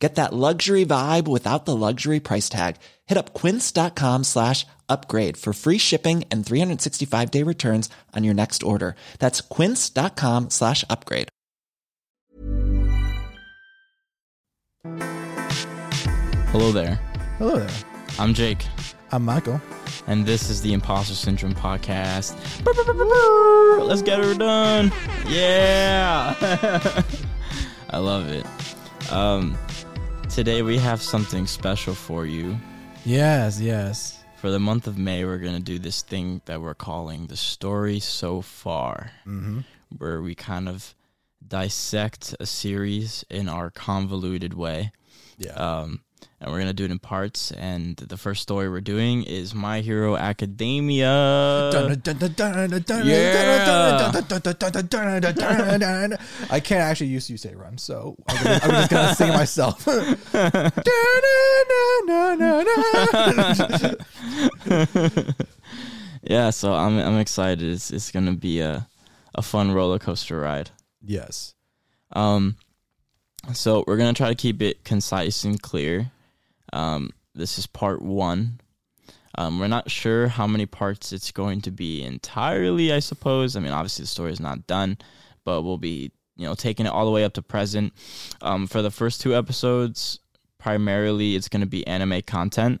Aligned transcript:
Get 0.00 0.14
that 0.14 0.32
luxury 0.32 0.86
vibe 0.86 1.26
without 1.26 1.64
the 1.64 1.74
luxury 1.74 2.20
price 2.20 2.48
tag. 2.48 2.76
Hit 3.06 3.18
up 3.18 3.34
quince.com 3.34 4.22
slash 4.24 4.64
upgrade 4.88 5.36
for 5.36 5.52
free 5.52 5.78
shipping 5.78 6.22
and 6.30 6.46
365 6.46 7.30
day 7.30 7.42
returns 7.42 7.90
on 8.14 8.22
your 8.24 8.34
next 8.34 8.62
order. 8.62 8.94
That's 9.18 9.40
quince.com 9.40 10.50
slash 10.50 10.84
upgrade. 10.88 11.28
Hello 16.50 16.72
there. 16.72 16.96
Hello 17.38 17.58
there. 17.58 17.70
I'm 18.18 18.34
Jake, 18.34 18.64
I'm 19.12 19.24
Michael. 19.24 19.60
and 20.06 20.24
this 20.26 20.48
is 20.50 20.62
the 20.62 20.72
Imposter 20.72 21.14
Syndrome 21.14 21.54
podcast. 21.54 22.34
Let's 23.86 24.02
get 24.02 24.18
her 24.18 24.34
done. 24.34 24.90
Yeah. 25.26 26.34
I 27.90 27.98
love 27.98 28.28
it. 28.28 28.46
Um, 29.12 29.56
today 30.38 30.62
we 30.62 30.78
have 30.78 31.02
something 31.02 31.48
special 31.48 31.92
for 31.92 32.24
you. 32.24 32.56
Yes, 33.04 33.60
yes. 33.60 34.22
For 34.36 34.52
the 34.52 34.60
month 34.60 34.86
of 34.86 34.96
May, 34.96 35.24
we're 35.24 35.38
going 35.38 35.56
to 35.56 35.60
do 35.60 35.80
this 35.80 36.02
thing 36.02 36.42
that 36.44 36.60
we're 36.60 36.74
calling 36.74 37.26
the 37.26 37.36
story 37.36 37.98
so 37.98 38.40
far, 38.40 39.10
Mm-hmm. 39.26 39.62
where 39.96 40.22
we 40.22 40.36
kind 40.36 40.68
of 40.68 40.94
dissect 41.44 42.36
a 42.38 42.46
series 42.46 43.24
in 43.28 43.48
our 43.48 43.68
convoluted 43.70 44.54
way. 44.54 44.92
Yeah. 45.38 45.54
Um, 45.54 46.02
and 46.40 46.52
we're 46.52 46.58
gonna 46.58 46.72
do 46.72 46.84
it 46.84 46.90
in 46.90 46.98
parts. 46.98 47.50
And 47.52 47.96
the 47.96 48.16
first 48.16 48.42
story 48.42 48.68
we're 48.68 48.80
doing 48.80 49.24
is 49.24 49.54
My 49.54 49.80
Hero 49.80 50.16
Academia. 50.16 51.70
I 56.50 56.60
can't 56.60 56.82
actually 56.82 57.08
use 57.08 57.28
you 57.28 57.36
say 57.36 57.54
rhyme, 57.54 57.78
so 57.78 58.16
I'm, 58.28 58.44
gonna, 58.44 58.60
I'm 58.62 58.70
just 58.70 58.90
gonna 58.90 59.14
sing 59.14 59.28
myself. 59.30 59.86
yeah, 66.22 66.50
so 66.50 66.74
I'm 66.74 66.98
I'm 66.98 67.18
excited. 67.18 67.68
It's 67.68 67.90
it's 67.90 68.10
gonna 68.10 68.34
be 68.34 68.60
a 68.60 68.86
a 69.34 69.42
fun 69.42 69.72
roller 69.72 69.98
coaster 69.98 70.40
ride. 70.40 70.70
yes. 71.04 71.54
Um, 72.12 72.56
so 73.52 73.84
we're 73.86 73.98
gonna 73.98 74.14
try 74.14 74.28
to 74.28 74.34
keep 74.34 74.62
it 74.62 74.84
concise 74.84 75.44
and 75.44 75.60
clear. 75.60 76.10
Um, 76.72 77.10
this 77.34 77.58
is 77.58 77.66
part 77.66 78.02
one. 78.02 78.60
Um, 79.36 79.58
we're 79.60 79.68
not 79.68 79.90
sure 79.90 80.26
how 80.28 80.46
many 80.46 80.66
parts 80.66 81.12
it's 81.12 81.30
going 81.30 81.60
to 81.62 81.70
be 81.70 82.02
entirely. 82.02 82.92
I 82.92 82.98
suppose. 82.98 83.56
I 83.56 83.60
mean, 83.60 83.72
obviously 83.72 84.02
the 84.04 84.08
story 84.08 84.32
is 84.32 84.40
not 84.40 84.66
done, 84.66 84.98
but 85.44 85.62
we'll 85.62 85.78
be 85.78 86.10
you 86.36 86.46
know 86.46 86.54
taking 86.54 86.86
it 86.86 86.92
all 86.92 87.04
the 87.04 87.10
way 87.12 87.24
up 87.24 87.34
to 87.34 87.42
present. 87.42 87.92
Um, 88.42 88.66
for 88.66 88.82
the 88.82 88.90
first 88.90 89.20
two 89.20 89.34
episodes, 89.36 90.18
primarily 90.58 91.36
it's 91.36 91.48
going 91.48 91.60
to 91.60 91.66
be 91.68 91.86
anime 91.86 92.20
content 92.22 92.80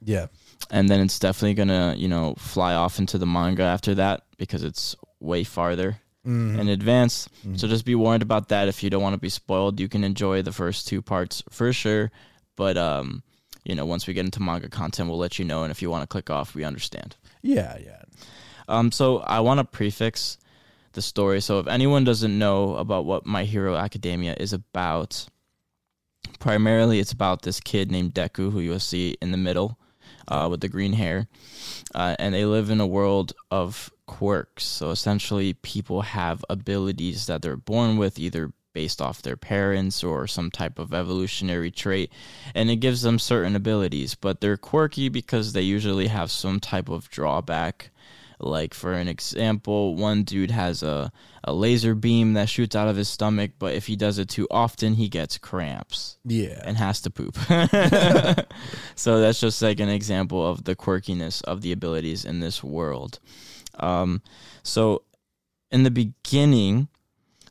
Yeah. 0.00 0.26
and 0.70 0.88
then 0.88 1.00
it's 1.00 1.18
definitely 1.18 1.54
gonna 1.54 1.94
you 1.98 2.06
know 2.08 2.34
fly 2.38 2.74
off 2.74 2.98
into 3.00 3.18
the 3.18 3.26
manga 3.26 3.64
after 3.64 3.94
that 3.96 4.22
because 4.38 4.62
it's 4.62 4.94
way 5.20 5.42
farther 5.44 5.98
Mm-hmm. 6.26 6.58
in 6.58 6.68
advance 6.68 7.28
so 7.54 7.68
just 7.68 7.84
be 7.84 7.94
warned 7.94 8.20
about 8.22 8.48
that 8.48 8.66
if 8.66 8.82
you 8.82 8.90
don't 8.90 9.02
want 9.02 9.14
to 9.14 9.20
be 9.20 9.28
spoiled 9.28 9.78
you 9.78 9.88
can 9.88 10.02
enjoy 10.02 10.42
the 10.42 10.50
first 10.52 10.88
two 10.88 11.00
parts 11.00 11.40
for 11.50 11.72
sure 11.72 12.10
but 12.56 12.76
um 12.76 13.22
you 13.66 13.74
know 13.74 13.84
once 13.84 14.06
we 14.06 14.14
get 14.14 14.24
into 14.24 14.40
manga 14.40 14.68
content 14.68 15.08
we'll 15.08 15.18
let 15.18 15.38
you 15.38 15.44
know 15.44 15.62
and 15.62 15.70
if 15.70 15.82
you 15.82 15.90
want 15.90 16.02
to 16.02 16.06
click 16.06 16.30
off 16.30 16.54
we 16.54 16.64
understand. 16.64 17.16
Yeah, 17.42 17.76
yeah. 17.84 18.02
um 18.68 18.90
so 18.92 19.18
i 19.18 19.40
want 19.40 19.58
to 19.58 19.64
prefix 19.64 20.38
the 20.96 21.02
story. 21.02 21.40
So 21.42 21.60
if 21.60 21.68
anyone 21.68 22.04
doesn't 22.04 22.36
know 22.36 22.74
about 22.76 23.04
what 23.04 23.26
my 23.26 23.44
hero 23.44 23.76
academia 23.76 24.34
is 24.40 24.52
about 24.52 25.28
primarily 26.40 26.98
it's 26.98 27.12
about 27.12 27.42
this 27.42 27.60
kid 27.60 27.92
named 27.92 28.14
deku 28.14 28.50
who 28.50 28.60
you'll 28.60 28.80
see 28.80 29.16
in 29.22 29.30
the 29.30 29.36
middle 29.36 29.78
uh, 30.26 30.48
with 30.50 30.60
the 30.60 30.68
green 30.68 30.94
hair 30.94 31.28
uh, 31.94 32.16
and 32.18 32.34
they 32.34 32.44
live 32.44 32.70
in 32.70 32.80
a 32.80 32.86
world 32.86 33.32
of 33.50 33.92
quirks. 34.06 34.64
So 34.64 34.90
essentially 34.90 35.52
people 35.52 36.02
have 36.02 36.44
abilities 36.48 37.26
that 37.26 37.42
they're 37.42 37.56
born 37.56 37.96
with 37.96 38.18
either 38.18 38.52
based 38.76 39.00
off 39.00 39.22
their 39.22 39.38
parents 39.38 40.04
or 40.04 40.26
some 40.26 40.50
type 40.50 40.78
of 40.78 40.92
evolutionary 40.92 41.70
trait 41.70 42.12
and 42.54 42.70
it 42.70 42.76
gives 42.76 43.00
them 43.00 43.18
certain 43.18 43.56
abilities 43.56 44.14
but 44.14 44.40
they're 44.40 44.58
quirky 44.58 45.08
because 45.08 45.52
they 45.54 45.62
usually 45.62 46.08
have 46.08 46.30
some 46.30 46.60
type 46.60 46.90
of 46.90 47.08
drawback 47.08 47.90
like 48.38 48.74
for 48.74 48.92
an 48.92 49.08
example, 49.08 49.94
one 49.96 50.22
dude 50.22 50.50
has 50.50 50.82
a, 50.82 51.10
a 51.42 51.54
laser 51.54 51.94
beam 51.94 52.34
that 52.34 52.50
shoots 52.50 52.76
out 52.76 52.86
of 52.86 52.94
his 52.96 53.08
stomach, 53.08 53.52
but 53.58 53.72
if 53.72 53.86
he 53.86 53.96
does 53.96 54.18
it 54.18 54.28
too 54.28 54.46
often, 54.50 54.92
he 54.92 55.08
gets 55.08 55.38
cramps 55.38 56.18
Yeah. 56.22 56.60
and 56.62 56.76
has 56.76 57.00
to 57.00 57.10
poop. 57.10 57.34
so 58.94 59.20
that's 59.20 59.40
just 59.40 59.62
like 59.62 59.80
an 59.80 59.88
example 59.88 60.46
of 60.46 60.64
the 60.64 60.76
quirkiness 60.76 61.42
of 61.44 61.62
the 61.62 61.72
abilities 61.72 62.26
in 62.26 62.40
this 62.40 62.62
world. 62.62 63.20
Um, 63.80 64.20
so 64.62 65.00
in 65.70 65.82
the 65.84 65.90
beginning, 65.90 66.88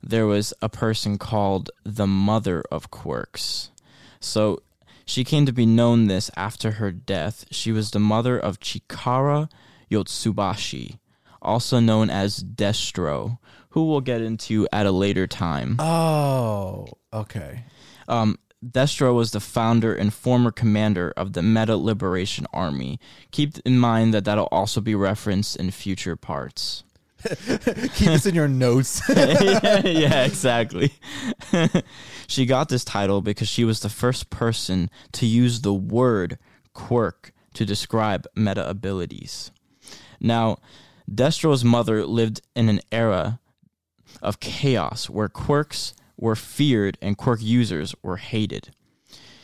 there 0.05 0.27
was 0.27 0.53
a 0.61 0.69
person 0.69 1.17
called 1.17 1.71
the 1.83 2.05
Mother 2.05 2.63
of 2.71 2.91
Quirks. 2.91 3.71
So 4.19 4.61
she 5.05 5.23
came 5.23 5.45
to 5.45 5.51
be 5.51 5.65
known 5.65 6.07
this 6.07 6.29
after 6.35 6.71
her 6.71 6.91
death. 6.91 7.45
She 7.51 7.71
was 7.71 7.91
the 7.91 7.99
mother 7.99 8.39
of 8.39 8.59
Chikara 8.59 9.49
Yotsubashi, 9.91 10.99
also 11.41 11.79
known 11.79 12.09
as 12.09 12.43
Destro, 12.43 13.39
who 13.69 13.85
we'll 13.87 14.01
get 14.01 14.21
into 14.21 14.67
at 14.71 14.85
a 14.85 14.91
later 14.91 15.27
time. 15.27 15.75
oh, 15.79 16.87
okay. 17.11 17.63
Um, 18.07 18.37
Destro 18.63 19.13
was 19.13 19.31
the 19.31 19.39
founder 19.39 19.93
and 19.93 20.13
former 20.13 20.51
commander 20.51 21.13
of 21.17 21.33
the 21.33 21.43
Meta 21.43 21.77
Liberation 21.77 22.47
Army. 22.53 22.99
Keep 23.31 23.59
in 23.65 23.77
mind 23.77 24.13
that 24.13 24.25
that'll 24.25 24.45
also 24.51 24.81
be 24.81 24.95
referenced 24.95 25.55
in 25.55 25.71
future 25.71 26.15
parts. 26.15 26.83
Keep 27.95 28.07
this 28.07 28.25
in 28.25 28.35
your 28.35 28.47
notes. 28.47 29.01
yeah, 29.09 30.25
exactly. 30.25 30.93
she 32.27 32.45
got 32.45 32.69
this 32.69 32.85
title 32.85 33.21
because 33.21 33.47
she 33.47 33.63
was 33.63 33.79
the 33.79 33.89
first 33.89 34.29
person 34.29 34.89
to 35.13 35.25
use 35.25 35.61
the 35.61 35.73
word 35.73 36.37
quirk 36.73 37.33
to 37.55 37.65
describe 37.65 38.27
meta 38.35 38.67
abilities. 38.69 39.51
Now, 40.19 40.57
Destro's 41.13 41.63
mother 41.63 42.05
lived 42.05 42.41
in 42.55 42.69
an 42.69 42.81
era 42.91 43.39
of 44.21 44.39
chaos 44.39 45.09
where 45.09 45.29
quirks 45.29 45.93
were 46.17 46.35
feared 46.35 46.97
and 47.01 47.17
quirk 47.17 47.41
users 47.41 47.95
were 48.03 48.17
hated. 48.17 48.69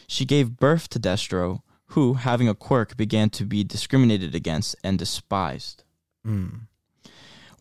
She 0.08 0.26
gave 0.26 0.58
birth 0.58 0.90
to 0.90 1.00
Destro, 1.00 1.62
who, 1.88 2.16
having 2.16 2.48
a 2.48 2.56
quirk, 2.56 2.96
began 2.98 3.30
to 3.32 3.46
be 3.46 3.64
discriminated 3.64 4.36
against 4.36 4.76
and 4.84 5.00
despised. 5.00 5.84
Hmm. 6.24 6.50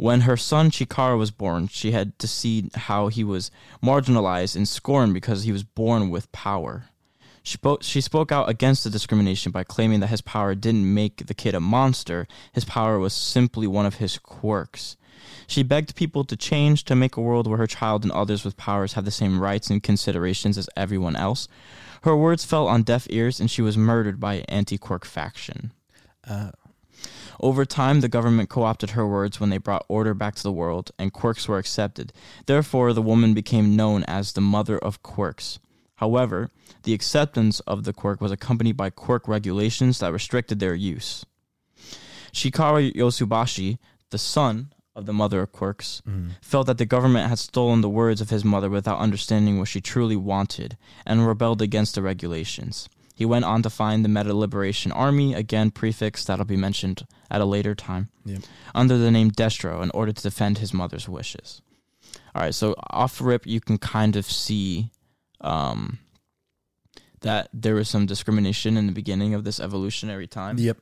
When 0.01 0.23
her 0.23 0.39
son 0.39 0.71
Chikara 0.71 1.19
was 1.19 1.31
born, 1.31 1.69
she 1.69 1.93
had 1.93 2.19
to 2.21 2.27
see 2.27 2.71
how 2.75 3.09
he 3.09 3.23
was 3.23 3.51
marginalized 3.85 4.57
and 4.57 4.67
scorned 4.67 5.13
because 5.13 5.43
he 5.43 5.53
was 5.53 5.63
born 5.63 6.09
with 6.09 6.33
power. 6.33 6.87
She 7.43 7.59
spoke, 7.59 7.83
she 7.83 8.01
spoke 8.01 8.33
out 8.33 8.49
against 8.49 8.83
the 8.83 8.89
discrimination 8.89 9.53
by 9.53 9.63
claiming 9.63 10.01
that 10.01 10.07
his 10.07 10.23
power 10.23 10.55
didn't 10.55 10.95
make 10.95 11.27
the 11.27 11.35
kid 11.35 11.55
a 11.55 11.61
monster, 11.61 12.27
his 12.51 12.65
power 12.65 12.99
was 12.99 13.13
simply 13.13 13.67
one 13.67 13.85
of 13.85 13.97
his 13.97 14.17
quirks. 14.17 14.97
She 15.47 15.63
begged 15.63 15.95
people 15.95 16.25
to 16.25 16.35
change 16.35 16.85
to 16.85 16.97
make 16.97 17.19
a 17.19 17.21
world 17.21 17.47
where 17.47 17.59
her 17.59 17.67
child 17.67 18.03
and 18.03 18.13
others 18.13 18.43
with 18.43 18.57
powers 18.57 18.95
have 18.95 19.05
the 19.05 19.11
same 19.11 19.39
rights 19.39 19.69
and 19.69 19.83
considerations 19.83 20.57
as 20.57 20.71
everyone 20.79 21.15
else. 21.15 21.47
Her 22.05 22.17
words 22.17 22.47
fell 22.47 22.69
on 22.69 22.85
deaf 22.85 23.07
ears 23.11 23.39
and 23.39 23.51
she 23.51 23.61
was 23.61 23.77
murdered 23.77 24.19
by 24.19 24.37
an 24.37 24.47
anti 24.49 24.79
quirk 24.79 25.05
faction. 25.05 25.75
Uh, 26.27 26.53
Over 27.43 27.65
time, 27.65 28.01
the 28.01 28.09
government 28.09 28.51
co 28.51 28.65
opted 28.65 28.91
her 28.91 29.07
words 29.07 29.41
when 29.41 29.49
they 29.49 29.59
brought 29.59 29.87
order 29.89 30.13
back 30.13 30.35
to 30.37 30.43
the 30.43 30.53
world, 30.53 30.91
and 30.99 31.13
quirks 31.13 31.49
were 31.49 31.59
accepted. 31.59 32.13
Therefore, 32.45 32.93
the 32.93 33.03
woman 33.03 33.33
became 33.33 33.77
known 33.77 34.05
as 34.05 34.33
the 34.33 34.43
mother 34.43 34.79
of 34.79 35.03
quirks. 35.03 35.59
However, 35.97 36.51
the 36.83 36.95
acceptance 36.95 37.61
of 37.61 37.85
the 37.85 37.93
quirk 37.93 38.21
was 38.21 38.33
accompanied 38.33 38.77
by 38.77 38.91
quirk 38.91 39.27
regulations 39.27 39.99
that 39.99 40.13
restricted 40.13 40.59
their 40.59 40.75
use. 40.75 41.25
Chikara 42.33 42.93
Yotsubashi, 42.95 43.79
the 44.11 44.19
son 44.19 44.73
of 44.95 45.07
the 45.07 45.13
mother 45.13 45.43
of 45.43 45.53
quirks, 45.53 46.03
mm-hmm. 46.07 46.31
felt 46.43 46.67
that 46.67 46.79
the 46.79 46.87
government 46.87 47.29
had 47.29 47.39
stolen 47.39 47.81
the 47.81 47.89
words 47.89 48.21
of 48.21 48.31
his 48.31 48.45
mother 48.45 48.69
without 48.69 48.99
understanding 48.99 49.59
what 49.59 49.69
she 49.69 49.81
truly 49.81 50.17
wanted 50.17 50.77
and 51.07 51.27
rebelled 51.27 51.63
against 51.63 51.95
the 51.95 52.03
regulations. 52.03 52.89
He 53.21 53.27
went 53.27 53.45
on 53.45 53.61
to 53.65 53.69
find 53.69 54.03
the 54.03 54.09
Meta 54.09 54.33
Liberation 54.33 54.91
Army, 54.93 55.35
again 55.35 55.71
prefix 55.71 56.25
that'll 56.25 56.47
be 56.47 56.57
mentioned 56.57 57.07
at 57.31 57.43
a 57.43 57.45
later 57.45 57.75
time, 57.75 58.09
Yep. 58.25 58.41
under 58.75 58.97
the 58.97 59.11
name 59.11 59.31
Destro 59.31 59.83
in 59.83 59.91
order 59.91 60.11
to 60.11 60.23
defend 60.23 60.57
his 60.57 60.73
mother's 60.73 61.07
wishes. 61.07 61.61
All 62.35 62.41
right, 62.41 62.55
so 62.55 62.75
off 62.89 63.21
rip, 63.21 63.47
you 63.47 63.61
can 63.61 63.77
kind 63.77 64.17
of 64.17 64.25
see 64.25 64.91
um, 65.43 65.99
that 67.21 67.51
there 67.53 67.75
was 67.75 67.91
some 67.91 68.07
discrimination 68.07 68.79
in 68.79 68.87
the 68.87 68.93
beginning 68.95 69.35
of 69.35 69.45
this 69.45 69.61
evolutionary 69.61 70.27
time 70.27 70.57
Yep. 70.57 70.79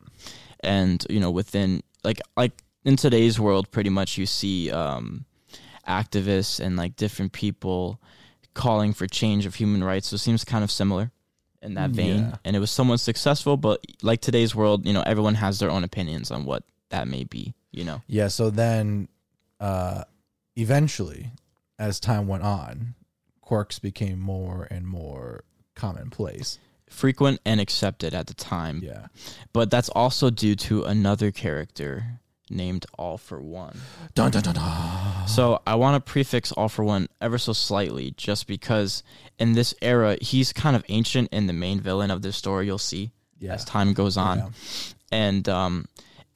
and 0.60 1.04
you 1.10 1.18
know 1.18 1.32
within 1.32 1.82
like 2.04 2.20
like 2.36 2.62
in 2.84 2.94
today's 2.94 3.40
world 3.40 3.68
pretty 3.72 3.90
much 3.90 4.16
you 4.16 4.26
see 4.26 4.70
um 4.70 5.24
activists 5.88 6.60
and 6.60 6.76
like 6.76 6.94
different 6.94 7.32
people 7.32 8.00
calling 8.54 8.92
for 8.92 9.06
change 9.08 9.44
of 9.46 9.56
human 9.56 9.82
rights 9.82 10.08
so 10.08 10.14
it 10.14 10.18
seems 10.18 10.44
kind 10.44 10.62
of 10.62 10.70
similar 10.70 11.10
in 11.62 11.74
that 11.74 11.90
vein 11.90 12.18
Yeah. 12.18 12.36
and 12.44 12.54
it 12.54 12.60
was 12.60 12.70
somewhat 12.70 13.00
successful 13.00 13.56
but 13.56 13.84
like 14.02 14.20
today's 14.20 14.54
world 14.54 14.86
you 14.86 14.92
know 14.92 15.02
everyone 15.02 15.34
has 15.34 15.58
their 15.58 15.70
own 15.70 15.82
opinions 15.84 16.30
on 16.30 16.44
what 16.44 16.62
that 16.90 17.08
may 17.08 17.24
be 17.24 17.54
you 17.72 17.84
know 17.84 18.00
Yeah. 18.06 18.28
So 18.28 18.48
then, 18.50 19.08
uh, 19.60 20.04
eventually, 20.56 21.32
as 21.78 22.00
time 22.00 22.26
went 22.26 22.42
on, 22.42 22.94
quirks 23.40 23.78
became 23.78 24.18
more 24.20 24.66
and 24.70 24.86
more 24.86 25.44
commonplace. 25.74 26.58
frequent 26.88 27.40
and 27.44 27.60
accepted 27.60 28.14
at 28.14 28.26
the 28.28 28.34
time 28.34 28.80
Yeah. 28.82 29.06
but 29.52 29.70
that's 29.70 29.88
also 29.90 30.30
due 30.30 30.54
to 30.56 30.84
another 30.84 31.30
character 31.30 32.20
named 32.50 32.86
all 32.98 33.18
for 33.18 33.40
one 33.40 33.78
Dun 34.14 34.30
dun 34.30 34.42
dun 34.42 34.54
dun. 34.54 35.28
So 35.28 35.60
I 35.66 35.74
want 35.76 35.94
to 36.04 36.12
prefix 36.12 36.52
all 36.52 36.68
for 36.68 36.84
one 36.84 37.08
ever 37.20 37.38
so 37.38 37.52
slightly, 37.52 38.12
just 38.16 38.46
because 38.46 39.02
in 39.38 39.52
this 39.52 39.74
era 39.82 40.16
he's 40.20 40.52
kind 40.52 40.74
of 40.76 40.84
ancient 40.88 41.28
and 41.32 41.48
the 41.48 41.52
main 41.52 41.80
villain 41.80 42.10
of 42.10 42.22
this 42.22 42.36
story. 42.36 42.66
You'll 42.66 42.78
see 42.78 43.12
Yeah. 43.38 43.54
as 43.54 43.64
time 43.64 43.92
goes 43.92 44.16
on, 44.16 44.38
Yeah. 44.38 44.48
and 45.12 45.48
um, 45.48 45.86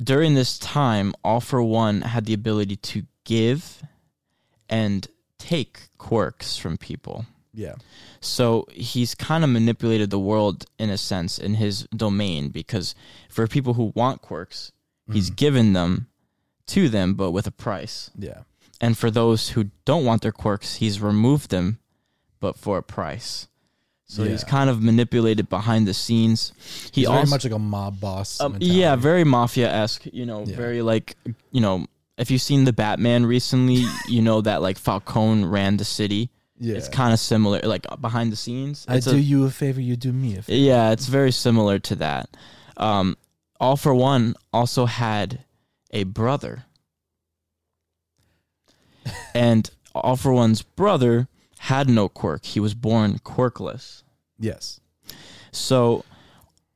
during 0.03 0.35
this 0.35 0.59
time, 0.59 1.15
all 1.25 1.41
for 1.41 1.63
one 1.63 2.01
had 2.03 2.25
the 2.27 2.35
ability 2.35 2.77
to 2.77 3.03
give 3.25 3.83
and 4.69 5.07
take 5.39 5.89
quirks 5.99 6.57
from 6.57 6.77
people. 6.79 7.27
Yeah. 7.55 7.75
So 8.21 8.67
he's 8.73 9.15
kind 9.15 9.45
of 9.45 9.51
manipulated 9.51 10.09
the 10.11 10.19
world 10.19 10.65
in 10.79 10.89
a 10.91 10.97
sense 10.97 11.39
in 11.39 11.55
his 11.55 11.83
domain 11.95 12.49
because 12.49 12.95
for 13.29 13.47
people 13.47 13.75
who 13.75 13.93
want 13.95 14.23
quirks, 14.23 14.73
he's 15.11 15.31
given 15.31 15.73
them 15.73 16.09
to 16.69 16.89
them, 16.89 17.15
but 17.15 17.31
with 17.33 17.47
a 17.47 17.51
price. 17.51 18.11
Yeah. 18.19 18.43
And 18.81 18.97
for 18.99 19.11
those 19.11 19.51
who 19.51 19.71
don't 19.85 20.05
want 20.05 20.23
their 20.23 20.33
quirks, 20.33 20.77
he's 20.77 21.01
removed 21.01 21.51
them, 21.51 21.79
but 22.41 22.59
for 22.59 22.79
a 22.79 22.83
price. 22.83 23.49
So 24.07 24.25
he's 24.25 24.45
kind 24.45 24.69
of 24.69 24.83
manipulated 24.83 25.49
behind 25.49 25.87
the 25.89 25.95
scenes. 25.95 26.53
He 26.93 27.01
He's 27.03 27.09
very 27.09 27.25
much 27.27 27.45
like 27.45 27.53
a 27.55 27.59
mob 27.59 27.99
boss. 27.99 28.41
um, 28.41 28.59
yeah, 28.61 28.95
very 28.95 29.25
mafia 29.25 29.73
esque. 29.73 30.05
You 30.13 30.27
know, 30.27 30.45
Yeah. 30.47 30.55
very 30.57 30.83
like 30.83 31.17
you 31.51 31.61
know. 31.63 31.87
If 32.19 32.31
you've 32.31 32.43
seen 32.43 32.65
the 32.65 32.75
Batman 32.75 33.25
recently, 33.25 33.85
you 34.07 34.21
know 34.21 34.43
that 34.43 34.61
like 34.61 34.77
Falcone 34.77 35.45
ran 35.47 35.79
the 35.79 35.85
city. 35.85 36.29
Yeah. 36.59 36.75
It's 36.77 36.89
kind 36.91 37.15
of 37.15 37.19
similar, 37.21 37.61
like 37.63 37.87
behind 38.03 38.31
the 38.31 38.37
scenes. 38.37 38.85
I 38.87 39.01
do 39.01 39.13
a- 39.13 39.17
you 39.17 39.45
a 39.47 39.51
favor, 39.51 39.81
you 39.81 39.97
do 39.97 40.13
me 40.13 40.37
a 40.37 40.43
favor. 40.43 40.59
yeah, 40.59 40.91
it's 40.93 41.07
very 41.07 41.33
similar 41.33 41.79
to 41.79 41.95
that. 41.97 42.29
Um, 42.77 43.17
All 43.63 43.77
for 43.77 43.95
One 43.95 44.35
also 44.53 44.87
had 44.87 45.45
a 45.93 46.03
brother, 46.03 46.65
and 49.37 49.71
All 49.95 50.17
for 50.17 50.33
One's 50.33 50.63
brother 50.63 51.29
had 51.61 51.89
no 51.89 52.09
quirk. 52.09 52.45
He 52.45 52.59
was 52.59 52.75
born 52.75 53.21
quirkless. 53.21 54.03
Yes. 54.37 54.81
So, 55.53 56.05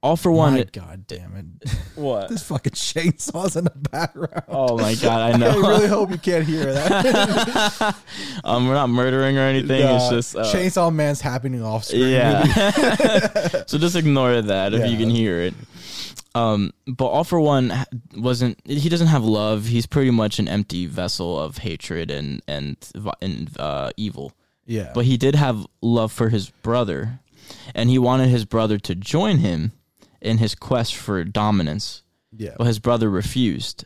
All 0.00 0.16
for 0.16 0.30
One. 0.30 0.54
My 0.54 0.62
God 0.62 1.08
damn 1.08 1.58
it. 1.64 1.70
what? 1.96 2.28
this 2.28 2.44
fucking 2.44 2.74
chainsaw's 2.74 3.56
in 3.56 3.64
the 3.64 3.70
background. 3.90 4.44
Oh 4.46 4.78
my 4.78 4.94
god, 4.94 5.34
I 5.34 5.36
know. 5.38 5.50
I 5.50 5.68
really 5.68 5.88
hope 5.88 6.12
you 6.12 6.18
can't 6.18 6.46
hear 6.46 6.72
that. 6.72 7.96
um, 8.44 8.68
we're 8.68 8.74
not 8.74 8.90
murdering 8.90 9.36
or 9.38 9.42
anything. 9.42 9.82
it's 9.82 10.08
just 10.08 10.36
uh, 10.36 10.44
Chainsaw 10.44 10.94
Man's 10.94 11.20
happening 11.20 11.64
off 11.64 11.82
screen. 11.86 12.10
Yeah. 12.10 12.44
so 13.66 13.76
just 13.76 13.96
ignore 13.96 14.40
that 14.40 14.72
if 14.72 14.88
you 14.88 14.96
can 14.96 15.10
hear 15.10 15.40
it. 15.40 15.54
Um, 16.36 16.72
but 16.86 17.06
all 17.06 17.24
for 17.24 17.40
one 17.40 17.72
wasn't. 18.16 18.58
He 18.66 18.88
doesn't 18.88 19.06
have 19.06 19.24
love. 19.24 19.66
He's 19.66 19.86
pretty 19.86 20.10
much 20.10 20.38
an 20.38 20.48
empty 20.48 20.86
vessel 20.86 21.38
of 21.38 21.58
hatred 21.58 22.10
and 22.10 22.42
and 22.46 22.76
and 23.22 23.50
uh, 23.58 23.90
evil. 23.96 24.32
Yeah. 24.66 24.90
But 24.94 25.04
he 25.04 25.16
did 25.16 25.34
have 25.34 25.66
love 25.80 26.12
for 26.12 26.28
his 26.28 26.50
brother, 26.50 27.20
and 27.74 27.88
he 27.88 27.98
wanted 27.98 28.28
his 28.28 28.44
brother 28.44 28.78
to 28.80 28.94
join 28.94 29.38
him 29.38 29.72
in 30.20 30.38
his 30.38 30.54
quest 30.54 30.94
for 30.96 31.22
dominance. 31.24 32.02
yeah. 32.36 32.54
But 32.58 32.66
his 32.66 32.78
brother 32.80 33.08
refused. 33.08 33.84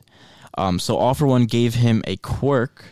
Um, 0.58 0.78
so 0.78 0.96
All 0.96 1.14
for 1.14 1.26
One 1.26 1.44
gave 1.44 1.74
him 1.74 2.02
a 2.06 2.16
quirk. 2.16 2.84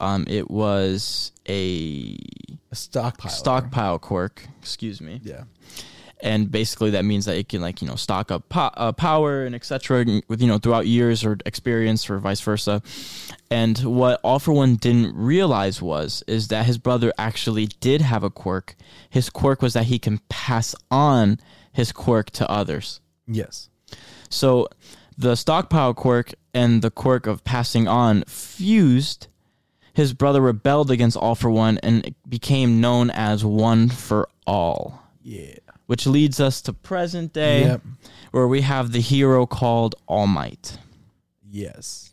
Um, 0.00 0.24
it 0.28 0.50
was 0.50 1.32
a 1.48 2.16
A 2.72 2.74
stockpile. 2.76 3.30
stockpile 3.30 3.98
quirk. 3.98 4.46
Excuse 4.60 5.00
me 5.00 5.20
Yeah. 5.22 5.44
And 6.22 6.50
basically 6.50 6.90
that 6.90 7.04
means 7.04 7.24
that 7.24 7.36
it 7.36 7.48
can 7.48 7.60
like 7.60 7.80
you 7.82 7.88
know 7.88 7.96
stock 7.96 8.30
up 8.30 8.48
po- 8.48 8.70
uh, 8.76 8.92
power 8.92 9.44
and 9.44 9.54
etc 9.54 10.04
with 10.28 10.40
you 10.40 10.46
know 10.48 10.58
throughout 10.58 10.86
years 10.86 11.24
or 11.24 11.36
experience 11.46 12.08
or 12.10 12.18
vice 12.18 12.40
versa 12.40 12.82
and 13.50 13.78
what 13.78 14.20
all 14.22 14.38
for 14.38 14.52
one 14.52 14.76
didn't 14.76 15.14
realize 15.14 15.80
was 15.82 16.22
is 16.26 16.48
that 16.48 16.66
his 16.66 16.78
brother 16.78 17.12
actually 17.18 17.66
did 17.80 18.00
have 18.00 18.22
a 18.24 18.30
quirk 18.30 18.74
his 19.08 19.30
quirk 19.30 19.62
was 19.62 19.72
that 19.74 19.84
he 19.84 19.98
can 19.98 20.18
pass 20.28 20.74
on 20.90 21.38
his 21.72 21.92
quirk 21.92 22.30
to 22.30 22.48
others 22.50 23.00
Yes. 23.26 23.68
so 24.28 24.68
the 25.16 25.34
stockpile 25.36 25.94
quirk 25.94 26.32
and 26.54 26.82
the 26.82 26.90
quirk 26.90 27.26
of 27.26 27.44
passing 27.44 27.86
on 27.86 28.24
fused. 28.26 29.28
His 29.92 30.14
brother 30.14 30.40
rebelled 30.40 30.90
against 30.90 31.16
All 31.16 31.34
for 31.34 31.50
One 31.50 31.78
and 31.82 32.14
became 32.28 32.80
known 32.80 33.10
as 33.10 33.44
One 33.44 33.88
for 33.90 34.28
All, 34.46 35.02
Yeah. 35.22 35.56
Which 35.90 36.06
leads 36.06 36.38
us 36.38 36.62
to 36.62 36.72
present 36.72 37.32
day, 37.32 37.62
Yep. 37.62 37.82
where 38.30 38.46
we 38.46 38.60
have 38.60 38.92
the 38.92 39.00
hero 39.00 39.44
called 39.44 39.96
All 40.06 40.28
Might. 40.28 40.78
Yes. 41.50 42.12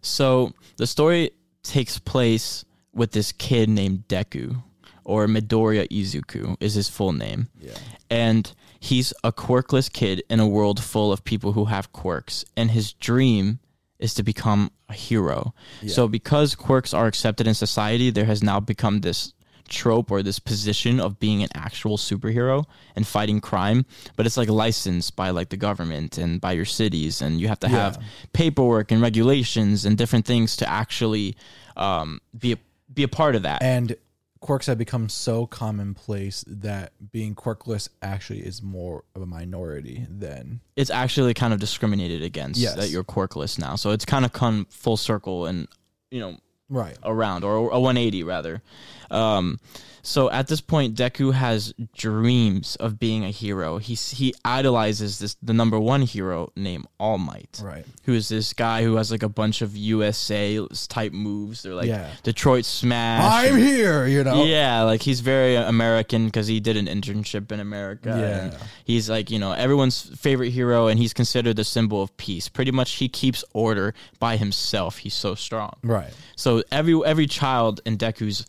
So 0.00 0.52
the 0.76 0.88
story 0.88 1.30
takes 1.62 1.98
place 2.00 2.64
with 2.92 3.12
this 3.12 3.30
kid 3.30 3.68
named 3.68 4.08
Deku, 4.08 4.60
or 5.04 5.28
Midoriya 5.28 5.86
Izuku 5.88 6.56
is 6.58 6.74
his 6.74 6.88
full 6.88 7.12
name. 7.12 7.48
Yeah. 7.60 7.78
and 8.10 8.52
he's 8.80 9.14
a 9.22 9.30
quirkless 9.32 9.88
kid 9.90 10.22
in 10.28 10.40
a 10.40 10.46
world 10.48 10.82
full 10.82 11.12
of 11.12 11.22
people 11.22 11.52
who 11.52 11.66
have 11.66 11.92
quirks 11.92 12.44
and 12.56 12.72
his 12.72 12.92
dream 12.94 13.60
is 14.00 14.12
to 14.14 14.22
become 14.24 14.70
a 14.88 14.92
hero 14.92 15.54
so 15.86 16.08
because 16.08 16.56
quirks 16.56 16.92
are 16.92 17.06
accepted 17.06 17.46
in 17.46 17.54
society 17.54 18.10
there 18.10 18.24
has 18.26 18.42
now 18.42 18.58
become 18.60 19.00
this 19.00 19.32
trope 19.72 20.10
or 20.10 20.22
this 20.22 20.38
position 20.38 21.00
of 21.00 21.18
being 21.18 21.42
an 21.42 21.48
actual 21.54 21.96
superhero 21.96 22.64
and 22.94 23.06
fighting 23.06 23.40
crime 23.40 23.84
but 24.16 24.26
it's 24.26 24.36
like 24.36 24.48
licensed 24.48 25.16
by 25.16 25.30
like 25.30 25.48
the 25.48 25.56
government 25.56 26.18
and 26.18 26.40
by 26.40 26.52
your 26.52 26.64
cities 26.64 27.22
and 27.22 27.40
you 27.40 27.48
have 27.48 27.58
to 27.58 27.68
have 27.68 27.98
paperwork 28.32 28.92
and 28.92 29.00
regulations 29.02 29.84
and 29.84 29.96
different 29.98 30.26
things 30.26 30.56
to 30.56 30.68
actually 30.68 31.34
um, 31.76 32.20
be 32.38 32.52
a, 32.52 32.56
be 32.92 33.02
a 33.02 33.08
part 33.08 33.34
of 33.34 33.42
that 33.42 33.62
And 33.62 33.96
quirks 34.40 34.66
have 34.66 34.76
become 34.76 35.08
so 35.08 35.46
commonplace 35.46 36.44
that 36.48 36.92
being 37.12 37.34
quirkless 37.34 37.88
actually 38.02 38.40
is 38.40 38.60
more 38.62 39.04
of 39.14 39.22
a 39.22 39.26
minority 39.26 40.04
than 40.10 40.60
it's 40.76 40.90
actually 40.90 41.32
kind 41.32 41.52
of 41.54 41.60
discriminated 41.60 42.22
against 42.22 42.60
Yes. 42.60 42.74
that 42.74 42.90
you're 42.90 43.04
quirkless 43.04 43.58
now. 43.58 43.76
So 43.76 43.90
it's 43.90 44.04
kind 44.04 44.24
of 44.24 44.32
come 44.32 44.66
full 44.68 44.96
circle 44.96 45.46
and 45.46 45.68
you 46.10 46.20
know 46.20 46.36
Right. 46.72 46.96
around, 47.04 47.44
or 47.44 47.70
a 47.70 47.78
180 47.78 48.22
rather. 48.24 48.62
Um, 49.10 49.60
so 50.02 50.30
at 50.30 50.48
this 50.48 50.60
point, 50.60 50.96
Deku 50.96 51.32
has 51.32 51.72
dreams 51.96 52.76
of 52.76 52.98
being 52.98 53.24
a 53.24 53.30
hero. 53.30 53.78
He 53.78 53.94
he 53.94 54.34
idolizes 54.44 55.18
this 55.20 55.36
the 55.42 55.52
number 55.52 55.78
one 55.78 56.02
hero 56.02 56.50
named 56.56 56.86
All 56.98 57.18
Might, 57.18 57.60
Right. 57.62 57.84
who 58.04 58.12
is 58.14 58.28
this 58.28 58.52
guy 58.52 58.82
who 58.82 58.96
has 58.96 59.10
like 59.12 59.22
a 59.22 59.28
bunch 59.28 59.62
of 59.62 59.76
USA 59.76 60.66
type 60.88 61.12
moves. 61.12 61.62
They're 61.62 61.74
like 61.74 61.86
Yeah. 61.88 62.10
Detroit 62.22 62.64
Smash. 62.64 63.46
I'm 63.46 63.54
and- 63.54 63.62
here, 63.62 64.06
you 64.06 64.24
know. 64.24 64.44
Yeah, 64.44 64.82
like 64.82 65.02
he's 65.02 65.20
very 65.20 65.54
American 65.56 66.26
because 66.26 66.46
he 66.48 66.58
did 66.60 66.76
an 66.76 66.86
internship 66.86 67.52
in 67.52 67.60
America. 67.60 68.10
Yeah. 68.52 68.58
he's 68.84 69.08
like 69.08 69.30
you 69.30 69.38
know 69.38 69.52
everyone's 69.52 70.02
favorite 70.18 70.50
hero, 70.50 70.88
and 70.88 70.98
he's 70.98 71.12
considered 71.14 71.56
the 71.56 71.64
symbol 71.64 72.02
of 72.02 72.16
peace. 72.16 72.48
Pretty 72.48 72.70
much, 72.72 72.92
he 72.94 73.08
keeps 73.08 73.44
order 73.52 73.94
by 74.18 74.36
himself. 74.36 74.98
He's 74.98 75.14
so 75.14 75.34
strong. 75.34 75.76
Right. 75.82 76.12
So 76.36 76.62
every 76.72 77.00
every 77.04 77.26
child 77.26 77.80
in 77.86 77.96
Deku's 77.98 78.46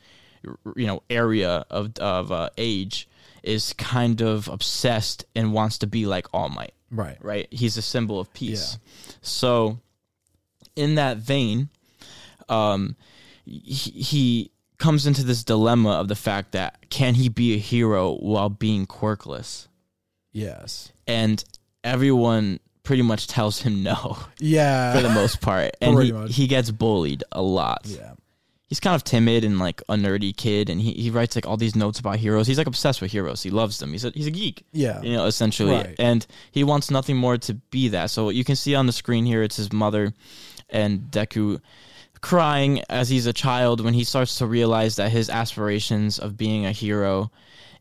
you 0.76 0.88
know 0.88 1.04
area 1.10 1.66
of 1.70 1.98
of 2.00 2.32
uh, 2.32 2.50
age 2.58 3.08
is 3.44 3.74
kind 3.74 4.22
of 4.22 4.48
obsessed 4.48 5.26
and 5.36 5.54
wants 5.54 5.78
to 5.80 5.88
be 5.88 6.06
like 6.06 6.28
All 6.34 6.50
Might. 6.50 6.74
Right. 6.90 7.18
Right? 7.22 7.48
He's 7.52 7.78
a 7.78 7.82
symbol 7.82 8.20
of 8.20 8.34
peace. 8.34 8.78
So 9.22 9.80
in 10.76 10.96
that 10.96 11.18
vein, 11.18 11.70
um, 12.50 12.96
he, 13.46 13.92
he 13.92 14.52
comes 14.78 15.06
into 15.06 15.24
this 15.24 15.44
dilemma 15.44 15.92
of 15.92 16.08
the 16.08 16.16
fact 16.16 16.54
that 16.54 16.90
can 16.90 17.16
he 17.16 17.30
be 17.30 17.54
a 17.54 17.58
hero 17.58 18.14
while 18.14 18.50
being 18.50 18.86
quirkless? 18.86 19.68
Yes. 20.32 20.92
And 21.06 21.44
everyone 21.84 22.60
pretty 22.84 23.02
much 23.02 23.28
tells 23.28 23.62
him 23.62 23.84
no 23.84 24.18
Yeah. 24.40 24.94
for 24.96 25.02
the 25.02 25.10
most 25.10 25.42
part, 25.42 25.72
and 25.82 26.02
he, 26.02 26.28
he 26.28 26.48
gets 26.48 26.72
bullied 26.72 27.24
a 27.32 27.42
lot 27.42 27.82
yeah. 27.86 28.14
He's 28.74 28.80
kind 28.80 28.96
of 28.96 29.04
timid 29.04 29.44
and 29.44 29.60
like 29.60 29.84
a 29.88 29.94
nerdy 29.94 30.36
kid 30.36 30.68
and 30.68 30.82
he, 30.82 30.94
he 30.94 31.12
writes 31.12 31.36
like 31.36 31.46
all 31.46 31.58
these 31.58 31.76
notes 31.76 32.00
about 32.00 32.16
heroes. 32.18 32.48
He's 32.48 32.58
like 32.58 32.66
obsessed 32.66 33.04
with 33.04 33.12
heroes. 33.12 33.44
He 33.44 33.52
loves 33.52 33.78
them. 33.78 33.92
He's 33.92 34.04
a, 34.04 34.10
he's 34.10 34.26
a 34.26 34.32
geek 34.32 34.66
Yeah. 34.72 35.00
you 35.04 35.16
know 35.16 35.28
essentially. 35.28 35.76
Right. 35.76 35.96
and 36.00 36.26
he 36.50 36.64
wants 36.64 36.90
nothing 36.90 37.16
more 37.16 37.38
to 37.38 37.54
be 37.54 37.90
that. 37.90 38.10
So 38.10 38.32
you 38.32 38.44
can 38.44 38.56
see 38.56 38.74
on 38.74 38.88
the 38.88 38.92
screen 38.92 39.26
here 39.28 39.44
it's 39.44 39.58
his 39.58 39.72
mother 39.72 40.12
and 40.72 41.02
deku 41.12 41.62
crying 42.20 42.82
as 42.90 43.10
he's 43.10 43.28
a 43.28 43.34
child 43.34 43.80
when 43.80 43.94
he 43.94 44.04
starts 44.04 44.40
to 44.40 44.48
realize 44.48 44.96
that 44.96 45.12
his 45.12 45.30
aspirations 45.30 46.18
of 46.18 46.36
being 46.36 46.66
a 46.66 46.72
hero 46.72 47.30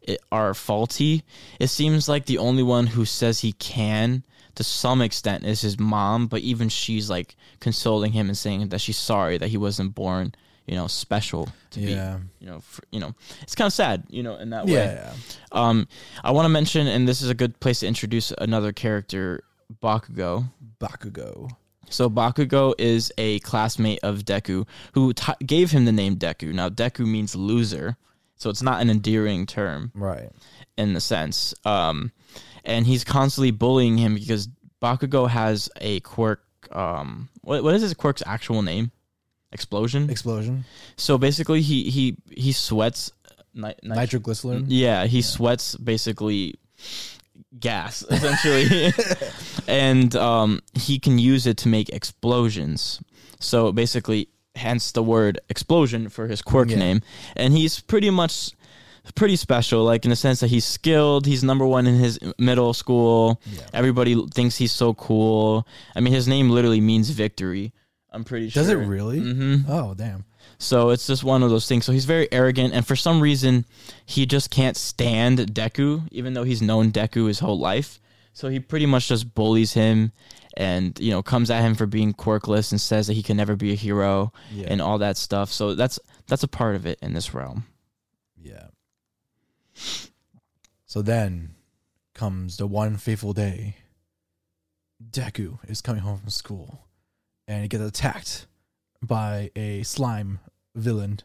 eh, 0.06 0.16
are 0.30 0.52
faulty. 0.52 1.22
It 1.58 1.68
seems 1.68 2.06
like 2.06 2.26
the 2.26 2.36
only 2.36 2.62
one 2.62 2.86
who 2.88 3.06
says 3.06 3.40
he 3.40 3.52
can 3.54 4.24
to 4.56 4.62
some 4.62 5.00
extent 5.00 5.46
is 5.46 5.62
his 5.62 5.78
mom 5.80 6.26
but 6.26 6.42
even 6.42 6.68
she's 6.68 7.08
like 7.08 7.34
consoling 7.60 8.12
him 8.12 8.28
and 8.28 8.36
saying 8.36 8.68
that 8.68 8.82
she's 8.82 8.98
sorry 8.98 9.38
that 9.38 9.48
he 9.48 9.56
wasn't 9.56 9.94
born 9.94 10.34
you 10.66 10.74
know 10.76 10.86
special 10.86 11.48
to 11.70 11.80
Yeah. 11.80 12.16
be 12.18 12.44
you 12.44 12.46
know 12.50 12.60
for, 12.60 12.82
you 12.92 13.00
know 13.00 13.14
it's 13.42 13.54
kind 13.54 13.66
of 13.66 13.72
sad 13.72 14.04
you 14.08 14.22
know 14.22 14.36
in 14.36 14.50
that 14.50 14.66
way 14.66 14.72
Yeah. 14.72 15.12
um, 15.52 15.88
I 16.22 16.30
want 16.30 16.44
to 16.46 16.50
mention, 16.50 16.86
and 16.86 17.06
this 17.08 17.20
is 17.22 17.28
a 17.30 17.34
good 17.34 17.58
place 17.60 17.80
to 17.80 17.86
introduce 17.86 18.32
another 18.38 18.72
character, 18.72 19.42
Bakugo. 19.82 20.44
Bakugo. 20.80 21.50
So 21.90 22.08
Bakugo 22.08 22.74
is 22.78 23.12
a 23.18 23.38
classmate 23.40 24.00
of 24.02 24.24
Deku 24.24 24.66
who 24.94 25.12
t- 25.12 25.32
gave 25.44 25.70
him 25.72 25.84
the 25.84 25.92
name 25.92 26.16
Deku. 26.16 26.52
Now 26.54 26.68
Deku 26.68 27.06
means 27.06 27.34
loser, 27.36 27.96
so 28.36 28.48
it's 28.50 28.62
not 28.62 28.80
an 28.80 28.88
endearing 28.90 29.46
term 29.46 29.92
Right. 29.94 30.30
in 30.78 30.94
the 30.94 31.00
sense. 31.00 31.54
Um, 31.64 32.12
and 32.64 32.86
he's 32.86 33.04
constantly 33.04 33.50
bullying 33.50 33.98
him 33.98 34.14
because 34.14 34.48
Bakugo 34.80 35.28
has 35.28 35.68
a 35.80 36.00
quirk. 36.00 36.40
Um, 36.70 37.28
what 37.42 37.62
what 37.64 37.74
is 37.74 37.82
his 37.82 37.92
quirk's 37.94 38.22
actual 38.24 38.62
name? 38.62 38.90
Explosion. 39.52 40.08
Explosion. 40.10 40.64
so 40.96 41.18
basically, 41.18 41.60
he 41.62 41.90
he 41.90 42.16
he 42.30 42.52
sweats. 42.52 43.12
Ni- 43.54 43.74
nit- 43.82 43.96
Nitroglycerin. 43.98 44.64
yeah, 44.68 45.04
he 45.06 45.20
sweats 45.20 45.76
basically 45.76 46.54
gas 47.60 48.02
essentially, 48.10 48.92
and 49.68 50.16
um, 50.16 50.60
he 50.74 50.98
can 50.98 51.18
use 51.18 51.46
it 51.46 51.58
to 51.58 51.68
make 51.68 51.88
explosions. 51.90 53.00
So 53.40 53.70
basically, 53.72 54.28
hence 54.56 54.92
the 54.92 55.02
word 55.02 55.38
explosion 55.48 56.08
for 56.08 56.28
his 56.28 56.40
quirk 56.42 56.70
Yeah. 56.70 56.78
name. 56.78 57.00
And 57.36 57.52
he's 57.52 57.80
pretty 57.80 58.08
much 58.10 58.52
pretty 59.16 59.36
special, 59.36 59.84
like 59.84 60.04
in 60.04 60.10
the 60.10 60.16
sense 60.16 60.40
that 60.40 60.48
he's 60.48 60.64
skilled. 60.64 61.26
He's 61.26 61.42
number 61.44 61.66
one 61.66 61.86
in 61.86 61.96
his 61.98 62.18
middle 62.38 62.72
school. 62.72 63.40
Yeah. 63.44 63.62
Everybody 63.74 64.14
thinks 64.28 64.56
he's 64.56 64.72
so 64.72 64.94
cool. 64.94 65.66
I 65.96 66.00
mean, 66.00 66.12
his 66.14 66.26
name 66.28 66.50
literally 66.50 66.80
means 66.80 67.10
victory. 67.10 67.72
I'm 68.12 68.24
pretty 68.24 68.50
sure. 68.50 68.62
Does 68.62 68.68
it 68.70 68.74
really? 68.76 69.20
Mm-hmm. 69.20 69.70
Oh, 69.70 69.94
damn. 69.94 70.24
So 70.58 70.90
it's 70.90 71.06
just 71.06 71.24
one 71.24 71.42
of 71.42 71.50
those 71.50 71.66
things. 71.66 71.84
So 71.86 71.92
he's 71.92 72.04
very 72.04 72.30
arrogant, 72.30 72.74
and 72.74 72.86
for 72.86 72.94
some 72.94 73.20
reason, 73.20 73.64
he 74.04 74.26
just 74.26 74.50
can't 74.50 74.76
stand 74.76 75.38
Deku, 75.38 76.06
even 76.12 76.34
though 76.34 76.44
he's 76.44 76.60
known 76.62 76.92
Deku 76.92 77.26
his 77.28 77.38
whole 77.38 77.58
life. 77.58 78.00
So 78.34 78.48
he 78.48 78.60
pretty 78.60 78.86
much 78.86 79.08
just 79.08 79.34
bullies 79.34 79.72
him, 79.72 80.12
and 80.56 80.98
you 81.00 81.10
know 81.10 81.22
comes 81.22 81.50
at 81.50 81.62
him 81.62 81.74
for 81.74 81.86
being 81.86 82.12
quirkless 82.12 82.70
and 82.70 82.80
says 82.80 83.06
that 83.06 83.14
he 83.14 83.22
can 83.22 83.36
never 83.36 83.56
be 83.56 83.72
a 83.72 83.76
hero 83.76 84.32
Yeah. 84.52 84.66
and 84.68 84.80
all 84.82 84.98
that 84.98 85.16
stuff. 85.16 85.50
So 85.50 85.74
that's 85.74 85.98
that's 86.28 86.42
a 86.42 86.48
part 86.48 86.76
of 86.76 86.86
it 86.86 86.98
in 87.02 87.14
this 87.14 87.32
realm. 87.34 87.64
Yeah. 88.40 88.68
So 90.86 91.02
then 91.02 91.54
comes 92.14 92.56
the 92.58 92.66
one 92.66 92.96
fateful 92.98 93.32
day. 93.32 93.76
Deku 95.10 95.58
is 95.68 95.80
coming 95.80 96.02
home 96.02 96.18
from 96.18 96.30
school 96.30 96.86
and 97.52 97.62
he 97.62 97.68
gets 97.68 97.84
attacked 97.84 98.46
by 99.02 99.50
a 99.56 99.82
slime 99.82 100.40
villain. 100.74 101.20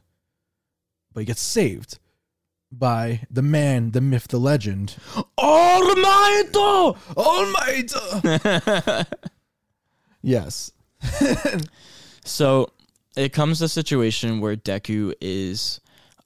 But 1.14 1.22
he 1.22 1.26
gets 1.26 1.42
saved 1.42 2.00
by 2.72 3.22
the 3.32 3.42
man, 3.42 3.92
the 3.92 4.02
myth, 4.02 4.28
the 4.28 4.40
legend. 4.40 4.96
All 5.38 5.96
Might! 5.96 6.56
Almighty! 7.16 7.96
yes. 10.22 10.72
So 12.28 12.72
it 13.16 13.32
comes 13.32 13.60
to 13.60 13.66
a 13.66 13.70
situation 13.70 14.42
where 14.42 14.56
Deku 14.56 15.14
is 15.22 15.80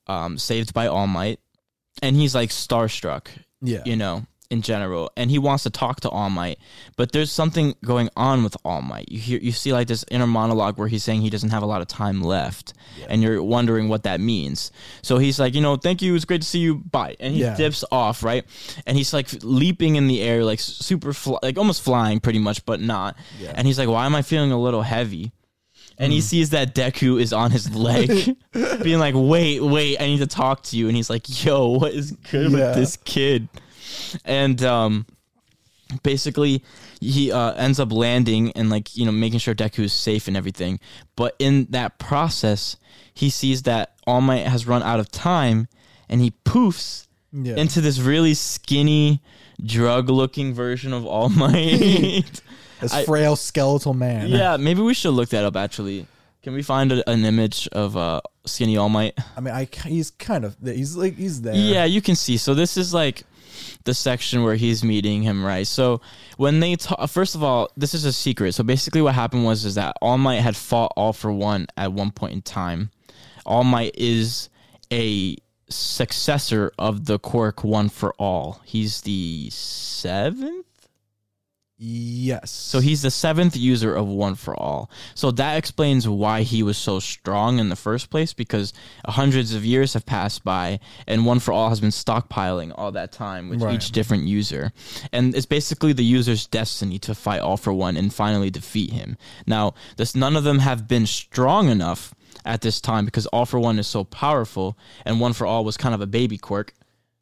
um, 0.07 0.37
saved 0.37 0.73
by 0.73 0.87
All 0.87 1.07
Might, 1.07 1.39
and 2.01 2.15
he's 2.15 2.33
like 2.33 2.49
starstruck. 2.49 3.27
Yeah. 3.61 3.83
you 3.85 3.95
know, 3.95 4.25
in 4.51 4.61
general, 4.61 5.11
and 5.15 5.31
he 5.31 5.39
wants 5.39 5.63
to 5.63 5.69
talk 5.69 6.01
to 6.01 6.09
All 6.09 6.29
Might, 6.29 6.59
but 6.97 7.11
there's 7.13 7.31
something 7.31 7.73
going 7.83 8.09
on 8.15 8.43
with 8.43 8.55
All 8.65 8.81
Might. 8.81 9.09
You 9.11 9.19
hear, 9.19 9.39
you 9.39 9.51
see 9.51 9.71
like 9.73 9.87
this 9.87 10.03
inner 10.11 10.27
monologue 10.27 10.77
where 10.77 10.87
he's 10.87 11.03
saying 11.03 11.21
he 11.21 11.29
doesn't 11.29 11.49
have 11.51 11.63
a 11.63 11.65
lot 11.65 11.81
of 11.81 11.87
time 11.87 12.21
left, 12.21 12.73
and 13.09 13.23
you're 13.23 13.41
wondering 13.41 13.89
what 13.89 14.03
that 14.03 14.19
means. 14.19 14.71
So 15.01 15.17
he's 15.17 15.39
like, 15.39 15.55
you 15.55 15.61
know, 15.61 15.77
thank 15.77 16.01
you, 16.01 16.13
it's 16.15 16.25
great 16.25 16.41
to 16.41 16.47
see 16.47 16.59
you, 16.59 16.75
bye, 16.75 17.15
and 17.19 17.33
he 17.33 17.41
Yeah. 17.41 17.55
dips 17.55 17.83
off, 17.91 18.23
right, 18.23 18.45
and 18.85 18.97
he's 18.97 19.13
like 19.13 19.29
leaping 19.41 19.95
in 19.95 20.07
the 20.07 20.21
air, 20.21 20.43
like 20.43 20.59
super, 20.59 21.13
fl- 21.13 21.37
like 21.41 21.57
almost 21.57 21.81
flying, 21.81 22.19
pretty 22.19 22.39
much, 22.39 22.65
but 22.65 22.79
not, 22.81 23.15
Yeah. 23.39 23.53
and 23.55 23.65
he's 23.65 23.79
like, 23.79 23.87
why 23.89 24.05
am 24.05 24.13
I 24.15 24.21
feeling 24.21 24.51
a 24.51 24.59
little 24.61 24.83
heavy? 24.83 25.31
And 25.97 26.11
he 26.11 26.19
mm. 26.19 26.23
sees 26.23 26.49
that 26.49 26.73
Deku 26.73 27.21
is 27.21 27.31
on 27.31 27.51
his 27.51 27.75
leg, 27.75 28.35
being 28.81 28.97
like, 28.97 29.13
"Wait, 29.15 29.61
wait, 29.61 30.01
I 30.01 30.05
need 30.07 30.17
to 30.19 30.25
talk 30.25 30.63
to 30.63 30.77
you." 30.77 30.87
And 30.87 30.95
he's 30.95 31.09
like, 31.11 31.43
"Yo, 31.43 31.67
what 31.77 31.91
is 31.93 32.11
good 32.31 32.51
Yeah. 32.51 32.57
with 32.69 32.75
this 32.75 32.97
kid?" 32.97 33.49
And 34.25 34.63
um, 34.63 35.05
basically 36.03 36.63
he 36.99 37.31
uh, 37.31 37.53
ends 37.53 37.79
up 37.79 37.91
landing 37.91 38.51
and 38.53 38.69
like 38.69 38.95
you 38.95 39.05
know 39.05 39.11
making 39.11 39.39
sure 39.39 39.53
Deku 39.55 39.79
is 39.83 39.93
safe 39.93 40.27
and 40.27 40.37
everything. 40.37 40.79
But 41.15 41.35
in 41.39 41.67
that 41.71 41.99
process, 41.99 42.77
he 43.13 43.29
sees 43.29 43.63
that 43.63 43.95
All 44.07 44.21
Might 44.21 44.45
has 44.47 44.65
run 44.67 44.83
out 44.83 44.99
of 44.99 45.11
time, 45.11 45.67
and 46.09 46.21
he 46.21 46.31
poofs 46.45 47.07
Yeah. 47.33 47.55
into 47.55 47.81
this 47.81 47.99
really 47.99 48.33
skinny, 48.33 49.21
drug-looking 49.63 50.53
version 50.53 50.93
of 50.93 51.05
All 51.05 51.29
Might. 51.29 52.41
This 52.81 52.93
I- 52.93 53.05
frail 53.05 53.35
skeletal 53.35 53.93
man. 53.93 54.27
yeah, 54.27 54.57
maybe 54.57 54.81
we 54.81 54.95
should 54.95 55.11
look 55.13 55.29
that 55.29 55.45
up. 55.45 55.55
Actually, 55.55 56.07
can 56.41 56.53
we 56.53 56.63
find 56.63 56.91
a, 56.91 57.07
an 57.07 57.23
image 57.25 57.67
of 57.73 57.95
uh, 57.95 58.21
skinny 58.47 58.75
All 58.75 58.89
Might? 58.89 59.13
I 59.37 59.39
mean, 59.39 59.53
I 59.53 59.67
he's 59.85 60.09
kind 60.09 60.43
of 60.43 60.55
he's 60.63 60.95
like 60.95 61.15
he's 61.15 61.43
there. 61.43 61.53
Yeah, 61.53 61.85
you 61.85 62.01
can 62.01 62.15
see. 62.15 62.37
So 62.37 62.55
this 62.55 62.77
is 62.77 62.91
like 62.91 63.21
the 63.83 63.93
section 63.93 64.43
where 64.43 64.55
he's 64.55 64.83
meeting 64.83 65.23
him, 65.23 65.43
right? 65.43 65.67
So 65.67 66.01
when 66.37 66.59
they 66.59 66.75
talk, 66.75 67.09
first 67.09 67.35
of 67.35 67.43
all, 67.43 67.69
this 67.77 67.93
is 67.93 68.05
a 68.05 68.13
secret. 68.13 68.53
So 68.53 68.63
basically, 68.63 69.01
what 69.01 69.15
happened 69.15 69.45
was 69.45 69.65
is 69.65 69.75
that 69.75 69.95
All 70.01 70.17
Might 70.17 70.41
had 70.41 70.55
fought 70.55 70.93
All 70.95 71.13
for 71.13 71.31
One 71.31 71.67
at 71.77 71.93
one 71.93 72.11
point 72.11 72.33
in 72.33 72.41
time. 72.41 72.91
All 73.45 73.63
Might 73.63 73.95
is 73.97 74.49
a 74.91 75.37
successor 75.69 76.71
of 76.77 77.05
the 77.05 77.19
quirk 77.19 77.63
One 77.63 77.89
for 77.89 78.13
All. 78.19 78.61
He's 78.65 79.01
the 79.01 79.49
seventh. 79.51 80.65
Yes. 81.83 82.51
So 82.51 82.79
he's 82.79 83.01
the 83.01 83.09
seventh 83.09 83.57
user 83.57 83.95
of 83.95 84.07
One 84.07 84.35
for 84.35 84.55
All. 84.55 84.91
So 85.15 85.31
that 85.31 85.57
explains 85.57 86.07
why 86.07 86.43
he 86.43 86.61
was 86.61 86.77
so 86.77 86.99
strong 86.99 87.57
in 87.57 87.69
the 87.69 87.75
first 87.75 88.11
place 88.11 88.33
because 88.33 88.71
hundreds 89.07 89.55
of 89.55 89.65
years 89.65 89.93
have 89.95 90.05
passed 90.05 90.43
by 90.43 90.79
and 91.07 91.25
One 91.25 91.39
for 91.39 91.51
All 91.53 91.69
has 91.69 91.79
been 91.79 91.89
stockpiling 91.89 92.71
all 92.77 92.91
that 92.91 93.11
time 93.11 93.49
with 93.49 93.63
Right. 93.63 93.73
each 93.73 93.89
different 93.91 94.25
user. 94.27 94.71
And 95.11 95.33
it's 95.35 95.47
basically 95.47 95.91
the 95.91 96.03
user's 96.05 96.45
destiny 96.45 96.99
to 96.99 97.15
fight 97.15 97.39
All 97.41 97.57
for 97.57 97.73
One 97.73 97.97
and 97.97 98.13
finally 98.13 98.51
defeat 98.51 98.91
him. 98.91 99.17
Now, 99.47 99.73
this, 99.97 100.13
none 100.13 100.35
of 100.35 100.43
them 100.43 100.59
have 100.59 100.87
been 100.87 101.07
strong 101.07 101.67
enough 101.69 102.13
at 102.45 102.61
this 102.61 102.79
time 102.79 103.05
because 103.05 103.25
All 103.27 103.47
for 103.47 103.59
One 103.59 103.79
is 103.79 103.87
so 103.87 104.03
powerful 104.03 104.77
and 105.03 105.19
One 105.19 105.33
for 105.33 105.47
All 105.47 105.65
was 105.65 105.77
kind 105.77 105.95
of 105.95 106.01
a 106.01 106.07
baby 106.07 106.37
quirk, 106.37 106.75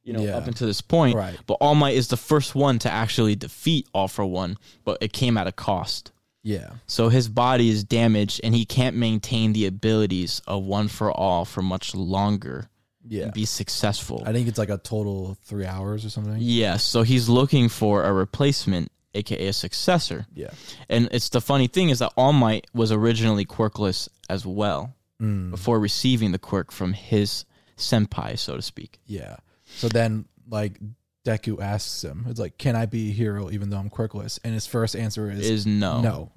you 0.10 0.14
know, 0.18 0.24
Yeah. 0.24 0.38
up 0.38 0.48
until 0.48 0.66
this 0.68 0.82
point. 0.82 1.16
Right. 1.16 1.38
But 1.46 1.56
All 1.62 1.76
Might 1.76 1.96
is 1.96 2.08
the 2.08 2.18
first 2.18 2.56
one 2.56 2.80
to 2.80 2.92
actually 2.92 3.36
defeat 3.36 3.88
All 3.94 4.08
for 4.08 4.26
One, 4.26 4.58
but 4.84 4.98
it 5.02 5.14
came 5.14 5.38
at 5.38 5.46
a 5.48 5.52
cost. 5.52 6.12
Yeah. 6.42 6.70
So 6.88 7.10
his 7.10 7.28
body 7.30 7.70
is 7.70 7.84
damaged 7.84 8.42
and 8.44 8.56
he 8.56 8.66
can't 8.66 8.96
maintain 8.96 9.54
the 9.54 9.66
abilities 9.68 10.42
of 10.48 10.64
One 10.64 10.88
for 10.88 11.12
All 11.12 11.46
for 11.46 11.62
much 11.62 11.94
longer 11.94 12.70
Yeah. 13.08 13.24
and 13.26 13.34
be 13.34 13.46
successful. 13.46 14.24
I 14.26 14.34
think 14.34 14.48
it's 14.48 14.58
like 14.58 14.70
a 14.70 14.78
total 14.78 15.38
three 15.44 15.66
hours 15.66 16.06
or 16.06 16.10
something. 16.10 16.38
Yes, 16.40 16.84
so 16.84 17.04
he's 17.04 17.30
looking 17.30 17.70
for 17.70 18.04
a 18.04 18.12
replacement, 18.14 18.92
aka 19.14 19.48
a 19.48 19.54
successor. 19.54 20.26
Yeah. 20.34 20.50
And 20.90 21.08
it's 21.12 21.30
the 21.30 21.42
funny 21.42 21.68
thing 21.68 21.90
is 21.90 22.00
that 22.00 22.14
All 22.18 22.34
Might 22.34 22.66
was 22.74 22.92
originally 22.92 23.46
quirkless 23.46 24.08
as 24.30 24.46
well 24.46 24.94
Mm. 25.22 25.52
before 25.52 25.80
receiving 25.80 26.32
the 26.32 26.40
quirk 26.40 26.72
from 26.72 26.94
his 26.94 27.44
senpai, 27.78 28.40
so 28.40 28.56
to 28.56 28.62
speak. 28.62 29.00
Yeah. 29.06 29.36
So 29.78 29.88
then, 29.90 30.26
like, 30.50 30.80
Deku 31.26 31.62
asks 31.62 32.04
him, 32.04 32.26
"It's 32.28 32.40
like, 32.40 32.58
can 32.58 32.76
I 32.76 32.86
be 32.86 33.10
a 33.10 33.14
hero 33.14 33.52
even 33.52 33.70
though 33.70 33.78
I'm 33.78 33.90
quirkless?" 33.90 34.40
And 34.44 34.54
his 34.54 34.66
first 34.68 34.96
answer 34.96 35.30
is, 35.30 35.40
Is 35.50 35.66
no. 35.68 36.02
no. 36.02 36.32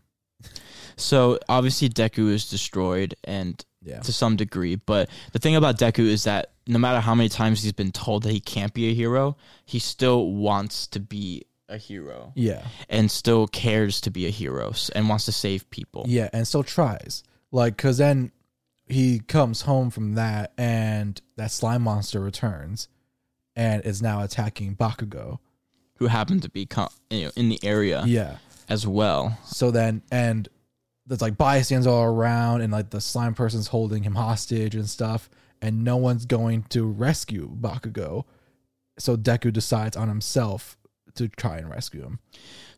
So 0.96 1.38
obviously 1.48 1.88
Deku 1.88 2.28
is 2.30 2.48
destroyed 2.48 3.14
and 3.24 3.64
Yeah. 3.84 4.00
to 4.00 4.12
some 4.12 4.36
degree, 4.36 4.76
but 4.76 5.08
the 5.32 5.38
thing 5.38 5.56
about 5.56 5.78
Deku 5.78 6.00
is 6.06 6.24
that 6.24 6.52
no 6.66 6.78
matter 6.78 7.00
how 7.00 7.14
many 7.14 7.28
times 7.28 7.62
he's 7.62 7.72
been 7.72 7.90
told 7.92 8.22
that 8.24 8.30
he 8.32 8.40
can't 8.40 8.72
be 8.74 8.90
a 8.90 8.94
hero, 8.94 9.36
he 9.64 9.78
still 9.78 10.30
wants 10.32 10.86
to 10.88 11.00
be 11.00 11.44
a 11.68 11.76
hero 11.78 12.32
Yeah. 12.36 12.66
and 12.88 13.10
still 13.10 13.46
cares 13.48 14.00
to 14.02 14.10
be 14.10 14.26
a 14.26 14.30
hero 14.30 14.72
and 14.94 15.08
wants 15.08 15.24
to 15.24 15.32
save 15.32 15.68
people. 15.70 16.04
Yeah, 16.06 16.28
and 16.32 16.46
still 16.46 16.62
tries. 16.62 17.22
Like, 17.50 17.76
cause 17.76 17.98
then 17.98 18.30
he 18.86 19.20
comes 19.20 19.62
home 19.62 19.90
from 19.90 20.14
that, 20.14 20.52
and 20.58 21.20
that 21.36 21.50
slime 21.50 21.82
monster 21.82 22.20
returns, 22.20 22.88
and 23.56 23.84
is 23.84 24.00
now 24.02 24.22
attacking 24.22 24.76
Bakugo. 24.76 25.38
Who 25.96 26.06
happen 26.08 26.40
to 26.40 26.48
be 26.48 26.66
you 27.10 27.24
know, 27.26 27.30
in 27.36 27.48
the 27.48 27.60
area 27.62 28.02
Yeah. 28.06 28.38
as 28.68 28.86
well. 28.86 29.38
So 29.44 29.70
then, 29.70 30.02
and 30.10 30.48
there's 31.06 31.20
like 31.22 31.36
bystanders 31.36 31.86
all 31.86 32.04
around, 32.04 32.60
and 32.62 32.72
like 32.72 32.90
the 32.90 33.00
slime 33.00 33.34
person's 33.34 33.68
holding 33.68 34.02
him 34.02 34.14
hostage 34.14 34.74
and 34.74 34.88
stuff, 34.88 35.28
and 35.60 35.84
no 35.84 35.96
one's 35.96 36.26
going 36.26 36.64
to 36.70 36.86
rescue 36.86 37.48
Bakugo. 37.54 38.24
So 38.98 39.16
Deku 39.16 39.52
decides 39.52 39.96
on 39.96 40.08
himself 40.08 40.76
to 41.14 41.28
try 41.28 41.58
and 41.58 41.70
rescue 41.70 42.02
him. 42.02 42.18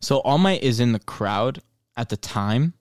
So 0.01 0.19
All 0.19 0.37
Might 0.37 0.61
is 0.61 0.79
in 0.79 0.91
the 0.91 0.99
crowd 0.99 1.61
at 1.97 2.09
the 2.09 2.17
time, 2.17 2.73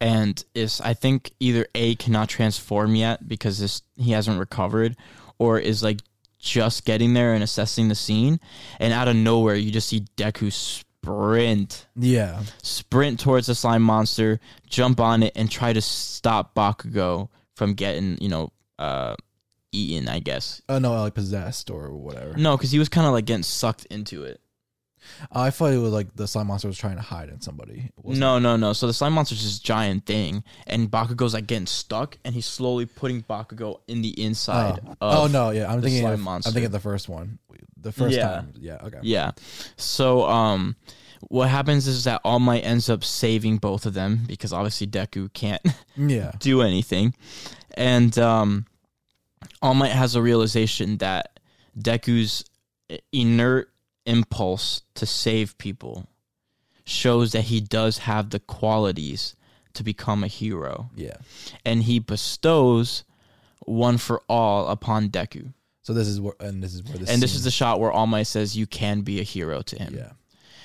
and 0.00 0.42
is 0.54 0.80
I 0.80 0.94
think 0.94 1.32
either 1.40 1.66
a 1.74 1.96
cannot 1.96 2.28
transform 2.28 2.94
yet 2.94 3.28
because 3.28 3.58
this 3.58 3.82
he 3.96 4.12
hasn't 4.12 4.38
recovered, 4.38 4.96
or 5.38 5.58
is 5.58 5.82
like 5.82 6.00
just 6.38 6.84
getting 6.84 7.14
there 7.14 7.34
and 7.34 7.42
assessing 7.42 7.88
the 7.88 7.94
scene, 7.94 8.38
and 8.80 8.92
out 8.92 9.08
of 9.08 9.16
nowhere 9.16 9.54
you 9.54 9.70
just 9.70 9.88
see 9.88 10.04
Deku 10.16 10.52
sprint, 10.52 11.86
Yeah. 11.96 12.42
sprint 12.62 13.20
towards 13.20 13.46
the 13.46 13.54
slime 13.54 13.82
monster, 13.82 14.40
jump 14.68 15.00
on 15.00 15.22
it, 15.22 15.32
and 15.36 15.50
try 15.50 15.72
to 15.72 15.80
stop 15.80 16.54
Bakugo 16.54 17.28
from 17.54 17.74
getting 17.74 18.18
you 18.20 18.28
know 18.28 18.52
uh 18.78 19.14
eaten. 19.72 20.08
I 20.08 20.20
guess 20.20 20.60
Oh 20.68 20.78
no, 20.78 20.92
like 21.00 21.14
possessed 21.14 21.70
or 21.70 21.90
whatever. 21.92 22.34
no, 22.36 22.56
because 22.56 22.70
he 22.72 22.78
was 22.78 22.88
kind 22.88 23.06
of 23.06 23.12
like 23.12 23.24
getting 23.24 23.42
sucked 23.42 23.84
into 23.86 24.24
it. 24.24 24.40
I 25.32 25.50
thought 25.50 25.72
it 25.72 25.78
was 25.78 25.92
like 25.92 26.14
the 26.14 26.26
slime 26.28 26.46
monster 26.48 26.68
was 26.68 26.78
trying 26.78 26.96
to 26.96 27.02
hide 27.02 27.28
in 27.28 27.40
somebody. 27.40 27.90
No, 28.04 28.38
no, 28.38 28.56
no. 28.56 28.72
So 28.72 28.86
the 28.86 28.92
slime 28.94 29.12
monster's 29.14 29.42
this 29.42 29.58
giant 29.58 30.06
thing, 30.06 30.44
and 30.66 30.90
Bakugo's 30.90 31.34
like 31.34 31.46
getting 31.46 31.66
stuck, 31.66 32.18
and 32.24 32.34
he's 32.34 32.46
slowly 32.46 32.86
putting 32.86 33.22
Bakugo 33.22 33.80
in 33.88 34.02
the 34.02 34.10
inside. 34.22 34.80
Oh. 35.00 35.08
of 35.08 35.18
oh 35.18 35.26
no, 35.28 35.50
yeah, 35.50 35.70
I'm 35.70 35.80
the 35.80 35.88
thinking. 35.88 36.02
slime 36.02 36.14
Of, 36.14 36.20
monster. 36.20 36.48
I'm 36.48 36.54
thinking 36.54 36.66
of 36.66 36.72
the 36.72 36.80
first 36.80 37.08
one. 37.08 37.38
The 37.78 37.92
first 37.92 38.16
Yeah. 38.16 38.26
time. 38.28 38.52
Yeah. 38.58 38.78
Okay. 38.82 38.98
Yeah. 39.02 39.32
So 39.76 40.24
um, 40.24 40.74
what 41.28 41.48
happens 41.48 41.86
is 41.86 42.04
that 42.04 42.20
All 42.24 42.40
Might 42.40 42.60
ends 42.64 42.88
up 42.90 43.04
saving 43.04 43.58
both 43.58 43.86
of 43.86 43.94
them 43.94 44.24
because 44.26 44.52
obviously 44.52 44.86
Deku 44.86 45.32
can't 45.32 45.62
Yeah. 45.96 46.32
do 46.40 46.62
anything, 46.62 47.14
and 47.74 48.16
um, 48.18 48.66
All 49.62 49.74
Might 49.74 49.92
has 49.92 50.14
a 50.16 50.22
realization 50.22 50.96
that 50.98 51.38
Deku's 51.78 52.44
inert 53.12 53.70
impulse 54.06 54.82
to 54.94 55.06
save 55.06 55.56
people 55.58 56.06
shows 56.84 57.32
that 57.32 57.42
he 57.42 57.60
does 57.60 57.98
have 57.98 58.30
the 58.30 58.38
qualities 58.40 59.34
to 59.74 59.82
become 59.82 60.22
a 60.24 60.28
hero. 60.28 60.88
Yeah. 60.94 61.16
and 61.64 61.82
he 61.82 61.98
bestows 61.98 63.04
one 63.64 63.98
for 63.98 64.22
all 64.28 64.68
upon 64.68 65.10
Deku. 65.10 65.52
So 65.82 65.92
this 65.92 66.08
is 66.08 66.20
where, 66.20 66.34
and 66.40 66.62
this 66.62 66.74
is 66.74 66.82
where 66.84 66.96
this. 66.98 67.10
and 67.10 67.22
this 67.22 67.34
is 67.34 67.44
the 67.44 67.50
shot 67.50 67.78
where 67.80 67.92
All 67.92 68.06
Might 68.06 68.24
says, 68.24 68.56
"You 68.56 68.66
can 68.66 69.02
be 69.02 69.20
a 69.20 69.22
hero 69.22 69.62
to 69.62 69.76
him," 69.78 69.94
Yeah. 69.96 70.12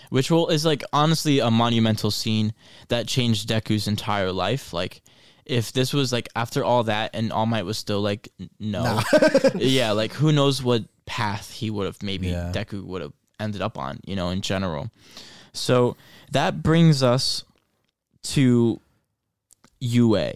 which 0.10 0.32
will 0.32 0.47
is 0.49 0.65
like 0.65 0.84
honestly 0.93 1.39
a 1.39 1.51
monumental 1.51 2.10
scene 2.12 2.54
that 2.88 3.08
changed 3.08 3.47
Deku's 3.49 3.88
entire 3.88 4.32
life. 4.32 4.73
Like, 4.73 5.01
if 5.45 5.73
this 5.73 5.93
was 5.93 6.12
like 6.12 6.27
after 6.36 6.63
all 6.63 6.84
that, 6.86 7.12
and 7.13 7.32
All 7.32 7.45
Might 7.45 7.65
was 7.65 7.77
still 7.77 8.01
like, 8.01 8.32
no, 8.60 8.99
yeah, 9.56 9.91
like 9.91 10.12
who 10.13 10.32
knows 10.32 10.63
what 10.63 10.86
path 11.06 11.51
he 11.51 11.69
would 11.69 11.86
have 11.86 12.01
maybe 12.01 12.27
Yeah. 12.30 12.51
Deku 12.54 12.84
would 12.84 13.01
have 13.04 13.13
ended 13.41 13.62
up 13.62 13.77
on, 13.77 13.99
you 14.06 14.15
know, 14.15 14.30
in 14.30 14.41
general. 14.41 14.89
So 15.54 15.97
that 16.32 16.63
brings 16.63 17.04
us 17.04 17.43
to 18.23 18.80
UA. 19.80 20.34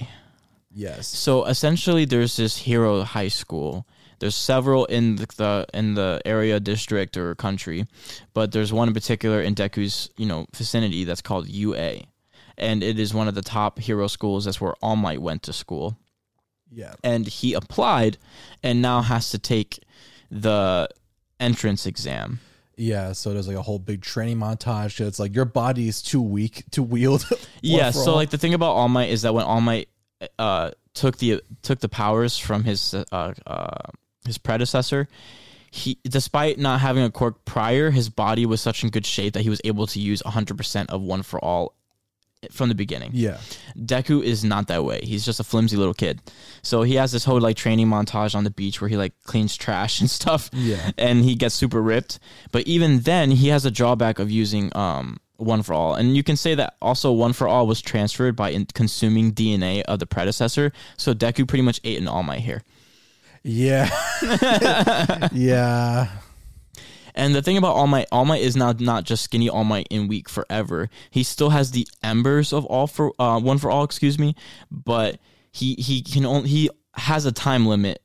Yes. 0.73 1.07
So 1.07 1.45
essentially, 1.45 2.05
there's 2.05 2.35
this 2.35 2.57
hero 2.57 3.03
high 3.03 3.29
school. 3.29 3.85
There's 4.19 4.35
several 4.35 4.85
in 4.85 5.17
the, 5.17 5.27
the 5.37 5.65
in 5.73 5.93
the 5.93 6.21
area, 6.25 6.59
district, 6.59 7.17
or 7.17 7.35
country, 7.35 7.85
but 8.33 8.51
there's 8.51 8.73
one 8.73 8.87
in 8.87 8.93
particular 8.93 9.41
in 9.41 9.55
Deku's 9.55 10.09
you 10.17 10.25
know 10.25 10.47
vicinity 10.55 11.03
that's 11.03 11.21
called 11.21 11.47
UA, 11.49 12.01
and 12.57 12.81
it 12.83 12.97
is 12.97 13.13
one 13.13 13.27
of 13.27 13.35
the 13.35 13.41
top 13.41 13.79
hero 13.79 14.07
schools. 14.07 14.45
That's 14.45 14.59
where 14.59 14.73
All 14.81 14.95
Might 14.95 15.21
went 15.21 15.43
to 15.43 15.53
school, 15.53 15.97
Yeah. 16.71 16.93
and 17.03 17.27
he 17.27 17.53
applied, 17.53 18.17
and 18.63 18.81
now 18.81 19.01
has 19.01 19.29
to 19.31 19.37
take 19.37 19.79
the 20.31 20.87
entrance 21.39 21.85
exam. 21.85 22.39
Yeah. 22.77 23.13
So 23.13 23.33
there's 23.33 23.47
like 23.47 23.57
a 23.57 23.61
whole 23.61 23.79
big 23.79 24.01
training 24.01 24.37
montage. 24.37 25.05
It's 25.05 25.19
like 25.19 25.35
your 25.35 25.45
body 25.45 25.87
is 25.87 26.01
too 26.01 26.21
weak 26.21 26.63
to 26.71 26.83
wield. 26.83 27.25
Yeah. 27.61 27.89
So 27.89 28.11
all. 28.11 28.15
like 28.15 28.29
the 28.29 28.37
thing 28.37 28.53
about 28.53 28.73
All 28.73 28.87
Might 28.87 29.09
is 29.09 29.23
that 29.23 29.33
when 29.33 29.43
All 29.43 29.59
Might 29.59 29.89
uh, 30.37 30.71
took 30.93 31.17
the 31.17 31.41
took 31.63 31.79
the 31.79 31.89
powers 31.89 32.37
from 32.37 32.63
his 32.63 32.93
uh, 32.93 33.33
uh, 33.47 33.73
his 34.23 34.37
predecessor, 34.37 35.07
he 35.71 35.97
despite 36.03 36.59
not 36.59 36.79
having 36.79 37.03
a 37.03 37.09
quirk 37.09 37.43
prior, 37.43 37.89
his 37.89 38.09
body 38.09 38.45
was 38.45 38.61
such 38.61 38.83
in 38.83 38.91
good 38.91 39.05
shape 39.05 39.33
that 39.33 39.41
he 39.41 39.49
was 39.49 39.61
able 39.63 39.87
to 39.87 39.99
use 39.99 40.21
100% 40.21 40.89
of 40.89 41.01
one 41.01 41.23
for 41.23 41.43
all 41.43 41.73
from 42.51 42.69
the 42.69 42.75
beginning. 42.75 43.11
Yeah. 43.13 43.37
Deku 43.77 44.23
is 44.23 44.43
not 44.43 44.67
that 44.67 44.83
way. 44.83 45.01
He's 45.03 45.25
just 45.25 45.39
a 45.39 45.43
flimsy 45.43 45.77
little 45.77 45.93
kid. 45.93 46.21
So 46.61 46.83
he 46.83 46.95
has 46.95 47.11
this 47.11 47.25
whole 47.25 47.39
like 47.39 47.57
training 47.57 47.87
montage 47.87 48.35
on 48.35 48.43
the 48.43 48.49
beach 48.51 48.81
where 48.81 48.89
he 48.89 48.97
like 48.97 49.13
cleans 49.23 49.55
trash 49.57 49.99
and 50.01 50.09
stuff. 50.09 50.49
Yeah. 50.53 50.91
And 50.97 51.23
he 51.23 51.35
gets 51.35 51.55
super 51.55 51.81
ripped. 51.81 52.19
But 52.51 52.67
even 52.67 53.01
then 53.01 53.31
he 53.31 53.49
has 53.49 53.65
a 53.65 53.71
drawback 53.71 54.19
of 54.19 54.29
using 54.31 54.75
um 54.75 55.17
one 55.37 55.63
for 55.63 55.73
all. 55.73 55.95
And 55.95 56.15
you 56.15 56.23
can 56.23 56.37
say 56.37 56.55
that 56.55 56.75
also 56.81 57.11
one 57.11 57.33
for 57.33 57.47
all 57.47 57.67
was 57.67 57.81
transferred 57.81 58.35
by 58.35 58.51
in- 58.51 58.67
consuming 58.67 59.33
DNA 59.33 59.81
of 59.83 59.99
the 59.99 60.05
predecessor. 60.05 60.71
So 60.97 61.13
Deku 61.13 61.47
pretty 61.47 61.63
much 61.63 61.81
ate 61.83 61.99
an 61.99 62.07
all 62.07 62.23
my 62.23 62.39
hair. 62.39 62.63
Yeah. 63.43 63.89
yeah. 65.31 66.07
And 67.15 67.33
the 67.33 67.41
thing 67.41 67.57
about 67.57 67.75
All 67.75 67.87
Might, 67.87 68.07
All 68.11 68.25
Might 68.25 68.41
is 68.41 68.55
now 68.55 68.73
not 68.77 69.05
just 69.05 69.23
skinny 69.23 69.49
All 69.49 69.63
Might 69.63 69.87
in 69.89 70.07
weak 70.07 70.29
forever. 70.29 70.89
He 71.09 71.23
still 71.23 71.49
has 71.49 71.71
the 71.71 71.87
embers 72.03 72.53
of 72.53 72.65
all 72.65 72.87
for 72.87 73.13
uh, 73.19 73.39
one 73.39 73.57
for 73.57 73.71
all, 73.71 73.83
excuse 73.83 74.19
me, 74.19 74.35
but 74.69 75.19
he 75.51 75.75
he 75.75 76.01
can 76.01 76.25
only 76.25 76.49
he 76.49 76.69
has 76.95 77.25
a 77.25 77.31
time 77.31 77.65
limit 77.65 78.01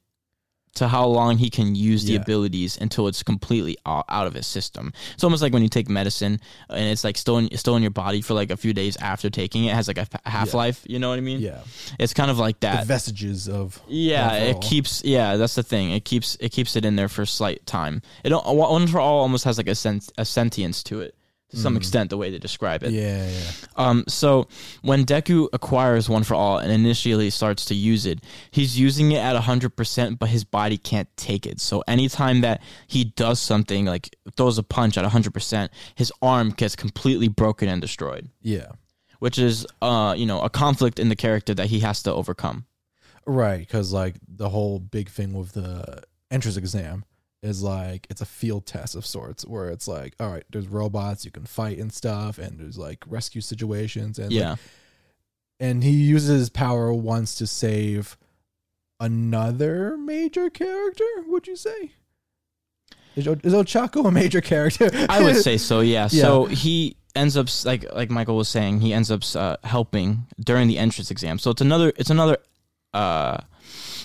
to 0.74 0.88
how 0.88 1.04
long 1.06 1.38
he 1.38 1.50
can 1.50 1.74
use 1.74 2.04
the 2.04 2.12
Yeah. 2.14 2.20
abilities 2.20 2.78
until 2.80 3.08
it's 3.08 3.22
completely 3.22 3.76
out, 3.84 4.04
of 4.08 4.34
his 4.34 4.46
system. 4.46 4.92
It's 5.14 5.24
almost 5.24 5.42
like 5.42 5.52
when 5.52 5.62
you 5.62 5.68
take 5.68 5.88
medicine 5.88 6.40
and 6.68 6.84
it's 6.84 7.02
like 7.04 7.16
still 7.16 7.38
in, 7.38 7.56
still 7.56 7.76
in 7.76 7.82
your 7.82 7.90
body 7.90 8.22
for 8.22 8.34
like 8.34 8.50
a 8.50 8.56
few 8.56 8.72
days 8.72 8.96
after 8.98 9.30
taking 9.30 9.64
it. 9.64 9.72
It 9.72 9.74
has 9.74 9.88
like 9.88 9.98
a 9.98 10.06
half 10.28 10.54
life. 10.54 10.84
You 10.86 10.98
know 10.98 11.08
what 11.08 11.18
I 11.18 11.22
mean? 11.22 11.40
Yeah. 11.40 11.60
It's 11.98 12.14
kind 12.14 12.30
of 12.30 12.38
like 12.38 12.60
that. 12.60 12.80
The 12.80 12.86
vestiges 12.86 13.48
of. 13.48 13.80
Yeah, 13.88 14.32
it 14.34 14.60
keeps. 14.60 15.02
Yeah, 15.04 15.36
that's 15.36 15.54
the 15.54 15.62
thing. 15.62 15.90
It 15.90 16.04
keeps 16.04 16.36
it 16.40 16.50
keeps 16.50 16.76
it 16.76 16.84
in 16.84 16.96
there 16.96 17.08
for 17.08 17.22
a 17.22 17.26
slight 17.26 17.66
time. 17.66 18.02
It 18.24 18.32
one 18.32 18.86
for 18.86 19.00
all 19.00 19.20
almost 19.20 19.44
has 19.44 19.58
like 19.58 19.68
a 19.68 19.74
sent, 19.74 20.10
a 20.18 20.24
sentience 20.24 20.82
to 20.84 21.00
it 21.00 21.14
to 21.50 21.56
some 21.56 21.76
extent. 21.76 22.10
The 22.10 22.16
way 22.16 22.30
they 22.30 22.38
describe 22.38 22.82
it. 22.82 22.92
Mm. 22.92 22.96
Yeah. 22.96 23.28
Yeah. 23.30 23.50
Um. 23.76 24.04
So 24.08 24.48
when 24.82 25.04
Deku 25.04 25.48
acquires 25.52 26.08
one 26.08 26.22
for 26.24 26.34
all 26.34 26.58
and 26.58 26.70
initially 26.72 27.30
starts 27.30 27.64
to 27.66 27.74
use 27.74 28.06
it, 28.06 28.20
he's 28.50 28.78
using 28.78 29.12
it 29.12 29.18
at 29.18 29.36
hundred 29.36 29.76
percent, 29.76 30.18
but 30.18 30.28
his 30.28 30.44
body 30.44 30.78
can't 30.78 31.08
take 31.16 31.46
it. 31.46 31.60
So 31.60 31.82
anytime 31.88 32.40
that 32.42 32.62
he 32.86 33.04
does 33.04 33.40
something 33.40 33.84
like 33.86 34.16
throws 34.36 34.58
a 34.58 34.62
punch 34.62 34.96
at 34.98 35.04
hundred 35.04 35.34
percent, 35.34 35.70
his 35.94 36.12
arm 36.22 36.50
gets 36.50 36.74
completely 36.76 37.28
broken 37.28 37.68
and 37.68 37.80
destroyed, 37.80 38.28
Yeah. 38.42 38.72
which 39.18 39.38
is 39.38 39.66
uh 39.82 40.14
you 40.16 40.26
know 40.26 40.40
a 40.42 40.50
conflict 40.50 40.98
in 40.98 41.08
the 41.08 41.16
character 41.16 41.54
that 41.54 41.66
he 41.66 41.80
has 41.80 42.02
to 42.04 42.12
overcome. 42.12 42.66
Right, 43.26 43.58
because 43.60 43.92
like 43.92 44.16
the 44.26 44.48
whole 44.48 44.78
big 44.78 45.08
thing 45.10 45.34
with 45.34 45.52
the 45.52 46.02
entrance 46.30 46.56
exam 46.56 47.04
is 47.42 47.62
like 47.62 48.06
it's 48.10 48.20
a 48.20 48.26
field 48.26 48.66
test 48.66 48.94
of 48.94 49.06
sorts 49.06 49.46
where 49.46 49.68
it's 49.70 49.88
like, 49.88 50.14
all 50.20 50.30
right, 50.30 50.44
there's 50.50 50.68
robots 50.68 51.24
you 51.24 51.30
can 51.30 51.44
fight 51.46 51.78
and 51.78 51.92
stuff, 51.92 52.38
and 52.38 52.58
there's 52.58 52.76
like 52.78 53.02
rescue 53.06 53.40
situations, 53.40 54.18
and 54.18 54.28
like, 54.32 54.38
Yeah. 54.40 54.56
and 55.58 55.82
he 55.82 55.90
uses 55.90 56.28
his 56.38 56.50
power 56.50 56.92
once 56.92 57.34
to 57.36 57.46
save 57.46 58.16
another 58.98 59.96
major 59.96 60.50
character. 60.50 61.04
Would 61.26 61.46
you 61.46 61.56
say? 61.56 61.92
Is, 63.16 63.26
is 63.26 63.52
Ochako 63.54 64.06
a 64.06 64.10
major 64.10 64.40
character? 64.40 64.90
I 65.08 65.22
would 65.22 65.36
say 65.36 65.56
so. 65.56 65.80
Yeah. 65.80 66.08
Yeah. 66.12 66.22
So 66.22 66.44
he 66.46 66.96
ends 67.16 67.36
up 67.36 67.48
like 67.64 67.90
like 67.92 68.10
Michael 68.10 68.36
was 68.36 68.48
saying, 68.48 68.80
he 68.80 68.92
ends 68.92 69.10
up 69.10 69.22
uh, 69.34 69.56
helping 69.64 70.26
during 70.38 70.68
the 70.68 70.78
entrance 70.78 71.10
exam. 71.10 71.38
So 71.38 71.50
it's 71.50 71.60
another 71.60 71.92
it's 71.96 72.10
another 72.10 72.38
uh, 72.94 73.38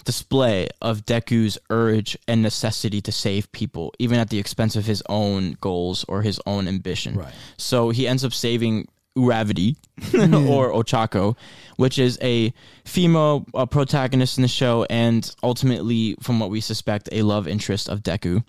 display 0.06 0.70
of 0.82 1.06
Deku's 1.06 1.58
urge 1.70 2.18
and 2.28 2.42
necessity 2.42 3.02
to 3.02 3.12
save 3.12 3.52
people, 3.52 3.94
even 4.00 4.20
at 4.20 4.30
the 4.30 4.40
expense 4.40 4.76
of 4.76 4.86
his 4.86 5.04
own 5.10 5.58
goals 5.60 6.06
or 6.08 6.22
his 6.22 6.40
own 6.46 6.68
ambition. 6.68 7.16
Right. 7.16 7.34
So 7.58 7.90
he 7.90 8.08
ends 8.08 8.24
up 8.24 8.34
saving 8.34 8.88
Uravity 9.18 9.76
or 10.50 10.72
Ochako, 10.74 11.38
which 11.78 11.98
is 11.98 12.20
a 12.22 12.54
female 12.84 13.46
uh, 13.54 13.66
protagonist 13.66 14.38
in 14.38 14.42
the 14.42 14.48
show, 14.48 14.86
and 14.90 15.34
ultimately, 15.42 16.16
from 16.22 16.40
what 16.40 16.50
we 16.50 16.60
suspect, 16.60 17.08
a 17.14 17.22
love 17.22 17.48
interest 17.48 17.88
of 17.88 18.02
Deku, 18.04 18.44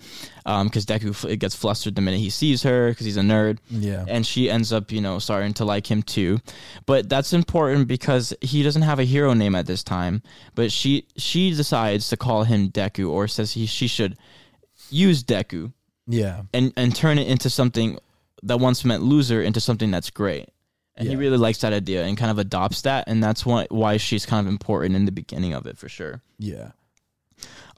because 0.64 0.85
Deku 0.85 1.11
f- 1.11 1.24
it 1.24 1.37
gets 1.37 1.55
flustered 1.55 1.94
the 1.94 2.00
minute 2.00 2.18
he 2.18 2.31
sees 2.31 2.64
her 2.64 2.90
because 2.90 3.07
he's 3.07 3.16
a 3.16 3.20
nerd, 3.22 3.59
Yeah. 3.70 4.05
and 4.09 4.26
she 4.26 4.50
ends 4.50 4.72
up, 4.72 4.90
you 4.90 5.00
know, 5.00 5.20
starting 5.20 5.55
to 5.55 5.64
like 5.64 5.88
him 5.88 6.02
too. 6.02 6.40
But 6.85 7.09
that's 7.09 7.33
important 7.33 7.87
because 7.87 8.35
he 8.40 8.64
doesn't 8.64 8.83
have 8.83 8.98
a 8.98 9.05
hero 9.05 9.35
name 9.35 9.55
at 9.55 9.66
this 9.66 9.85
time. 9.85 10.20
But 10.57 10.72
she 10.72 11.07
she 11.16 11.55
decides 11.55 12.09
to 12.09 12.16
call 12.16 12.42
him 12.42 12.70
Deku, 12.70 13.09
or 13.09 13.29
says 13.29 13.52
he 13.52 13.66
she 13.66 13.87
should 13.87 14.16
use 14.90 15.22
Deku 15.22 15.72
Yeah. 16.09 16.42
and 16.52 16.72
and 16.76 16.94
turn 16.94 17.18
it 17.18 17.29
into 17.29 17.50
something 17.50 17.98
that 18.42 18.59
once 18.59 18.85
meant 18.85 19.02
loser 19.02 19.40
into 19.42 19.61
something 19.61 19.90
that's 19.92 20.11
great. 20.11 20.48
And 20.96 21.09
he 21.09 21.16
really 21.16 21.37
likes 21.37 21.59
that 21.59 21.72
idea 21.72 22.04
and 22.04 22.16
kind 22.16 22.30
of 22.30 22.38
adopts 22.38 22.82
that, 22.82 23.04
and 23.06 23.22
that's 23.22 23.44
why 23.44 23.66
why 23.70 23.98
she's 23.98 24.24
kind 24.24 24.46
of 24.46 24.50
important 24.50 24.96
in 24.96 25.04
the 25.04 25.12
beginning 25.12 25.52
of 25.52 25.66
it 25.66 25.76
for 25.76 25.88
sure. 25.88 26.22
Yeah. 26.38 26.70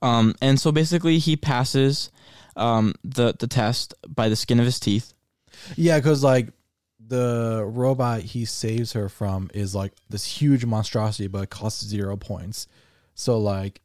Um, 0.00 0.34
and 0.40 0.60
so 0.60 0.70
basically, 0.70 1.18
he 1.18 1.36
passes 1.36 2.10
um, 2.56 2.94
the 3.02 3.34
the 3.38 3.48
test 3.48 3.94
by 4.06 4.28
the 4.28 4.36
skin 4.36 4.60
of 4.60 4.66
his 4.66 4.78
teeth. 4.78 5.14
Yeah, 5.76 5.98
because 5.98 6.22
like 6.22 6.52
the 7.08 7.64
robot 7.66 8.20
he 8.20 8.44
saves 8.44 8.92
her 8.92 9.08
from 9.08 9.50
is 9.54 9.74
like 9.74 9.92
this 10.08 10.24
huge 10.24 10.64
monstrosity, 10.64 11.26
but 11.26 11.44
it 11.44 11.50
costs 11.50 11.84
zero 11.84 12.16
points. 12.16 12.68
So 13.14 13.38
like, 13.38 13.80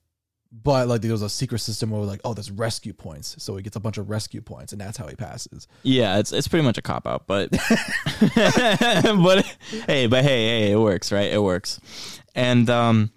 but 0.61 0.87
like 0.87 1.01
there 1.01 1.11
was 1.11 1.21
a 1.23 1.29
secret 1.29 1.59
system 1.59 1.89
where 1.89 2.01
like, 2.03 2.21
oh, 2.23 2.33
there's 2.33 2.51
rescue 2.51 2.93
points, 2.93 3.35
so 3.41 3.55
he 3.55 3.63
gets 3.63 3.75
a 3.75 3.79
bunch 3.79 3.97
of 3.97 4.09
rescue 4.09 4.41
points, 4.41 4.71
and 4.71 4.79
that's 4.79 4.97
how 4.97 5.07
he 5.07 5.15
passes. 5.15 5.67
Yeah, 5.81 6.19
it's 6.19 6.31
it's 6.31 6.47
pretty 6.47 6.63
much 6.63 6.77
a 6.77 6.81
cop 6.81 7.07
out, 7.07 7.25
but 7.27 7.49
but 8.35 9.45
hey, 9.87 10.07
but 10.07 10.23
hey, 10.23 10.47
hey, 10.47 10.71
it 10.71 10.79
works, 10.79 11.11
right? 11.11 11.31
It 11.31 11.41
works, 11.41 11.79
and 12.35 12.69
um, 12.69 13.11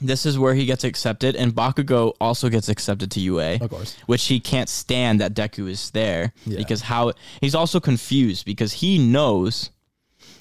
this 0.00 0.26
is 0.26 0.38
where 0.38 0.54
he 0.54 0.66
gets 0.66 0.84
accepted, 0.84 1.36
and 1.36 1.52
Bakugo 1.54 2.12
also 2.20 2.48
gets 2.48 2.68
accepted 2.68 3.10
to 3.12 3.20
UA. 3.20 3.54
Of 3.60 3.70
course. 3.70 3.96
which 4.06 4.26
he 4.26 4.40
can't 4.40 4.68
stand 4.68 5.20
that 5.20 5.34
Deku 5.34 5.68
is 5.68 5.90
there 5.92 6.32
Yeah. 6.46 6.58
because 6.58 6.82
how 6.82 7.12
he's 7.40 7.54
also 7.54 7.80
confused 7.80 8.44
because 8.44 8.74
he 8.74 8.98
knows 8.98 9.70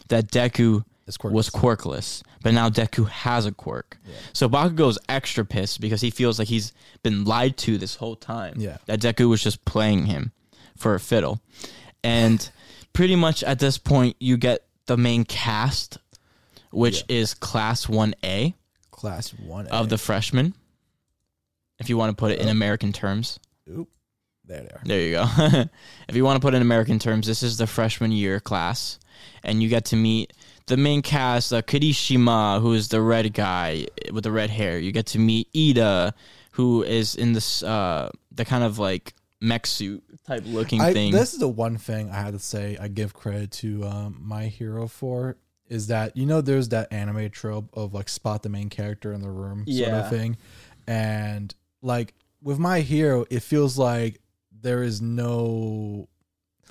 that 0.10 0.32
Deku 0.32 0.84
quirkless. 1.16 1.32
was 1.32 1.50
quirkless, 1.50 2.24
but 2.42 2.54
now 2.54 2.70
Deku 2.70 3.08
has 3.08 3.46
a 3.46 3.52
quirk. 3.52 3.98
So 4.34 4.50
Bakugo's 4.50 5.00
extra 5.08 5.46
pissed 5.46 5.80
because 5.80 6.02
he 6.02 6.10
feels 6.10 6.40
like 6.40 6.50
he's 6.50 6.74
been 7.04 7.24
lied 7.24 7.56
to 7.60 7.78
this 7.78 7.96
whole 7.96 8.18
time. 8.18 8.56
Yeah. 8.58 8.78
That 8.88 9.00
Deku 9.00 9.30
was 9.30 9.42
just 9.42 9.64
playing 9.64 10.08
him 10.08 10.34
for 10.76 10.96
a 10.96 11.00
fiddle. 11.00 11.40
And 12.04 12.50
pretty 12.94 13.16
much 13.16 13.44
at 13.44 13.60
this 13.60 13.78
point 13.78 14.18
you 14.20 14.36
get 14.36 14.66
the 14.88 14.98
main 14.98 15.24
cast 15.24 16.00
which 16.72 17.04
is 17.08 17.34
class 17.34 17.86
1A 17.86 18.54
Class 18.92 19.32
1A. 19.32 19.68
of 19.68 19.90
the 19.90 19.98
freshmen. 19.98 20.54
If 21.80 21.90
you 21.90 21.98
want 21.98 22.10
to 22.10 22.20
put 22.20 22.32
it 22.32 22.40
in 22.40 22.46
uh-huh. 22.46 22.52
American 22.52 22.92
terms. 22.92 23.40
Oop. 23.70 23.90
There 24.46 24.62
they 24.62 24.70
are. 24.70 24.82
There 24.84 25.02
you 25.02 25.12
go. 25.12 25.26
if 26.08 26.16
you 26.16 26.24
want 26.24 26.38
to 26.38 26.40
put 26.40 26.54
it 26.54 26.58
in 26.58 26.62
American 26.64 27.00
terms, 27.00 27.28
this 27.28 27.44
is 27.44 27.58
the 27.58 27.68
freshman 27.68 28.12
year 28.12 28.40
class, 28.40 28.98
and 29.44 29.62
you 29.62 29.70
get 29.70 29.86
to 29.86 29.96
meet 29.96 30.34
the 30.68 30.78
main 30.78 31.02
cast, 31.02 31.52
uh, 31.54 31.62
Kirishima, 31.62 32.62
who 32.62 32.74
is 32.74 32.90
the 32.90 33.02
red 33.02 33.34
guy 33.34 33.88
with 34.12 34.24
the 34.24 34.32
red 34.32 34.50
hair. 34.50 34.78
You 34.80 34.92
get 34.92 35.08
to 35.08 35.20
meet 35.20 35.52
Iida, 35.54 36.14
who 36.52 36.84
is 36.84 37.16
in 37.16 37.34
this 37.34 37.64
uh, 37.64 38.10
the 38.32 38.46
kind 38.46 38.64
of 38.64 38.78
like 38.80 39.14
mech 39.42 39.66
suit 39.68 40.04
type 40.26 40.44
looking 40.46 40.82
I, 40.82 40.94
thing. 40.94 41.12
this 41.12 41.34
is 41.34 41.40
the 41.40 41.48
one 41.48 41.78
thing 41.78 42.10
I 42.10 42.16
had 42.16 42.34
to 42.34 42.40
say 42.40 42.76
I 42.82 42.88
give 42.88 43.14
credit 43.14 43.52
to 43.52 43.84
um, 43.86 44.18
my 44.20 44.46
hero 44.48 44.88
for 44.88 45.38
is 45.68 45.88
that 45.88 46.16
you 46.18 46.26
know 46.26 46.42
there's 46.42 46.70
that 46.70 46.92
anime 46.94 47.30
trope 47.30 47.70
of 47.74 47.94
like 47.94 48.08
spot 48.10 48.42
the 48.44 48.50
main 48.50 48.70
character 48.70 49.12
in 49.14 49.22
the 49.22 49.30
room 49.30 49.60
sort 49.60 49.68
Yeah. 49.68 49.98
of 50.06 50.10
thing, 50.10 50.38
and 50.88 51.54
like 51.82 52.14
with 52.42 52.58
my 52.60 52.80
hero, 52.82 53.26
it 53.30 53.42
feels 53.42 53.78
like 53.78 54.22
there 54.62 54.82
is 54.84 55.02
no 55.02 56.08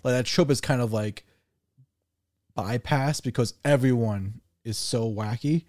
like 0.02 0.12
that 0.14 0.26
trope 0.26 0.50
is 0.50 0.60
kind 0.60 0.80
of 0.80 0.92
like 0.92 1.24
bypassed 2.56 3.22
because 3.22 3.54
everyone 3.64 4.40
is 4.64 4.78
so 4.78 5.10
wacky. 5.10 5.64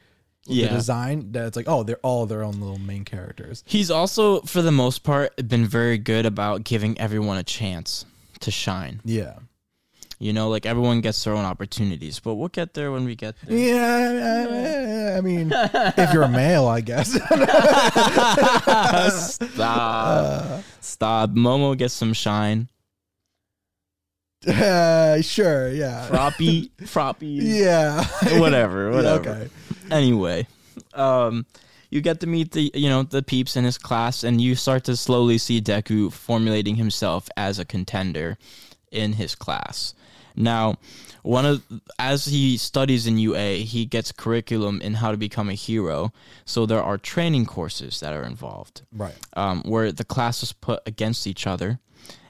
Yeah. 0.45 0.67
The 0.67 0.75
design 0.75 1.33
that 1.33 1.45
it's 1.47 1.57
like, 1.57 1.67
oh, 1.67 1.83
they're 1.83 1.97
all 1.97 2.25
their 2.25 2.41
own 2.43 2.61
little 2.61 2.79
main 2.79 3.03
characters. 3.03 3.63
He's 3.67 3.91
also, 3.91 4.39
for 4.41 4.61
the 4.61 4.71
most 4.71 5.03
part, 5.03 5.35
been 5.47 5.65
very 5.65 5.97
good 5.97 6.25
about 6.25 6.63
giving 6.63 6.97
everyone 6.99 7.37
a 7.37 7.43
chance 7.43 8.05
to 8.39 8.49
shine. 8.49 9.01
Yeah. 9.03 9.39
You 10.19 10.33
know, 10.33 10.49
like 10.49 10.65
everyone 10.65 11.01
gets 11.01 11.23
their 11.23 11.33
own 11.35 11.45
opportunities, 11.45 12.19
but 12.19 12.35
we'll 12.35 12.47
get 12.47 12.73
there 12.73 12.91
when 12.91 13.05
we 13.05 13.15
get 13.15 13.35
there. 13.45 13.55
Yeah, 13.55 15.13
I, 15.13 15.17
I 15.17 15.21
mean, 15.21 15.51
if 15.53 16.11
you're 16.11 16.23
a 16.23 16.29
male, 16.29 16.65
I 16.67 16.81
guess. 16.81 17.11
Stop. 19.35 19.59
Uh, 19.59 20.61
Stop. 20.81 21.29
Momo 21.31 21.77
gets 21.77 21.93
some 21.93 22.13
shine. 22.13 22.67
Uh, 24.45 25.21
sure, 25.21 25.69
yeah. 25.69 26.07
Froppy. 26.07 26.69
Froppy. 26.81 27.39
Yeah. 27.41 28.05
Whatever. 28.39 28.91
Whatever. 28.91 29.29
okay. 29.31 29.49
Anyway, 29.89 30.47
um, 30.93 31.45
you 31.89 32.01
get 32.01 32.19
to 32.19 32.27
meet 32.27 32.51
the 32.51 32.69
you 32.73 32.89
know 32.89 33.03
the 33.03 33.23
peeps 33.23 33.55
in 33.55 33.63
his 33.63 33.77
class, 33.77 34.23
and 34.23 34.39
you 34.41 34.55
start 34.55 34.83
to 34.85 34.95
slowly 34.95 35.37
see 35.37 35.61
Deku 35.61 36.11
formulating 36.11 36.75
himself 36.75 37.29
as 37.37 37.57
a 37.59 37.65
contender 37.65 38.37
in 38.91 39.13
his 39.13 39.33
class. 39.35 39.93
Now, 40.35 40.75
one 41.23 41.45
of 41.45 41.63
as 41.97 42.25
he 42.25 42.57
studies 42.57 43.07
in 43.07 43.17
UA, 43.17 43.63
he 43.65 43.85
gets 43.85 44.11
curriculum 44.11 44.81
in 44.81 44.93
how 44.95 45.11
to 45.11 45.17
become 45.17 45.49
a 45.49 45.53
hero. 45.55 46.11
So 46.45 46.65
there 46.67 46.83
are 46.83 46.97
training 46.99 47.47
courses 47.47 47.99
that 48.01 48.13
are 48.13 48.23
involved 48.23 48.83
Right. 48.93 49.15
um, 49.33 49.63
where 49.63 49.91
the 49.91 50.05
classes 50.05 50.53
put 50.53 50.81
against 50.85 51.25
each 51.25 51.47
other, 51.47 51.79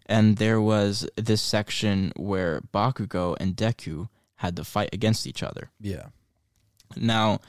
and 0.07 0.37
there 0.37 0.59
was 0.61 1.07
this 1.15 1.41
section 1.41 2.11
where 2.15 2.61
Bakugo 2.73 3.35
and 3.39 3.55
Deku 3.55 4.09
had 4.37 4.55
to 4.55 4.63
fight 4.63 4.89
against 4.93 5.27
each 5.27 5.43
other. 5.43 5.71
Yeah. 5.81 6.07
Now, 6.95 7.39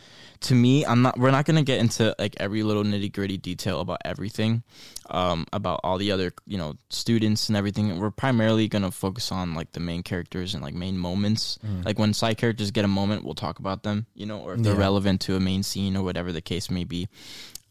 to 0.41 0.55
me, 0.55 0.85
I'm 0.85 1.03
not. 1.03 1.17
We're 1.19 1.31
not 1.31 1.45
gonna 1.45 1.63
get 1.63 1.79
into 1.79 2.15
like 2.19 2.35
every 2.39 2.63
little 2.65 2.83
nitty 2.83 3.13
gritty 3.13 3.37
detail 3.37 3.81
about 3.81 3.99
everything, 4.05 4.63
um, 5.11 5.47
about 5.53 5.81
all 5.85 5.97
the 5.97 6.11
other 6.11 6.33
you 6.47 6.59
know 6.59 6.75
students 6.91 7.49
and 7.49 7.57
everything. 7.57 7.99
We're 8.01 8.11
primarily 8.11 8.67
gonna 8.69 8.91
focus 8.91 9.31
on 9.31 9.55
like 9.55 9.73
the 9.73 9.81
main 9.81 10.03
characters 10.03 10.55
and 10.55 10.63
like 10.63 10.75
main 10.75 10.99
moments. 10.99 11.59
Like 11.85 11.99
when 12.01 12.15
side 12.15 12.37
characters 12.37 12.71
get 12.73 12.85
a 12.85 12.89
moment, 12.89 13.25
we'll 13.25 13.35
talk 13.35 13.61
about 13.61 13.85
them. 13.85 14.07
You 14.15 14.27
know, 14.27 14.41
or 14.41 14.55
if 14.55 14.63
they're 14.63 14.75
Yeah. 14.75 14.81
relevant 14.81 15.21
to 15.23 15.37
a 15.37 15.41
main 15.41 15.63
scene 15.63 15.97
or 15.97 16.03
whatever 16.03 16.33
the 16.33 16.41
case 16.43 16.69
may 16.71 16.85
be. 16.85 17.09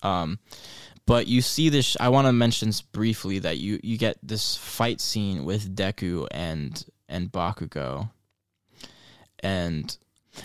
Um, 0.04 0.40
but 1.08 1.26
you 1.26 1.42
see 1.42 1.70
this. 1.70 1.98
I 2.00 2.10
want 2.10 2.28
to 2.28 2.34
mention 2.34 2.72
briefly 2.92 3.40
that 3.40 3.58
you 3.58 3.80
you 3.82 3.98
get 3.98 4.18
this 4.22 4.56
fight 4.56 5.02
scene 5.02 5.44
with 5.46 5.76
Deku 5.76 6.28
and 6.30 6.86
and 7.10 7.32
Bakugo, 7.32 8.12
and 9.40 9.98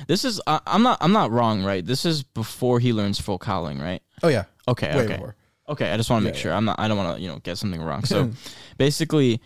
this 0.07 0.25
is 0.25 0.41
I, 0.47 0.61
I'm 0.67 0.83
not 0.83 0.99
I'm 1.01 1.13
not 1.13 1.31
wrong, 1.31 1.65
right? 1.65 1.85
This 1.85 2.07
is 2.07 2.23
before 2.23 2.81
he 2.81 2.93
learns 2.93 3.21
full 3.21 3.39
cowling, 3.39 3.79
right? 3.79 4.03
Oh 4.23 4.29
yeah. 4.29 4.45
Okay, 4.67 4.95
Way 4.95 5.03
okay. 5.05 5.15
before. 5.15 5.37
Okay, 5.69 5.91
I 5.91 5.97
just 5.97 6.11
want 6.11 6.23
to 6.23 6.25
make 6.25 6.35
Yeah, 6.37 6.41
sure. 6.41 6.53
I'm 6.53 6.65
not 6.65 6.79
I 6.79 6.89
don't 6.89 6.97
want 6.97 7.17
to, 7.17 7.23
you 7.23 7.29
know, 7.29 7.39
get 7.41 7.59
something 7.59 7.83
wrong. 7.83 8.05
So 8.05 8.31
basically, 8.79 9.41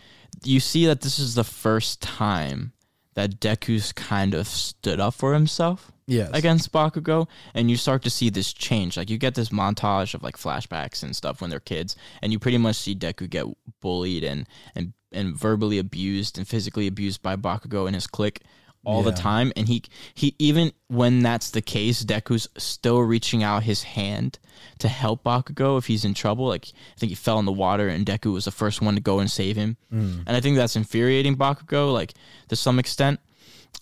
you 0.44 0.60
see 0.60 0.86
that 0.86 1.00
this 1.00 1.18
is 1.18 1.34
the 1.34 1.44
first 1.44 2.02
time 2.02 2.72
that 3.16 3.40
Deku's 3.40 3.92
kind 3.92 4.32
of 4.34 4.46
stood 4.46 5.00
up 5.00 5.14
for 5.14 5.34
himself 5.34 5.90
Yes. 6.06 6.30
against 6.32 6.70
Bakugo, 6.70 7.26
and 7.52 7.68
you 7.68 7.76
start 7.76 8.02
to 8.04 8.10
see 8.10 8.30
this 8.30 8.52
change. 8.52 8.96
Like 8.96 9.10
you 9.10 9.18
get 9.18 9.34
this 9.34 9.48
montage 9.48 10.14
of 10.14 10.22
like 10.22 10.36
flashbacks 10.36 11.02
and 11.02 11.16
stuff 11.16 11.40
when 11.40 11.50
they're 11.50 11.58
kids, 11.58 11.96
and 12.22 12.30
you 12.30 12.38
pretty 12.38 12.58
much 12.58 12.76
see 12.76 12.94
Deku 12.94 13.28
get 13.28 13.46
bullied 13.82 14.22
and 14.22 14.46
and 14.76 14.92
and 15.10 15.34
verbally 15.36 15.78
abused 15.78 16.38
and 16.38 16.46
physically 16.46 16.86
abused 16.86 17.22
by 17.22 17.34
Bakugo 17.34 17.86
and 17.86 17.94
his 17.94 18.06
clique 18.06 18.42
all 18.86 19.02
the 19.02 19.10
time 19.12 19.52
and 19.56 19.66
he 19.68 19.82
he 20.14 20.34
even 20.38 20.72
when 20.88 21.20
that's 21.22 21.50
the 21.50 21.60
case 21.60 22.04
Deku's 22.04 22.48
still 22.56 23.00
reaching 23.00 23.42
out 23.42 23.64
his 23.64 23.82
hand 23.82 24.38
to 24.78 24.88
help 24.88 25.24
Bakugo 25.24 25.76
if 25.76 25.86
he's 25.86 26.04
in 26.04 26.14
trouble 26.14 26.46
like 26.46 26.66
I 26.68 26.98
think 26.98 27.10
he 27.10 27.16
fell 27.16 27.38
in 27.38 27.44
the 27.46 27.52
water 27.52 27.88
and 27.88 28.06
Deku 28.06 28.32
was 28.32 28.44
the 28.44 28.50
first 28.52 28.80
one 28.80 28.94
to 28.94 29.00
go 29.00 29.18
and 29.18 29.30
save 29.30 29.56
him 29.56 29.76
Mm. 29.92 30.22
and 30.26 30.36
I 30.36 30.40
think 30.40 30.56
that's 30.56 30.76
infuriating 30.76 31.36
Bakugo 31.36 31.92
like 31.92 32.14
to 32.48 32.56
some 32.56 32.78
extent 32.78 33.20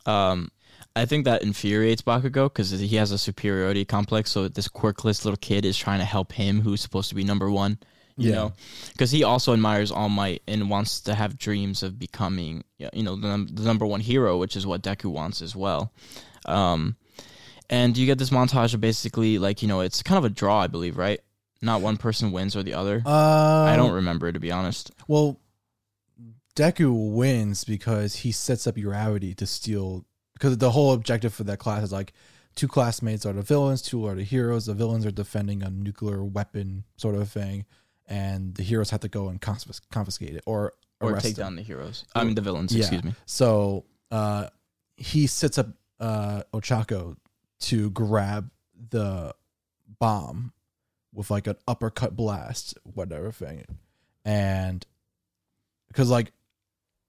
um 0.06 0.50
I 0.96 1.06
think 1.06 1.24
that 1.24 1.42
infuriates 1.42 2.02
Bakugo 2.02 2.44
because 2.44 2.70
he 2.70 2.96
has 2.96 3.10
a 3.10 3.18
superiority 3.18 3.84
complex. 3.84 4.30
So 4.30 4.46
this 4.46 4.68
quirkless 4.68 5.24
little 5.24 5.36
kid 5.36 5.64
is 5.64 5.76
trying 5.76 5.98
to 5.98 6.04
help 6.04 6.30
him, 6.32 6.60
who's 6.60 6.80
supposed 6.80 7.08
to 7.08 7.16
be 7.16 7.24
number 7.24 7.50
one. 7.50 7.78
You 8.16 8.28
Yeah. 8.30 8.34
know, 8.36 8.52
because 8.92 9.10
he 9.10 9.24
also 9.24 9.52
admires 9.52 9.90
All 9.90 10.08
Might 10.08 10.42
and 10.46 10.70
wants 10.70 11.00
to 11.00 11.14
have 11.14 11.36
dreams 11.36 11.82
of 11.82 11.98
becoming, 11.98 12.62
you 12.78 13.02
know, 13.02 13.16
the, 13.16 13.26
num- 13.26 13.48
the 13.48 13.64
number 13.64 13.84
one 13.86 14.00
hero, 14.00 14.38
which 14.38 14.54
is 14.54 14.66
what 14.66 14.82
Deku 14.82 15.10
wants 15.10 15.42
as 15.42 15.56
well. 15.56 15.92
Um, 16.46 16.94
and 17.68 17.96
you 17.96 18.06
get 18.06 18.18
this 18.18 18.30
montage 18.30 18.72
of 18.74 18.80
basically 18.80 19.38
like 19.38 19.62
you 19.62 19.68
know 19.68 19.80
it's 19.80 20.02
kind 20.02 20.18
of 20.18 20.24
a 20.24 20.28
draw, 20.30 20.60
I 20.60 20.66
believe, 20.68 20.96
right? 20.96 21.20
Not 21.62 21.80
one 21.80 21.96
person 21.96 22.30
wins 22.30 22.54
or 22.54 22.62
the 22.62 22.74
other. 22.74 23.02
Uh, 23.04 23.64
I 23.64 23.74
don't 23.76 23.92
remember 23.94 24.30
to 24.30 24.38
be 24.38 24.52
honest. 24.52 24.92
Well, 25.08 25.40
Deku 26.56 27.12
wins 27.14 27.64
because 27.64 28.16
he 28.16 28.32
sets 28.32 28.66
up 28.66 28.76
Uravity 28.76 29.34
to 29.36 29.46
steal. 29.46 30.04
Because 30.34 30.58
the 30.58 30.70
whole 30.72 30.92
objective 30.92 31.32
for 31.32 31.44
that 31.44 31.58
class 31.58 31.82
is 31.84 31.92
like 31.92 32.12
two 32.54 32.68
classmates 32.68 33.24
are 33.24 33.32
the 33.32 33.42
villains, 33.42 33.82
two 33.82 34.06
are 34.06 34.14
the 34.14 34.24
heroes. 34.24 34.66
The 34.66 34.74
villains 34.74 35.06
are 35.06 35.10
defending 35.10 35.62
a 35.62 35.70
nuclear 35.70 36.24
weapon 36.24 36.84
sort 36.96 37.14
of 37.14 37.28
thing, 37.28 37.64
and 38.06 38.54
the 38.54 38.62
heroes 38.62 38.90
have 38.90 39.00
to 39.00 39.08
go 39.08 39.28
and 39.28 39.40
confis- 39.40 39.80
confiscate 39.90 40.34
it 40.36 40.42
or 40.46 40.72
Or 41.00 41.16
take 41.18 41.36
them. 41.36 41.44
down 41.46 41.56
the 41.56 41.62
heroes. 41.62 42.04
I 42.14 42.24
mean 42.24 42.34
the 42.34 42.40
villains. 42.42 42.72
Yeah. 42.74 42.80
Excuse 42.82 43.04
me. 43.04 43.14
So 43.26 43.84
uh, 44.10 44.48
he 44.96 45.26
sets 45.26 45.58
up 45.58 45.68
uh, 46.00 46.42
Ochako 46.52 47.16
to 47.60 47.90
grab 47.90 48.50
the 48.90 49.34
bomb 49.98 50.52
with 51.12 51.30
like 51.30 51.46
an 51.46 51.56
uppercut 51.68 52.16
blast, 52.16 52.76
whatever 52.82 53.30
thing, 53.32 53.64
and 54.24 54.84
because 55.88 56.10
like 56.10 56.32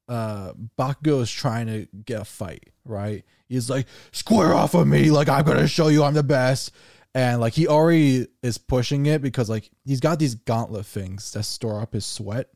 uh 0.07 0.53
Bakugo 0.77 1.21
is 1.21 1.31
trying 1.31 1.65
to 1.67 1.87
get 2.05 2.21
a 2.21 2.25
fight, 2.25 2.69
right? 2.85 3.25
He's 3.49 3.69
like, 3.69 3.87
square 4.11 4.53
off 4.53 4.75
of 4.75 4.87
me, 4.87 5.09
like 5.09 5.27
I'm 5.27 5.43
gonna 5.43 5.67
show 5.67 5.87
you 5.87 6.03
I'm 6.03 6.13
the 6.13 6.21
best. 6.23 6.71
And 7.15 7.39
like 7.39 7.53
he 7.53 7.65
already 7.67 8.27
is 8.43 8.57
pushing 8.57 9.05
it 9.05 9.21
because 9.21 9.49
like 9.49 9.71
he's 9.85 10.01
got 10.01 10.19
these 10.19 10.35
gauntlet 10.35 10.85
things 10.85 11.31
that 11.31 11.43
store 11.43 11.81
up 11.81 11.93
his 11.93 12.05
sweat 12.05 12.49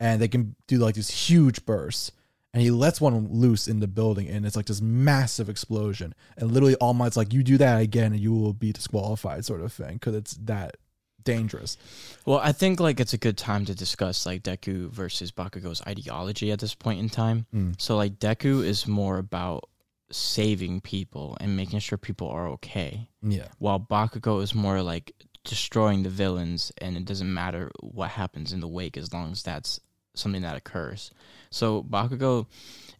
and 0.00 0.20
they 0.20 0.28
can 0.28 0.56
do 0.66 0.78
like 0.78 0.94
these 0.94 1.10
huge 1.10 1.66
bursts. 1.66 2.10
And 2.54 2.62
he 2.62 2.70
lets 2.70 2.98
one 2.98 3.28
loose 3.30 3.68
in 3.68 3.80
the 3.80 3.86
building 3.86 4.26
and 4.26 4.46
it's 4.46 4.56
like 4.56 4.64
this 4.64 4.80
massive 4.80 5.50
explosion. 5.50 6.14
And 6.38 6.50
literally 6.50 6.74
All 6.76 6.94
Might's 6.94 7.18
like, 7.18 7.34
you 7.34 7.42
do 7.42 7.58
that 7.58 7.82
again 7.82 8.12
and 8.12 8.20
you 8.20 8.32
will 8.32 8.54
be 8.54 8.72
disqualified, 8.72 9.44
sort 9.44 9.60
of 9.60 9.74
thing, 9.74 9.94
because 9.94 10.14
it's 10.14 10.32
that 10.44 10.78
dangerous. 11.22 11.76
Well, 12.24 12.40
I 12.42 12.52
think 12.52 12.80
like 12.80 13.00
it's 13.00 13.12
a 13.12 13.18
good 13.18 13.36
time 13.36 13.66
to 13.66 13.74
discuss 13.74 14.24
like 14.24 14.42
Deku 14.42 14.88
versus 14.88 15.30
Bakugo's 15.30 15.82
ideology 15.86 16.50
at 16.50 16.60
this 16.60 16.74
point 16.74 17.00
in 17.00 17.10
time. 17.10 17.44
Mm. 17.54 17.78
So 17.78 17.96
like 17.98 18.18
Deku 18.18 18.64
is 18.64 18.86
more 18.86 19.18
about 19.18 19.68
saving 20.10 20.80
people 20.80 21.36
and 21.40 21.56
making 21.56 21.78
sure 21.80 21.98
people 21.98 22.28
are 22.28 22.48
okay, 22.48 23.08
Yeah. 23.22 23.48
while 23.58 23.78
Bakugo 23.80 24.42
is 24.42 24.54
more 24.54 24.82
like 24.82 25.12
destroying 25.44 26.02
the 26.02 26.08
villains 26.10 26.72
and 26.78 26.96
it 26.96 27.04
doesn't 27.04 27.32
matter 27.32 27.70
what 27.80 28.10
happens 28.10 28.52
in 28.52 28.60
the 28.60 28.68
wake 28.68 28.96
as 28.96 29.12
long 29.12 29.32
as 29.32 29.42
that's 29.42 29.80
something 30.14 30.42
that 30.42 30.56
occurs. 30.56 31.10
So 31.50 31.82
Bakugo 31.82 32.46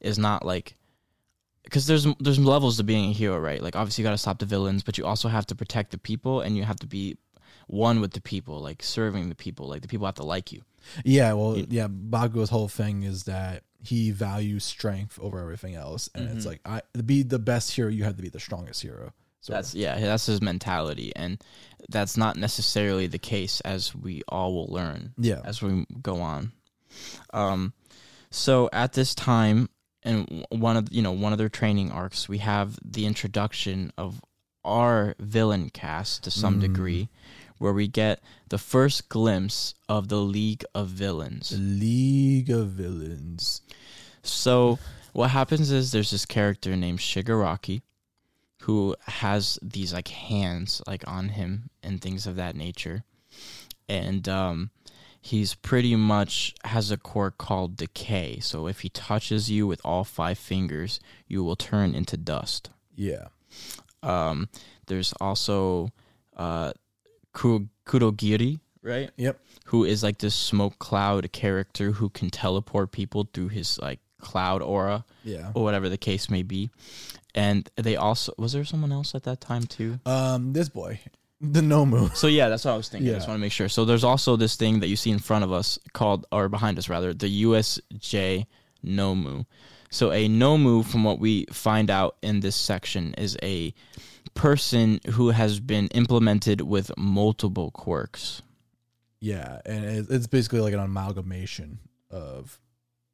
is 0.00 0.18
not 0.18 0.44
like 0.44 0.76
because 1.64 1.86
there's 1.86 2.06
there's 2.20 2.38
levels 2.38 2.76
to 2.78 2.84
being 2.84 3.10
a 3.10 3.12
hero, 3.12 3.38
right? 3.38 3.62
Like 3.62 3.76
obviously 3.76 4.02
you 4.02 4.06
got 4.08 4.12
to 4.12 4.18
stop 4.18 4.38
the 4.38 4.46
villains, 4.46 4.82
but 4.82 4.96
you 4.96 5.04
also 5.04 5.28
have 5.28 5.46
to 5.46 5.54
protect 5.54 5.90
the 5.90 5.98
people 5.98 6.40
and 6.40 6.56
you 6.56 6.62
have 6.64 6.78
to 6.80 6.86
be 6.86 7.16
one 7.66 8.00
with 8.00 8.12
the 8.12 8.20
people, 8.22 8.60
like 8.60 8.82
serving 8.82 9.28
the 9.28 9.34
people. 9.34 9.68
Like 9.68 9.82
the 9.82 9.88
people 9.88 10.06
have 10.06 10.14
to 10.16 10.22
like 10.22 10.52
you. 10.52 10.62
Yeah, 11.04 11.34
well, 11.34 11.58
yeah, 11.58 11.88
Bakugo's 11.88 12.48
whole 12.48 12.68
thing 12.68 13.02
is 13.02 13.24
that 13.24 13.64
he 13.82 14.10
values 14.10 14.64
strength 14.64 15.18
over 15.20 15.40
everything 15.40 15.74
else. 15.74 16.08
And 16.14 16.28
it's 16.28 16.44
Mhm. 16.44 16.48
like, 16.48 16.60
I 16.64 16.82
to 16.94 17.02
be 17.02 17.22
the 17.22 17.38
best 17.38 17.72
hero, 17.72 17.88
you 17.90 18.04
have 18.04 18.16
to 18.16 18.22
be 18.22 18.28
the 18.28 18.40
strongest 18.40 18.82
hero. 18.82 19.12
So 19.40 19.52
That's 19.52 19.74
yeah, 19.74 19.98
that's 20.00 20.26
his 20.26 20.42
mentality, 20.42 21.12
and 21.14 21.42
that's 21.88 22.16
not 22.16 22.36
necessarily 22.36 23.06
the 23.06 23.20
case 23.20 23.60
as 23.60 23.94
we 23.94 24.22
all 24.28 24.52
will 24.52 24.66
learn. 24.66 25.14
yeah. 25.16 25.40
as 25.44 25.62
we 25.62 25.86
go 26.02 26.20
on. 26.20 26.52
Um, 27.32 27.72
so 28.30 28.68
at 28.72 28.92
this 28.94 29.14
time, 29.14 29.68
and 30.02 30.44
one 30.50 30.76
of 30.76 30.88
you 30.92 31.02
know 31.02 31.12
one 31.12 31.32
of 31.32 31.38
their 31.38 31.48
training 31.48 31.90
arcs, 31.92 32.28
we 32.28 32.38
have 32.38 32.78
the 32.84 33.06
introduction 33.06 33.92
of 33.96 34.20
our 34.64 35.14
villain 35.20 35.70
cast 35.70 36.24
to 36.24 36.30
some 36.30 36.58
Mm. 36.58 36.60
degree, 36.62 37.08
where 37.58 37.72
we 37.72 37.88
get 37.88 38.20
the 38.48 38.58
first 38.58 39.08
glimpse 39.08 39.74
of 39.88 40.08
the 40.08 40.20
League 40.20 40.64
of 40.74 40.88
Villains. 40.88 41.50
The 41.50 41.58
League 41.58 42.50
of 42.50 42.68
Villains. 42.68 43.62
So 44.22 44.78
what 45.12 45.30
happens 45.30 45.70
is 45.70 45.90
there's 45.92 46.10
this 46.10 46.26
character 46.26 46.76
named 46.76 46.98
Shigaraki 46.98 47.82
who 48.62 48.94
has 49.06 49.58
these 49.62 49.92
like 49.92 50.08
hands 50.08 50.82
like 50.86 51.06
on 51.06 51.30
him 51.30 51.70
and 51.82 52.00
things 52.00 52.26
of 52.26 52.36
that 52.36 52.56
nature. 52.56 53.04
And 53.88 54.28
um 54.28 54.70
he's 55.20 55.54
pretty 55.54 55.96
much 55.96 56.54
has 56.64 56.90
a 56.90 56.96
quirk 56.96 57.38
called 57.38 57.76
decay. 57.76 58.38
So 58.40 58.66
if 58.66 58.80
he 58.80 58.88
touches 58.88 59.50
you 59.50 59.66
with 59.66 59.80
all 59.84 60.04
five 60.04 60.38
fingers, 60.38 61.00
you 61.26 61.42
will 61.42 61.56
turn 61.56 61.94
into 61.94 62.16
dust. 62.16 62.70
Yeah. 62.94 63.28
Um 64.02 64.48
there's 64.86 65.12
also 65.20 65.90
uh 66.36 66.72
Kurogiri, 67.86 68.60
right? 68.82 69.10
Yep. 69.16 69.40
who 69.66 69.84
is 69.84 70.02
like 70.02 70.18
this 70.18 70.34
smoke 70.34 70.78
cloud 70.78 71.30
character 71.32 71.92
who 71.92 72.08
can 72.08 72.30
teleport 72.30 72.90
people 72.92 73.28
through 73.32 73.48
his 73.48 73.78
like 73.78 74.00
cloud 74.20 74.62
aura 74.62 75.04
Yeah. 75.24 75.52
or 75.54 75.62
whatever 75.62 75.88
the 75.88 75.98
case 75.98 76.28
may 76.30 76.42
be. 76.42 76.70
And 77.34 77.68
they 77.76 77.96
also 77.96 78.32
was 78.38 78.52
there 78.52 78.64
someone 78.64 78.92
else 78.92 79.14
at 79.14 79.22
that 79.24 79.40
time 79.40 79.64
too? 79.64 80.00
Um, 80.06 80.52
this 80.52 80.68
boy, 80.68 80.98
the 81.40 81.60
Nomu. 81.60 82.14
So 82.16 82.26
yeah, 82.26 82.48
that's 82.48 82.64
what 82.64 82.72
I 82.72 82.76
was 82.76 82.88
thinking. 82.88 83.06
Yeah. 83.08 83.14
I 83.14 83.16
just 83.18 83.28
want 83.28 83.38
to 83.38 83.42
make 83.42 83.52
sure. 83.52 83.68
So 83.68 83.84
there's 83.84 84.04
also 84.04 84.34
this 84.36 84.56
thing 84.56 84.80
that 84.80 84.88
you 84.88 84.96
see 84.96 85.10
in 85.10 85.18
front 85.20 85.44
of 85.44 85.52
us 85.52 85.78
called 85.92 86.26
or 86.32 86.48
behind 86.48 86.78
us 86.78 86.88
rather, 86.88 87.14
the 87.14 87.44
USJ 87.44 88.46
Nomu. 88.84 89.46
So 89.90 90.10
a 90.12 90.28
Nomu 90.28 90.84
from 90.84 91.04
what 91.04 91.18
we 91.18 91.46
find 91.52 91.90
out 91.90 92.16
in 92.22 92.40
this 92.40 92.56
section 92.56 93.14
is 93.14 93.36
a 93.42 93.72
person 94.38 95.00
who 95.10 95.30
has 95.30 95.60
been 95.60 95.88
implemented 95.88 96.62
with 96.62 96.90
multiple 96.96 97.70
quirks. 97.70 98.42
Yeah, 99.20 99.60
and 99.66 100.06
it's 100.08 100.26
basically 100.26 100.60
like 100.60 100.72
an 100.74 100.80
amalgamation 100.80 101.80
of 102.10 102.58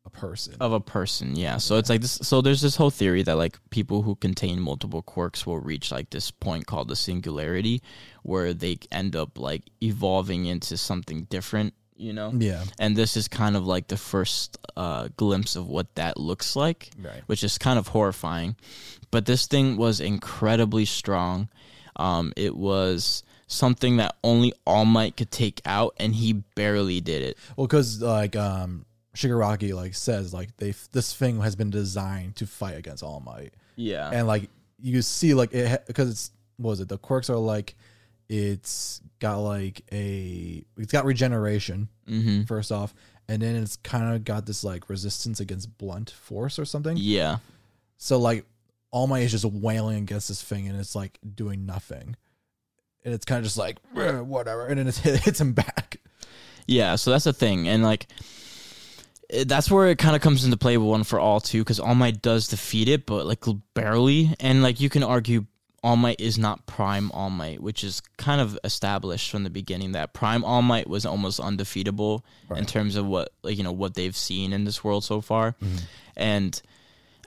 a 0.07 0.11
person. 0.11 0.55
of 0.61 0.73
a 0.73 0.81
person 0.81 1.35
yeah 1.35 1.57
so 1.57 1.77
it's 1.79 1.89
like 1.89 2.03
this 2.03 2.19
so 2.21 2.43
there's 2.43 2.61
this 2.61 2.77
whole 2.77 2.91
theory 2.91 3.23
that 3.23 3.37
like 3.37 3.59
people 3.71 4.03
who 4.03 4.15
contain 4.17 4.61
multiple 4.61 5.01
quirks 5.01 5.47
will 5.47 5.59
reach 5.59 5.91
like 5.91 6.11
this 6.11 6.31
point 6.31 6.67
called 6.67 6.89
the 6.89 6.97
singularity 6.97 7.81
where 8.23 8.53
they 8.53 8.77
end 8.93 9.17
up 9.17 9.39
like 9.39 9.63
evolving 9.83 10.45
into 10.45 10.77
something 10.77 11.25
different 11.31 11.73
you 11.97 12.13
know? 12.13 12.33
Yeah. 12.37 12.65
and 12.79 12.97
this 12.97 13.17
is 13.17 13.29
kind 13.29 13.57
of 13.57 13.67
like 13.67 13.87
the 13.89 13.97
first 13.97 14.59
uh 14.77 15.09
glimpse 15.17 15.57
of 15.57 15.69
what 15.69 15.95
that 15.95 16.17
looks 16.17 16.57
like 16.57 16.91
Right. 17.01 17.23
which 17.27 17.45
is 17.45 17.59
kind 17.59 17.79
of 17.79 17.89
horrifying. 17.89 18.57
But 19.11 19.27
this 19.27 19.47
thing 19.47 19.77
was 19.77 20.01
incredibly 20.01 20.85
strong. 20.87 21.49
Um 21.97 22.33
it 22.37 22.57
was 22.57 23.23
something 23.47 23.99
that 23.99 24.17
only 24.25 24.53
all 24.67 24.85
might 24.85 25.17
could 25.17 25.31
take 25.31 25.61
out 25.65 25.95
and 25.99 26.15
he 26.15 26.33
barely 26.57 27.01
did 27.01 27.23
it. 27.23 27.39
Well, 27.57 27.67
because 27.69 28.01
like 28.03 28.35
um, 28.35 28.87
Shigaraki 29.15 29.73
like 29.75 29.95
says 29.95 30.35
like 30.35 30.57
they 30.57 30.75
this 30.93 31.15
thing 31.15 31.41
has 31.43 31.55
been 31.55 31.71
designed 31.71 32.35
to 32.37 32.47
fight 32.47 32.77
against 32.77 33.03
All 33.05 33.21
Might, 33.21 33.55
yeah. 33.77 34.11
And 34.13 34.27
like 34.27 34.49
you 34.83 35.03
see 35.03 35.35
like 35.35 35.55
it 35.55 35.87
because 35.87 36.11
it's 36.11 36.31
what 36.57 36.71
was 36.71 36.81
it? 36.81 36.89
The 36.89 36.99
quirks 36.99 37.31
are 37.31 37.37
like 37.37 37.77
it's 38.29 39.01
got 39.25 39.39
like 39.39 39.81
a 39.91 40.63
it's 40.77 40.93
got 40.93 41.07
regeneration 41.07 41.89
mm-hmm 42.07 42.43
first 42.43 42.71
off, 42.71 42.93
and 43.27 43.41
then 43.41 43.57
it's 43.57 43.77
kind 43.77 44.15
of 44.15 44.23
got 44.23 44.45
this 44.45 44.63
like 44.63 44.91
resistance 44.91 45.41
against 45.41 45.79
blunt 45.79 46.11
force 46.11 46.59
or 46.59 46.67
something. 46.67 46.95
yeah 46.99 47.39
So 47.97 48.19
like 48.19 48.45
All 48.91 49.07
Might 49.07 49.21
is 49.21 49.31
just 49.31 49.47
wailing 49.47 49.97
against 49.97 50.29
this 50.29 50.43
thing, 50.43 50.69
and 50.69 50.79
it's 50.79 50.95
like 50.95 51.19
doing 51.35 51.65
nothing, 51.65 52.17
and 53.03 53.15
it's 53.15 53.25
kind 53.25 53.39
of 53.39 53.45
just 53.45 53.57
like 53.57 53.79
"Eh, 53.97 54.21
whatever, 54.21 54.67
and 54.67 54.79
then 54.79 54.89
it 54.89 54.97
hits 55.25 55.41
him 55.41 55.55
back. 55.55 56.01
Yeah, 56.67 56.97
so 56.97 57.11
that's 57.11 57.25
the 57.25 57.33
thing, 57.33 57.67
and 57.67 57.83
like 57.83 58.07
that's 59.47 59.71
where 59.71 59.89
it 59.89 59.97
kind 59.97 60.15
of 60.15 60.21
comes 60.21 60.45
into 60.45 60.59
play 60.59 60.77
with 60.77 60.87
one 60.87 61.05
for 61.05 61.19
all 61.19 61.41
too, 61.41 61.63
because 61.63 61.81
All 61.81 61.95
Might 61.95 62.21
does 62.21 62.49
defeat 62.49 62.89
it, 62.89 63.07
but 63.07 63.25
like 63.25 63.43
barely, 63.73 64.35
and 64.39 64.63
like 64.63 64.81
you 64.81 64.91
can 64.91 65.03
argue 65.03 65.47
All 65.85 65.97
Might 65.97 66.21
is 66.21 66.39
not 66.39 66.67
Prime 66.67 67.13
All 67.13 67.31
Might, 67.31 67.61
which 67.63 67.85
is 67.85 68.01
kind 68.17 68.41
of 68.41 68.59
established 68.65 69.31
from 69.31 69.45
the 69.45 69.51
beginning 69.51 69.93
that 69.93 70.15
Prime 70.15 70.43
All 70.43 70.63
Might 70.63 70.89
was 70.89 71.05
almost 71.05 71.39
undefeatable 71.39 72.25
in 72.57 72.65
terms 72.67 72.97
of 72.97 73.07
what 73.07 73.29
like 73.43 73.59
you 73.59 73.63
know 73.63 73.73
what 73.73 73.95
they've 73.95 74.17
seen 74.17 74.53
in 74.53 74.65
this 74.65 74.83
world 74.83 75.05
so 75.05 75.21
far, 75.21 75.53
mm-hmm. 75.63 75.77
and 76.17 76.61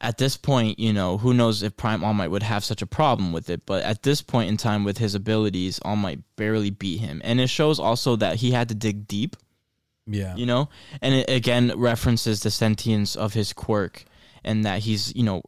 at 0.02 0.18
this 0.18 0.38
point, 0.38 0.80
you 0.80 0.94
know, 0.94 1.18
who 1.18 1.34
knows 1.34 1.64
if 1.64 1.76
Prime 1.78 2.04
All 2.04 2.14
Might 2.14 2.30
would 2.30 2.44
have 2.44 2.64
such 2.64 2.82
a 2.82 2.88
problem 2.88 3.32
with 3.32 3.50
it. 3.50 3.66
But 3.66 3.84
at 3.84 4.04
this 4.04 4.22
point 4.22 4.50
in 4.50 4.58
time, 4.58 4.84
with 4.84 4.98
his 4.98 5.16
abilities, 5.16 5.80
All 5.84 5.96
Might 5.96 6.20
barely 6.36 6.70
beat 6.70 7.00
him. 7.00 7.22
And 7.24 7.40
it 7.40 7.48
shows 7.48 7.80
also 7.80 8.16
that 8.18 8.38
he 8.38 8.52
had 8.52 8.70
to 8.70 8.76
dig 8.76 9.08
deep, 9.08 9.36
Yeah. 10.06 10.36
you 10.36 10.46
know? 10.46 10.70
And 11.02 11.16
it 11.16 11.30
again 11.30 11.74
references 11.76 12.42
the 12.42 12.52
sentience 12.52 13.16
of 13.16 13.34
his 13.34 13.54
quirk 13.54 14.06
and 14.44 14.66
that 14.66 14.80
he's, 14.82 15.16
you 15.16 15.24
know, 15.24 15.42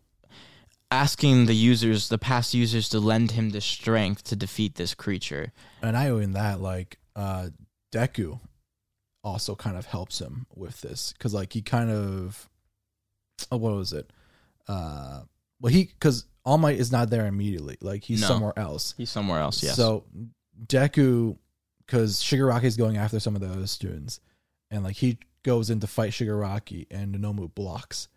asking 0.92 1.46
the 1.46 1.56
users, 1.56 2.10
the 2.10 2.18
past 2.18 2.54
users, 2.54 2.90
to 2.90 3.00
lend 3.00 3.32
him 3.32 3.52
the 3.52 3.62
strength 3.62 4.24
to 4.26 4.36
defeat 4.36 4.76
this 4.76 4.94
creature. 4.94 5.52
and 5.82 5.96
I 5.98 6.10
owe 6.10 6.18
in 6.18 6.32
that 6.34 6.62
like 6.62 6.98
uh 7.16 7.50
Deku 7.94 8.40
also 9.24 9.56
kind 9.56 9.78
of 9.78 9.86
helps 9.86 10.20
him 10.20 10.46
with 10.56 10.82
this 10.82 11.14
because 11.14 11.34
like 11.34 11.54
he 11.54 11.62
kind 11.62 11.92
of 11.92 12.50
oh, 13.52 13.58
what 13.58 13.74
was 13.74 13.94
it 13.94 14.12
uh 14.68 15.22
well 15.62 15.72
he 15.74 15.86
because 15.86 16.26
All 16.46 16.58
Might 16.58 16.78
is 16.80 16.92
not 16.92 17.10
there 17.10 17.26
immediately 17.28 17.78
like 17.82 18.04
he's 18.04 18.22
No. 18.22 18.28
somewhere 18.28 18.54
else 18.58 18.94
He's 18.98 19.10
somewhere 19.10 19.40
else, 19.42 19.62
yes. 19.62 19.76
so 19.76 20.06
Deku 20.66 21.38
because 21.86 22.18
Shigaraki 22.22 22.64
is 22.66 22.78
going 22.78 22.98
after 22.98 23.20
some 23.20 23.36
of 23.36 23.42
the 23.42 23.50
other 23.50 23.68
students 23.68 24.20
and 24.72 24.84
like 24.84 24.96
he 24.98 25.18
goes 25.44 25.70
in 25.70 25.80
to 25.82 25.88
fight 25.88 26.12
Shigaraki 26.12 26.86
and 26.92 27.16
Nomu 27.16 27.54
blocks 27.54 28.08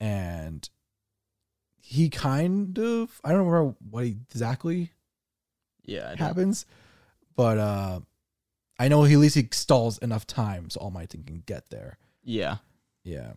and 0.00 0.68
he 1.88 2.10
kind 2.10 2.76
of 2.80 3.20
I 3.22 3.30
don't 3.30 3.46
remember 3.46 3.76
what 3.90 4.02
exactly 4.02 4.90
yeah, 5.84 6.16
happens. 6.16 6.66
But 7.36 7.58
uh 7.58 8.00
I 8.76 8.88
know 8.88 9.04
he 9.04 9.14
at 9.14 9.20
least 9.20 9.36
he 9.36 9.48
stalls 9.52 9.96
enough 9.98 10.26
time 10.26 10.68
so 10.68 10.80
All 10.80 10.90
Might 10.90 11.10
can 11.10 11.44
get 11.46 11.70
there. 11.70 11.98
yeah. 12.24 12.56
Yeah. 13.04 13.34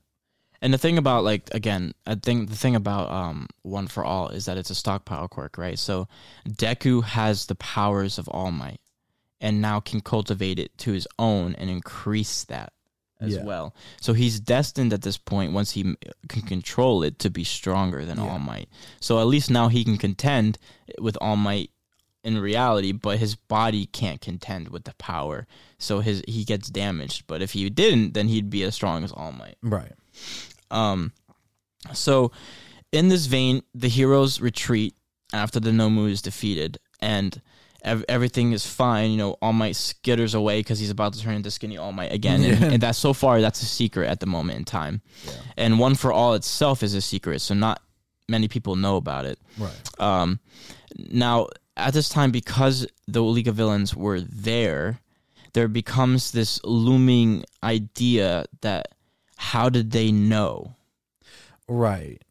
And 0.64 0.74
the 0.74 0.80
thing 0.80 0.98
about 0.98 1.24
like 1.24 1.54
again, 1.54 1.94
I 2.08 2.16
think 2.16 2.50
the 2.50 2.56
thing 2.56 2.76
about 2.76 3.12
um 3.12 3.48
One 3.62 3.88
for 3.88 4.04
All 4.04 4.30
is 4.30 4.46
that 4.46 4.58
it's 4.58 4.72
a 4.72 4.76
stockpile 4.76 5.28
quirk, 5.28 5.60
right? 5.60 5.78
So 5.78 6.08
Deku 6.48 7.04
has 7.04 7.46
the 7.46 7.56
powers 7.56 8.18
of 8.18 8.28
All 8.30 8.52
Might 8.52 8.82
and 9.40 9.62
now 9.62 9.80
can 9.80 10.02
cultivate 10.02 10.58
it 10.58 10.76
to 10.80 10.92
his 10.92 11.08
own 11.20 11.54
and 11.54 11.70
increase 11.70 12.46
that 12.46 12.74
as 13.20 13.34
Yeah. 13.34 13.44
well. 13.44 13.76
So 14.02 14.14
he's 14.14 14.40
destined 14.40 14.94
at 14.94 15.02
this 15.02 15.18
point 15.18 15.52
once 15.52 15.72
he 15.72 15.96
can 16.30 16.42
control 16.44 17.04
it 17.04 17.20
to 17.20 17.30
be 17.30 17.44
stronger 17.44 18.06
than 18.06 18.18
Yeah. 18.18 18.30
All 18.32 18.40
Might. 18.40 18.70
So 19.00 19.20
at 19.20 19.28
least 19.28 19.50
now 19.50 19.68
he 19.68 19.84
can 19.84 19.98
contend 19.98 20.58
with 21.00 21.18
All 21.22 21.36
Might 21.36 21.72
in 22.24 22.38
reality, 22.38 22.92
but 22.92 23.18
his 23.20 23.36
body 23.36 23.86
can't 23.88 24.20
contend 24.22 24.70
with 24.70 24.84
the 24.84 24.94
power. 24.96 25.48
So 25.78 26.00
his 26.02 26.22
he 26.28 26.44
gets 26.44 26.70
damaged, 26.70 27.24
but 27.28 27.42
if 27.42 27.52
he 27.54 27.70
didn't, 27.70 28.14
then 28.14 28.28
he'd 28.28 28.50
be 28.50 28.64
as 28.64 28.76
strong 28.76 29.04
as 29.04 29.12
All 29.12 29.32
Might. 29.32 29.58
Right. 29.62 29.94
Um, 30.72 31.14
so 31.94 32.32
in 32.92 33.10
this 33.10 33.26
vein, 33.28 33.62
the 33.74 33.88
heroes 33.88 34.42
retreat 34.42 34.96
after 35.34 35.60
the 35.60 35.72
Nomu 35.72 36.10
is 36.10 36.22
defeated, 36.22 36.78
and 37.00 37.42
ev- 37.84 38.06
everything 38.10 38.52
is 38.52 38.66
fine. 38.66 39.12
You 39.12 39.18
know, 39.18 39.32
All 39.42 39.54
Might 39.54 39.76
skitters 39.76 40.36
away 40.36 40.60
because 40.60 40.80
he's 40.80 40.90
about 40.90 41.14
to 41.14 41.22
turn 41.22 41.36
into 41.36 41.52
Skinny 41.52 41.78
All 41.78 41.92
Might 41.92 42.12
again, 42.12 42.44
and, 42.44 42.60
Yeah. 42.60 42.68
and 42.74 42.82
that's 42.84 42.98
so 42.98 43.14
far 43.14 43.42
that's 43.42 43.62
a 43.62 43.66
secret 43.66 44.08
at 44.08 44.20
the 44.20 44.26
moment 44.26 44.58
in 44.60 44.66
time. 44.66 45.02
Yeah. 45.26 45.34
And 45.58 45.80
One 45.80 45.96
for 45.96 46.12
All 46.14 46.34
itself 46.34 46.84
is 46.84 46.94
a 46.94 47.02
secret, 47.02 47.40
so 47.42 47.54
not 47.54 47.82
many 48.28 48.48
people 48.48 48.76
know 48.76 48.96
about 48.98 49.26
it. 49.26 49.40
Right. 49.58 50.00
Um, 50.00 50.40
now, 50.98 51.48
at 51.78 51.94
this 51.94 52.10
time, 52.10 52.32
because 52.32 52.86
the 53.08 53.22
League 53.24 53.48
of 53.48 53.56
Villains 53.56 53.96
were 53.96 54.22
there, 54.22 55.00
there 55.54 55.68
becomes 55.68 56.32
this 56.32 56.60
looming 56.64 57.44
idea 57.64 58.46
that 58.62 58.90
how 59.38 59.70
did 59.70 59.92
they 59.92 60.12
know? 60.12 60.76
Right. 61.68 62.22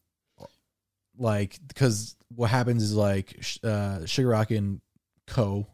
Like 1.16 1.58
because 1.66 2.14
what 2.34 2.50
happens 2.50 2.82
is 2.82 2.94
like 2.94 3.34
uh 3.64 4.00
Shigaraki 4.04 4.56
and 4.56 4.80
Ko 5.28 5.66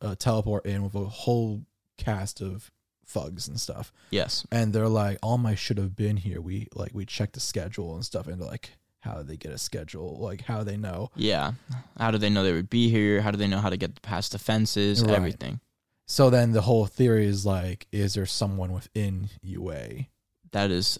uh, 0.00 0.14
teleport 0.14 0.66
in 0.66 0.82
with 0.82 0.94
a 0.94 1.04
whole 1.04 1.62
cast 1.96 2.40
of 2.40 2.70
thugs 3.06 3.48
and 3.48 3.58
stuff. 3.60 3.92
Yes. 4.10 4.46
And 4.52 4.72
they're 4.72 4.88
like, 4.88 5.18
All 5.22 5.38
Might 5.38 5.58
should 5.58 5.78
have 5.78 5.96
been 5.96 6.16
here. 6.16 6.40
We 6.40 6.68
like 6.74 6.92
we 6.94 7.06
checked 7.06 7.34
the 7.34 7.40
schedule 7.40 7.94
and 7.94 8.04
stuff 8.04 8.26
and 8.26 8.40
like 8.40 8.72
how 9.00 9.14
did 9.14 9.28
they 9.28 9.36
get 9.36 9.52
a 9.52 9.58
schedule? 9.58 10.18
Like 10.18 10.42
how 10.42 10.64
they 10.64 10.76
know. 10.76 11.10
Yeah. 11.14 11.52
How 11.98 12.10
do 12.10 12.18
they 12.18 12.30
know 12.30 12.42
they 12.42 12.52
would 12.52 12.70
be 12.70 12.90
here? 12.90 13.20
How 13.20 13.30
do 13.30 13.36
they 13.36 13.46
know 13.46 13.60
how 13.60 13.70
to 13.70 13.76
get 13.76 14.02
past 14.02 14.32
the 14.32 14.38
fences? 14.38 15.02
Right. 15.02 15.14
Everything. 15.14 15.60
So 16.06 16.30
then 16.30 16.52
the 16.52 16.62
whole 16.62 16.86
theory 16.86 17.26
is 17.26 17.44
like, 17.44 17.86
is 17.92 18.14
there 18.14 18.26
someone 18.26 18.72
within 18.72 19.28
UA 19.42 20.06
That 20.52 20.70
is 20.70 20.98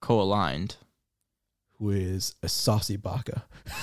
co-aligned 0.00 0.76
who 0.76 0.93
is 1.90 2.34
a 2.42 2.48
saucy 2.48 2.96
baka 2.96 3.44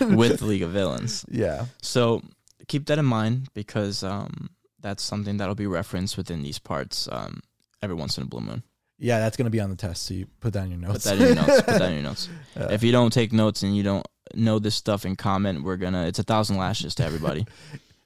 with 0.00 0.42
League 0.50 0.62
of 0.62 0.70
Villains. 0.70 1.24
yeah 1.30 1.66
So 1.82 2.22
keep 2.68 2.86
that 2.86 2.98
in 2.98 3.04
mind 3.06 3.48
because 3.54 4.02
um, 4.02 4.50
that's 4.80 5.02
something 5.02 5.36
that'll 5.38 5.54
be 5.54 5.66
referenced 5.66 6.16
within 6.16 6.42
these 6.42 6.58
parts 6.58 7.08
um, 7.12 7.40
every 7.82 7.96
once 7.96 8.16
in 8.18 8.24
a 8.24 8.26
blue 8.26 8.40
moon. 8.40 8.62
yeah 8.98 9.18
that's 9.18 9.36
gonna 9.36 9.50
be 9.50 9.60
on 9.60 9.70
the 9.70 9.76
test 9.76 10.02
so 10.06 10.14
you 10.14 10.26
put 10.40 10.52
that 10.52 10.64
in 10.64 10.70
your 10.70 10.80
Put 10.80 10.88
notes 10.88 11.04
that 11.04 11.14
in 11.16 11.26
your 11.26 11.34
notes. 11.34 11.62
Put 11.62 11.78
that 11.78 11.88
in 11.88 11.94
your 11.94 12.02
notes. 12.10 12.28
Uh, 12.56 12.68
If 12.70 12.82
you 12.82 12.92
don't 12.92 13.12
take 13.12 13.32
notes 13.32 13.62
and 13.62 13.76
you 13.76 13.82
don't 13.82 14.06
know 14.34 14.58
this 14.60 14.74
stuff 14.74 15.04
and 15.04 15.16
comment, 15.18 15.62
we're 15.64 15.76
gonna 15.76 16.06
it's 16.06 16.18
a 16.18 16.22
thousand 16.24 16.56
lashes 16.58 16.94
to 16.96 17.04
everybody. 17.04 17.46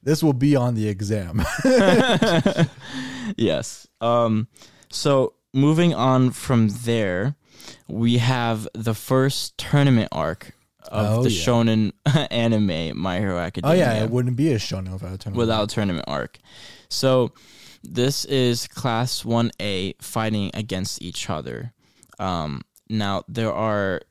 this 0.03 0.21
will 0.23 0.33
be 0.33 0.55
on 0.55 0.75
the 0.75 0.87
exam 0.87 1.41
yes. 3.37 3.87
Um 4.01 4.47
so 4.89 5.33
moving 5.53 5.93
on 5.93 6.31
from 6.31 6.69
there, 6.69 7.35
we 7.87 8.17
have 8.17 8.67
the 8.73 8.93
first 8.93 9.57
tournament 9.57 10.09
arc 10.11 10.51
of 10.91 11.19
Oh, 11.19 11.23
the 11.23 11.31
yeah. 11.31 11.45
shonen 11.45 11.91
anime 12.31 12.97
My 12.97 13.19
Hero 13.19 13.37
Academia. 13.39 13.73
oh 13.75 13.77
yeah 13.77 14.03
it 14.03 14.09
wouldn't 14.11 14.35
be 14.37 14.51
a 14.53 14.57
shonen 14.57 14.91
without 14.93 15.13
a 15.13 15.17
tournament 15.17 15.35
without 15.37 15.63
a 15.63 15.67
tournament 15.75 16.05
arc. 16.07 16.37
So 16.89 17.31
this 17.83 18.25
is 18.25 18.67
class 18.67 19.23
1A 19.23 20.01
fighting 20.01 20.51
against 20.53 21.01
each 21.01 21.29
other. 21.29 21.73
Um, 22.19 22.61
now 22.89 23.23
there 23.27 23.53
are 23.53 24.01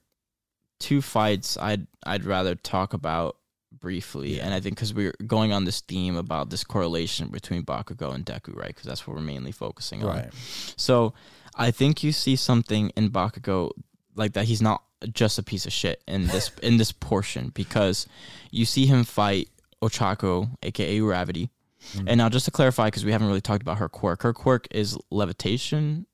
two 0.81 1.01
fights 1.01 1.57
I'd 1.57 1.87
I'd 2.05 2.25
rather 2.25 2.55
talk 2.57 2.93
about 2.93 3.37
briefly, 3.73 4.37
Yeah. 4.37 4.45
and 4.47 4.55
I 4.55 4.61
think 4.61 4.77
because 4.77 4.93
we're 4.95 5.14
going 5.27 5.53
on 5.53 5.64
this 5.64 5.81
theme 5.81 6.17
about 6.17 6.51
this 6.51 6.64
correlation 6.64 7.29
between 7.29 7.62
Bakugo 7.64 8.14
and 8.14 8.25
Deku, 8.25 8.55
right? 8.57 8.69
Because 8.69 8.85
that's 8.85 9.07
what 9.07 9.14
we're 9.17 9.23
mainly 9.23 9.53
focusing 9.53 10.03
on. 10.03 10.09
right 10.17 10.31
So 10.77 11.14
I 11.57 11.71
think 11.71 12.03
you 12.03 12.12
see 12.12 12.37
something 12.37 12.90
in 12.97 13.11
Bakugo 13.11 13.71
like 14.14 14.33
that. 14.35 14.45
He's 14.47 14.62
not 14.62 14.83
just 15.12 15.38
a 15.38 15.43
piece 15.43 15.67
of 15.67 15.73
shit 15.73 16.03
in 16.09 16.27
this 16.27 16.51
in 16.62 16.77
this 16.77 16.93
portion 16.93 17.51
because 17.55 18.07
you 18.51 18.64
see 18.64 18.87
him 18.87 19.05
fight 19.05 19.49
Ochako, 19.83 20.51
aka 20.62 20.99
Gravity. 21.01 21.51
Mm. 21.95 22.05
And 22.09 22.19
now, 22.19 22.29
just 22.31 22.47
to 22.47 22.51
clarify, 22.51 22.87
because 22.87 23.05
we 23.05 23.12
haven't 23.12 23.27
really 23.29 23.43
talked 23.43 23.61
about 23.62 23.77
her 23.79 23.88
quirk, 23.90 24.23
her 24.23 24.33
quirk 24.33 24.67
is 24.71 24.97
levitation. 25.11 26.07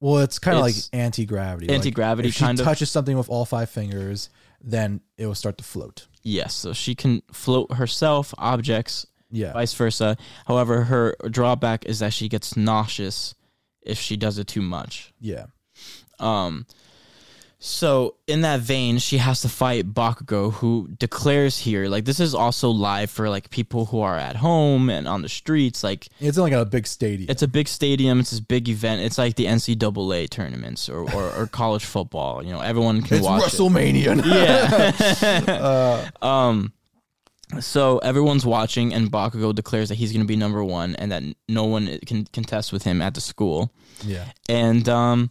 well 0.00 0.18
it's 0.18 0.38
kind 0.38 0.56
of 0.56 0.62
like 0.62 0.76
It's 0.76 0.90
anti-gravity 0.92 1.66
Like, 1.68 1.76
anti-gravity 1.76 2.28
if 2.28 2.34
she 2.34 2.44
of. 2.44 2.56
touches 2.58 2.90
something 2.90 3.16
with 3.16 3.30
all 3.30 3.44
five 3.46 3.70
fingers 3.70 4.28
then 4.60 5.00
it 5.16 5.26
will 5.26 5.34
start 5.34 5.56
to 5.58 5.64
float 5.64 6.06
Yes, 6.24 6.54
so 6.54 6.72
she 6.72 6.94
can 6.94 7.22
float 7.32 7.72
herself, 7.72 8.32
objects, 8.38 9.06
yeah 9.30 9.52
vice 9.54 9.72
versa. 9.74 10.16
However, 10.46 10.84
her 10.84 11.16
drawback 11.30 11.84
is 11.86 11.98
that 12.00 12.12
she 12.12 12.28
gets 12.28 12.56
nauseous 12.56 13.34
if 13.84 13.98
she 13.98 14.16
does 14.16 14.38
it 14.38 14.46
too 14.46 14.62
much. 14.62 15.12
yeah 15.20 15.46
Um, 16.18 16.66
so 17.64 18.16
in 18.26 18.40
that 18.40 18.58
vein, 18.58 18.98
she 18.98 19.18
has 19.18 19.42
to 19.42 19.48
fight 19.48 19.94
Bakugo, 19.94 20.52
who 20.54 20.88
declares 20.98 21.58
here 21.58 21.86
like 21.86 22.04
this 22.04 22.18
is 22.18 22.34
also 22.34 22.70
live 22.70 23.08
for 23.08 23.30
like 23.30 23.50
people 23.50 23.86
who 23.86 24.00
are 24.00 24.18
at 24.18 24.34
home 24.34 24.90
and 24.90 25.06
on 25.06 25.22
the 25.22 25.28
streets. 25.28 25.84
Like 25.84 26.08
it's 26.18 26.36
like 26.36 26.52
a 26.52 26.64
big 26.64 26.88
stadium 26.88 27.30
it's 27.30 27.42
a 27.42 27.46
big 27.46 27.68
stadium, 27.68 28.18
it's 28.18 28.30
this 28.30 28.40
big 28.40 28.68
event. 28.68 29.02
It's 29.02 29.16
like 29.16 29.36
the 29.36 29.46
NCAA 29.46 30.28
tournaments 30.28 30.88
or 30.88 31.08
or, 31.14 31.30
or 31.36 31.46
college 31.46 31.84
football. 31.84 32.44
You 32.44 32.50
know, 32.50 32.60
everyone 32.60 33.00
can 33.00 33.18
it's 33.18 33.24
watch 33.26 33.54
it. 33.54 33.56
WrestleMania 33.56 34.24
Yeah. 34.26 35.46
uh, 36.20 36.26
um. 36.26 36.72
So 37.60 37.98
everyone's 37.98 38.46
watching, 38.46 38.94
and 38.94 39.10
Bakugo 39.10 39.54
declares 39.54 39.88
that 39.90 39.96
he's 39.96 40.12
going 40.12 40.22
to 40.22 40.26
be 40.26 40.36
number 40.36 40.64
one, 40.64 40.96
and 40.96 41.12
that 41.12 41.22
no 41.48 41.64
one 41.64 41.98
can 42.06 42.24
contest 42.26 42.72
with 42.72 42.84
him 42.84 43.02
at 43.02 43.14
the 43.14 43.20
school. 43.20 43.72
yeah 44.04 44.24
And 44.48 44.88
um, 44.88 45.30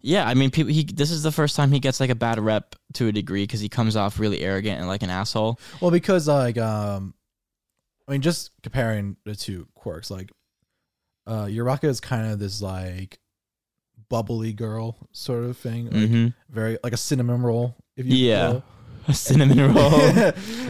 yeah, 0.00 0.26
I 0.26 0.34
mean, 0.34 0.50
people. 0.50 0.72
He 0.72 0.84
this 0.84 1.10
is 1.10 1.22
the 1.22 1.32
first 1.32 1.56
time 1.56 1.72
he 1.72 1.80
gets 1.80 2.00
like 2.00 2.10
a 2.10 2.14
bad 2.14 2.38
rep 2.40 2.76
to 2.94 3.08
a 3.08 3.12
degree 3.12 3.42
because 3.44 3.60
he 3.60 3.68
comes 3.68 3.96
off 3.96 4.18
really 4.18 4.40
arrogant 4.40 4.78
and 4.78 4.88
like 4.88 5.02
an 5.02 5.10
asshole. 5.10 5.58
Well, 5.80 5.90
because 5.90 6.26
like 6.28 6.56
um, 6.58 7.14
I 8.08 8.12
mean, 8.12 8.22
just 8.22 8.50
comparing 8.62 9.16
the 9.24 9.34
two 9.34 9.68
quirks, 9.74 10.10
like 10.10 10.30
uh, 11.26 11.44
Uraka 11.44 11.84
is 11.84 12.00
kind 12.00 12.32
of 12.32 12.38
this 12.38 12.62
like 12.62 13.18
bubbly 14.08 14.52
girl 14.52 14.96
sort 15.12 15.44
of 15.44 15.56
thing, 15.56 15.90
like 15.90 16.08
hmm 16.08 16.28
very 16.48 16.78
like 16.82 16.92
a 16.92 16.96
cinnamon 16.96 17.42
roll, 17.42 17.76
if 17.96 18.06
you 18.06 18.16
Yeah. 18.16 18.48
will. 18.48 18.64
A 19.08 19.14
cinnamon 19.14 19.58
roll. 19.74 19.90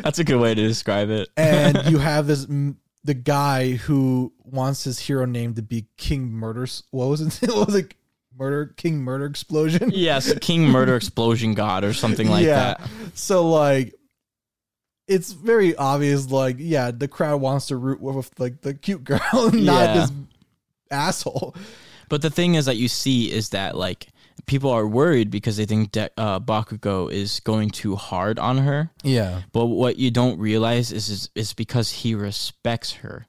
That's 0.02 0.18
a 0.18 0.24
good 0.24 0.40
way 0.40 0.54
to 0.54 0.62
describe 0.68 1.10
it. 1.10 1.28
and 1.36 1.78
you 1.90 1.98
have 2.10 2.26
this 2.26 2.46
the 3.04 3.14
guy 3.14 3.72
who 3.72 4.32
wants 4.44 4.84
his 4.84 4.98
hero 4.98 5.24
name 5.24 5.54
to 5.54 5.62
be 5.62 5.86
King 5.96 6.30
Murder. 6.30 6.66
What 6.90 7.06
was 7.08 7.20
it? 7.22 7.48
what 7.50 7.66
was 7.66 7.74
it? 7.76 7.94
murder 8.38 8.72
king 8.78 8.98
murder 9.02 9.26
explosion. 9.26 9.90
yes, 9.92 10.32
King 10.38 10.62
Murder 10.66 10.96
Explosion 10.96 11.52
God 11.52 11.84
or 11.84 11.92
something 11.92 12.26
like 12.28 12.44
Yeah. 12.46 12.74
that. 12.78 12.80
So 13.14 13.46
like 13.50 13.94
it's 15.06 15.32
very 15.32 15.74
obvious 15.76 16.30
like 16.30 16.56
yeah, 16.58 16.90
the 16.90 17.08
crowd 17.08 17.40
wants 17.42 17.66
to 17.66 17.76
root 17.76 18.00
with 18.00 18.30
like 18.38 18.62
the 18.62 18.72
cute 18.72 19.04
girl, 19.04 19.20
not 19.32 19.54
Yeah. 19.54 19.94
this 19.94 20.12
asshole. 20.90 21.54
But 22.08 22.22
the 22.22 22.30
thing 22.30 22.54
is 22.54 22.64
that 22.64 22.76
you 22.76 22.88
see 22.88 23.30
is 23.30 23.50
that 23.50 23.76
like 23.76 24.06
people 24.46 24.70
are 24.70 24.86
worried 24.86 25.30
because 25.30 25.56
they 25.56 25.66
think 25.66 25.92
De- 25.92 26.10
uh, 26.16 26.40
Bakugo 26.40 27.10
is 27.10 27.40
going 27.40 27.70
too 27.70 27.96
hard 27.96 28.38
on 28.38 28.58
her. 28.58 28.90
Yeah. 29.02 29.42
But 29.52 29.66
what 29.66 29.96
you 29.98 30.10
don't 30.10 30.38
realize 30.38 30.92
is, 30.92 31.08
is 31.08 31.30
is 31.34 31.52
because 31.52 31.90
he 31.90 32.14
respects 32.14 32.92
her 32.94 33.26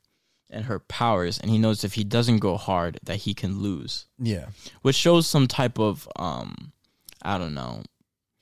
and 0.50 0.66
her 0.66 0.80
powers, 0.80 1.40
and 1.40 1.50
he 1.50 1.58
knows 1.58 1.84
if 1.84 1.94
he 1.94 2.04
doesn't 2.04 2.40
go 2.40 2.58
hard 2.58 3.00
that 3.04 3.18
he 3.18 3.34
can 3.34 3.60
lose, 3.62 4.08
Yeah. 4.20 4.48
which 4.82 4.96
shows 4.98 5.26
some 5.28 5.48
type 5.48 5.80
of 5.80 6.08
um, 6.18 6.74
I 7.22 7.38
don't 7.38 7.54
know, 7.54 7.84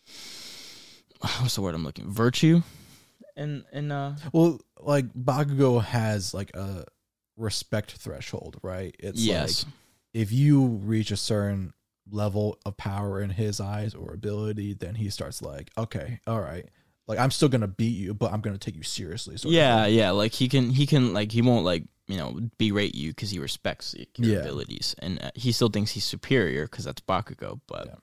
what's 1.39 1.55
the 1.55 1.61
word 1.61 1.75
I'm 1.75 1.83
looking 1.83 2.09
virtue, 2.11 2.61
and 3.35 3.63
and 3.71 3.91
uh 3.91 4.13
Well, 4.33 4.59
like 4.79 5.13
Bakugo 5.13 5.83
has 5.83 6.33
like 6.33 6.55
a 6.55 6.85
respect 7.37 7.91
threshold, 7.93 8.57
right? 8.63 8.95
It's 8.99 9.19
yes, 9.21 9.65
like 9.65 9.73
if 10.13 10.31
you 10.31 10.65
reach 10.65 11.11
a 11.11 11.17
certain 11.17 11.73
level 12.11 12.57
of 12.65 12.77
power 12.77 13.21
in 13.21 13.29
his 13.29 13.59
eyes 13.59 13.93
or 13.95 14.13
ability, 14.13 14.73
then 14.73 14.95
he 14.95 15.09
starts 15.09 15.41
like, 15.41 15.71
okay, 15.77 16.19
all 16.27 16.39
right, 16.41 16.65
like 17.07 17.19
I'm 17.19 17.31
still 17.31 17.49
gonna 17.49 17.67
beat 17.67 17.95
you, 17.97 18.13
but 18.13 18.31
I'm 18.33 18.41
gonna 18.41 18.57
take 18.57 18.75
you 18.75 18.83
seriously. 18.83 19.35
yeah, 19.43 19.85
yeah, 19.85 20.11
like 20.11 20.33
he 20.33 20.47
can 20.47 20.69
he 20.71 20.85
can 20.85 21.13
like 21.13 21.31
he 21.31 21.41
won't 21.41 21.65
like 21.65 21.83
you 22.07 22.17
know 22.17 22.39
berate 22.57 22.95
you 22.95 23.11
because 23.11 23.29
he 23.31 23.39
respects 23.39 23.95
your 24.17 24.33
Yeah. 24.33 24.39
abilities, 24.39 24.95
and 24.99 25.21
uh, 25.21 25.31
he 25.35 25.51
still 25.51 25.69
thinks 25.69 25.91
he's 25.91 26.05
superior 26.05 26.65
because 26.65 26.85
that's 26.85 27.01
Bakugo, 27.01 27.59
but. 27.67 27.85
Yeah. 27.87 27.95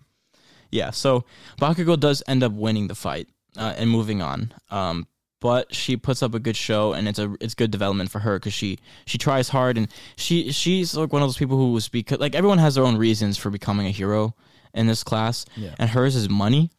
Yeah, 0.73 0.91
so 0.91 1.25
Bakugo 1.61 1.99
does 1.99 2.25
end 2.27 2.43
up 2.43 2.51
winning 2.53 2.89
the 2.89 2.97
fight 2.97 3.29
uh, 3.57 3.75
and 3.79 3.89
moving 3.89 4.21
on. 4.21 4.53
Um, 4.69 5.07
but 5.47 5.73
she 5.73 5.97
puts 5.97 6.23
up 6.25 6.35
a 6.35 6.41
good 6.41 6.57
show, 6.57 6.93
and 6.93 7.07
it's 7.07 7.21
a 7.21 7.29
it's 7.41 7.55
good 7.55 7.71
development 7.71 8.11
for 8.11 8.19
her 8.19 8.35
because 8.39 8.53
she 8.61 8.79
she 9.05 9.17
tries 9.19 9.49
hard, 9.49 9.79
and 9.79 9.87
she 10.17 10.51
she's 10.51 10.97
like 10.97 11.13
one 11.13 11.23
of 11.23 11.29
those 11.29 11.39
people 11.39 11.57
who 11.57 11.71
was 11.73 11.89
because 11.89 12.19
like 12.19 12.35
everyone 12.35 12.59
has 12.59 12.75
their 12.75 12.85
own 12.85 12.97
reasons 12.99 13.37
for 13.39 13.51
becoming 13.51 13.87
a 13.87 13.91
hero 13.93 14.35
in 14.75 14.87
this 14.89 15.05
class, 15.05 15.45
Yeah. 15.57 15.75
and 15.79 15.89
hers 15.91 16.17
is 16.17 16.29
money. 16.29 16.71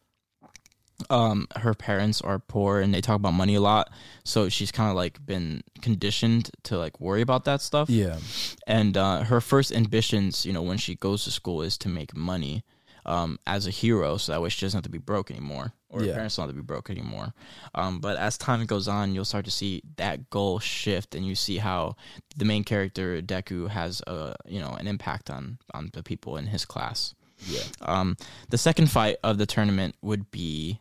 Um, 1.10 1.46
her 1.56 1.74
parents 1.74 2.20
are 2.20 2.40
poor, 2.40 2.80
and 2.80 2.92
they 2.92 3.00
talk 3.00 3.16
about 3.16 3.32
money 3.32 3.54
a 3.54 3.60
lot, 3.60 3.88
so 4.24 4.48
she's 4.48 4.72
kind 4.72 4.90
of 4.90 4.96
like 4.96 5.24
been 5.24 5.62
conditioned 5.80 6.50
to 6.64 6.76
like 6.76 7.00
worry 7.00 7.22
about 7.22 7.44
that 7.44 7.60
stuff 7.62 7.88
Yeah. 7.88 8.18
and 8.66 8.96
uh, 8.96 9.22
her 9.22 9.40
first 9.40 9.70
ambitions, 9.72 10.44
you 10.44 10.52
know, 10.52 10.62
when 10.62 10.76
she 10.76 10.96
goes 10.96 11.22
to 11.24 11.30
school, 11.30 11.62
is 11.62 11.78
to 11.78 11.88
make 11.88 12.16
money 12.16 12.64
um, 13.08 13.38
as 13.46 13.66
a 13.66 13.70
hero, 13.70 14.16
so 14.18 14.30
that 14.32 14.40
way 14.42 14.48
she 14.50 14.60
doesn't 14.64 14.76
have 14.78 14.84
to 14.84 14.88
be 14.90 14.98
broke 14.98 15.30
anymore, 15.30 15.72
or 15.88 16.02
Yeah. 16.02 16.08
her 16.08 16.14
parents 16.14 16.36
don't 16.36 16.44
have 16.46 16.54
to 16.54 16.62
be 16.62 16.64
broke 16.66 16.90
anymore. 16.90 17.32
Um, 17.74 17.98
but 18.00 18.16
as 18.18 18.36
time 18.38 18.64
goes 18.66 18.86
on, 18.86 19.14
you'll 19.14 19.24
start 19.24 19.44
to 19.46 19.50
see 19.50 19.82
that 19.96 20.28
goal 20.30 20.58
shift, 20.60 21.14
and 21.14 21.26
you 21.26 21.34
see 21.34 21.56
how 21.58 21.96
the 22.36 22.44
main 22.44 22.62
character 22.64 23.20
Deku 23.22 23.68
has 23.70 24.02
a 24.06 24.36
you 24.46 24.60
know 24.60 24.72
an 24.78 24.86
impact 24.86 25.30
on 25.30 25.58
on 25.74 25.90
the 25.94 26.02
people 26.02 26.36
in 26.36 26.46
his 26.46 26.64
class. 26.64 27.14
Yeah. 27.46 27.62
Um, 27.82 28.16
the 28.50 28.58
second 28.58 28.90
fight 28.90 29.16
of 29.24 29.38
the 29.38 29.46
tournament 29.46 29.94
would 30.02 30.30
be 30.30 30.80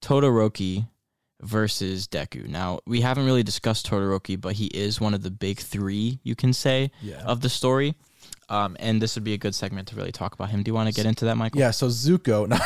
Todoroki 0.00 0.86
versus 1.40 2.06
Deku. 2.08 2.48
Now, 2.48 2.80
we 2.86 3.00
haven't 3.00 3.24
really 3.24 3.42
discussed 3.42 3.86
Todoroki, 3.88 4.40
but 4.40 4.54
he 4.54 4.66
is 4.66 5.00
one 5.00 5.14
of 5.14 5.22
the 5.22 5.30
big 5.30 5.60
three, 5.60 6.18
you 6.22 6.34
can 6.34 6.52
say, 6.52 6.90
Yeah. 7.00 7.22
of 7.22 7.40
the 7.40 7.48
story. 7.48 7.94
Um, 8.50 8.76
and 8.80 9.00
this 9.02 9.14
would 9.14 9.24
be 9.24 9.34
a 9.34 9.38
good 9.38 9.54
segment 9.54 9.88
to 9.88 9.96
really 9.96 10.10
talk 10.12 10.32
about 10.32 10.48
him. 10.48 10.62
Do 10.62 10.70
you 10.70 10.74
want 10.74 10.88
to 10.88 10.94
get 10.94 11.04
into 11.04 11.26
that, 11.26 11.36
Michael? 11.36 11.60
Yeah. 11.60 11.70
So 11.70 11.88
Zuko. 11.88 12.48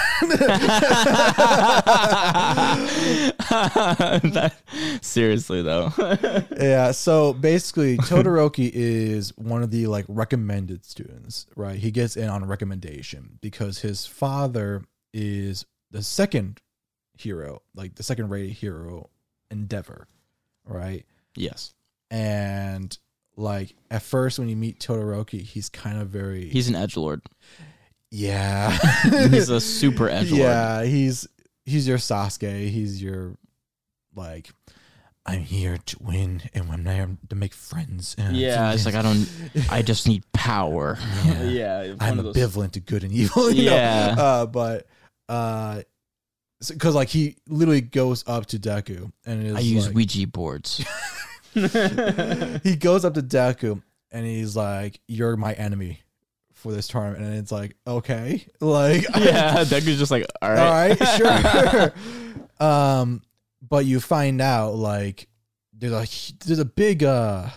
That- 4.22 4.54
seriously, 5.02 5.62
though. 5.62 5.92
yeah. 6.58 6.90
So 6.92 7.32
basically, 7.32 7.96
Todoroki 7.98 8.70
is 8.72 9.36
one 9.36 9.62
of 9.62 9.70
the 9.70 9.86
like 9.86 10.04
recommended 10.08 10.84
students, 10.84 11.46
right? 11.56 11.78
He 11.78 11.90
gets 11.90 12.16
in 12.16 12.28
on 12.28 12.44
recommendation 12.44 13.38
because 13.40 13.78
his 13.80 14.06
father 14.06 14.84
is 15.12 15.66
the 15.90 16.02
second 16.02 16.60
hero, 17.16 17.62
like 17.74 17.94
the 17.96 18.02
second 18.02 18.28
rated 18.30 18.52
hero, 18.52 19.10
Endeavor, 19.50 20.06
right? 20.64 21.04
yes. 21.36 21.74
And 22.10 22.96
like 23.36 23.74
at 23.90 24.02
first, 24.02 24.38
when 24.38 24.48
you 24.48 24.56
meet 24.56 24.78
Todoroki, 24.78 25.42
he's 25.42 25.68
kind 25.68 26.00
of 26.00 26.08
very 26.08 26.48
He's 26.48 26.68
an 26.68 26.74
edge 26.76 26.96
lord. 26.96 27.22
yeah, 28.10 28.76
He's 29.30 29.48
a 29.48 29.60
super 29.60 30.08
edge 30.08 30.30
lord. 30.30 30.42
yeah. 30.42 30.84
He's 30.84 31.26
he's 31.64 31.86
your 31.88 31.98
Sasuke. 31.98 32.68
He's 32.68 33.02
your 33.02 33.36
like. 34.14 34.50
I'm 35.24 35.42
here 35.42 35.78
to 35.78 35.96
win, 36.02 36.42
and 36.52 36.68
I'm 36.72 36.82
there 36.82 37.08
to 37.28 37.36
make 37.36 37.54
friends. 37.54 38.16
And 38.18 38.36
Yeah, 38.36 38.72
it's 38.72 38.84
like, 38.84 38.96
I 38.96 39.02
don't, 39.02 39.28
I 39.70 39.80
just 39.92 40.08
need 40.08 40.24
power. 40.32 40.98
Yeah. 41.24 41.42
yeah. 41.44 41.94
I'm 42.00 42.18
ambivalent 42.18 42.72
to 42.72 42.80
good 42.80 43.04
and 43.04 43.12
evil. 43.12 43.48
you 43.52 43.66
know? 43.66 43.76
Yeah. 43.76 44.14
Uh, 44.18 44.46
but 44.46 44.88
uh, 45.28 45.82
because 46.68 46.96
like 46.96 47.08
he 47.08 47.36
literally 47.48 47.82
goes 47.82 48.24
up 48.26 48.46
to 48.46 48.58
Deku 48.58 49.12
and 49.24 49.46
is 49.46 49.54
I 49.54 49.60
use 49.60 49.86
like, 49.86 49.94
Ouija 49.94 50.26
boards. 50.26 50.84
he 52.62 52.76
goes 52.76 53.04
up 53.04 53.14
to 53.14 53.22
Deku 53.22 53.82
and 54.10 54.26
he's 54.26 54.56
like, 54.56 55.00
"You're 55.08 55.36
my 55.36 55.52
enemy 55.54 56.00
for 56.52 56.72
this 56.72 56.88
tournament," 56.88 57.24
and 57.24 57.34
it's 57.34 57.52
like, 57.52 57.76
okay, 57.86 58.46
like 58.60 59.02
yeah, 59.16 59.56
Deku's 59.64 59.98
just 59.98 60.10
like, 60.10 60.26
all 60.40 60.50
right. 60.50 60.58
all 60.58 60.72
right, 60.72 61.92
sure. 62.58 62.66
um, 62.66 63.22
but 63.66 63.84
you 63.84 64.00
find 64.00 64.40
out 64.40 64.74
like 64.74 65.28
there's 65.72 65.92
a 65.92 66.06
there's 66.46 66.58
a 66.58 66.64
big 66.64 67.02
uh 67.02 67.48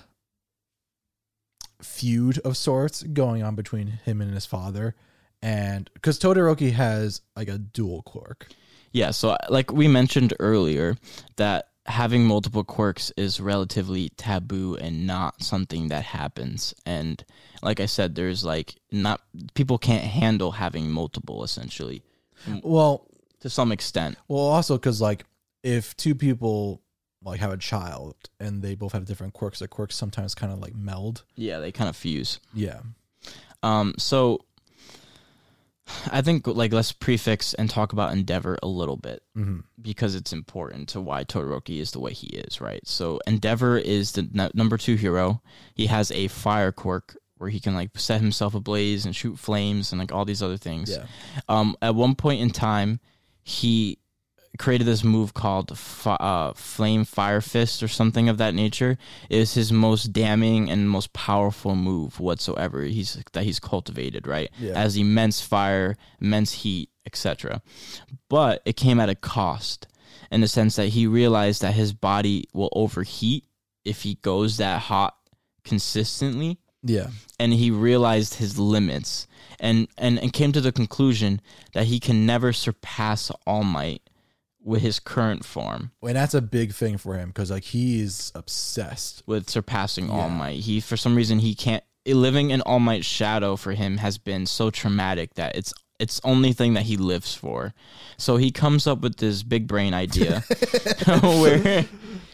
feud 1.81 2.39
of 2.39 2.57
sorts 2.57 3.03
going 3.03 3.43
on 3.43 3.55
between 3.55 3.87
him 3.87 4.21
and 4.21 4.33
his 4.33 4.45
father, 4.45 4.95
and 5.41 5.89
because 5.93 6.19
Todoroki 6.19 6.71
has 6.71 7.21
like 7.35 7.47
a 7.47 7.57
dual 7.57 8.01
quirk. 8.01 8.47
Yeah, 8.91 9.11
so 9.11 9.35
like 9.49 9.71
we 9.73 9.89
mentioned 9.89 10.33
earlier, 10.39 10.95
that 11.35 11.67
having 11.87 12.25
multiple 12.25 12.63
quirks 12.63 13.11
is 13.15 13.39
relatively 13.39 14.09
taboo 14.17 14.75
and 14.75 15.05
not 15.05 15.43
something 15.43 15.89
that 15.89 16.03
happens. 16.03 16.73
And 16.85 17.23
like 17.61 17.79
I 17.79 17.85
said, 17.85 18.15
there's 18.15 18.43
like 18.43 18.75
not 18.91 19.21
people 19.53 19.77
can't 19.77 20.03
handle 20.03 20.51
having 20.53 20.89
multiple 20.91 21.43
essentially 21.43 22.01
Well, 22.63 23.07
to 23.41 23.49
some 23.49 23.71
extent. 23.71 24.17
well, 24.27 24.41
also 24.41 24.77
because 24.77 24.99
like 25.01 25.25
if 25.63 25.95
two 25.95 26.15
people 26.15 26.81
like 27.23 27.39
have 27.39 27.51
a 27.51 27.57
child 27.57 28.15
and 28.39 28.61
they 28.61 28.75
both 28.75 28.93
have 28.93 29.05
different 29.05 29.33
quirks, 29.33 29.59
the 29.59 29.67
quirks 29.67 29.95
sometimes 29.95 30.35
kind 30.35 30.51
of 30.51 30.59
like 30.59 30.75
meld. 30.75 31.23
Yeah, 31.35 31.59
they 31.59 31.71
kind 31.71 31.89
of 31.89 31.95
fuse. 31.95 32.39
Yeah. 32.53 32.79
Um, 33.63 33.95
so 33.97 34.41
I 36.11 36.21
think 36.21 36.47
like 36.47 36.73
let's 36.73 36.91
prefix 36.91 37.53
and 37.53 37.69
talk 37.69 37.93
about 37.93 38.11
Endeavor 38.13 38.57
a 38.63 38.67
little 38.67 38.97
bit. 38.97 39.21
hmm 39.33 39.59
because 39.81 40.15
it's 40.15 40.33
important 40.33 40.89
to 40.89 40.99
why 40.99 41.23
Todoroki 41.23 41.79
is 41.79 41.91
the 41.91 41.99
way 41.99 42.11
he 42.11 42.27
is, 42.37 42.59
right? 42.59 42.81
So 42.87 43.19
Endeavor 43.27 43.77
is 43.77 44.13
the 44.13 44.27
n- 44.35 44.49
number 44.55 44.77
two 44.79 44.95
hero. 44.95 45.43
He 45.75 45.85
has 45.85 46.11
a 46.11 46.27
fire 46.27 46.71
quirk 46.71 47.15
where 47.37 47.51
he 47.51 47.59
can 47.59 47.75
like 47.75 47.91
set 47.95 48.19
himself 48.19 48.55
ablaze 48.55 49.05
and 49.05 49.15
shoot 49.15 49.37
flames 49.37 49.91
and 49.91 49.99
like 49.99 50.11
all 50.11 50.25
these 50.25 50.41
other 50.41 50.57
things. 50.57 50.89
Yeah. 50.89 51.05
Um, 51.47 51.75
at 51.83 51.93
one 51.93 52.15
point 52.15 52.41
in 52.41 52.49
time, 52.49 52.99
he 53.43 53.99
created 54.57 54.85
this 54.85 55.03
move 55.03 55.33
called 55.33 55.77
fi- 55.77 56.15
uh, 56.19 56.53
Flame 56.53 57.03
Fire 57.05 57.41
Fist 57.41 57.81
or 57.83 57.87
something 57.87 58.29
of 58.29 58.37
that 58.37 58.53
nature. 58.53 58.97
It 59.29 59.37
is 59.39 59.53
his 59.53 59.71
most 59.71 60.13
damning 60.13 60.69
and 60.69 60.89
most 60.89 61.13
powerful 61.13 61.75
move 61.75 62.19
whatsoever. 62.19 62.83
He's 62.83 63.21
that 63.33 63.43
he's 63.43 63.59
cultivated, 63.59 64.27
right? 64.27 64.49
Yeah. 64.59 64.73
As 64.73 64.97
immense 64.97 65.41
fire, 65.41 65.95
immense 66.21 66.51
heat, 66.53 66.89
etc. 67.05 67.61
But 68.29 68.61
it 68.65 68.75
came 68.77 68.99
at 68.99 69.09
a 69.09 69.15
cost 69.15 69.87
in 70.31 70.41
the 70.41 70.47
sense 70.47 70.75
that 70.75 70.87
he 70.89 71.05
realized 71.07 71.61
that 71.61 71.73
his 71.73 71.93
body 71.93 72.45
will 72.53 72.69
overheat 72.73 73.45
if 73.83 74.01
he 74.01 74.15
goes 74.15 74.57
that 74.57 74.81
hot 74.81 75.15
consistently 75.63 76.57
Yeah. 76.83 77.07
and 77.39 77.53
he 77.53 77.69
realized 77.71 78.35
his 78.35 78.57
limits 78.57 79.27
and, 79.59 79.87
and, 79.97 80.17
and 80.19 80.31
came 80.33 80.51
to 80.53 80.61
the 80.61 80.71
conclusion 80.71 81.41
that 81.73 81.85
he 81.85 81.99
can 81.99 82.25
never 82.25 82.53
surpass 82.53 83.31
All 83.45 83.63
Might 83.63 84.01
with 84.65 84.81
his 84.81 84.99
current 84.99 85.45
form 85.45 85.91
And 86.01 86.15
that's 86.17 86.33
a 86.33 86.41
big 86.41 86.73
thing 86.73 86.97
for 86.97 87.15
him 87.15 87.29
because 87.29 87.51
like 87.51 87.63
he's 87.63 88.31
obsessed. 88.35 89.23
with 89.27 89.49
surpassing 89.49 90.09
All 90.09 90.29
Might. 90.29 90.59
He 90.59 90.79
for 90.81 90.97
some 90.97 91.15
reason 91.15 91.39
he 91.39 91.55
can't 91.55 91.83
living 92.07 92.49
in 92.49 92.61
All 92.61 92.79
Might's 92.79 93.05
shadow 93.05 93.55
for 93.55 93.73
him 93.73 93.97
has 93.97 94.17
been 94.17 94.45
so 94.45 94.69
traumatic 94.71 95.35
that 95.35 95.55
it's 95.55 95.73
it's 95.99 96.19
only 96.25 96.51
thing 96.51 96.73
that 96.73 96.83
he 96.83 96.97
lives 96.97 97.33
for. 97.35 97.73
So 98.17 98.35
he 98.37 98.51
comes 98.51 98.85
up 98.85 98.99
with 99.01 99.15
this 99.17 99.43
big 99.43 99.67
brain 99.67 99.93
idea 99.93 100.41
where 101.21 101.85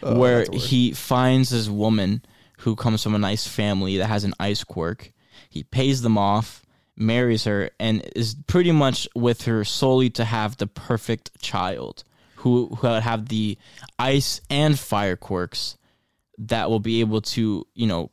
Oh, 0.04 0.18
where 0.18 0.38
that's 0.40 0.50
a 0.50 0.52
word. 0.54 0.62
he 0.62 0.94
finds 0.94 1.50
this 1.52 1.70
woman 1.70 2.24
who 2.60 2.76
comes 2.76 3.04
from 3.04 3.14
a 3.14 3.20
nice 3.20 3.46
family 3.48 3.98
that 3.98 4.08
has 4.08 4.24
an 4.24 4.34
ice 4.40 4.64
quirk. 4.64 5.12
He 5.50 5.64
pays 5.64 6.02
them 6.02 6.18
off 6.18 6.64
marries 6.98 7.46
her 7.46 7.70
and 7.80 8.08
is 8.16 8.36
pretty 8.48 8.72
much 8.72 9.08
with 9.16 9.44
her 9.46 9.64
solely 9.64 10.10
to 10.10 10.24
have 10.26 10.58
the 10.58 10.68
perfect 10.68 11.32
child 11.42 12.04
who 12.42 12.76
who 12.76 12.88
have 12.88 13.30
the 13.30 13.58
ice 14.00 14.42
and 14.50 14.78
fire 14.78 15.16
quirks 15.16 15.78
that 16.38 16.70
will 16.70 16.80
be 16.80 17.02
able 17.02 17.22
to, 17.22 17.66
you 17.74 17.88
know, 17.88 18.12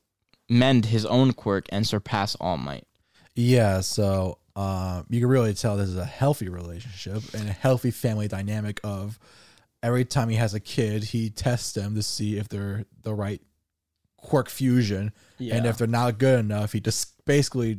mend 0.48 0.86
his 0.86 1.06
own 1.06 1.32
quirk 1.32 1.66
and 1.70 1.86
surpass 1.86 2.34
All 2.36 2.58
Might. 2.58 2.86
Yeah, 3.34 3.80
so 3.80 4.38
um, 4.54 5.06
you 5.08 5.20
can 5.20 5.28
really 5.28 5.54
tell 5.54 5.76
this 5.76 5.88
is 5.88 5.96
a 5.96 6.04
healthy 6.04 6.48
relationship 6.48 7.22
and 7.32 7.48
a 7.48 7.52
healthy 7.52 7.90
family 7.90 8.28
dynamic 8.28 8.80
of 8.84 9.18
every 9.82 10.04
time 10.04 10.28
he 10.28 10.36
has 10.36 10.54
a 10.54 10.60
kid, 10.60 11.04
he 11.04 11.30
tests 11.30 11.72
them 11.72 11.94
to 11.94 12.02
see 12.02 12.36
if 12.36 12.48
they're 12.48 12.84
the 13.02 13.14
right 13.14 13.40
quirk 14.16 14.48
fusion. 14.50 15.12
And 15.38 15.66
if 15.66 15.78
they're 15.78 15.86
not 15.86 16.18
good 16.18 16.40
enough, 16.40 16.72
he 16.72 16.80
just 16.80 17.14
basically 17.24 17.78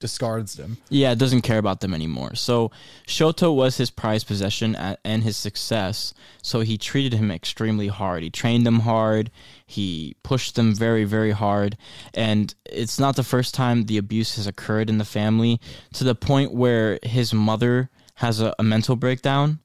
discards 0.00 0.54
them. 0.54 0.78
Yeah, 0.88 1.14
doesn't 1.14 1.42
care 1.42 1.58
about 1.58 1.80
them 1.80 1.92
anymore. 1.92 2.34
So 2.34 2.70
Shoto 3.06 3.54
was 3.54 3.76
his 3.76 3.90
prized 3.90 4.26
possession 4.26 4.74
a- 4.76 4.98
and 5.04 5.22
his 5.22 5.36
success. 5.36 6.14
So 6.42 6.60
he 6.60 6.78
treated 6.78 7.14
him 7.14 7.30
extremely 7.30 7.88
hard. 7.88 8.22
He 8.22 8.30
trained 8.30 8.64
them 8.66 8.80
hard. 8.80 9.30
He 9.66 10.16
pushed 10.22 10.54
them 10.54 10.74
very, 10.74 11.04
very 11.04 11.32
hard. 11.32 11.76
And 12.14 12.54
it's 12.64 12.98
not 12.98 13.16
the 13.16 13.24
first 13.24 13.54
time 13.54 13.84
the 13.84 13.98
abuse 13.98 14.36
has 14.36 14.46
occurred 14.46 14.88
in 14.88 14.98
the 14.98 15.04
family 15.04 15.60
to 15.94 16.04
the 16.04 16.14
point 16.14 16.52
where 16.54 16.98
his 17.02 17.34
mother 17.34 17.90
has 18.14 18.40
a, 18.40 18.54
a 18.58 18.62
mental 18.62 18.96
breakdown 18.96 19.58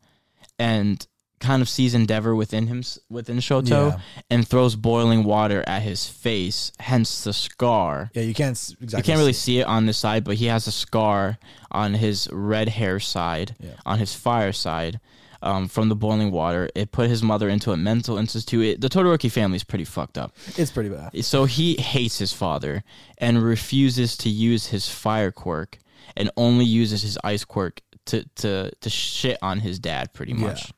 and 0.60 1.08
kind 1.44 1.62
of 1.62 1.70
sees 1.70 1.94
endeavor 1.94 2.34
within 2.36 2.66
him 2.68 2.82
within 3.10 3.38
Shoto 3.38 3.91
Yeah. 3.91 4.00
and 4.32 4.48
throws 4.48 4.76
boiling 4.76 5.24
water 5.24 5.64
at 5.68 5.82
his 5.84 6.08
face 6.08 6.72
hence 6.80 7.24
the 7.24 7.34
scar 7.34 8.10
Yeah, 8.16 8.24
you 8.24 8.34
can't 8.34 8.58
exactly. 8.58 8.98
you 8.98 9.04
can't 9.04 9.20
really 9.20 9.34
see 9.34 9.44
see 9.44 9.60
it 9.60 9.68
on 9.68 9.86
this 9.86 9.98
side, 9.98 10.24
but 10.24 10.36
he 10.38 10.46
has 10.48 10.68
a 10.68 10.72
scar 10.72 11.38
on 11.72 11.94
his 11.96 12.30
red 12.32 12.70
hair 12.70 13.00
side, 13.00 13.56
Yeah. 13.60 13.72
on 13.86 14.00
his 14.00 14.14
fire 14.16 14.54
side, 14.54 15.00
um, 15.41 15.68
from 15.68 15.89
the 15.89 15.96
boiling 15.96 16.32
water. 16.32 16.70
It 16.76 16.91
put 16.94 17.10
his 17.10 17.22
mother 17.22 17.50
into 17.50 17.74
a 17.74 17.78
mental 17.78 18.18
institute. 18.18 18.66
It, 18.66 18.82
the 18.82 18.88
Todoroki 18.89 19.30
family 19.30 19.58
is 19.58 19.66
pretty 19.66 19.84
fucked 19.84 20.18
up. 20.18 20.34
It's 20.58 20.72
pretty 20.72 20.89
bad. 20.89 21.26
So 21.26 21.44
he 21.46 21.76
hates 21.76 22.20
his 22.20 22.32
father 22.32 22.84
and 23.18 23.44
refuses 23.44 24.16
to 24.18 24.30
use 24.30 24.68
his 24.68 24.88
fire 24.88 25.32
quirk 25.32 25.78
and 26.16 26.30
only 26.38 26.64
uses 26.66 27.02
his 27.02 27.18
ice 27.24 27.44
quirk 27.44 27.82
to, 28.06 28.24
to, 28.36 28.72
to 28.80 28.89
shit 28.89 29.38
on 29.41 29.60
his 29.60 29.78
dad, 29.80 30.14
pretty 30.14 30.34
much. 30.34 30.72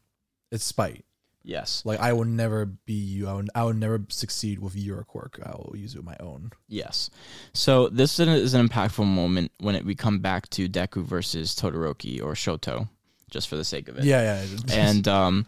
It's 0.52 0.64
spite. 0.64 1.06
Yes. 1.44 1.84
Like 1.86 2.00
I 2.00 2.14
will 2.14 2.26
never 2.26 2.66
be 2.66 2.94
you. 2.94 3.28
I 3.28 3.34
would, 3.34 3.50
I 3.54 3.64
would 3.64 3.78
never 3.78 4.04
succeed 4.10 4.60
with 4.60 4.76
your 4.76 5.04
quirk. 5.04 5.40
I 5.46 5.52
will 5.52 5.76
use 5.76 5.94
it 5.94 6.00
with 6.00 6.06
my 6.06 6.18
own. 6.20 6.52
Yes. 6.68 7.12
So 7.54 7.88
this 7.88 8.20
is 8.20 8.54
an 8.54 8.68
impactful 8.68 9.06
moment 9.06 9.52
when 9.60 9.76
it, 9.76 9.86
we 9.86 9.94
come 9.94 10.20
back 10.20 10.50
to 10.52 10.68
Deku 10.68 11.04
versus 11.04 11.56
Todoroki 11.56 12.22
or 12.22 12.34
Shoto, 12.34 12.90
just 13.30 13.48
for 13.48 13.58
the 13.58 13.64
sake 13.64 13.88
of 13.88 14.00
it. 14.00 14.06
Yeah, 14.06 14.42
yeah. 14.42 14.58
and 14.74 15.08
um, 15.08 15.46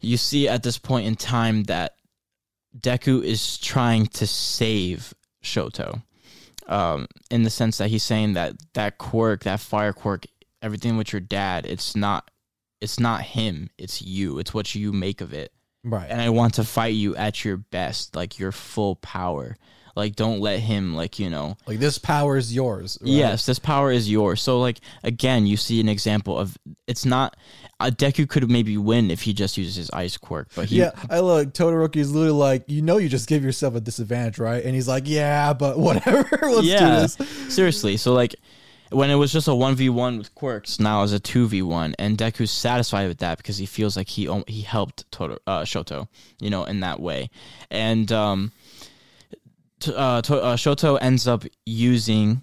you 0.00 0.16
see 0.16 0.48
at 0.48 0.64
this 0.64 0.78
point 0.78 1.06
in 1.06 1.14
time 1.14 1.64
that 1.64 1.94
Deku 2.78 3.22
is 3.22 3.58
trying 3.58 4.06
to 4.06 4.26
save 4.26 5.14
Shoto, 5.42 6.02
um, 6.66 7.06
in 7.30 7.42
the 7.42 7.50
sense 7.50 7.78
that 7.78 7.88
he's 7.88 8.02
saying 8.02 8.34
that 8.34 8.54
that 8.74 8.98
quirk, 8.98 9.44
that 9.44 9.60
fire 9.60 9.92
quirk, 9.92 10.26
everything 10.60 10.96
with 10.96 11.12
your 11.12 11.20
dad, 11.20 11.66
it's 11.66 11.94
not, 11.94 12.30
it's 12.82 13.00
not 13.00 13.22
him, 13.22 13.70
it's 13.78 14.02
you, 14.02 14.38
it's 14.38 14.52
what 14.52 14.74
you 14.74 14.92
make 14.92 15.20
of 15.20 15.32
it, 15.32 15.52
right. 15.84 16.10
and 16.10 16.20
I 16.20 16.30
want 16.30 16.54
to 16.54 16.64
fight 16.64 16.94
you 16.94 17.16
at 17.16 17.44
your 17.44 17.56
best, 17.56 18.16
like 18.16 18.38
your 18.38 18.52
full 18.52 18.96
power. 18.96 19.56
Like, 19.94 20.16
don't 20.16 20.40
let 20.40 20.60
him, 20.60 20.94
like, 20.94 21.18
you 21.18 21.28
know, 21.28 21.58
like 21.66 21.78
this 21.78 21.98
power 21.98 22.38
is 22.38 22.54
yours. 22.54 22.96
right? 23.02 23.10
Yes, 23.10 23.44
this 23.44 23.58
power 23.58 23.92
is 23.92 24.10
yours. 24.10 24.40
So, 24.40 24.58
like 24.58 24.80
again, 25.02 25.44
you 25.46 25.58
see 25.58 25.80
an 25.80 25.88
example 25.88 26.38
of 26.38 26.56
it's 26.86 27.04
not. 27.04 27.36
Uh, 27.78 27.90
Deku 27.90 28.28
could 28.28 28.48
maybe 28.50 28.78
win 28.78 29.10
if 29.10 29.22
he 29.22 29.34
just 29.34 29.58
uses 29.58 29.74
his 29.74 29.90
ice 29.90 30.16
quirk, 30.16 30.48
but 30.54 30.66
he. 30.68 30.78
yeah, 30.78 30.92
I 31.10 31.20
look. 31.20 31.52
Todoroki 31.52 31.96
is 31.96 32.10
literally 32.10 32.38
like, 32.38 32.64
you 32.68 32.80
know, 32.80 32.96
you 32.96 33.08
just 33.08 33.28
give 33.28 33.44
yourself 33.44 33.74
a 33.74 33.80
disadvantage, 33.80 34.38
right? 34.38 34.64
And 34.64 34.74
he's 34.74 34.88
like, 34.88 35.02
yeah, 35.06 35.52
but 35.52 35.78
whatever. 35.86 36.38
Let's 36.40 36.66
yeah, 36.66 36.78
do 36.78 37.24
this. 37.24 37.54
seriously. 37.54 37.98
So 37.98 38.14
like, 38.14 38.34
when 38.92 39.10
it 39.10 39.14
was 39.16 39.32
just 39.32 39.48
a 39.48 39.54
one 39.54 39.74
v 39.74 39.88
one 39.88 40.18
with 40.18 40.34
quirks, 40.34 40.78
now 40.78 41.02
it's 41.02 41.12
a 41.12 41.20
two 41.20 41.48
v 41.48 41.62
one, 41.62 41.94
and 41.98 42.16
Deku's 42.16 42.50
satisfied 42.50 43.08
with 43.08 43.18
that 43.18 43.38
because 43.38 43.58
he 43.58 43.66
feels 43.66 43.96
like 43.96 44.08
he 44.08 44.28
he 44.46 44.62
helped 44.62 45.10
Totoro, 45.10 45.38
uh, 45.46 45.62
Shoto, 45.62 46.08
you 46.40 46.50
know, 46.50 46.64
in 46.64 46.80
that 46.80 47.00
way, 47.00 47.30
and 47.70 48.10
um, 48.12 48.52
uh, 49.88 49.92
uh, 49.92 50.22
Shoto 50.56 50.98
ends 51.00 51.26
up 51.26 51.44
using 51.66 52.42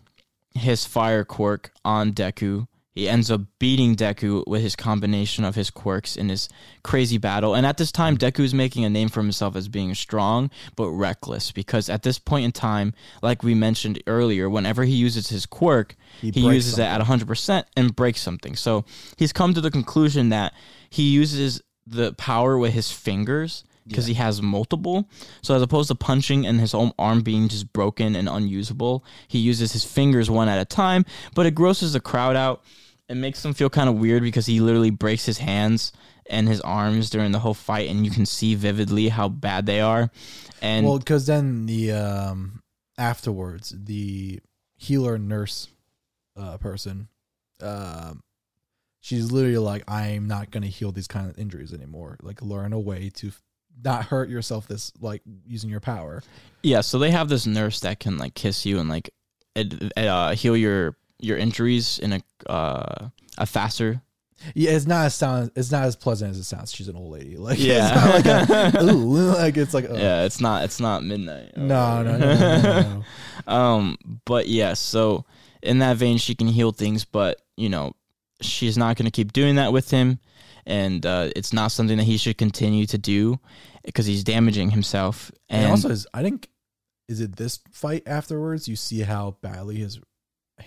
his 0.53 0.85
fire 0.85 1.23
quirk 1.23 1.71
on 1.85 2.13
Deku. 2.13 2.67
He 2.99 3.07
ends 3.07 3.31
up 3.31 3.43
beating 3.59 3.95
Deku 3.95 4.45
with 4.45 4.61
his 4.61 4.75
combination 4.75 5.45
of 5.45 5.55
his 5.55 5.69
quirks 5.69 6.17
in 6.17 6.27
his 6.27 6.49
crazy 6.83 7.17
battle. 7.17 7.55
And 7.55 7.65
at 7.65 7.77
this 7.77 7.93
time, 7.93 8.17
Deku 8.17 8.41
is 8.41 8.53
making 8.53 8.83
a 8.83 8.89
name 8.89 9.07
for 9.07 9.21
himself 9.21 9.55
as 9.55 9.69
being 9.69 9.95
strong 9.95 10.51
but 10.75 10.89
reckless 10.89 11.53
because 11.53 11.87
at 11.87 12.03
this 12.03 12.19
point 12.19 12.43
in 12.43 12.51
time, 12.51 12.93
like 13.21 13.41
we 13.41 13.55
mentioned 13.55 14.03
earlier, 14.05 14.49
whenever 14.49 14.83
he 14.83 14.95
uses 14.95 15.29
his 15.29 15.45
quirk, 15.45 15.95
He 16.19 16.31
he, 16.31 16.41
uses 16.41 16.77
it 16.77 16.83
at 16.83 16.99
100% 16.99 17.63
and 17.77 17.95
breaks 17.95 18.19
something. 18.19 18.57
So 18.57 18.83
he's 19.15 19.31
come 19.31 19.53
to 19.53 19.61
the 19.61 19.71
conclusion 19.71 20.27
that 20.29 20.53
he 20.89 21.03
uses 21.03 21.61
the 21.87 22.11
power 22.15 22.57
with 22.57 22.73
his 22.73 22.91
fingers 22.91 23.63
because 23.87 24.07
he 24.07 24.15
has 24.15 24.41
multiple. 24.41 25.09
So 25.41 25.55
as 25.55 25.61
opposed 25.61 25.87
to 25.87 25.95
punching 25.95 26.45
and 26.45 26.59
his 26.59 26.73
own 26.73 26.91
arm 26.99 27.21
being 27.21 27.47
just 27.47 27.71
broken 27.71 28.15
and 28.15 28.27
unusable, 28.27 29.05
he 29.27 29.39
uses 29.39 29.71
his 29.71 29.85
fingers 29.85 30.29
one 30.29 30.49
at 30.49 30.59
a 30.59 30.65
time. 30.65 31.05
But 31.33 31.45
it 31.45 31.55
grosses 31.55 31.93
the 31.93 32.01
crowd 32.01 32.35
out. 32.35 32.61
It 33.09 33.15
makes 33.15 33.43
him 33.43 33.53
feel 33.53 33.69
kind 33.69 33.89
of 33.89 33.95
weird 33.95 34.21
because 34.21 34.45
he 34.45 34.59
literally 34.59 34.91
breaks 34.91 35.25
his 35.25 35.39
hands 35.39 35.91
and 36.29 36.47
his 36.47 36.61
arms 36.61 37.09
during 37.09 37.31
the 37.31 37.39
whole 37.39 37.55
fight, 37.55 37.89
and 37.89 38.05
you 38.05 38.11
can 38.11 38.25
see 38.25 38.53
vividly 38.53 39.09
how 39.09 39.27
bad 39.27 39.65
they 39.65 39.81
are. 39.81 40.11
And 40.61 40.85
Well, 40.85 40.99
because 40.99 41.25
then 41.25 41.65
the 41.65 41.91
um 41.91 42.61
afterwards, 42.97 43.73
the 43.75 44.39
healer 44.77 45.17
nurse 45.17 45.67
uh 46.37 46.57
person, 46.57 47.07
um, 47.61 48.21
she's 49.01 49.31
literally 49.31 49.57
like, 49.57 49.89
I'm 49.89 50.27
not 50.27 50.51
gonna 50.51 50.67
heal 50.67 50.91
these 50.91 51.07
kind 51.07 51.29
of 51.29 51.39
injuries 51.39 51.73
anymore. 51.73 52.17
Like, 52.21 52.43
learn 52.43 52.73
a 52.73 52.79
way 52.79 53.09
to 53.15 53.31
not 53.83 54.05
hurt 54.05 54.29
yourself. 54.29 54.67
This 54.67 54.91
like 54.99 55.21
using 55.47 55.69
your 55.69 55.79
power. 55.79 56.21
Yeah, 56.61 56.81
so 56.81 56.99
they 56.99 57.11
have 57.11 57.29
this 57.29 57.47
nurse 57.47 57.79
that 57.79 57.99
can 57.99 58.17
like 58.17 58.35
kiss 58.35 58.65
you 58.65 58.79
and 58.79 58.87
like 58.87 59.09
uh, 59.97 60.35
heal 60.35 60.55
your 60.55 60.95
your 61.19 61.37
injuries 61.37 61.99
in 61.99 62.13
a 62.13 62.21
uh, 62.51 63.09
a 63.37 63.45
faster. 63.45 64.01
Yeah, 64.55 64.71
it's 64.71 64.87
not 64.87 65.05
as 65.07 65.15
sound. 65.15 65.51
It's 65.55 65.69
not 65.71 65.83
as 65.83 65.97
pleasant 65.97 66.31
as 66.31 66.37
it 66.37 66.45
sounds. 66.45 66.71
She's 66.73 66.87
an 66.87 66.95
old 66.95 67.11
lady. 67.11 67.35
Like, 67.37 67.59
Yeah. 67.59 68.15
it's 68.17 68.25
not 68.25 68.69
like 68.69 68.73
a, 68.73 68.83
ooh, 68.93 69.31
like 69.35 69.57
it's 69.57 69.73
like, 69.73 69.87
oh. 69.89 69.95
Yeah, 69.97 70.23
it's 70.23 70.39
not 70.39 70.63
it's 70.63 70.79
not 70.79 71.03
midnight. 71.03 71.57
no, 71.57 72.03
no, 72.03 72.17
no, 72.17 72.35
no, 72.35 73.03
no. 73.47 73.53
um, 73.53 73.97
but 74.25 74.47
yeah, 74.47 74.73
so 74.75 75.25
in 75.61 75.79
that 75.79 75.97
vein, 75.97 76.17
she 76.17 76.35
can 76.35 76.47
heal 76.47 76.71
things, 76.71 77.03
but 77.03 77.41
you 77.57 77.67
know, 77.67 77.93
she's 78.41 78.77
not 78.77 78.95
going 78.95 79.05
to 79.05 79.11
keep 79.11 79.33
doing 79.33 79.55
that 79.55 79.73
with 79.73 79.91
him, 79.91 80.19
and 80.65 81.05
uh, 81.05 81.29
it's 81.35 81.51
not 81.51 81.71
something 81.73 81.97
that 81.97 82.05
he 82.05 82.15
should 82.17 82.37
continue 82.37 82.85
to 82.85 82.97
do 82.97 83.39
because 83.83 84.05
he's 84.05 84.23
damaging 84.23 84.69
himself. 84.71 85.31
And, 85.49 85.63
And, 85.63 85.71
also, 85.71 85.89
is 85.89 86.07
I 86.13 86.23
think 86.23 86.47
is 87.09 87.19
it 87.19 87.35
this 87.35 87.59
fight 87.73 88.03
afterwards? 88.05 88.69
You 88.69 88.77
see 88.77 89.01
how 89.01 89.35
badly 89.41 89.75
his 89.77 89.99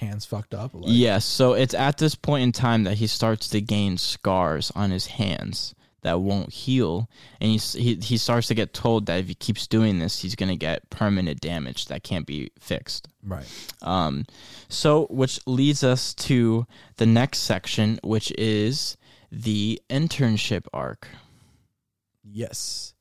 hands 0.02 0.24
fucked 0.24 0.54
up. 0.54 0.72
Like, 0.74 0.84
Yes, 0.86 1.24
so 1.24 1.54
it's 1.54 1.74
at 1.74 1.98
this 1.98 2.14
point 2.14 2.42
in 2.42 2.52
time 2.52 2.84
that 2.84 2.94
he 2.98 3.06
starts 3.06 3.48
to 3.48 3.60
gain 3.60 3.96
scars 3.96 4.70
on 4.74 4.90
his 4.90 5.06
hands 5.06 5.74
that 6.02 6.20
won't 6.20 6.52
heal, 6.52 7.08
and 7.40 7.52
he's, 7.52 7.72
he 7.74 7.94
he 7.94 8.16
starts 8.16 8.48
to 8.48 8.54
get 8.54 8.74
told 8.74 9.06
that 9.06 9.20
if 9.20 9.28
he 9.28 9.34
keeps 9.34 9.68
doing 9.68 10.00
this, 10.00 10.20
he's 10.20 10.34
gonna 10.34 10.56
get 10.56 10.90
permanent 10.90 11.40
damage 11.40 11.86
that 11.86 12.02
can't 12.02 12.26
be 12.26 12.50
fixed. 12.58 13.08
right. 13.22 13.46
Um, 13.80 14.26
so 14.68 15.06
which 15.10 15.38
leads 15.46 15.84
us 15.84 16.12
to 16.14 16.66
the 16.96 17.06
next 17.06 17.38
section, 17.38 18.00
which 18.02 18.32
is 18.36 18.96
the 19.30 19.80
internship 19.88 20.66
arc. 20.72 21.06
Yes. 22.24 22.94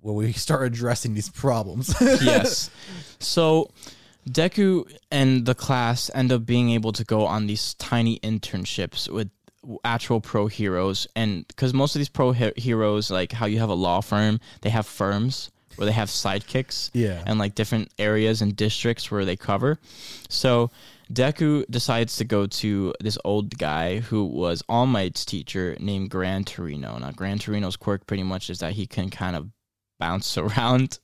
Well, 0.00 0.14
we 0.14 0.32
start 0.34 0.66
addressing 0.66 1.14
these 1.14 1.30
problems. 1.30 1.94
yes. 2.00 2.70
So 3.20 3.70
Deku 4.28 4.90
and 5.10 5.46
the 5.46 5.54
class 5.54 6.10
end 6.14 6.32
up 6.32 6.44
being 6.46 6.70
able 6.70 6.92
to 6.92 7.04
go 7.04 7.24
on 7.26 7.46
these 7.46 7.74
tiny 7.74 8.18
internships 8.20 9.08
with 9.08 9.30
actual 9.84 10.20
pro 10.20 10.46
heroes. 10.46 11.06
And 11.16 11.46
because 11.48 11.74
most 11.74 11.94
of 11.94 12.00
these 12.00 12.08
pro 12.08 12.32
he- 12.32 12.52
heroes 12.56 13.10
like 13.10 13.32
how 13.32 13.46
you 13.46 13.58
have 13.58 13.68
a 13.68 13.74
law 13.74 14.00
firm 14.00 14.40
they 14.62 14.70
have 14.70 14.86
firms 14.86 15.50
where 15.76 15.86
they 15.86 15.92
have 15.92 16.08
sidekicks 16.08 16.90
Yeah. 16.92 17.22
and 17.26 17.38
like 17.38 17.54
different 17.54 17.92
areas 17.98 18.40
and 18.42 18.56
districts 18.56 19.10
where 19.10 19.24
they 19.24 19.36
cover. 19.36 19.78
So 20.28 20.70
deku 21.12 21.64
decides 21.70 22.16
to 22.16 22.24
go 22.24 22.46
to 22.46 22.94
this 23.00 23.18
old 23.24 23.56
guy 23.58 23.98
who 24.00 24.24
was 24.24 24.62
all 24.68 24.86
might's 24.86 25.24
teacher 25.24 25.76
named 25.80 26.10
gran 26.10 26.44
torino. 26.44 26.98
Now 26.98 27.10
gran 27.12 27.38
torino's 27.38 27.76
quirk 27.76 28.06
pretty 28.06 28.24
much 28.24 28.50
is 28.50 28.58
that 28.60 28.72
he 28.74 28.86
can 28.86 29.08
kind 29.10 29.36
of 29.36 29.50
bounce 30.00 30.36
around 30.44 30.98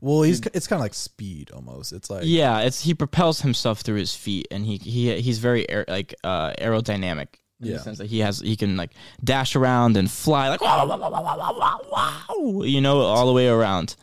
Well, 0.00 0.22
he's 0.22 0.40
it's 0.54 0.66
kind 0.66 0.78
of 0.80 0.84
like 0.84 0.94
speed 0.94 1.50
almost. 1.52 1.92
It's 1.92 2.10
like 2.10 2.22
Yeah, 2.24 2.60
it's 2.60 2.82
he 2.82 2.94
propels 2.94 3.40
himself 3.40 3.80
through 3.80 3.96
his 3.98 4.14
feet, 4.14 4.48
and 4.50 4.64
he 4.66 4.76
he 4.78 5.20
he's 5.20 5.38
very 5.38 5.68
aer- 5.70 5.84
like 5.88 6.14
uh, 6.24 6.52
aerodynamic. 6.58 7.28
In 7.60 7.68
Yeah. 7.68 7.76
the 7.76 7.82
sense 7.84 7.98
that 7.98 8.06
he 8.08 8.18
has 8.20 8.40
he 8.40 8.56
can 8.56 8.76
like 8.76 8.90
dash 9.22 9.54
around 9.54 9.96
and 9.96 10.10
fly 10.10 10.48
like 10.48 10.60
wow, 10.60 10.84
wow, 10.86 10.96
wow, 10.98 11.10
wow, 11.10 11.36
wow, 11.38 11.56
wow, 11.58 11.80
wow, 12.28 12.62
you 12.62 12.80
know 12.80 13.00
all 13.02 13.26
the 13.26 13.32
way 13.32 13.46
around. 13.48 13.94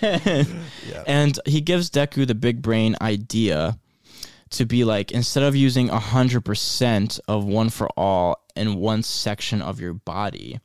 And 1.06 1.38
he 1.46 1.60
gives 1.60 1.90
Deku 1.90 2.26
the 2.26 2.34
big 2.34 2.62
brain 2.62 2.96
idea 3.00 3.78
to 4.50 4.64
be 4.66 4.84
like 4.84 5.10
instead 5.12 5.42
of 5.42 5.56
using 5.56 5.88
100% 5.88 7.20
of 7.28 7.44
one 7.44 7.70
for 7.70 7.88
all 7.98 8.38
in 8.56 8.76
one 8.76 9.02
section 9.02 9.60
of 9.60 9.80
your 9.80 9.94
body, 9.94 10.60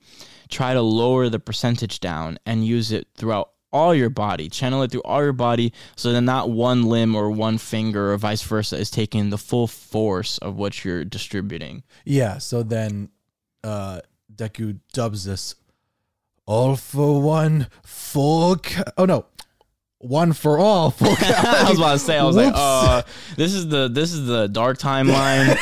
try 0.47 0.73
to 0.73 0.81
lower 0.81 1.27
the 1.29 1.39
percentage 1.39 1.99
down 1.99 2.37
and 2.45 2.65
use 2.65 2.91
it 2.91 3.07
throughout 3.17 3.51
all 3.71 3.93
your 3.93 4.09
body. 4.09 4.49
Channel 4.49 4.83
it 4.83 4.91
through 4.91 5.03
all 5.03 5.21
your 5.23 5.33
body 5.33 5.73
so 5.95 6.11
that 6.11 6.21
not 6.21 6.49
one 6.49 6.83
limb 6.83 7.15
or 7.15 7.29
one 7.29 7.57
finger 7.57 8.11
or 8.13 8.17
vice 8.17 8.41
versa 8.41 8.77
is 8.77 8.89
taking 8.89 9.29
the 9.29 9.37
full 9.37 9.67
force 9.67 10.37
of 10.39 10.55
what 10.55 10.83
you're 10.83 11.03
distributing. 11.05 11.83
yeah. 12.05 12.37
So 12.37 12.63
then, 12.63 13.09
uh, 13.63 14.01
Deku 14.33 14.79
dubs 14.93 15.25
this 15.25 15.55
all 16.45 16.75
for 16.75 17.21
one 17.21 17.67
full. 17.83 18.55
Ca- 18.57 18.85
oh 18.97 19.05
no, 19.05 19.25
one 19.99 20.33
for 20.33 20.57
all 20.57 20.91
full. 20.91 21.07
I 21.19 21.65
was 21.69 21.77
about 21.77 21.93
to 21.93 21.99
say, 21.99 22.17
I 22.17 22.23
was 22.23 22.35
like, 22.35 22.53
uh, 22.55 23.03
this 23.35 23.53
is 23.53 23.67
the 23.69 23.87
this 23.89 24.13
is 24.13 24.25
the 24.25 24.47
dark 24.47 24.77
timeline 24.77 25.55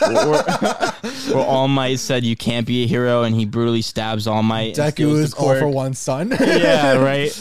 where, 0.00 1.34
where 1.34 1.44
All 1.46 1.68
Might 1.68 1.98
said 2.00 2.24
you 2.24 2.36
can't 2.36 2.66
be 2.66 2.84
a 2.84 2.86
hero, 2.86 3.22
and 3.22 3.34
he 3.34 3.44
brutally 3.46 3.82
stabs 3.82 4.26
All 4.26 4.42
Might. 4.42 4.74
Deku 4.74 5.14
is 5.18 5.34
all 5.34 5.54
for 5.56 5.68
one 5.68 5.94
son. 5.94 6.30
Yeah, 6.40 6.94
right. 6.96 7.32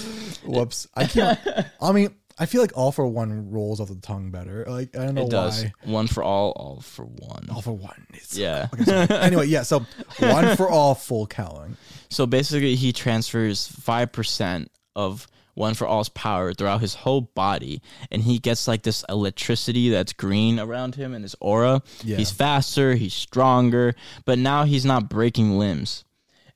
Whoops. 0.45 0.87
I 0.95 1.05
can't. 1.05 1.39
I 1.81 1.91
mean, 1.91 2.15
I 2.39 2.45
feel 2.45 2.61
like 2.61 2.71
all 2.77 2.91
for 2.91 3.05
one 3.07 3.49
rolls 3.51 3.79
off 3.81 3.89
the 3.89 3.95
tongue 3.95 4.29
better. 4.31 4.63
Like 4.67 4.95
I 4.95 5.05
don't 5.05 5.15
know 5.15 5.23
It 5.25 5.31
does 5.31 5.63
why. 5.63 5.73
one 5.91 6.07
for 6.07 6.23
all, 6.23 6.51
all 6.51 6.81
for 6.81 7.03
one. 7.03 7.49
All 7.51 7.61
for 7.61 7.73
one. 7.73 8.05
It's, 8.13 8.37
Yeah. 8.37 8.67
Okay, 8.79 9.07
anyway, 9.15 9.47
yeah. 9.47 9.63
So 9.63 9.85
one 10.19 10.55
for 10.55 10.69
all, 10.69 10.93
full 10.95 11.25
cowling. 11.27 11.75
So 12.09 12.25
basically, 12.25 12.75
he 12.75 12.93
transfers 12.93 13.67
five 13.67 14.11
percent 14.11 14.71
of 14.95 15.27
one 15.57 15.73
for 15.73 15.87
all's 15.87 16.09
power 16.09 16.53
throughout 16.53 16.81
his 16.81 16.93
whole 16.93 17.21
body, 17.21 17.81
and 18.11 18.21
he 18.21 18.39
gets 18.39 18.67
like 18.67 18.83
this 18.83 19.03
electricity 19.09 19.89
that's 19.89 20.13
green 20.13 20.59
around 20.59 20.95
him 20.95 21.13
and 21.13 21.23
his 21.23 21.35
aura. 21.39 21.81
Yeah. 22.03 22.17
He's 22.17 22.31
faster, 22.31 22.95
he's 22.95 23.13
stronger, 23.13 23.95
but 24.25 24.37
now 24.37 24.63
he's 24.65 24.85
not 24.85 25.09
breaking 25.09 25.57
limbs. 25.57 26.05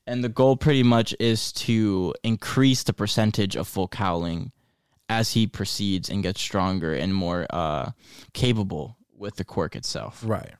And 0.07 0.23
the 0.23 0.29
goal 0.29 0.57
pretty 0.57 0.83
much 0.83 1.15
is 1.19 1.51
to 1.53 2.13
increase 2.23 2.83
the 2.83 2.93
percentage 2.93 3.55
of 3.55 3.67
full 3.67 3.87
cowling 3.87 4.51
as 5.09 5.33
he 5.33 5.45
proceeds 5.47 6.09
and 6.09 6.23
gets 6.23 6.41
stronger 6.41 6.93
and 6.93 7.13
more 7.13 7.45
uh, 7.49 7.91
capable 8.33 8.97
with 9.15 9.35
the 9.35 9.43
quirk 9.43 9.75
itself. 9.75 10.23
Right. 10.25 10.53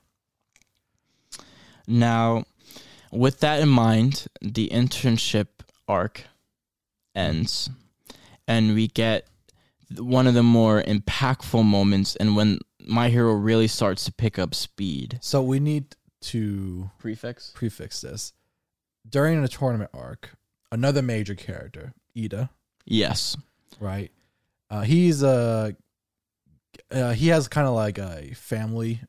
Now, 1.86 2.44
with 3.10 3.40
that 3.40 3.60
in 3.60 3.68
mind, 3.68 4.26
the 4.40 4.68
internship 4.72 5.48
arc 5.88 6.24
ends, 7.14 7.70
and 8.48 8.74
we 8.74 8.88
get 8.88 9.26
one 9.96 10.26
of 10.26 10.34
the 10.34 10.42
more 10.42 10.82
impactful 10.82 11.64
moments, 11.64 12.16
and 12.16 12.34
when 12.36 12.58
my 12.84 13.08
hero 13.08 13.32
really 13.32 13.68
starts 13.68 14.04
to 14.06 14.12
pick 14.12 14.38
up 14.38 14.54
speed. 14.54 15.18
So 15.20 15.42
we 15.42 15.60
need 15.60 15.94
to 16.22 16.90
Prefix. 16.98 17.52
prefix 17.54 18.00
this. 18.00 18.32
During 19.08 19.42
the 19.42 19.48
tournament 19.48 19.90
arc, 19.92 20.30
another 20.70 21.02
major 21.02 21.34
character, 21.34 21.92
Iida, 22.16 22.48
Yes. 22.84 23.36
right? 23.80 24.10
Uh, 24.70 24.82
he's 24.82 25.22
a 25.22 25.76
uh, 26.90 27.12
he 27.12 27.28
has 27.28 27.48
kind 27.48 27.66
of 27.66 27.74
like 27.74 27.98
a 27.98 28.32
family 28.34 29.00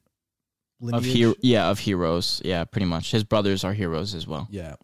lineage. 0.82 1.06
Of 1.08 1.14
hero, 1.14 1.34
yeah, 1.42 1.70
of 1.70 1.80
heroes, 1.80 2.42
yeah, 2.44 2.66
pretty 2.66 2.86
much. 2.86 3.12
His 3.12 3.24
brothers 3.24 3.64
are 3.64 3.74
heroes 3.74 4.14
as 4.14 4.28
well. 4.28 4.48
Yeah. 4.52 4.76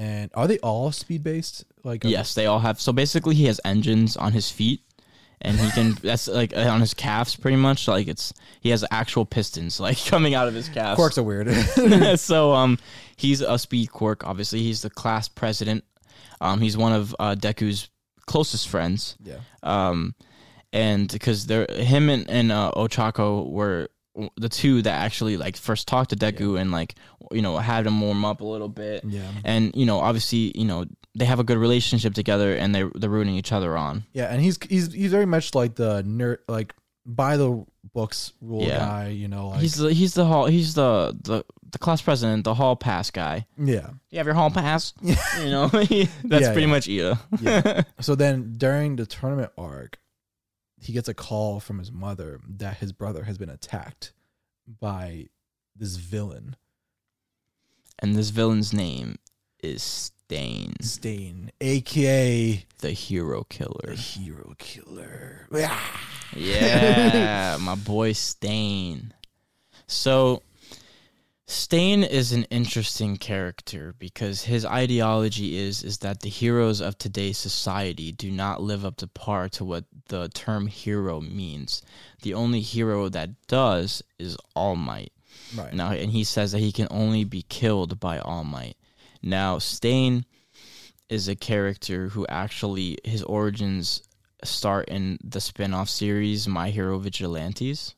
And 0.00 0.30
are 0.32 0.48
they 0.48 0.58
all 0.60 0.90
speed 0.92 1.22
based? 1.22 1.66
Like 1.84 2.04
Yes, 2.04 2.32
they 2.32 2.46
all 2.46 2.58
have. 2.58 2.80
So 2.80 2.90
basically, 2.90 3.34
he 3.34 3.44
has 3.44 3.60
engines 3.66 4.16
on 4.16 4.32
his 4.32 4.50
feet, 4.50 4.80
and 5.42 5.60
he 5.60 5.70
can. 5.72 5.92
that's 6.02 6.26
like 6.26 6.56
uh, 6.56 6.60
on 6.60 6.80
his 6.80 6.94
calves, 6.94 7.36
pretty 7.36 7.58
much. 7.58 7.86
Like 7.86 8.08
it's 8.08 8.32
he 8.62 8.70
has 8.70 8.82
actual 8.90 9.26
pistons 9.26 9.78
like 9.78 10.02
coming 10.06 10.34
out 10.34 10.48
of 10.48 10.54
his 10.54 10.70
calves. 10.70 10.96
Quirks 10.96 11.18
are 11.18 11.22
weird. 11.22 11.52
so 12.18 12.54
um, 12.54 12.78
he's 13.16 13.42
a 13.42 13.58
speed 13.58 13.92
quirk. 13.92 14.26
Obviously, 14.26 14.62
he's 14.62 14.80
the 14.80 14.88
class 14.88 15.28
president. 15.28 15.84
Um, 16.40 16.62
he's 16.62 16.78
one 16.78 16.94
of 16.94 17.14
uh, 17.18 17.34
Deku's 17.38 17.90
closest 18.24 18.68
friends. 18.68 19.18
yeah. 19.22 19.40
Um, 19.62 20.14
and 20.72 21.12
because 21.12 21.46
they're 21.46 21.66
him 21.66 22.08
and, 22.08 22.30
and 22.30 22.50
uh, 22.50 22.72
Ochako 22.74 23.50
were 23.50 23.90
the 24.36 24.48
two 24.48 24.82
that 24.82 24.92
actually 24.92 25.36
like 25.36 25.56
first 25.56 25.88
talked 25.88 26.10
to 26.10 26.16
Deku 26.16 26.60
and 26.60 26.70
like 26.70 26.94
you 27.32 27.42
know 27.42 27.56
had 27.58 27.86
him 27.86 28.00
warm 28.00 28.24
up 28.24 28.40
a 28.40 28.44
little 28.44 28.68
bit. 28.68 29.04
Yeah. 29.04 29.22
And 29.44 29.72
you 29.74 29.86
know, 29.86 30.00
obviously, 30.00 30.52
you 30.58 30.64
know 30.64 30.84
they 31.16 31.24
have 31.24 31.40
a 31.40 31.44
good 31.44 31.58
relationship 31.58 32.14
together, 32.14 32.54
and 32.54 32.74
they 32.74 32.84
they're 32.94 33.10
rooting 33.10 33.34
each 33.34 33.52
other 33.52 33.76
on. 33.76 34.04
Yeah, 34.12 34.26
and 34.32 34.40
he's 34.40 34.58
he's 34.68 34.92
he's 34.92 35.10
very 35.10 35.26
much 35.26 35.54
like 35.54 35.74
the 35.74 36.02
nerd 36.04 36.38
like 36.48 36.74
by 37.06 37.36
the 37.36 37.64
books 37.94 38.32
rule 38.40 38.62
Yeah. 38.62 38.78
guy, 38.78 39.08
you 39.08 39.26
know, 39.26 39.48
like 39.48 39.60
he's 39.60 39.74
the 39.76 39.92
he's 39.92 40.14
the 40.14 40.24
hall 40.24 40.46
he's 40.46 40.74
the 40.74 41.16
the 41.22 41.44
the 41.72 41.78
class 41.78 42.02
president, 42.02 42.44
the 42.44 42.54
hall 42.54 42.76
pass 42.76 43.10
guy. 43.10 43.46
yeah. 43.56 43.90
You 44.10 44.18
have 44.18 44.26
your 44.26 44.34
hall 44.34 44.50
pass, 44.50 44.92
you 45.02 45.50
know. 45.50 45.66
that's 45.68 45.90
Yeah, 45.90 46.52
pretty 46.52 46.60
yeah. 46.62 46.66
much 46.66 46.86
Iida. 46.86 47.18
Yeah. 47.40 47.82
so 48.00 48.14
then 48.16 48.54
during 48.56 48.96
the 48.96 49.06
tournament 49.06 49.52
arc, 49.56 49.98
he 50.80 50.92
gets 50.92 51.08
a 51.08 51.14
call 51.14 51.60
from 51.60 51.78
his 51.78 51.92
mother 51.92 52.40
that 52.48 52.78
his 52.78 52.92
brother 52.92 53.24
has 53.24 53.38
been 53.38 53.50
attacked 53.50 54.12
by 54.80 55.26
this 55.76 55.96
villain, 55.96 56.56
and 57.98 58.16
this 58.16 58.30
villain's 58.30 58.72
name 58.72 59.16
is 59.62 59.82
Stain, 59.82 60.74
Stain, 60.80 61.50
aka 61.60 62.64
the 62.78 62.90
hero 62.92 63.44
Killer. 63.44 63.80
the 63.86 63.94
hero 63.94 64.54
killer. 64.58 65.46
Yeah, 66.34 67.58
my 67.60 67.74
boy 67.74 68.12
Stain. 68.12 69.12
So, 69.86 70.42
Stain 71.50 72.04
is 72.04 72.30
an 72.30 72.44
interesting 72.44 73.16
character 73.16 73.92
because 73.98 74.44
his 74.44 74.64
ideology 74.64 75.58
is 75.58 75.82
is 75.82 75.98
that 75.98 76.20
the 76.20 76.28
heroes 76.28 76.80
of 76.80 76.96
today's 76.96 77.38
society 77.38 78.12
do 78.12 78.30
not 78.30 78.62
live 78.62 78.84
up 78.84 78.94
to 78.98 79.08
par 79.08 79.48
to 79.48 79.64
what 79.64 79.84
the 80.10 80.28
term 80.28 80.68
hero 80.68 81.20
means. 81.20 81.82
The 82.22 82.34
only 82.34 82.60
hero 82.60 83.08
that 83.08 83.30
does 83.48 84.00
is 84.16 84.36
All 84.54 84.76
Might. 84.76 85.12
Right. 85.56 85.74
Now, 85.74 85.90
and 85.90 86.12
he 86.12 86.22
says 86.22 86.52
that 86.52 86.60
he 86.60 86.70
can 86.70 86.86
only 86.88 87.24
be 87.24 87.42
killed 87.42 87.98
by 87.98 88.20
All 88.20 88.44
Might. 88.44 88.76
Now, 89.20 89.58
Stain 89.58 90.26
is 91.08 91.26
a 91.26 91.34
character 91.34 92.10
who 92.10 92.28
actually 92.28 92.98
his 93.02 93.24
origins 93.24 94.02
start 94.44 94.88
in 94.88 95.18
the 95.24 95.40
spin-off 95.40 95.88
series 95.88 96.46
My 96.46 96.70
Hero 96.70 97.00
Vigilantes, 97.00 97.96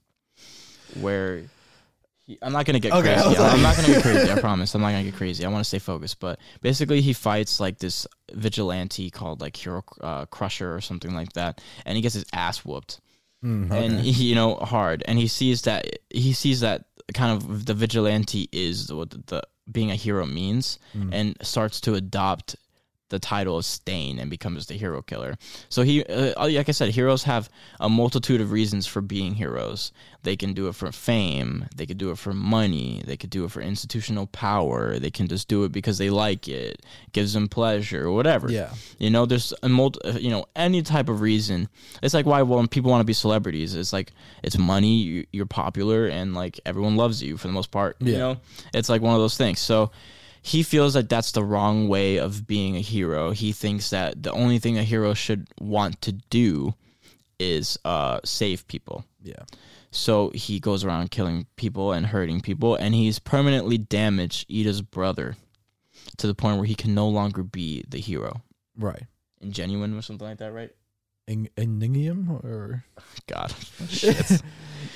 where 0.98 1.44
he, 2.24 2.38
I'm 2.42 2.52
not 2.52 2.66
gonna 2.66 2.78
get 2.80 2.92
Okay, 2.92 3.14
crazy. 3.14 3.26
I'm, 3.26 3.32
like- 3.42 3.52
I'm 3.54 3.62
not 3.62 3.76
gonna 3.76 3.88
get 3.88 4.02
crazy. 4.02 4.30
I 4.30 4.40
promise. 4.40 4.74
I'm 4.74 4.80
not 4.80 4.90
gonna 4.92 5.04
get 5.04 5.14
crazy. 5.14 5.44
I 5.44 5.48
want 5.48 5.60
to 5.64 5.68
stay 5.68 5.78
focused. 5.78 6.20
But 6.20 6.38
basically, 6.60 7.00
he 7.00 7.12
fights 7.12 7.60
like 7.60 7.78
this 7.78 8.06
vigilante 8.32 9.10
called 9.10 9.40
like 9.40 9.56
Hero 9.56 9.82
uh, 10.00 10.26
Crusher 10.26 10.74
or 10.74 10.80
something 10.80 11.14
like 11.14 11.32
that, 11.34 11.60
and 11.86 11.96
he 11.96 12.02
gets 12.02 12.14
his 12.14 12.24
ass 12.32 12.64
whooped 12.64 13.00
Mm, 13.44 13.72
and 13.72 13.98
he, 13.98 14.26
you 14.28 14.36
know 14.36 14.54
hard 14.54 15.02
and 15.08 15.18
he 15.18 15.26
sees 15.26 15.62
that 15.62 15.84
he 16.10 16.32
sees 16.32 16.60
that 16.60 16.84
kind 17.12 17.32
of 17.36 17.66
the 17.66 17.74
vigilante 17.74 18.48
is 18.52 18.92
what 18.92 19.10
the, 19.10 19.18
the 19.26 19.42
being 19.72 19.90
a 19.90 19.96
hero 19.96 20.24
means 20.26 20.78
Mm. 20.96 21.08
and 21.12 21.36
starts 21.42 21.80
to 21.80 21.94
adopt 21.94 22.54
the 23.12 23.18
title 23.20 23.58
of 23.58 23.64
Stain 23.64 24.18
and 24.18 24.28
becomes 24.30 24.66
the 24.66 24.74
hero 24.74 25.02
killer. 25.02 25.36
So 25.68 25.82
he, 25.82 26.02
uh, 26.04 26.32
like 26.48 26.68
I 26.68 26.72
said, 26.72 26.88
heroes 26.90 27.22
have 27.24 27.48
a 27.78 27.88
multitude 27.88 28.40
of 28.40 28.50
reasons 28.50 28.86
for 28.86 29.00
being 29.02 29.34
heroes. 29.34 29.92
They 30.22 30.34
can 30.36 30.54
do 30.54 30.68
it 30.68 30.74
for 30.74 30.90
fame. 30.92 31.66
They 31.76 31.84
could 31.84 31.98
do 31.98 32.10
it 32.10 32.16
for 32.18 32.32
money. 32.32 33.02
They 33.04 33.16
could 33.16 33.28
do 33.30 33.44
it 33.44 33.50
for 33.50 33.60
institutional 33.60 34.26
power. 34.28 34.98
They 34.98 35.10
can 35.10 35.26
just 35.28 35.46
do 35.48 35.64
it 35.64 35.72
because 35.72 35.98
they 35.98 36.10
like 36.10 36.48
it, 36.48 36.80
gives 37.12 37.32
them 37.34 37.48
pleasure, 37.48 38.06
or 38.06 38.12
whatever. 38.12 38.50
Yeah. 38.50 38.70
You 38.98 39.10
know, 39.10 39.26
there's 39.26 39.52
a 39.62 39.68
multi, 39.68 40.00
uh, 40.08 40.18
you 40.18 40.30
know, 40.30 40.46
any 40.56 40.80
type 40.82 41.08
of 41.10 41.20
reason. 41.20 41.68
It's 42.02 42.14
like 42.14 42.24
why 42.26 42.40
when 42.42 42.66
people 42.68 42.90
want 42.90 43.00
to 43.02 43.04
be 43.04 43.12
celebrities, 43.12 43.74
it's 43.74 43.92
like 43.92 44.12
it's 44.42 44.56
money, 44.56 44.96
you- 45.02 45.26
you're 45.32 45.46
popular, 45.46 46.06
and 46.06 46.34
like 46.34 46.58
everyone 46.64 46.96
loves 46.96 47.22
you 47.22 47.36
for 47.36 47.46
the 47.48 47.52
most 47.52 47.70
part. 47.70 47.96
Yeah. 48.00 48.12
You 48.12 48.18
know, 48.18 48.36
it's 48.72 48.88
like 48.88 49.02
one 49.02 49.14
of 49.14 49.20
those 49.20 49.36
things. 49.36 49.58
So 49.60 49.90
he 50.42 50.62
feels 50.62 50.94
like 50.94 51.08
that's 51.08 51.32
the 51.32 51.44
wrong 51.44 51.88
way 51.88 52.16
of 52.18 52.46
being 52.46 52.76
a 52.76 52.80
hero. 52.80 53.30
He 53.30 53.52
thinks 53.52 53.90
that 53.90 54.22
the 54.22 54.32
only 54.32 54.58
thing 54.58 54.76
a 54.76 54.82
hero 54.82 55.14
should 55.14 55.48
want 55.60 56.00
to 56.02 56.12
do 56.12 56.74
is 57.38 57.78
uh, 57.84 58.20
save 58.24 58.66
people. 58.68 59.04
Yeah. 59.22 59.44
So 59.90 60.30
he 60.34 60.58
goes 60.58 60.84
around 60.84 61.10
killing 61.10 61.46
people 61.56 61.92
and 61.92 62.06
hurting 62.06 62.40
people, 62.40 62.74
and 62.74 62.94
he's 62.94 63.18
permanently 63.18 63.78
damaged 63.78 64.48
Iida's 64.50 64.82
brother 64.82 65.36
to 66.16 66.26
the 66.26 66.34
point 66.34 66.56
where 66.56 66.66
he 66.66 66.74
can 66.74 66.94
no 66.94 67.08
longer 67.08 67.42
be 67.42 67.84
the 67.88 67.98
hero. 67.98 68.42
Right. 68.76 69.04
Ingenuine 69.44 69.96
or 69.96 70.02
something 70.02 70.26
like 70.26 70.38
that, 70.38 70.52
right? 70.52 70.70
in, 71.26 71.48
Enigmium 71.56 72.28
or 72.44 72.84
God. 73.26 73.54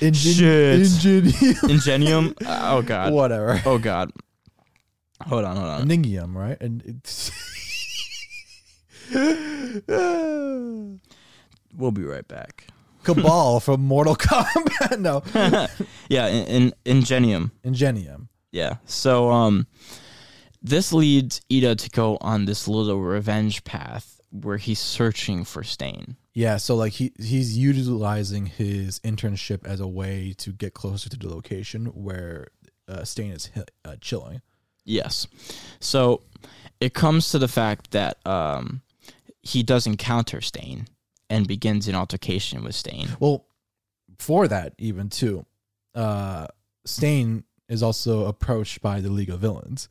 Ingen- 0.01 0.13
Shit. 0.13 0.79
Ingenium? 0.79 1.55
Ingenium. 1.69 2.35
oh 2.45 2.81
God. 2.81 3.13
Whatever. 3.13 3.61
Oh 3.65 3.77
God. 3.77 4.11
Hold 5.25 5.45
on, 5.45 5.55
hold 5.55 5.67
on. 5.69 5.87
Enigmium, 5.87 6.35
right? 6.35 6.57
And 6.61 6.83
it's 6.85 7.31
We'll 11.75 11.91
be 11.91 12.03
right 12.03 12.27
back. 12.27 12.67
Kabal 13.03 13.59
from 13.63 13.81
Mortal 13.85 14.15
Kombat. 14.15 14.99
no, 14.99 15.23
Yeah, 16.09 16.27
in, 16.27 16.45
in 16.47 16.73
Ingenium. 16.85 17.51
Ingenium. 17.63 18.29
Yeah. 18.51 18.77
So 18.85 19.31
um 19.31 19.67
this 20.61 20.91
leads 20.91 21.41
Iida 21.51 21.77
to 21.77 21.89
go 21.89 22.17
on 22.21 22.45
this 22.45 22.67
little 22.67 22.99
revenge 23.01 23.63
path 23.63 24.19
where 24.31 24.57
he's 24.57 24.79
searching 24.79 25.43
for 25.45 25.63
Stain. 25.63 26.17
Yeah, 26.33 26.57
so 26.57 26.75
like 26.75 26.93
he 26.93 27.13
he's 27.19 27.57
utilizing 27.57 28.47
his 28.47 28.99
internship 28.99 29.65
as 29.65 29.79
a 29.79 29.87
way 29.87 30.33
to 30.37 30.51
get 30.51 30.73
closer 30.73 31.09
to 31.09 31.17
the 31.17 31.29
location 31.29 31.85
where 31.87 32.47
uh, 32.87 33.03
Stain 33.03 33.31
is 33.31 33.49
uh, 33.85 33.95
chilling. 34.01 34.41
Yes. 34.87 35.27
So 35.79 36.21
it 36.79 36.93
comes 36.93 37.29
to 37.31 37.39
the 37.39 37.47
fact 37.47 37.91
that 37.91 38.25
um 38.25 38.81
he 39.43 39.63
does 39.63 39.85
encounter 39.85 40.41
Stain 40.41 40.87
and 41.29 41.47
begins 41.47 41.87
an 41.87 41.95
altercation 41.95 42.63
with 42.63 42.75
Stain. 42.75 43.09
Well, 43.19 43.45
for 44.17 44.47
that 44.47 44.73
even 44.77 45.09
too, 45.09 45.45
uh, 45.95 46.47
Stain 46.85 47.43
is 47.69 47.83
also 47.83 48.25
approached 48.25 48.81
by 48.81 49.01
the 49.01 49.09
League 49.09 49.29
of 49.29 49.39
Villains. 49.39 49.89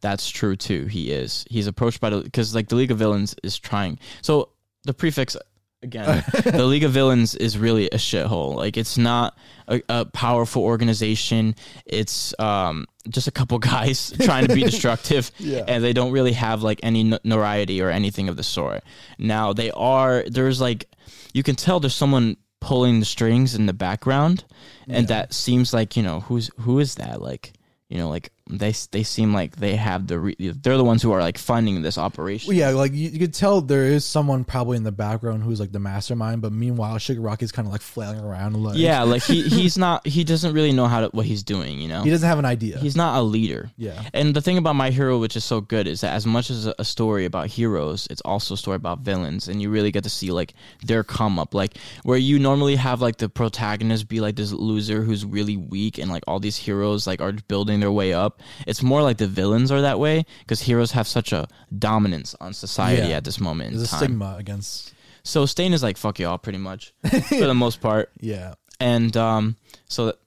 That's 0.00 0.28
true 0.28 0.56
too. 0.56 0.86
He 0.86 1.10
is. 1.10 1.44
He's 1.50 1.66
approached 1.66 2.00
by 2.00 2.10
the 2.10 2.20
because 2.20 2.54
like 2.54 2.68
the 2.68 2.76
League 2.76 2.90
of 2.90 2.98
Villains 2.98 3.34
is 3.42 3.58
trying. 3.58 3.98
So 4.22 4.50
the 4.84 4.94
prefix 4.94 5.36
again, 5.82 6.24
the 6.44 6.64
League 6.64 6.84
of 6.84 6.92
Villains 6.92 7.34
is 7.34 7.56
really 7.58 7.86
a 7.86 7.96
shithole. 7.96 8.54
Like 8.54 8.76
it's 8.76 8.98
not 8.98 9.36
a, 9.68 9.80
a 9.88 10.04
powerful 10.06 10.62
organization. 10.62 11.54
It's 11.86 12.34
um 12.38 12.86
just 13.08 13.26
a 13.28 13.30
couple 13.30 13.58
guys 13.74 14.12
trying 14.20 14.46
to 14.46 14.54
be 14.54 14.62
destructive, 14.64 15.30
Yeah. 15.38 15.64
and 15.68 15.82
they 15.84 15.92
don't 15.92 16.12
really 16.12 16.32
have 16.32 16.62
like 16.62 16.80
any 16.82 17.04
no- 17.04 17.18
notoriety 17.24 17.80
or 17.82 17.90
anything 17.90 18.28
of 18.28 18.36
the 18.36 18.42
sort. 18.42 18.82
Now 19.18 19.52
they 19.52 19.70
are. 19.70 20.24
There's 20.26 20.60
like 20.60 20.86
you 21.32 21.42
can 21.42 21.54
tell 21.56 21.80
there's 21.80 21.94
someone 21.94 22.36
pulling 22.60 22.98
the 23.00 23.06
strings 23.06 23.54
in 23.54 23.66
the 23.66 23.72
background, 23.72 24.44
and 24.88 25.06
that 25.08 25.32
seems 25.32 25.72
like 25.72 25.96
you 25.96 26.02
know 26.02 26.20
who's 26.20 26.50
who 26.60 26.78
is 26.80 26.96
that 26.96 27.22
like. 27.22 27.52
You 27.90 27.96
know, 27.96 28.10
like 28.10 28.30
they 28.50 28.72
they 28.90 29.02
seem 29.02 29.32
like 29.32 29.56
they 29.56 29.76
have 29.76 30.06
the 30.06 30.18
re- 30.18 30.36
they're 30.38 30.76
the 30.76 30.84
ones 30.84 31.02
who 31.02 31.12
are 31.12 31.20
like 31.20 31.38
funding 31.38 31.82
this 31.82 31.98
operation. 31.98 32.48
Well, 32.48 32.56
yeah, 32.56 32.70
like 32.70 32.92
you, 32.92 33.10
you 33.10 33.18
could 33.18 33.34
tell 33.34 33.60
there 33.60 33.84
is 33.84 34.04
someone 34.04 34.44
probably 34.44 34.76
in 34.76 34.84
the 34.84 34.92
background 34.92 35.42
who's 35.42 35.60
like 35.60 35.72
the 35.72 35.78
mastermind, 35.78 36.42
but 36.42 36.52
meanwhile 36.52 36.96
Shigaraki's 36.96 37.52
kind 37.52 37.66
of 37.66 37.72
like 37.72 37.82
flailing 37.82 38.20
around. 38.20 38.54
Like, 38.62 38.78
Yeah, 38.78 39.02
like 39.02 39.22
he 39.22 39.42
he's 39.48 39.76
not 39.76 40.06
he 40.06 40.24
doesn't 40.24 40.52
really 40.52 40.72
know 40.72 40.86
how 40.86 41.00
to 41.00 41.08
what 41.08 41.26
he's 41.26 41.42
doing, 41.42 41.80
you 41.80 41.88
know. 41.88 42.02
he 42.02 42.10
doesn't 42.10 42.28
have 42.28 42.38
an 42.38 42.44
idea. 42.44 42.78
He's 42.78 42.96
not 42.96 43.18
a 43.18 43.22
leader. 43.22 43.70
Yeah. 43.76 44.02
And 44.12 44.34
the 44.34 44.40
thing 44.40 44.58
about 44.58 44.74
My 44.76 44.90
Hero 44.90 45.18
which 45.18 45.36
is 45.36 45.44
so 45.44 45.60
good 45.60 45.86
is 45.86 46.00
that 46.00 46.12
as 46.14 46.26
much 46.26 46.50
as 46.50 46.66
a 46.78 46.84
story 46.84 47.24
about 47.24 47.48
heroes, 47.48 48.06
it's 48.10 48.22
also 48.22 48.54
a 48.54 48.56
story 48.56 48.76
about 48.76 49.00
villains 49.00 49.48
and 49.48 49.60
you 49.60 49.70
really 49.70 49.90
get 49.90 50.04
to 50.04 50.10
see 50.10 50.30
like 50.30 50.54
their 50.84 51.04
come 51.04 51.38
up 51.38 51.54
like 51.54 51.76
where 52.02 52.18
you 52.18 52.38
normally 52.38 52.76
have 52.76 53.00
like 53.00 53.16
the 53.16 53.28
protagonist 53.28 54.08
be 54.08 54.20
like 54.20 54.36
this 54.36 54.52
loser 54.52 55.02
who's 55.02 55.24
really 55.24 55.56
weak 55.56 55.98
and 55.98 56.10
like 56.10 56.22
all 56.26 56.40
these 56.40 56.56
heroes 56.56 57.06
like 57.06 57.20
are 57.20 57.32
building 57.48 57.80
their 57.80 57.92
way 57.92 58.12
up. 58.12 58.37
It's 58.66 58.82
more 58.82 59.02
like 59.02 59.18
the 59.18 59.26
villains 59.26 59.70
are 59.72 59.80
that 59.82 59.98
way 59.98 60.24
because 60.40 60.60
heroes 60.62 60.92
have 60.92 61.06
such 61.08 61.32
a 61.32 61.46
dominance 61.76 62.34
on 62.40 62.52
society 62.54 63.08
Yeah. 63.08 63.16
at 63.18 63.24
this 63.24 63.40
moment 63.40 63.72
There's 63.76 63.84
a 63.88 63.90
time. 63.90 63.98
stigma 64.00 64.36
against. 64.38 64.94
So 65.24 65.46
Stain 65.46 65.72
is 65.72 65.82
like 65.82 65.96
fuck 65.96 66.18
y'all 66.18 66.38
pretty 66.38 66.58
much 66.58 66.92
for 67.28 67.46
the 67.46 67.54
most 67.54 67.80
part. 67.80 68.10
Yeah. 68.20 68.54
And 68.80 69.16
um, 69.16 69.56
so 69.88 70.06
that, 70.06 70.18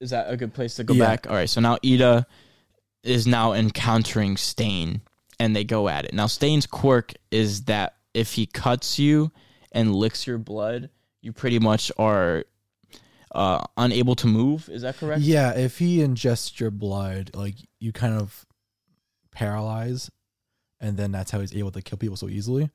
is 0.00 0.10
that 0.10 0.30
a 0.30 0.36
good 0.36 0.52
place 0.54 0.74
to 0.76 0.84
go 0.84 0.94
Yeah. 0.94 1.06
back? 1.06 1.26
All 1.28 1.34
right. 1.36 1.48
So 1.48 1.60
now 1.60 1.76
Iida 1.76 2.24
is 3.02 3.26
now 3.26 3.52
encountering 3.52 4.36
Stain, 4.36 5.00
and 5.38 5.54
they 5.54 5.62
go 5.64 5.88
at 5.88 6.04
it. 6.06 6.12
Now 6.14 6.26
Stain's 6.26 6.66
quirk 6.66 7.12
is 7.30 7.64
that 7.64 7.94
if 8.14 8.32
he 8.32 8.46
cuts 8.46 8.98
you 8.98 9.30
and 9.72 9.94
licks 9.94 10.26
your 10.26 10.38
blood, 10.38 10.90
you 11.22 11.32
pretty 11.32 11.58
much 11.58 11.92
are 11.98 12.44
uh, 13.36 13.62
unable 13.76 14.14
to 14.16 14.26
move. 14.26 14.68
Is 14.70 14.82
that 14.82 14.96
correct? 14.96 15.20
Yeah, 15.20 15.54
if 15.54 15.78
he 15.78 15.98
ingests 15.98 16.58
your 16.58 16.70
blood, 16.70 17.30
like 17.34 17.54
you 17.78 17.92
kind 17.92 18.14
of 18.14 18.46
paralyze, 19.30 20.10
and 20.80 20.96
then 20.96 21.12
that's 21.12 21.30
how 21.30 21.40
he's 21.40 21.54
able 21.54 21.70
to 21.72 21.82
kill 21.82 21.98
people 21.98 22.16
so 22.16 22.30
easily. 22.30 22.70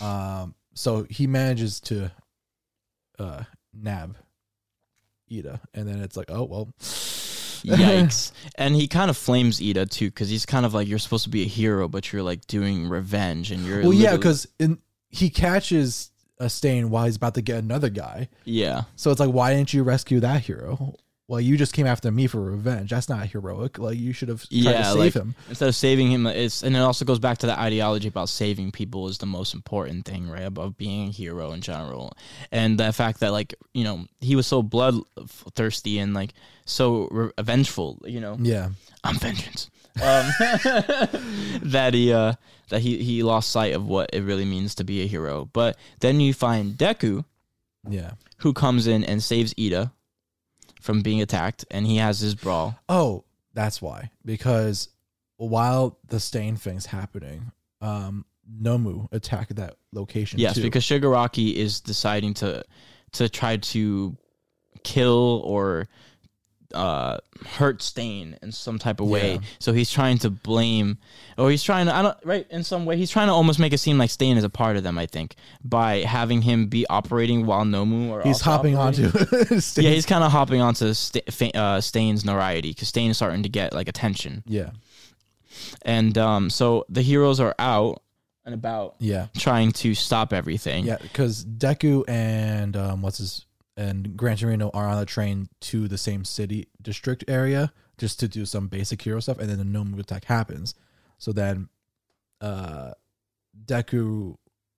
Um, 0.00 0.54
so 0.74 1.06
he 1.10 1.26
manages 1.26 1.80
to 1.80 2.10
uh 3.18 3.44
nab 3.74 4.16
Iida, 5.30 5.60
and 5.74 5.86
then 5.86 6.00
it's 6.00 6.16
like, 6.16 6.30
oh 6.30 6.44
well, 6.44 6.72
Yikes. 6.80 8.32
and 8.56 8.74
he 8.74 8.88
kind 8.88 9.10
of 9.10 9.16
flames 9.18 9.60
Iida 9.60 9.90
too, 9.90 10.06
because 10.06 10.30
he's 10.30 10.46
kind 10.46 10.64
of 10.64 10.72
like, 10.72 10.88
you're 10.88 10.98
supposed 10.98 11.24
to 11.24 11.30
be 11.30 11.42
a 11.42 11.46
hero, 11.46 11.86
but 11.86 12.12
you're 12.12 12.22
like 12.22 12.46
doing 12.46 12.88
revenge, 12.88 13.50
and 13.50 13.62
you're 13.62 13.82
well, 13.82 13.92
yeah, 13.92 14.16
because 14.16 14.48
in 14.58 14.78
he 15.10 15.28
catches 15.28 16.10
a 16.38 16.48
stain 16.50 16.90
while 16.90 17.04
he's 17.06 17.16
about 17.16 17.34
to 17.34 17.42
get 17.42 17.58
another 17.58 17.88
guy. 17.88 18.28
yeah. 18.44 18.82
So 18.96 19.10
it's 19.10 19.20
like, 19.20 19.30
why 19.30 19.54
didn't 19.54 19.72
you 19.74 19.82
rescue 19.82 20.20
that 20.20 20.42
hero? 20.42 20.94
Well, 21.28 21.40
you 21.40 21.56
just 21.56 21.72
came 21.72 21.88
after 21.88 22.12
me 22.12 22.28
for 22.28 22.40
revenge. 22.40 22.90
That's 22.90 23.08
not 23.08 23.26
heroic. 23.26 23.80
Like 23.80 23.98
you 23.98 24.12
should 24.12 24.28
have 24.28 24.42
tried 24.42 24.48
yeah, 24.50 24.78
to 24.78 24.84
save 24.84 24.96
like, 24.96 25.12
him. 25.14 25.34
Instead 25.48 25.68
of 25.68 25.74
saving 25.74 26.12
him, 26.12 26.24
it's 26.24 26.62
and 26.62 26.76
it 26.76 26.78
also 26.78 27.04
goes 27.04 27.18
back 27.18 27.38
to 27.38 27.46
the 27.46 27.58
ideology 27.58 28.06
about 28.06 28.28
saving 28.28 28.70
people 28.70 29.08
is 29.08 29.18
the 29.18 29.26
most 29.26 29.52
important 29.52 30.04
thing, 30.04 30.28
right? 30.28 30.44
Above 30.44 30.76
being 30.78 31.08
a 31.08 31.10
hero 31.10 31.50
in 31.50 31.62
general, 31.62 32.16
and 32.52 32.78
the 32.78 32.92
fact 32.92 33.18
that 33.20 33.32
like 33.32 33.56
you 33.74 33.82
know 33.82 34.06
he 34.20 34.36
was 34.36 34.46
so 34.46 34.62
bloodthirsty 34.62 35.98
and 35.98 36.14
like 36.14 36.32
so 36.64 37.08
re- 37.10 37.30
vengeful, 37.40 38.00
you 38.04 38.20
know, 38.20 38.36
Yeah. 38.40 38.68
I'm 39.02 39.16
vengeance. 39.16 39.68
Um, 39.96 40.30
that 41.62 41.90
he 41.94 42.12
uh 42.12 42.34
that 42.68 42.80
he 42.80 43.02
he 43.02 43.22
lost 43.22 43.50
sight 43.50 43.74
of 43.74 43.86
what 43.86 44.10
it 44.12 44.22
really 44.22 44.44
means 44.44 44.74
to 44.76 44.84
be 44.84 45.02
a 45.02 45.06
hero. 45.06 45.48
But 45.52 45.76
then 46.00 46.20
you 46.20 46.34
find 46.34 46.74
Deku, 46.74 47.24
Yeah. 47.88 48.12
who 48.38 48.52
comes 48.52 48.86
in 48.86 49.04
and 49.04 49.22
saves 49.22 49.54
Iida 49.54 49.92
from 50.80 51.02
being 51.02 51.20
attacked, 51.22 51.64
and 51.70 51.86
he 51.86 51.96
has 51.96 52.20
his 52.20 52.34
brawl. 52.34 52.78
Oh, 52.88 53.24
that's 53.54 53.80
why. 53.80 54.10
Because 54.24 54.88
while 55.36 55.98
the 56.08 56.20
stain 56.20 56.56
thing's 56.56 56.86
happening, 56.86 57.52
um, 57.80 58.24
Nomu 58.62 59.08
attacked 59.12 59.56
that 59.56 59.76
location. 59.92 60.38
Yes, 60.38 60.54
too. 60.56 60.62
because 60.62 60.84
Shigaraki 60.84 61.54
is 61.54 61.80
deciding 61.80 62.34
to 62.34 62.62
to 63.12 63.28
try 63.28 63.56
to 63.56 64.16
kill 64.84 65.40
or 65.44 65.88
uh 66.74 67.18
hurt 67.56 67.80
Stain 67.82 68.36
in 68.42 68.52
some 68.52 68.78
type 68.78 69.00
of 69.00 69.08
way. 69.08 69.34
Yeah. 69.34 69.40
So 69.58 69.72
he's 69.72 69.90
trying 69.90 70.18
to 70.18 70.30
blame 70.30 70.98
or 71.38 71.50
he's 71.50 71.62
trying 71.62 71.86
to 71.86 71.94
I 71.94 72.02
don't 72.02 72.16
right 72.24 72.46
in 72.50 72.64
some 72.64 72.84
way 72.86 72.96
he's 72.96 73.10
trying 73.10 73.28
to 73.28 73.32
almost 73.32 73.58
make 73.58 73.72
it 73.72 73.78
seem 73.78 73.98
like 73.98 74.10
Stain 74.10 74.36
is 74.36 74.44
a 74.44 74.48
part 74.50 74.76
of 74.76 74.82
them, 74.82 74.98
I 74.98 75.06
think, 75.06 75.36
by 75.64 75.98
having 76.00 76.42
him 76.42 76.66
be 76.66 76.86
operating 76.88 77.46
while 77.46 77.64
Nomu 77.64 78.08
or 78.10 78.22
he's 78.22 78.40
hopping 78.40 78.76
onto. 78.76 79.10
Stain's- 79.60 79.78
Yeah, 79.78 79.90
he's 79.90 80.06
kind 80.06 80.24
of 80.24 80.32
hopping 80.32 80.60
onto 80.60 80.92
fa- 80.94 81.56
uh, 81.56 81.80
Stain's 81.80 82.24
notoriety 82.24 82.70
because 82.70 82.88
Stain 82.88 83.10
is 83.10 83.16
starting 83.16 83.42
to 83.44 83.48
get 83.48 83.72
like 83.72 83.88
attention, 83.88 84.42
yeah, 84.46 84.70
and 85.82 86.16
um, 86.18 86.50
so 86.50 86.84
the 86.88 87.02
heroes 87.02 87.40
are 87.40 87.54
out 87.58 88.02
and 88.44 88.54
about 88.54 88.96
yeah, 88.98 89.26
trying 89.36 89.72
to 89.72 89.94
stop 89.94 90.32
everything. 90.32 90.84
yeah. 90.84 90.98
Because 91.00 91.44
Deku 91.44 92.04
and 92.08 92.76
um, 92.76 93.02
what's 93.02 93.18
his 93.18 93.45
and 93.76 94.16
Gran 94.16 94.36
Torino 94.36 94.70
are 94.72 94.86
on 94.86 94.98
a 95.02 95.06
train 95.06 95.48
to 95.60 95.88
the 95.88 95.98
same 95.98 96.24
city 96.24 96.68
district 96.80 97.24
area 97.28 97.72
just 97.98 98.20
to 98.20 98.28
do 98.28 98.44
some 98.44 98.68
basic 98.68 99.02
hero 99.02 99.20
stuff, 99.20 99.38
and 99.38 99.48
then 99.48 99.58
the 99.58 99.64
Nomu 99.64 99.98
attack 99.98 100.24
happens. 100.24 100.74
So 101.18 101.32
then, 101.32 101.68
uh, 102.40 102.92
Deku 103.64 104.36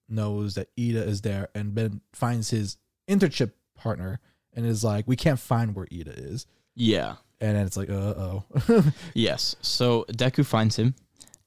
knows 0.08 0.54
that 0.54 0.74
Iida 0.76 1.06
is 1.06 1.20
there, 1.22 1.48
and 1.54 1.74
then 1.74 2.00
finds 2.12 2.50
his 2.50 2.76
internship 3.08 3.52
partner, 3.76 4.20
and 4.54 4.64
is 4.66 4.84
like, 4.84 5.06
"We 5.06 5.16
can't 5.16 5.40
find 5.40 5.74
where 5.74 5.86
Iida 5.86 6.14
is." 6.16 6.46
yeah. 6.74 7.16
And 7.40 7.56
then 7.56 7.66
it's 7.66 7.76
like, 7.76 7.88
uh 7.88 7.94
oh. 7.94 8.44
Yes. 9.14 9.54
So 9.62 10.04
Deku 10.10 10.44
finds 10.44 10.74
him 10.76 10.94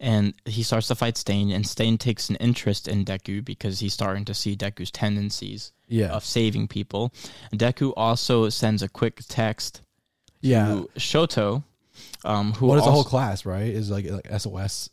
and 0.02 0.34
he 0.45 0.64
starts 0.64 0.88
to 0.88 0.95
fight 0.95 1.16
Stain 1.16 1.52
and 1.52 1.66
Stain 1.66 1.97
takes 1.97 2.30
an 2.30 2.36
interest 2.38 2.88
in 2.88 3.06
Deku 3.06 3.45
because 3.45 3.80
he's 3.80 3.93
starting 3.93 4.26
to 4.26 4.34
see 4.34 4.56
Deku's 4.58 4.89
tendencies 4.89 5.72
yeah. 5.88 6.08
of 6.08 6.26
saving 6.26 6.68
people. 6.68 7.14
Deku 7.54 7.93
also 7.95 8.49
sends 8.49 8.82
a 8.82 8.89
quick 8.89 9.22
text 9.30 9.82
Yeah. 10.41 10.82
Shoto 10.97 11.64
um 12.26 12.54
who 12.54 12.66
What 12.66 12.80
is 12.80 12.86
the 12.86 12.91
whole 12.91 13.04
class, 13.04 13.45
right? 13.45 13.68
Is 13.68 13.91
like 13.91 14.10
like 14.10 14.28
SOS 14.39 14.89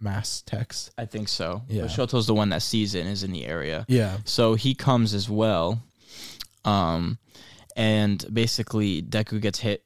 mass 0.00 0.42
text. 0.44 0.90
I 0.98 1.04
think 1.06 1.28
so. 1.28 1.62
Yeah. 1.68 1.82
But 1.82 1.90
Shoto's 1.90 2.26
the 2.26 2.34
one 2.34 2.48
that 2.48 2.62
sees 2.62 2.96
it 2.96 3.00
and 3.00 3.08
is 3.10 3.22
in 3.22 3.30
the 3.30 3.46
area. 3.46 3.86
Yeah. 3.88 4.18
So 4.24 4.54
he 4.54 4.74
comes 4.74 5.14
as 5.14 5.30
well. 5.30 5.80
Um 6.64 7.18
and 7.76 8.24
basically 8.34 9.00
Deku 9.00 9.40
gets 9.40 9.60
hit 9.60 9.84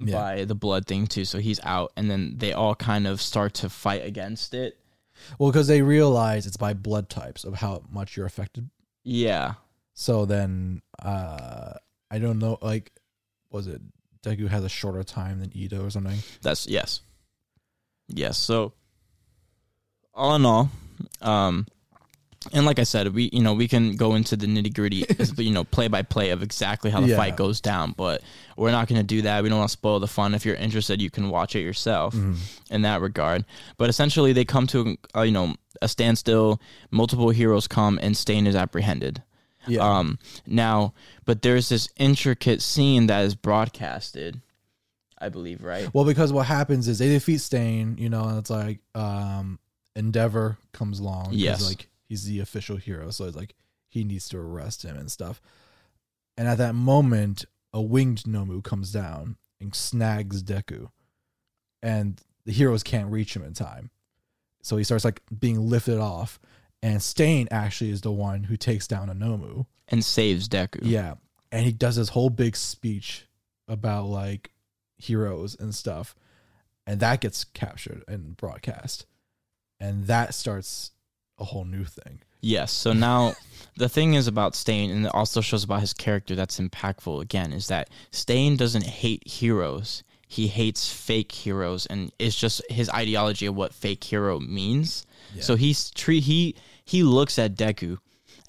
Yeah. 0.00 0.14
by 0.14 0.44
the 0.44 0.54
blood 0.54 0.86
thing 0.86 1.06
too, 1.06 1.24
so 1.24 1.38
he's 1.38 1.60
out 1.62 1.92
and 1.96 2.10
then 2.10 2.34
they 2.38 2.52
all 2.52 2.74
kind 2.74 3.06
of 3.06 3.20
start 3.20 3.54
to 3.54 3.68
fight 3.68 4.04
against 4.04 4.54
it. 4.54 4.78
Well, 5.38 5.50
because 5.50 5.66
they 5.66 5.82
realize 5.82 6.46
it's 6.46 6.56
by 6.56 6.72
blood 6.74 7.08
types 7.08 7.44
of 7.44 7.54
how 7.54 7.82
much 7.90 8.16
you're 8.16 8.26
affected. 8.26 8.70
Yeah. 9.04 9.54
So 9.92 10.24
then, 10.24 10.82
uh, 11.02 11.74
I 12.10 12.18
don't 12.18 12.38
know. 12.38 12.58
Like, 12.62 12.92
was 13.50 13.66
it 13.66 13.82
Deku 14.22 14.48
has 14.48 14.64
a 14.64 14.68
shorter 14.68 15.02
time 15.02 15.40
than 15.40 15.50
Ito 15.54 15.84
or 15.84 15.90
something? 15.90 16.18
That's 16.42 16.66
yes. 16.66 17.02
Yes. 18.08 18.38
So 18.38 18.72
all 20.14 20.34
in 20.36 20.46
all, 20.46 20.70
um 21.20 21.66
and 22.52 22.64
like 22.64 22.78
I 22.78 22.84
said, 22.84 23.12
we 23.14 23.28
you 23.32 23.42
know 23.42 23.52
we 23.54 23.68
can 23.68 23.96
go 23.96 24.14
into 24.14 24.36
the 24.36 24.46
nitty 24.46 24.72
gritty, 24.74 25.04
you 25.42 25.50
know, 25.52 25.64
play 25.64 25.88
by 25.88 26.02
play 26.02 26.30
of 26.30 26.42
exactly 26.42 26.90
how 26.90 27.00
the 27.00 27.08
Yeah. 27.08 27.16
fight 27.16 27.36
goes 27.36 27.60
down, 27.60 27.92
but 27.96 28.22
we're 28.56 28.70
not 28.70 28.88
going 28.88 28.98
to 29.00 29.06
do 29.06 29.22
that. 29.22 29.42
We 29.42 29.48
don't 29.50 29.58
want 29.58 29.68
to 29.68 29.72
spoil 29.72 30.00
the 30.00 30.06
fun. 30.08 30.34
If 30.34 30.46
you're 30.46 30.54
interested, 30.56 31.02
you 31.02 31.10
can 31.10 31.28
watch 31.30 31.54
it 31.54 31.60
yourself 31.60 32.14
in 32.70 32.82
that 32.82 33.00
regard. 33.02 33.44
But 33.76 33.90
essentially, 33.90 34.32
they 34.32 34.44
come 34.46 34.66
to 34.68 34.96
uh, 35.14 35.22
you 35.22 35.32
know 35.32 35.54
a 35.82 35.88
standstill. 35.88 36.60
Multiple 36.90 37.30
heroes 37.30 37.68
come, 37.68 37.98
and 38.02 38.16
Stain 38.16 38.46
is 38.46 38.56
apprehended. 38.56 39.22
Yeah. 39.66 39.80
Um, 39.98 40.18
now, 40.46 40.94
but 41.26 41.42
there's 41.42 41.68
this 41.68 41.90
intricate 41.98 42.62
scene 42.62 43.08
that 43.08 43.26
is 43.26 43.34
broadcasted, 43.34 44.40
I 45.18 45.28
believe, 45.28 45.62
right? 45.62 45.92
Well, 45.92 46.06
because 46.06 46.32
what 46.32 46.46
happens 46.46 46.88
is 46.88 46.98
they 46.98 47.08
defeat 47.10 47.42
Stain, 47.42 47.96
you 47.98 48.08
know, 48.08 48.24
and 48.24 48.38
it's 48.38 48.48
like 48.48 48.78
um 48.94 49.58
Endeavor 49.94 50.56
comes 50.72 51.00
along. 51.00 51.30
Yes. 51.32 51.66
Like 51.68 51.88
he's 52.10 52.24
the 52.24 52.40
official 52.40 52.76
hero, 52.76 53.10
so 53.10 53.24
it's 53.24 53.36
like 53.36 53.54
he 53.88 54.04
needs 54.04 54.28
to 54.28 54.38
arrest 54.38 54.84
him 54.84 54.96
and 54.96 55.10
stuff. 55.10 55.40
And 56.36 56.48
at 56.48 56.58
that 56.58 56.74
moment, 56.74 57.44
a 57.72 57.80
winged 57.80 58.24
Nomu 58.24 58.62
comes 58.62 58.92
down 58.92 59.36
and 59.60 59.74
snags 59.74 60.42
Deku. 60.42 60.90
And 61.82 62.20
the 62.44 62.52
heroes 62.52 62.82
can't 62.82 63.10
reach 63.10 63.34
him 63.34 63.44
in 63.44 63.54
time. 63.54 63.90
So 64.62 64.76
he 64.76 64.84
starts 64.84 65.04
like 65.04 65.22
being 65.38 65.68
lifted 65.68 65.98
off. 65.98 66.40
And 66.82 67.00
Stain 67.00 67.46
actually 67.50 67.90
is 67.90 68.00
the 68.00 68.10
one 68.10 68.44
who 68.44 68.56
takes 68.56 68.86
down 68.86 69.08
a 69.08 69.14
Nomu. 69.14 69.66
And 69.88 70.04
saves 70.04 70.48
Deku. 70.48 70.80
Yeah. 70.82 71.14
And 71.52 71.64
he 71.64 71.72
does 71.72 71.96
this 71.96 72.10
whole 72.10 72.30
big 72.30 72.56
speech 72.56 73.28
about 73.68 74.06
like 74.06 74.50
heroes 74.98 75.56
and 75.58 75.74
stuff. 75.74 76.14
And 76.86 76.98
that 77.00 77.20
gets 77.20 77.44
captured 77.44 78.02
and 78.08 78.36
broadcast. 78.36 79.06
And 79.78 80.06
that 80.08 80.34
starts 80.34 80.90
a 81.40 81.44
whole 81.44 81.64
new 81.64 81.84
thing. 81.84 82.20
Yes. 82.40 82.72
So 82.72 82.92
now 82.92 83.34
the 83.76 83.88
thing 83.88 84.14
is 84.14 84.26
about 84.26 84.54
Stain, 84.54 84.90
and 84.90 85.06
it 85.06 85.14
also 85.14 85.40
shows 85.40 85.64
about 85.64 85.80
his 85.80 85.92
character 85.92 86.34
that's 86.34 86.60
impactful 86.60 87.20
again, 87.22 87.52
is 87.52 87.68
that 87.68 87.90
Stain 88.10 88.56
doesn't 88.56 88.84
hate 88.84 89.26
heroes. 89.26 90.02
He 90.26 90.46
hates 90.46 90.92
fake 90.92 91.32
heroes, 91.32 91.86
and 91.86 92.12
it's 92.18 92.36
just 92.36 92.62
his 92.70 92.88
ideology 92.90 93.46
of 93.46 93.56
what 93.56 93.74
fake 93.74 94.04
hero 94.04 94.38
means. 94.38 95.04
So 95.40 95.54
he's 95.54 95.90
treat 95.90 96.24
he 96.24 96.56
he 96.84 97.02
looks 97.02 97.38
at 97.38 97.54
Deku 97.54 97.98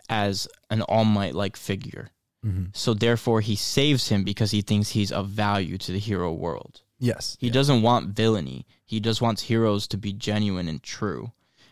as 0.09 0.47
an 0.69 0.81
all 0.83 1.05
might 1.05 1.35
like 1.35 1.55
figure. 1.55 2.09
Mm-hmm. 2.45 2.65
So 2.73 2.93
therefore, 2.93 3.41
he 3.41 3.55
saves 3.55 4.09
him 4.09 4.23
because 4.23 4.51
he 4.51 4.61
thinks 4.61 4.89
he's 4.89 5.11
of 5.11 5.29
value 5.29 5.77
to 5.77 5.91
the 5.91 5.99
hero 5.99 6.33
world. 6.33 6.81
Yes. 6.99 7.37
He 7.39 7.49
doesn't 7.49 7.81
want 7.81 8.15
villainy. 8.15 8.65
He 8.85 8.99
just 8.99 9.21
wants 9.21 9.43
heroes 9.43 9.87
to 9.87 9.97
be 9.97 10.13
genuine 10.13 10.67
and 10.67 10.81
true, 10.81 11.31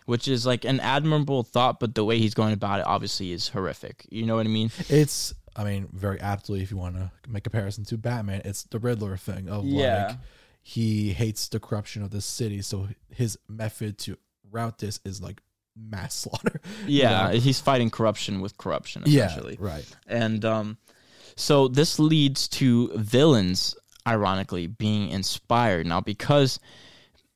which 0.09 0.27
is 0.27 0.45
like 0.45 0.65
an 0.65 0.79
admirable 0.79 1.43
thought, 1.43 1.79
but 1.79 1.93
the 1.95 2.03
way 2.03 2.17
he's 2.17 2.33
going 2.33 2.53
about 2.53 2.79
it 2.79 2.85
obviously 2.87 3.31
is 3.31 3.47
horrific. 3.49 4.05
You 4.09 4.25
know 4.25 4.35
what 4.35 4.45
I 4.45 4.49
mean? 4.49 4.71
It's 4.89 5.33
I 5.55 5.63
mean, 5.63 5.87
very 5.93 6.19
aptly 6.19 6.61
if 6.61 6.71
you 6.71 6.77
want 6.77 6.95
to 6.95 7.11
make 7.27 7.43
comparison 7.43 7.83
to 7.85 7.97
Batman, 7.97 8.41
it's 8.45 8.63
the 8.63 8.79
Riddler 8.79 9.17
thing 9.17 9.49
of 9.49 9.65
Yeah. 9.65 10.07
like 10.07 10.17
he 10.61 11.13
hates 11.13 11.47
the 11.47 11.59
corruption 11.59 12.01
of 12.03 12.09
the 12.11 12.21
city, 12.21 12.61
so 12.61 12.87
his 13.13 13.37
method 13.47 13.97
to 13.99 14.17
route 14.51 14.77
this 14.79 14.99
is 15.05 15.21
like 15.21 15.41
mass 15.75 16.13
slaughter. 16.23 16.59
you 16.85 17.01
Yeah, 17.01 17.31
know? 17.31 17.39
he's 17.39 17.59
fighting 17.59 17.89
corruption 17.89 18.41
with 18.41 18.57
corruption, 18.57 19.03
Yeah, 19.05 19.39
right. 19.59 19.85
And 20.07 20.43
um, 20.43 20.77
so 21.35 21.67
this 21.67 21.99
leads 21.99 22.47
to 22.59 22.89
villains, 22.97 23.75
ironically, 24.07 24.67
being 24.67 25.09
inspired. 25.09 25.85
Now, 25.85 26.01
because 26.01 26.59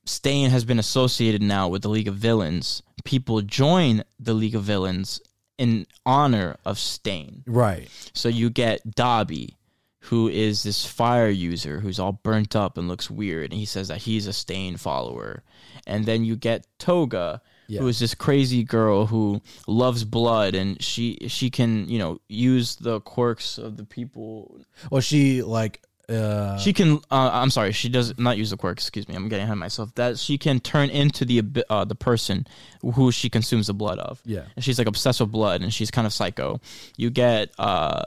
Stain 0.05 0.49
has 0.49 0.65
been 0.65 0.79
associated 0.79 1.41
now 1.41 1.67
with 1.67 1.81
the 1.81 1.89
League 1.89 2.07
of 2.07 2.15
Villains, 2.15 2.83
people 3.05 3.41
join 3.41 4.03
the 4.19 4.33
League 4.33 4.55
of 4.55 4.63
Villains 4.63 5.21
in 5.57 5.85
honor 6.05 6.57
of 6.65 6.77
Stain. 6.79 7.43
Right. 7.47 7.87
So 8.13 8.27
you 8.29 8.49
get 8.49 8.95
Dabi, 8.95 9.55
who 10.01 10.27
is 10.27 10.63
this 10.63 10.85
fire 10.85 11.29
user 11.29 11.79
who's 11.79 11.99
all 11.99 12.11
burnt 12.23 12.55
up 12.55 12.77
and 12.77 12.87
looks 12.87 13.09
weird, 13.09 13.51
and 13.51 13.59
he 13.59 13.65
says 13.65 13.87
that 13.87 13.99
he's 13.99 14.27
a 14.27 14.33
Stain 14.33 14.75
follower. 14.77 15.43
And 15.87 16.05
then 16.05 16.25
you 16.25 16.35
get 16.35 16.67
Toga, 16.79 17.41
Yeah. 17.67 17.79
who 17.79 17.87
is 17.87 17.99
this 17.99 18.13
crazy 18.15 18.63
girl 18.63 19.05
who 19.05 19.41
loves 19.67 20.03
blood, 20.03 20.55
and 20.55 20.81
she 20.83 21.17
she 21.27 21.49
can 21.49 21.87
you 21.87 21.97
know 21.99 22.19
use 22.27 22.75
the 22.75 22.99
quirks 23.01 23.57
of 23.57 23.77
the 23.77 23.85
people. 23.85 24.59
Well, 24.91 25.01
she 25.01 25.41
like 25.43 25.81
uh 26.09 26.57
She 26.57 26.73
can. 26.73 26.97
Uh, 27.09 27.29
I'm 27.33 27.49
sorry. 27.49 27.71
She 27.71 27.89
does 27.89 28.17
not 28.17 28.37
use 28.37 28.49
the 28.49 28.57
quirk. 28.57 28.77
Excuse 28.77 29.07
me. 29.07 29.15
I'm 29.15 29.29
getting 29.29 29.43
ahead 29.43 29.53
of 29.53 29.59
myself. 29.59 29.93
That 29.95 30.19
she 30.19 30.37
can 30.37 30.59
turn 30.59 30.89
into 30.89 31.25
the 31.25 31.41
uh, 31.69 31.85
the 31.85 31.95
person 31.95 32.45
who 32.81 33.11
she 33.11 33.29
consumes 33.29 33.67
the 33.67 33.73
blood 33.73 33.99
of. 33.99 34.21
Yeah. 34.25 34.43
And 34.55 34.63
she's 34.63 34.77
like 34.77 34.87
obsessed 34.87 35.21
with 35.21 35.31
blood, 35.31 35.61
and 35.61 35.73
she's 35.73 35.91
kind 35.91 36.05
of 36.05 36.13
psycho. 36.13 36.59
You 36.97 37.09
get 37.09 37.51
uh, 37.57 38.03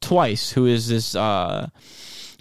Twice, 0.00 0.52
who 0.52 0.66
is 0.66 0.88
this 0.88 1.14
uh, 1.16 1.68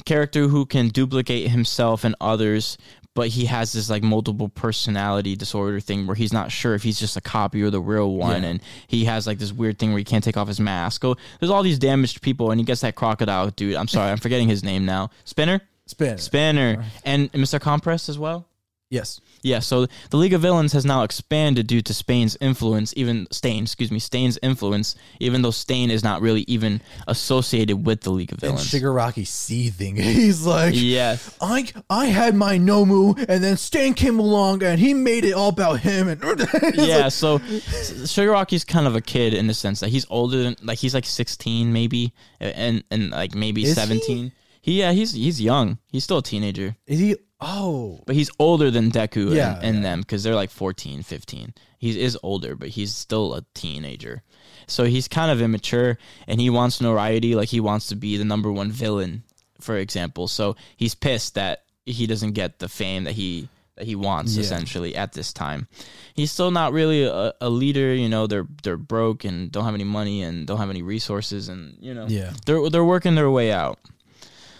character 0.05 0.47
who 0.47 0.65
can 0.65 0.89
duplicate 0.89 1.49
himself 1.49 2.03
and 2.03 2.15
others, 2.21 2.77
but 3.17 3.29
he 3.29 3.45
has 3.45 3.73
this 3.73 3.89
like 3.89 4.03
multiple 4.03 4.47
personality 4.47 5.35
disorder 5.35 5.79
thing 5.79 6.05
where 6.05 6.15
he's 6.15 6.31
not 6.31 6.51
sure 6.51 6.75
if 6.75 6.83
he's 6.83 6.99
just 6.99 7.17
a 7.17 7.21
copy 7.21 7.63
or 7.63 7.71
the 7.71 7.81
real 7.81 8.13
one, 8.13 8.43
Yeah. 8.43 8.49
and 8.49 8.61
he 8.85 9.05
has 9.05 9.25
like 9.25 9.39
this 9.39 9.51
weird 9.51 9.79
thing 9.79 9.89
where 9.89 9.97
he 9.97 10.03
can't 10.05 10.23
take 10.23 10.37
off 10.37 10.47
his 10.47 10.59
mask. 10.59 11.03
Oh, 11.03 11.15
there's 11.39 11.49
all 11.49 11.63
these 11.63 11.79
damaged 11.79 12.21
people, 12.21 12.51
and 12.51 12.59
he 12.59 12.63
gets 12.63 12.81
that 12.81 12.93
crocodile 12.93 13.49
dude. 13.49 13.75
I'm 13.75 13.87
sorry, 13.87 14.11
I'm 14.11 14.19
forgetting 14.19 14.47
his 14.47 14.63
name 14.63 14.85
now. 14.85 15.09
Spinner. 15.25 15.61
spin. 15.87 16.19
Spinner 16.19 16.85
and 17.03 17.31
Mr. 17.33 17.59
Compress 17.59 18.07
as 18.07 18.19
well. 18.19 18.45
Yes. 18.91 19.19
Yeah, 19.47 19.59
so 19.59 19.87
the 20.09 20.17
League 20.17 20.33
of 20.33 20.41
Villains 20.41 20.73
has 20.73 20.85
now 20.85 21.03
expanded 21.03 21.67
due 21.67 21.81
to 21.81 21.93
Spain's 21.93 22.37
influence, 22.41 22.93
even 22.97 23.27
Stain, 23.31 23.63
excuse 23.63 23.91
me, 23.91 23.99
Stain's 23.99 24.37
influence, 24.43 24.95
even 25.19 25.41
though 25.41 25.51
Stain 25.51 25.89
is 25.89 26.03
not 26.03 26.21
really 26.21 26.41
even 26.47 26.81
associated 27.07 27.85
with 27.85 28.01
the 28.01 28.09
League 28.11 28.31
of 28.31 28.43
And 28.43 28.57
Villains. 28.59 28.69
Shigaraki 28.71 29.25
seething. 29.25 29.95
He's 30.17 30.45
like 30.45 30.73
yes. 30.75 31.35
I 31.41 31.67
I 31.89 32.05
had 32.07 32.35
my 32.35 32.57
Nomu 32.57 33.17
and 33.29 33.43
then 33.43 33.57
Stain 33.57 33.93
came 33.93 34.19
along 34.19 34.63
and 34.63 34.79
he 34.79 34.93
made 34.93 35.23
it 35.25 35.33
all 35.33 35.49
about 35.49 35.79
him 35.79 36.07
and 36.07 36.21
Yeah, 36.75 36.97
like- 37.03 37.11
so 37.11 37.39
Shigaraki's 37.39 38.63
kind 38.65 38.87
of 38.87 38.95
a 38.95 39.01
kid 39.01 39.33
in 39.33 39.47
the 39.47 39.53
sense 39.53 39.79
that 39.79 39.89
he's 39.89 40.05
older 40.09 40.43
than 40.43 40.55
like 40.63 40.77
he's 40.79 40.93
like 40.93 41.05
16 41.05 41.71
maybe 41.71 42.13
and 42.39 42.83
and 42.91 43.11
like 43.11 43.33
maybe 43.35 43.63
Is 43.63 43.69
he? 43.69 43.73
17. 43.75 44.31
He? 44.61 44.79
yeah, 44.81 44.91
he's 44.91 45.13
he's 45.13 45.39
young. 45.41 45.77
He's 45.87 46.03
still 46.03 46.17
a 46.17 46.23
teenager. 46.23 46.75
is 46.85 46.99
he 46.99 47.15
oh 47.41 48.01
But 48.05 48.15
he's 48.15 48.29
older 48.39 48.71
than 48.71 48.91
Deku 48.91 49.33
Yeah, 49.35 49.55
and, 49.57 49.63
and 49.65 49.75
yeah. 49.77 49.81
them 49.83 49.99
because 50.01 50.23
they're 50.23 50.35
like 50.35 50.49
14, 50.49 51.03
15. 51.03 51.53
He 51.79 51.99
is 52.01 52.17
older, 52.23 52.55
but 52.55 52.69
he's 52.69 52.93
still 52.95 53.35
a 53.35 53.43
teenager. 53.53 54.23
So 54.67 54.85
he's 54.85 55.07
kind 55.07 55.31
of 55.31 55.41
immature 55.41 55.97
and 56.27 56.41
he 56.41 56.49
wants 56.49 56.81
notoriety. 56.81 57.35
Like 57.35 57.49
he 57.49 57.59
wants 57.59 57.87
to 57.89 57.95
be 57.95 58.17
the 58.17 58.25
number 58.25 58.51
one 58.51 58.71
villain, 58.71 59.23
for 59.61 59.77
example. 59.77 60.27
So 60.27 60.55
he's 60.75 60.95
pissed 60.95 61.35
that 61.35 61.63
he 61.85 62.07
doesn't 62.07 62.31
get 62.33 62.59
the 62.59 62.67
fame 62.67 63.03
that 63.05 63.13
he 63.13 63.47
that 63.75 63.85
he 63.85 63.95
wants 63.95 64.35
Yeah. 64.35 64.41
essentially 64.41 64.95
at 64.95 65.13
this 65.13 65.31
time. 65.31 65.67
He's 66.15 66.31
still 66.31 66.49
not 66.49 66.73
really 66.73 67.03
a, 67.03 67.31
a 67.39 67.49
leader. 67.49 67.93
You 67.93 68.09
know, 68.09 68.25
they're 68.25 68.47
they're 68.63 68.75
broke 68.75 69.23
and 69.23 69.51
don't 69.51 69.63
have 69.65 69.75
any 69.75 69.83
money 69.83 70.23
and 70.23 70.47
don't 70.47 70.57
have 70.57 70.71
any 70.71 70.81
resources 70.81 71.47
and 71.47 71.77
you 71.79 71.93
know 71.93 72.07
Yeah. 72.09 72.33
they're 72.47 72.67
they're 72.71 72.83
working 72.83 73.13
their 73.13 73.29
way 73.29 73.51
out. 73.51 73.77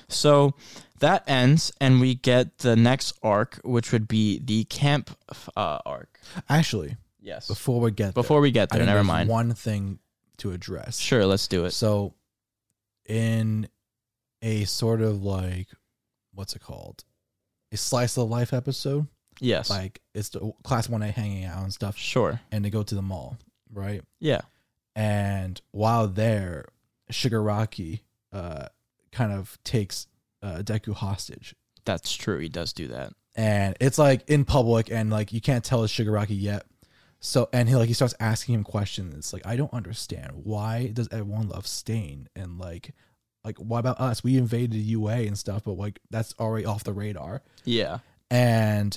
So 0.07 0.53
that 0.99 1.23
ends, 1.27 1.71
and 1.79 1.99
we 2.01 2.15
get 2.15 2.59
the 2.59 2.75
next 2.75 3.13
arc, 3.23 3.59
which 3.63 3.91
would 3.91 4.07
be 4.07 4.39
the 4.39 4.63
camp 4.65 5.17
uh, 5.55 5.79
arc. 5.85 6.19
Actually, 6.49 6.97
Yes. 7.21 7.47
before 7.47 7.79
we 7.81 7.91
get 7.91 8.13
Before 8.13 8.39
we 8.41 8.51
get 8.51 8.69
there, 8.69 8.81
I 8.81 8.85
never 8.85 9.03
mind. 9.03 9.29
One 9.29 9.53
thing 9.53 9.99
to 10.37 10.51
address. 10.51 10.99
Sure, 10.99 11.25
let's 11.25 11.47
do 11.47 11.65
it. 11.65 11.71
So, 11.71 12.13
in 13.05 13.67
a 14.41 14.65
sort 14.65 15.01
of 15.01 15.23
like, 15.23 15.67
what's 16.33 16.55
it 16.55 16.61
called? 16.61 17.03
A 17.71 17.77
slice 17.77 18.17
of 18.17 18.29
life 18.29 18.53
episode. 18.53 19.07
Yes. 19.39 19.69
Like 19.69 20.01
it's 20.13 20.29
the 20.29 20.51
class 20.63 20.89
one 20.89 21.01
A 21.03 21.11
hanging 21.11 21.45
out 21.45 21.63
and 21.63 21.73
stuff, 21.73 21.97
sure. 21.97 22.39
and 22.51 22.63
they 22.65 22.69
go 22.69 22.81
to 22.83 22.95
the 22.95 23.01
mall, 23.01 23.37
right? 23.71 24.01
Yeah. 24.19 24.41
And 24.95 25.61
while 25.71 26.07
there, 26.07 26.65
Shigaraki 27.11 27.99
uh, 28.33 28.67
kind 29.11 29.31
of 29.31 29.57
takes 29.63 30.07
uh, 30.41 30.57
Deku 30.63 30.93
hostage, 30.93 31.55
That's 31.85 32.13
true. 32.15 32.39
He 32.39 32.49
does 32.49 32.73
do 32.73 32.87
that. 32.89 33.13
and 33.35 33.75
it's 33.79 33.97
like 33.97 34.29
in 34.29 34.45
public, 34.45 34.91
and 34.91 35.09
like 35.09 35.33
you 35.33 35.41
can't 35.41 35.63
tell 35.63 35.83
it's 35.83 35.93
Shigaraki 35.93 36.39
yet. 36.39 36.65
So 37.19 37.49
and 37.51 37.67
he 37.67 37.75
like 37.75 37.87
he 37.87 37.93
starts 37.93 38.13
asking 38.19 38.55
him 38.55 38.63
questions. 38.63 39.15
It's 39.15 39.33
like 39.33 39.45
I 39.45 39.55
don't 39.55 39.73
understand 39.73 40.31
why 40.43 40.91
does 40.93 41.07
everyone 41.11 41.49
love 41.49 41.65
Stain 41.65 42.29
and 42.35 42.59
like 42.59 42.93
like 43.43 43.57
what 43.57 43.79
about 43.79 43.99
us? 43.99 44.23
We 44.23 44.37
invaded 44.37 44.75
UA 44.77 45.21
and 45.25 45.37
stuff, 45.37 45.63
but 45.63 45.73
like 45.77 45.99
that's 46.11 46.35
already 46.39 46.65
off 46.65 46.83
the 46.83 46.93
radar. 46.93 47.41
Yeah. 47.65 47.99
And 48.29 48.95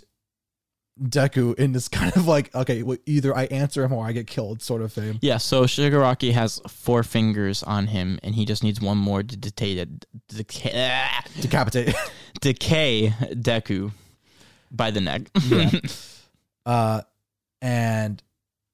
Deku 1.02 1.54
in 1.58 1.72
this 1.72 1.88
kind 2.00 2.14
of 2.16 2.26
like, 2.26 2.54
okay, 2.54 2.82
well, 2.82 2.98
either 3.06 3.36
I 3.36 3.44
answer 3.44 3.84
him 3.84 3.92
or 3.92 4.04
I 4.04 4.12
get 4.12 4.26
killed 4.26 4.62
sort 4.62 4.82
of 4.82 4.92
thing. 4.92 5.18
Yeah, 5.22 5.38
so 5.38 5.64
Shigaraki 5.64 6.32
has 6.32 6.60
four 6.68 7.02
fingers 7.02 7.62
on 7.62 7.86
him, 7.88 8.18
and 8.22 8.34
he 8.34 8.44
just 8.44 8.62
needs 8.62 8.80
one 8.80 8.98
more 8.98 9.22
to 9.22 9.36
decay, 9.36 9.86
decay, 10.28 11.08
Decapitate. 11.40 11.94
decay 12.40 13.14
Deku 13.32 13.92
by 14.70 14.90
the 14.90 15.00
neck. 15.00 15.22
yeah. 15.46 15.70
Uh, 16.66 17.00
and 17.62 18.22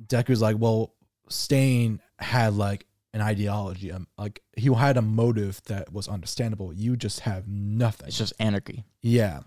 Deku's 0.04 0.42
like, 0.42 0.56
well, 0.58 0.92
Stain 1.28 2.00
had 2.18 2.54
like 2.54 2.84
an 3.14 3.20
ideology, 3.20 3.92
um, 3.92 4.08
like 4.18 4.42
he 4.56 4.74
had 4.74 4.96
a 4.96 5.02
motive 5.02 5.62
that 5.66 5.92
was 5.92 6.08
understandable. 6.08 6.72
You 6.74 6.96
just 6.96 7.20
have 7.20 7.46
nothing. 7.46 8.08
it's 8.08 8.18
just 8.18 8.32
anarchy. 8.40 8.84
Yeah. 9.02 9.40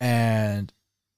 And 0.00 0.72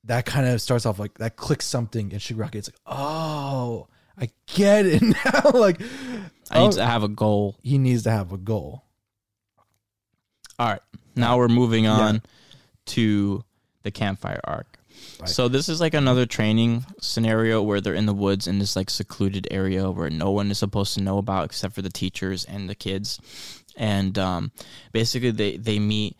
that 0.08 0.24
kind 0.24 0.48
of 0.48 0.60
starts 0.60 0.86
off 0.86 0.98
like 0.98 1.18
that 1.18 1.36
clicks 1.36 1.66
something 1.66 2.12
in 2.12 2.18
Shigaraki. 2.18 2.56
It's 2.56 2.68
like, 2.68 2.80
oh, 2.86 3.88
I 4.18 4.30
get 4.46 4.86
it 4.86 5.02
now. 5.24 5.50
like, 5.52 5.80
I 6.50 6.58
oh, 6.58 6.64
need 6.64 6.72
to 6.72 6.84
have 6.84 7.02
a 7.02 7.08
goal. 7.08 7.56
he 7.62 7.78
needs 7.78 8.02
to 8.02 8.10
have 8.10 8.32
a 8.32 8.38
goal. 8.38 8.84
All 10.58 10.66
right, 10.66 10.80
now 11.14 11.36
we're 11.38 11.48
moving 11.48 11.86
on 11.86 12.22
to 12.86 13.44
the 13.82 13.90
campfire 13.90 14.40
arc. 14.42 14.78
Right. 15.20 15.28
So 15.28 15.46
this 15.46 15.68
is 15.68 15.80
like 15.80 15.94
another 15.94 16.26
training 16.26 16.84
scenario 17.00 17.62
where 17.62 17.80
they're 17.80 17.94
in 17.94 18.06
the 18.06 18.14
woods 18.14 18.48
in 18.48 18.58
this 18.58 18.74
like 18.74 18.90
secluded 18.90 19.46
area 19.50 19.90
where 19.90 20.10
no 20.10 20.32
one 20.32 20.50
is 20.50 20.58
supposed 20.58 20.94
to 20.94 21.02
know 21.02 21.18
about 21.18 21.44
except 21.44 21.74
for 21.74 21.82
the 21.82 21.90
teachers 21.90 22.44
and 22.44 22.68
the 22.68 22.74
kids, 22.74 23.20
and 23.76 24.18
um, 24.18 24.52
basically 24.92 25.30
they 25.30 25.58
they 25.58 25.78
meet 25.78 26.16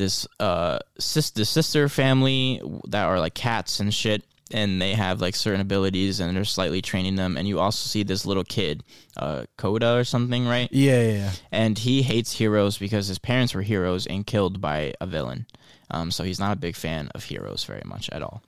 this 0.00 0.26
uh 0.40 0.78
sis- 0.98 1.30
the 1.30 1.44
sister 1.44 1.88
family 1.88 2.60
that 2.88 3.04
are 3.04 3.20
like 3.20 3.34
cats 3.34 3.78
and 3.80 3.94
shit. 3.94 4.24
And 4.52 4.82
they 4.82 4.94
have 4.94 5.20
like 5.20 5.36
certain 5.36 5.60
abilities, 5.60 6.18
and 6.18 6.34
they're 6.36 6.44
slightly 6.44 6.82
training 6.82 7.14
them. 7.14 7.36
And 7.36 7.46
you 7.46 7.60
also 7.60 7.86
see 7.88 8.02
this 8.02 8.26
little 8.26 8.42
kid, 8.42 8.82
uh, 9.16 9.44
Kota 9.56 9.94
or 9.94 10.02
something, 10.02 10.44
right? 10.44 10.68
Yeah, 10.72 11.02
yeah, 11.02 11.12
yeah. 11.12 11.32
and 11.52 11.78
he 11.78 12.02
hates 12.02 12.32
heroes 12.32 12.76
because 12.76 13.06
his 13.06 13.20
parents 13.20 13.54
were 13.54 13.62
heroes 13.62 14.08
and 14.08 14.26
killed 14.26 14.60
by 14.60 14.92
a 15.00 15.06
villain. 15.06 15.46
Um, 15.92 16.10
so 16.10 16.24
he's 16.24 16.40
not 16.40 16.56
a 16.56 16.60
big 16.60 16.74
fan 16.74 17.10
of 17.14 17.22
heroes 17.22 17.62
very 17.62 17.82
much 17.84 18.10
at 18.10 18.22
all. 18.22 18.42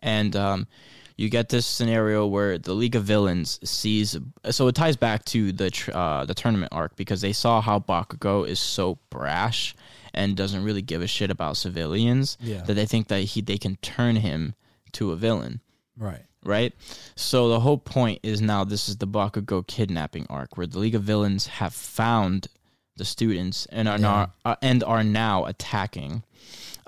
And 0.00 0.36
um, 0.36 0.68
you 1.16 1.28
get 1.28 1.48
this 1.48 1.66
scenario 1.66 2.24
where 2.24 2.58
the 2.58 2.72
League 2.72 2.94
of 2.94 3.02
Villains 3.02 3.58
sees. 3.68 4.16
So 4.50 4.68
it 4.68 4.76
ties 4.76 4.96
back 4.96 5.24
to 5.26 5.50
the 5.50 5.70
tr- 5.70 5.90
uh, 5.92 6.24
the 6.24 6.34
tournament 6.34 6.72
arc 6.72 6.94
because 6.94 7.20
they 7.20 7.32
saw 7.32 7.60
how 7.60 7.80
Bakugo 7.80 8.46
is 8.46 8.60
so 8.60 8.98
brash 9.10 9.74
and 10.14 10.36
doesn't 10.36 10.62
really 10.64 10.82
give 10.82 11.02
a 11.02 11.06
shit 11.06 11.30
about 11.30 11.56
civilians 11.56 12.36
Yeah. 12.40 12.62
that 12.62 12.74
they 12.74 12.86
think 12.86 13.08
that 13.08 13.20
he 13.20 13.40
they 13.40 13.58
can 13.58 13.76
turn 13.76 14.16
him 14.16 14.54
to 14.92 15.12
a 15.12 15.16
villain 15.16 15.60
Right. 15.96 16.22
right? 16.44 16.72
So 17.16 17.48
the 17.48 17.60
whole 17.60 17.78
point 17.78 18.20
is 18.22 18.40
now 18.40 18.64
this 18.64 18.88
is 18.88 18.96
the 18.98 19.06
Bakugo 19.06 19.66
kidnapping 19.66 20.26
arc, 20.30 20.56
where 20.56 20.66
the 20.66 20.78
League 20.78 20.94
of 20.94 21.02
Villains 21.02 21.46
have 21.46 21.74
found 21.74 22.48
the 22.96 23.04
students 23.04 23.66
and 23.66 23.88
are 23.88 23.98
now 23.98 24.32
uh, 24.44 24.56
and 24.62 24.82
are 24.84 25.04
now 25.04 25.44
attacking 25.44 26.22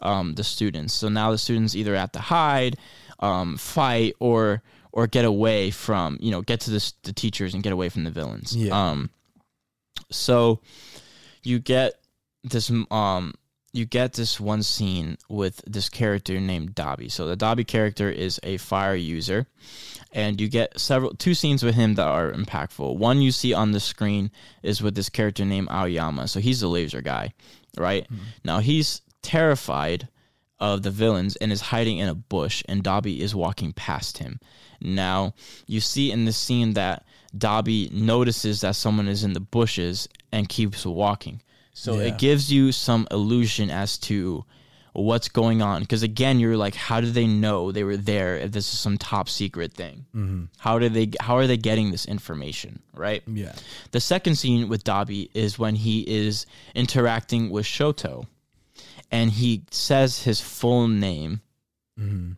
um, 0.01 0.35
the 0.35 0.43
students. 0.45 0.95
So 0.95 1.09
now 1.09 1.31
the 1.31 1.39
students 1.39 1.75
either 1.77 1.95
have 1.95 2.11
to 2.13 2.21
hide, 2.21 2.77
um, 3.21 3.57
fight, 3.57 4.15
or 4.19 4.63
or 4.93 5.07
get 5.07 5.25
away 5.25 5.71
from 5.71 6.17
you 6.21 6.31
know 6.33 6.43
get 6.43 6.61
to 6.61 6.71
the, 6.71 6.93
the 7.03 7.13
teachers 7.13 7.55
and 7.55 7.63
get 7.63 7.73
away 7.73 7.89
from 7.91 8.05
the 8.05 8.11
villains. 8.11 8.57
Yeah. 8.57 8.73
Um, 8.91 9.11
so 10.11 10.61
you 11.43 11.59
get 11.59 11.95
this 12.45 12.71
um 12.91 13.35
you 13.73 13.85
get 13.85 14.15
this 14.15 14.41
one 14.41 14.63
scene 14.65 15.17
with 15.29 15.63
this 15.65 15.89
character 15.89 16.41
named 16.41 16.75
Dabi. 16.75 17.11
So 17.11 17.27
the 17.27 17.37
Dabi 17.37 17.65
character 17.67 18.11
is 18.11 18.41
a 18.43 18.57
fire 18.57 18.97
user, 18.97 19.47
and 20.13 20.41
you 20.41 20.49
get 20.49 20.79
several 20.81 21.15
two 21.15 21.35
scenes 21.35 21.63
with 21.63 21.77
him 21.77 21.95
that 21.95 22.09
are 22.09 22.33
impactful. 22.33 22.97
One 22.97 23.23
you 23.23 23.31
see 23.31 23.55
on 23.55 23.71
the 23.71 23.81
screen 23.81 24.33
is 24.63 24.83
with 24.83 24.97
this 24.97 25.09
character 25.09 25.45
named 25.45 25.69
Aoyama. 25.71 26.27
So 26.27 26.41
he's 26.41 26.61
the 26.61 26.69
laser 26.69 27.01
guy, 27.01 27.33
right? 27.77 28.09
Now 28.45 28.59
he's 28.59 29.03
terrified 29.23 30.09
of 30.59 30.83
the 30.83 30.91
villains 30.91 31.37
and 31.37 31.53
is 31.53 31.61
hiding 31.61 31.99
in 31.99 32.09
a 32.09 32.15
bush, 32.15 32.63
and 32.69 32.85
Dabi 32.85 33.21
is 33.21 33.35
walking 33.35 33.73
past 33.73 34.19
him. 34.19 34.41
Now, 34.81 35.35
you 35.67 35.81
see 35.81 36.11
in 36.11 36.25
the 36.27 36.33
scene 36.33 36.75
that 36.75 37.05
Dabi 37.37 37.91
notices 37.93 38.61
that 38.61 38.77
someone 38.77 39.09
is 39.09 39.25
in 39.25 39.33
the 39.33 39.41
bushes 39.41 40.09
and 40.33 40.49
keeps 40.49 40.85
walking. 40.85 41.41
So 41.73 41.99
Yeah. 41.99 42.09
it 42.09 42.19
gives 42.19 42.53
you 42.53 42.73
some 42.73 43.07
illusion 43.11 43.71
as 43.71 43.97
to 43.99 44.45
what's 44.93 45.29
going 45.29 45.63
on. 45.63 45.83
Because 45.83 46.03
again, 46.03 46.41
you're 46.41 46.57
like, 46.57 46.75
how 46.75 47.01
do 47.01 47.11
they 47.11 47.27
know 47.27 47.71
they 47.73 47.85
were 47.85 47.97
there 47.97 48.37
if 48.37 48.51
this 48.53 48.73
is 48.73 48.79
some 48.81 48.99
top 48.99 49.29
secret 49.29 49.73
thing? 49.73 50.05
Mm-hmm. 50.15 50.45
How 50.59 50.79
do 50.79 50.89
they? 50.89 51.11
How 51.21 51.37
are 51.37 51.47
they 51.47 51.57
getting 51.57 51.91
this 51.93 52.07
information? 52.07 52.83
Right. 52.95 53.23
Yeah. 53.27 53.55
The 53.93 54.01
second 54.01 54.35
scene 54.37 54.69
with 54.69 54.83
Dabi 54.85 55.31
is 55.33 55.59
when 55.59 55.77
he 55.77 56.01
is 56.01 56.45
interacting 56.75 57.51
with 57.51 57.67
Shoto 57.67 58.27
and 59.11 59.31
he 59.31 59.63
says 59.71 60.23
his 60.25 60.41
full 60.41 60.89
name, 60.89 61.41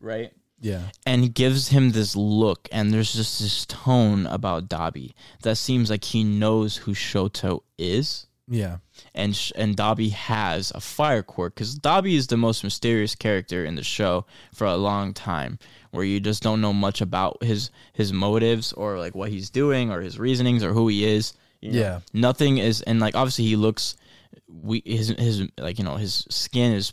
right? 0.01 0.33
Yeah. 0.61 0.83
And 1.07 1.23
he 1.23 1.29
gives 1.29 1.69
him 1.69 1.91
this 1.91 2.15
look, 2.15 2.69
and 2.71 2.93
there's 2.93 3.13
just 3.13 3.41
this 3.41 3.67
tone 3.67 4.27
about 4.27 4.69
Dabi 4.69 5.13
that 5.43 5.57
seems 5.57 5.91
like 5.91 6.05
he 6.05 6.23
knows 6.23 6.77
who 6.77 6.95
Shoto 6.95 7.63
is. 7.79 8.27
Yeah. 8.53 8.77
And 9.15 9.35
sh- 9.35 9.53
and 9.57 9.77
Dabi 9.77 10.11
has 10.13 10.71
a 10.75 10.81
fire 10.81 11.23
quirk 11.23 11.55
because 11.55 11.79
Dabi 11.79 12.15
is 12.15 12.27
the 12.27 12.37
most 12.37 12.63
mysterious 12.63 13.15
character 13.15 13.65
in 13.65 13.77
the 13.77 13.83
show 13.83 14.27
for 14.55 14.67
a 14.67 14.77
long 14.77 15.15
time, 15.15 15.59
where 15.91 16.05
you 16.05 16.21
just 16.21 16.43
don't 16.43 16.61
know 16.61 16.73
much 16.75 17.01
about 17.01 17.43
his 17.43 17.71
his 17.95 18.13
motives 18.13 18.73
or 18.75 18.99
like 18.99 19.15
what 19.15 19.31
he's 19.31 19.49
doing 19.49 19.91
or 19.91 20.03
his 20.03 20.19
reasonings 20.19 20.63
or 20.63 20.73
who 20.73 20.89
he 20.89 21.05
is. 21.05 21.33
you 21.63 21.73
know. 21.73 21.79
Yeah. 21.79 22.01
nothing 22.13 22.59
is, 22.59 22.83
and 22.83 23.01
like 23.01 23.15
obviously 23.15 23.47
he 23.47 23.57
looks, 23.57 23.97
we 24.47 24.83
his 24.85 25.09
his 25.09 25.49
like 25.59 25.79
you 25.79 25.85
know 25.85 25.97
his 25.97 26.27
skin 26.29 26.73
is 26.73 26.93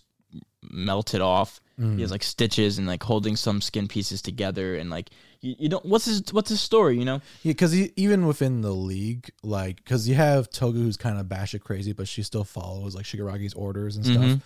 melted 0.64 1.22
off. 1.22 1.60
He 1.78 2.02
has 2.02 2.10
mm. 2.10 2.12
like 2.12 2.24
stitches 2.24 2.78
and 2.78 2.88
like 2.88 3.04
holding 3.04 3.38
some 3.38 3.62
skin 3.62 3.88
pieces 3.88 4.22
together 4.22 4.76
and 4.76 4.90
like 4.90 5.12
you, 5.42 5.56
you 5.60 5.70
don't 5.70 5.86
what's 5.86 6.06
his 6.06 6.24
what's 6.32 6.50
his 6.50 6.62
story 6.62 6.98
you 6.98 7.06
know 7.06 7.22
Yeah, 7.44 7.52
because 7.52 7.76
even 7.76 8.28
within 8.28 8.62
the 8.62 8.72
league, 8.74 9.30
like, 9.44 9.78
because 9.78 10.08
you 10.08 10.16
have 10.16 10.50
Toga 10.50 10.80
who's 10.80 10.98
kind 10.98 11.20
of 11.20 11.28
batshit 11.28 11.62
crazy, 11.62 11.94
but 11.94 12.08
she 12.08 12.24
still 12.24 12.44
follows 12.44 12.96
like 12.96 13.06
shigaraki's 13.06 13.54
orders 13.54 13.96
and 13.96 14.06
stuff. 14.06 14.18
Mhm. 14.24 14.42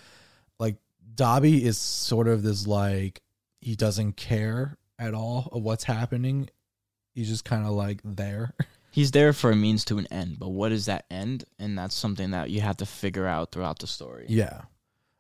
Like, 0.59 0.77
Dabi 1.15 1.61
is 1.61 1.77
sort 1.77 2.27
of 2.27 2.43
this 2.43 2.67
like 2.67 3.21
he 3.61 3.75
doesn't 3.75 4.17
care 4.17 4.77
at 4.99 5.13
all 5.13 5.49
of 5.51 5.63
what's 5.63 5.83
happening. 5.83 6.49
He's 7.13 7.29
just 7.29 7.45
kind 7.45 7.65
of 7.65 7.71
like 7.71 8.01
there. 8.03 8.53
he's 8.91 9.11
there 9.11 9.33
for 9.33 9.49
a 9.49 9.55
means 9.55 9.83
to 9.85 9.97
an 9.97 10.05
end 10.11 10.37
but 10.37 10.49
what 10.49 10.71
is 10.71 10.85
that 10.85 11.03
end 11.09 11.43
and 11.57 11.75
that's 11.75 11.95
something 11.95 12.29
that 12.29 12.51
you 12.51 12.61
have 12.61 12.77
to 12.77 12.85
figure 12.85 13.25
out 13.25 13.51
throughout 13.51 13.79
the 13.79 13.87
story 13.87 14.25
yeah. 14.29 14.61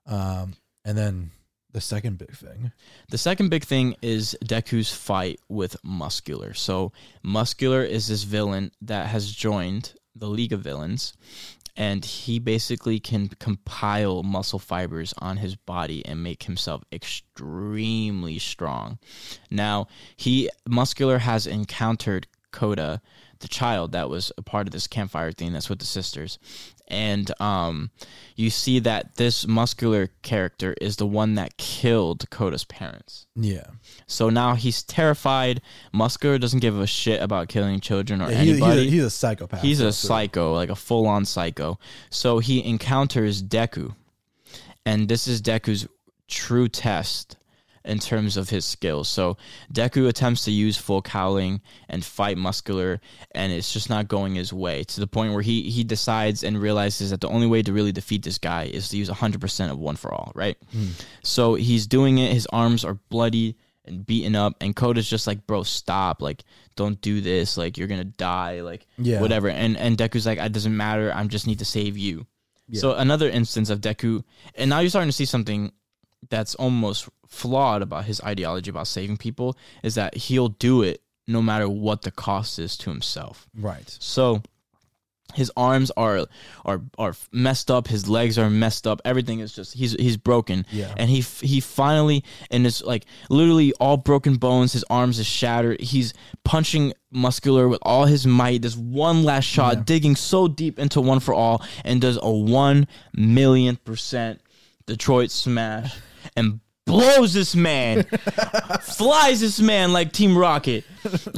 Um, 0.05 0.53
and 0.85 0.95
then 0.95 1.31
the 1.73 1.81
second 1.81 2.17
big 2.17 2.31
thing. 2.35 2.71
the 3.09 3.17
second 3.17 3.49
big 3.49 3.63
thing 3.63 3.95
is 4.01 4.37
deku's 4.45 4.93
fight 4.93 5.39
with 5.49 5.75
muscular 5.83 6.53
so 6.53 6.91
muscular 7.21 7.83
is 7.83 8.07
this 8.07 8.23
villain 8.23 8.71
that 8.81 9.07
has 9.07 9.31
joined 9.31 9.93
the 10.15 10.27
league 10.27 10.53
of 10.53 10.61
villains 10.61 11.13
and 11.75 12.05
he 12.05 12.39
basically 12.39 12.99
can 12.99 13.29
compile 13.39 14.23
muscle 14.23 14.59
fibers 14.59 15.13
on 15.17 15.37
his 15.37 15.55
body 15.55 16.05
and 16.05 16.21
make 16.21 16.43
himself 16.43 16.83
extremely 16.91 18.37
strong. 18.37 18.99
Now, 19.49 19.87
he 20.15 20.49
muscular 20.67 21.17
has 21.19 21.47
encountered 21.47 22.27
Kota, 22.51 23.01
the 23.39 23.47
child 23.47 23.91
that 23.91 24.09
was 24.09 24.31
a 24.37 24.41
part 24.41 24.67
of 24.67 24.71
this 24.71 24.87
campfire 24.87 25.31
thing 25.31 25.51
that's 25.51 25.69
with 25.69 25.79
the 25.79 25.85
sisters. 25.85 26.37
And 26.89 27.31
um, 27.41 27.91
you 28.35 28.49
see 28.49 28.79
that 28.79 29.15
this 29.15 29.47
muscular 29.47 30.09
character 30.21 30.75
is 30.81 30.97
the 30.97 31.05
one 31.07 31.35
that 31.35 31.57
killed 31.57 32.29
Kota's 32.29 32.65
parents. 32.65 33.25
Yeah. 33.35 33.65
So 34.05 34.29
now 34.29 34.55
he's 34.55 34.83
terrified. 34.83 35.61
Muscular 35.93 36.37
doesn't 36.37 36.59
give 36.59 36.77
a 36.79 36.85
shit 36.85 37.21
about 37.21 37.47
killing 37.47 37.79
children 37.79 38.21
or 38.21 38.29
Yeah, 38.29 38.41
he- 38.41 38.51
anybody. 38.51 38.81
he's, 38.83 38.87
a, 38.87 38.91
he's 38.95 39.03
a 39.05 39.09
psychopath. 39.09 39.61
He's 39.61 39.79
a 39.79 39.91
So- 39.93 40.07
psycho, 40.09 40.53
like 40.53 40.69
a 40.69 40.75
full 40.75 41.07
on 41.07 41.25
psycho. 41.25 41.79
So 42.09 42.39
he 42.39 42.63
encounters 42.63 43.41
Deku. 43.41 43.95
And 44.85 45.07
this 45.07 45.27
is 45.27 45.41
Deku's 45.41 45.87
true 46.27 46.67
test 46.67 47.37
in 47.85 47.99
terms 47.99 48.37
of 48.37 48.49
his 48.49 48.63
skills. 48.65 49.09
So 49.09 49.37
Deku 49.73 50.07
attempts 50.07 50.45
to 50.45 50.51
use 50.51 50.77
full 50.77 51.01
cowling 51.01 51.61
and 51.89 52.03
fight 52.03 52.37
muscular 52.37 53.01
and 53.31 53.51
it's 53.51 53.73
just 53.73 53.89
not 53.89 54.07
going 54.07 54.35
his 54.35 54.53
way 54.53 54.83
to 54.85 54.99
the 54.99 55.07
point 55.07 55.33
where 55.33 55.41
he 55.41 55.69
he 55.69 55.83
decides 55.83 56.43
and 56.43 56.61
realizes 56.61 57.09
that 57.09 57.21
the 57.21 57.27
only 57.27 57.47
way 57.47 57.61
to 57.61 57.73
really 57.73 57.91
defeat 57.91 58.23
this 58.23 58.37
guy 58.37 58.63
is 58.65 58.89
to 58.89 58.97
use 58.97 59.09
100% 59.09 59.71
of 59.71 59.77
one 59.79 59.95
for 59.97 60.13
all, 60.13 60.31
right? 60.35 60.57
Hmm. 60.71 60.87
So 61.23 61.55
he's 61.55 61.87
doing 61.87 62.19
it 62.19 62.31
his 62.33 62.47
arms 62.53 62.85
are 62.85 62.95
bloody 63.09 63.57
and 63.85 64.05
beaten 64.05 64.33
up 64.35 64.53
and 64.61 64.73
Kota's 64.73 65.09
just 65.09 65.27
like, 65.27 65.45
"Bro, 65.45 65.63
stop. 65.63 66.21
Like 66.21 66.43
don't 66.77 67.01
do 67.01 67.19
this. 67.19 67.57
Like 67.57 67.77
you're 67.77 67.89
going 67.89 67.99
to 67.99 68.05
die." 68.17 68.61
Like 68.61 68.87
Yeah. 68.97 69.19
whatever. 69.19 69.49
And 69.49 69.75
and 69.77 69.97
Deku's 69.97 70.25
like, 70.25 70.39
"It 70.39 70.53
doesn't 70.53 70.75
matter. 70.77 71.11
I 71.13 71.21
just 71.27 71.47
need 71.47 71.59
to 71.59 71.65
save 71.65 71.97
you." 71.97 72.25
So 72.71 72.93
another 72.93 73.29
instance 73.29 73.69
of 73.69 73.81
Deku, 73.81 74.23
and 74.55 74.69
now 74.69 74.79
you're 74.79 74.89
starting 74.89 75.09
to 75.09 75.15
see 75.15 75.25
something 75.25 75.73
that's 76.29 76.55
almost 76.55 77.09
flawed 77.27 77.81
about 77.81 78.05
his 78.05 78.21
ideology 78.21 78.69
about 78.69 78.87
saving 78.87 79.17
people 79.17 79.57
is 79.81 79.95
that 79.95 80.15
he'll 80.15 80.49
do 80.49 80.81
it 80.83 81.01
no 81.27 81.41
matter 81.41 81.67
what 81.69 82.01
the 82.03 82.11
cost 82.11 82.59
is 82.59 82.77
to 82.77 82.89
himself. 82.89 83.47
Right. 83.57 83.89
So 83.99 84.41
his 85.33 85.51
arms 85.57 85.89
are 85.97 86.27
are 86.63 86.81
are 86.99 87.15
messed 87.31 87.71
up. 87.71 87.87
His 87.87 88.07
legs 88.07 88.37
are 88.37 88.51
messed 88.51 88.85
up. 88.85 89.01
Everything 89.03 89.39
is 89.39 89.55
just 89.55 89.73
he's 89.73 89.93
he's 89.93 90.17
broken. 90.17 90.63
Yeah. 90.71 90.93
And 90.95 91.09
he 91.09 91.21
he 91.21 91.59
finally 91.59 92.23
and 92.51 92.67
it's 92.67 92.83
like 92.83 93.05
literally 93.29 93.73
all 93.79 93.97
broken 93.97 94.35
bones. 94.35 94.73
His 94.73 94.83
arms 94.91 95.17
is 95.17 95.25
shattered. 95.25 95.81
He's 95.81 96.13
punching 96.43 96.93
muscular 97.09 97.67
with 97.67 97.79
all 97.81 98.05
his 98.05 98.27
might. 98.27 98.61
This 98.61 98.75
one 98.77 99.23
last 99.23 99.45
shot, 99.45 99.75
Yeah. 99.77 99.83
digging 99.85 100.15
so 100.15 100.47
deep 100.47 100.77
into 100.77 101.01
one 101.01 101.19
for 101.19 101.33
all, 101.33 101.63
and 101.83 101.99
does 101.99 102.19
a 102.21 102.29
one 102.31 102.87
million 103.15 103.77
percent 103.77 104.39
Detroit 104.85 105.31
smash 105.31 105.95
and 106.35 106.59
blows 106.85 107.33
this 107.33 107.55
man, 107.55 108.03
flies 108.81 109.39
this 109.41 109.59
man 109.59 109.93
like 109.93 110.11
Team 110.11 110.37
Rocket, 110.37 110.83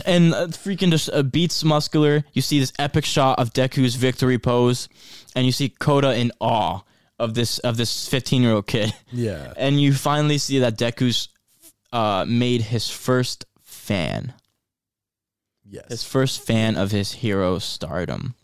and 0.06 0.34
uh, 0.34 0.48
freaking 0.48 0.90
just 0.92 1.10
uh, 1.14 1.24
beats 1.24 1.64
Muscular. 1.64 2.24
You 2.34 2.42
see 2.42 2.60
this 2.60 2.74
epic 2.80 3.06
shot 3.06 3.40
of 3.40 3.54
Deku's 3.54 3.96
victory 3.96 4.40
pose, 4.40 4.90
and 5.36 5.46
you 5.46 5.52
see 5.52 5.70
Kota 5.70 6.16
in 6.16 6.32
awe 6.40 6.82
of 7.20 7.34
this 7.34 7.60
of 7.60 7.78
this 7.78 8.08
15 8.10 8.42
year 8.42 8.54
old 8.54 8.68
kid, 8.68 8.94
Yeah. 9.12 9.54
and 9.58 9.80
you 9.80 9.94
finally 9.94 10.38
see 10.38 10.60
that 10.60 10.78
Deku's 10.78 11.30
uh, 11.94 12.26
made 12.28 12.62
his 12.62 12.90
first 12.90 13.46
fan 13.62 14.34
Yes. 15.68 15.86
his 15.90 16.04
first 16.04 16.42
fan 16.46 16.76
of 16.78 16.92
his 16.92 17.12
hero 17.14 17.58
stardom. 17.60 18.36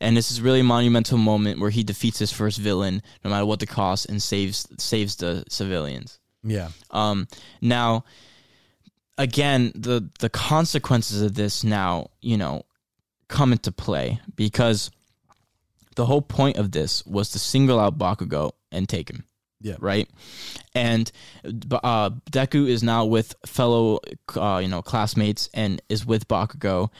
And 0.00 0.16
this 0.16 0.30
is 0.30 0.40
really 0.40 0.60
a 0.60 0.64
monumental 0.64 1.18
moment 1.18 1.60
where 1.60 1.70
he 1.70 1.82
defeats 1.82 2.18
his 2.18 2.32
first 2.32 2.58
villain, 2.58 3.02
no 3.24 3.30
matter 3.30 3.44
what 3.46 3.60
the 3.60 3.66
cost, 3.66 4.06
and 4.08 4.22
saves 4.22 4.66
saves 4.78 5.16
the 5.16 5.44
civilians. 5.48 6.18
yeah. 6.44 6.68
Um, 6.90 7.26
now, 7.60 8.04
again, 9.16 9.72
the 9.74 10.08
the 10.20 10.28
consequences 10.28 11.22
of 11.22 11.34
this 11.34 11.64
now, 11.64 12.10
you 12.20 12.36
know, 12.36 12.64
come 13.28 13.52
into 13.52 13.72
play 13.72 14.20
because 14.36 14.90
the 15.96 16.06
whole 16.06 16.22
point 16.22 16.56
of 16.58 16.70
this 16.70 17.04
was 17.06 17.30
to 17.30 17.38
single 17.38 17.80
out 17.80 17.98
Bakugo 17.98 18.52
and 18.70 18.88
take 18.88 19.10
him 19.10 19.24
Yeah. 19.60 19.74
right? 19.80 20.08
And 20.74 21.10
uh, 21.44 22.10
Deku 22.30 22.68
is 22.68 22.84
now 22.84 23.04
with 23.04 23.34
fellow, 23.44 23.98
uh, 24.36 24.60
you 24.62 24.68
know, 24.68 24.80
classmates 24.80 25.50
and 25.52 25.82
is 25.88 26.06
with 26.06 26.28
Bakugo 26.28 26.90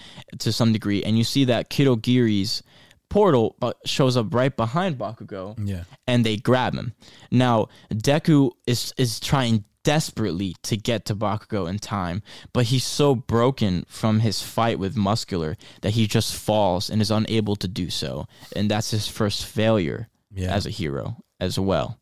to 0.40 0.53
some 0.53 0.72
degree. 0.72 1.05
And 1.05 1.16
you 1.16 1.22
see 1.22 1.44
that 1.44 1.70
Kurogiri's 1.70 2.64
portal 3.09 3.57
uh, 3.63 3.73
shows 3.85 4.17
up 4.17 4.33
right 4.35 4.55
behind 4.57 4.99
Bakugo, 4.99 5.55
Yeah. 5.67 5.85
and 6.07 6.25
they 6.27 6.37
grab 6.37 6.75
him. 6.75 6.93
Now 7.31 7.69
Deku 7.93 8.51
is 8.67 8.93
is 8.97 9.19
trying 9.21 9.65
desperately 9.85 10.55
to 10.63 10.77
get 10.77 11.05
to 11.07 11.15
Bakugo 11.15 11.67
in 11.69 11.79
time, 11.79 12.23
but 12.53 12.67
he's 12.67 12.85
so 12.85 13.15
broken 13.15 13.85
from 13.89 14.21
his 14.21 14.43
fight 14.43 14.79
with 14.79 14.97
Muscular 14.97 15.57
that 15.81 15.91
he 15.93 16.07
just 16.07 16.35
falls 16.35 16.91
and 16.91 17.01
is 17.01 17.11
unable 17.11 17.57
to 17.57 17.69
do 17.69 17.89
so, 17.89 18.27
and 18.55 18.71
that's 18.71 18.91
his 18.91 19.09
first 19.09 19.45
failure 19.47 20.09
Yeah. 20.31 20.55
as 20.55 20.67
a 20.67 20.71
hero 20.71 21.17
as 21.41 21.59
well 21.59 21.99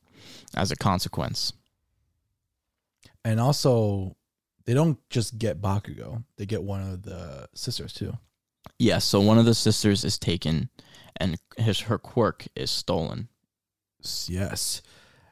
as 0.54 0.70
a 0.72 0.76
consequence. 0.76 1.52
and 3.24 3.40
also, 3.40 4.16
they 4.64 4.74
don't 4.74 4.98
just 5.10 5.38
get 5.38 5.60
Bakugo; 5.60 6.24
they 6.36 6.46
get 6.46 6.62
one 6.62 6.80
of 6.82 7.02
the 7.02 7.48
sisters 7.54 7.92
too. 7.92 8.12
Yes, 8.78 9.04
so 9.04 9.20
one 9.20 9.38
of 9.38 9.44
the 9.44 9.54
sisters 9.54 10.04
is 10.04 10.18
taken 10.18 10.70
and 11.20 11.36
his 11.56 11.80
her 11.80 11.98
quirk 11.98 12.46
is 12.54 12.70
stolen. 12.70 13.28
Yes, 14.28 14.82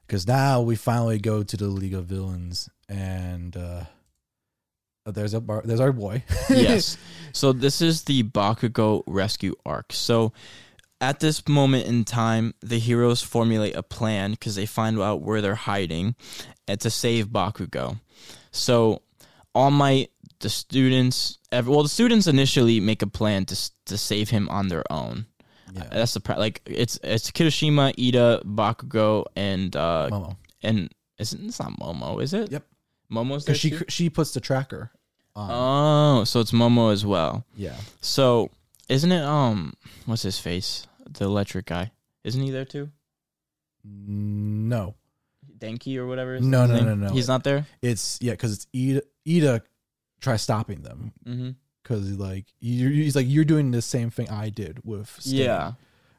because 0.06 0.26
now 0.26 0.60
we 0.60 0.76
finally 0.76 1.18
go 1.18 1.42
to 1.42 1.56
the 1.56 1.68
League 1.68 1.94
of 1.94 2.06
Villains, 2.06 2.68
and 2.88 3.56
uh, 3.56 3.84
there's 5.06 5.34
a 5.34 5.40
bar, 5.40 5.62
there's 5.64 5.80
our 5.80 5.92
boy. 5.92 6.22
yes. 6.50 6.96
So 7.32 7.52
this 7.52 7.82
is 7.82 8.02
the 8.02 8.22
Bakugo 8.22 9.02
rescue 9.06 9.54
arc. 9.66 9.92
So 9.92 10.32
at 11.00 11.20
this 11.20 11.46
moment 11.48 11.86
in 11.86 12.04
time, 12.04 12.54
the 12.60 12.78
heroes 12.78 13.22
formulate 13.22 13.76
a 13.76 13.82
plan 13.82 14.32
because 14.32 14.54
they 14.54 14.66
find 14.66 14.98
out 14.98 15.20
where 15.20 15.40
they're 15.40 15.54
hiding 15.54 16.14
and 16.66 16.80
to 16.80 16.90
save 16.90 17.28
Bakugo. 17.28 18.00
So 18.50 19.02
All 19.54 19.70
Might, 19.70 20.10
the 20.40 20.48
students, 20.48 21.38
ev 21.52 21.68
well, 21.68 21.82
the 21.82 21.88
students 21.88 22.26
initially 22.26 22.80
make 22.80 23.02
a 23.02 23.06
plan 23.06 23.44
to 23.46 23.70
to 23.86 23.98
save 23.98 24.30
him 24.30 24.48
on 24.48 24.68
their 24.68 24.84
own. 24.90 25.26
Yeah, 25.74 25.88
That's 25.90 26.14
the 26.14 26.20
pra- 26.20 26.38
like 26.38 26.62
it's 26.66 26.98
it's 27.02 27.30
Kirishima, 27.32 27.94
Iida, 27.96 28.42
Bakugo, 28.44 29.24
and 29.36 29.74
uh 29.74 30.08
Momo. 30.10 30.36
and 30.62 30.88
it's, 31.18 31.32
it's 31.32 31.58
not 31.60 31.72
Momo, 31.78 32.22
is 32.22 32.32
it? 32.32 32.50
Yep. 32.52 32.64
Momo's 33.12 33.44
there 33.44 33.54
Because 33.54 33.60
she 33.60 33.70
too? 33.70 33.84
she 33.88 34.08
puts 34.10 34.32
the 34.32 34.40
tracker. 34.40 34.90
on. 35.36 35.50
Oh, 36.20 36.24
so 36.24 36.38
it's 36.40 36.52
Momo 36.52 36.92
as 36.92 37.04
well. 37.04 37.44
yeah, 37.56 37.76
So 38.00 38.50
isn't 38.88 39.10
it 39.12 39.22
um 39.24 39.74
what's 40.06 40.22
his 40.22 40.38
face? 40.38 40.86
The 41.10 41.24
electric 41.24 41.66
guy. 41.66 41.90
Isn't 42.22 42.42
he 42.42 42.50
there 42.50 42.64
too? 42.64 42.90
no, 43.84 44.94
Denki 45.58 45.96
or 45.98 46.06
whatever. 46.06 46.36
Is 46.36 46.42
No, 46.46 46.62
his 46.62 46.70
no, 46.70 46.76
name? 46.76 47.00
no, 47.00 47.08
no. 47.08 47.12
He's 47.12 47.28
not 47.28 47.44
there. 47.44 47.66
it's 47.82 48.18
yeah, 48.22 48.32
because 48.32 48.52
it's 48.54 48.66
Iida. 48.74 49.02
Iida 49.26 49.60
tries 50.20 50.42
stopping 50.42 50.82
them 50.82 51.12
Mm-hmm. 51.26 51.50
Because 51.84 52.18
like 52.18 52.46
you 52.60 52.88
he's 52.88 53.14
like 53.14 53.26
you're 53.28 53.44
doing 53.44 53.70
the 53.70 53.82
same 53.82 54.10
thing 54.10 54.28
I 54.30 54.48
did 54.48 54.80
with 54.84 55.08
Stain, 55.20 55.38
Yeah. 55.40 55.72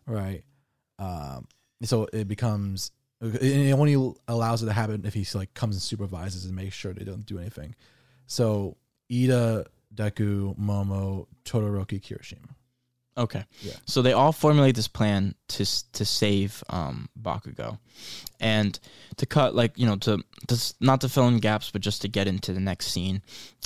right. 0.08 0.44
Um, 1.00 1.48
so 1.84 2.08
it 2.14 2.28
becomes 2.30 2.92
it 3.22 3.74
only 3.74 4.14
allows 4.28 4.62
it 4.64 4.68
to 4.68 4.74
happen 4.74 5.04
if 5.06 5.14
he 5.16 5.26
like 5.38 5.54
comes 5.56 5.76
and 5.76 5.82
supervises 5.82 6.46
and 6.46 6.56
makes 6.56 6.76
sure 6.76 6.94
they 6.94 7.04
don't 7.04 7.26
do 7.26 7.40
anything. 7.40 7.76
So 8.28 8.78
Iida, 9.12 9.66
Deku, 9.94 10.58
Momo, 10.60 11.28
Todoroki, 11.44 12.00
Kirishima. 12.02 12.50
Okay. 13.18 13.46
Yeah. 13.62 13.74
So 13.86 14.02
they 14.02 14.12
all 14.12 14.32
formulate 14.32 14.76
this 14.76 14.88
plan 14.90 15.36
to 15.50 15.66
to 15.94 16.06
save 16.06 16.64
um 16.70 17.08
Bakugo, 17.22 17.80
and 18.40 18.78
to 19.18 19.26
cut 19.26 19.56
like 19.56 19.78
you 19.78 19.86
know 19.86 19.96
to 19.98 20.24
to 20.48 20.74
not 20.82 21.02
to 21.02 21.10
fill 21.10 21.28
in 21.28 21.38
gaps, 21.40 21.72
but 21.72 21.82
just 21.82 22.02
to 22.02 22.08
get 22.08 22.28
into 22.28 22.54
the 22.54 22.60
next 22.60 22.88
scene. 22.88 23.22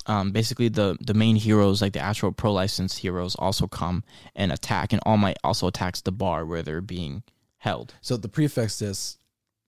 Um, 0.06 0.32
basically 0.32 0.70
the 0.70 0.98
the 1.02 1.14
main 1.14 1.36
heroes 1.36 1.82
like 1.82 1.94
the 1.94 2.00
actual 2.00 2.32
pro 2.32 2.54
licensed 2.54 3.00
heroes 3.00 3.36
also 3.36 3.68
come 3.68 4.04
and 4.36 4.52
attack, 4.52 4.94
and 4.94 5.02
All 5.06 5.18
Might 5.18 5.38
also 5.44 5.68
attacks 5.68 6.02
the 6.02 6.12
bar 6.12 6.46
where 6.46 6.62
they're 6.62 6.82
being 6.82 7.24
held. 7.58 7.94
So 8.02 8.18
the 8.18 8.30
prefix 8.30 8.80
this 8.80 9.18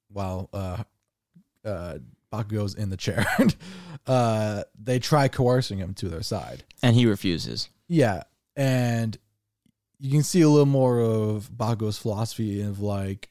while 0.10 0.50
uh 0.54 0.84
uh 1.66 1.98
Bakugo's 2.32 2.76
in 2.76 2.90
the 2.92 2.98
chair. 2.98 3.26
uh 4.08 4.64
they 4.80 5.00
try 5.00 5.28
coercing 5.28 5.80
him 5.80 5.94
to 5.96 6.08
their 6.08 6.24
side. 6.24 6.64
and 6.84 6.96
he 6.96 7.06
refuses. 7.08 7.70
Yeah. 7.88 8.24
And 8.56 9.18
you 10.02 10.12
can 10.12 10.24
see 10.24 10.42
a 10.42 10.50
little 10.50 10.66
more 10.66 11.00
of 11.00 11.56
Bago's 11.56 11.98
philosophy 11.98 12.62
of 12.62 12.82
like 12.82 13.30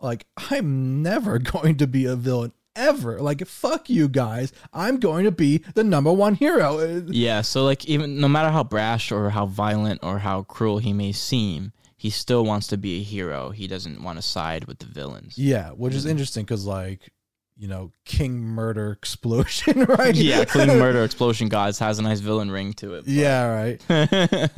like 0.00 0.26
I'm 0.50 1.02
never 1.02 1.38
going 1.38 1.76
to 1.76 1.86
be 1.86 2.04
a 2.06 2.16
villain 2.16 2.52
ever. 2.74 3.20
Like 3.20 3.46
fuck 3.46 3.88
you 3.88 4.08
guys. 4.08 4.52
I'm 4.72 4.98
going 4.98 5.24
to 5.24 5.30
be 5.30 5.58
the 5.74 5.84
number 5.84 6.12
one 6.12 6.34
hero. 6.34 6.78
Yeah, 7.08 7.42
so 7.42 7.64
like 7.64 7.86
even 7.86 8.20
no 8.20 8.28
matter 8.28 8.50
how 8.50 8.64
brash 8.64 9.12
or 9.12 9.30
how 9.30 9.46
violent 9.46 10.00
or 10.02 10.18
how 10.18 10.42
cruel 10.42 10.78
he 10.78 10.92
may 10.92 11.12
seem, 11.12 11.72
he 11.96 12.10
still 12.10 12.44
wants 12.44 12.66
to 12.68 12.76
be 12.76 13.00
a 13.00 13.02
hero. 13.02 13.50
He 13.50 13.68
doesn't 13.68 14.02
want 14.02 14.18
to 14.18 14.22
side 14.22 14.64
with 14.64 14.80
the 14.80 14.86
villains. 14.86 15.38
Yeah, 15.38 15.70
which 15.70 15.94
is 15.94 16.02
mm-hmm. 16.02 16.10
interesting 16.10 16.46
cuz 16.46 16.66
like 16.66 17.10
you 17.56 17.66
know, 17.66 17.90
King 18.04 18.40
Murder 18.40 18.92
Explosion, 18.92 19.84
right? 19.88 20.14
yeah, 20.14 20.44
King 20.44 20.78
murder 20.78 21.02
explosion 21.02 21.48
gods 21.48 21.80
has 21.80 21.98
a 21.98 22.02
nice 22.02 22.20
villain 22.20 22.52
ring 22.52 22.72
to 22.74 22.94
it. 22.94 23.04
but- 23.04 23.12
Yeah, 23.12 23.46
right. 23.46 24.50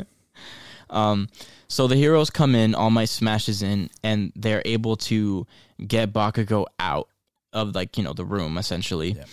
Um, 0.91 1.28
so 1.68 1.86
the 1.86 1.97
heroes 1.97 2.30
come 2.30 2.55
in, 2.55 2.74
All 2.74 2.91
Might 2.91 3.09
smashes 3.09 3.62
in, 3.62 3.91
and 4.03 4.32
they're 4.34 4.62
able 4.64 4.97
to 4.97 5.47
get 5.86 6.12
Bakugo 6.12 6.66
out 6.78 7.09
of 7.52 7.74
like 7.74 7.97
you 7.97 8.05
know 8.05 8.12
the 8.12 8.24
room 8.24 8.59
essentially. 8.59 9.12
Yeah. 9.12 9.24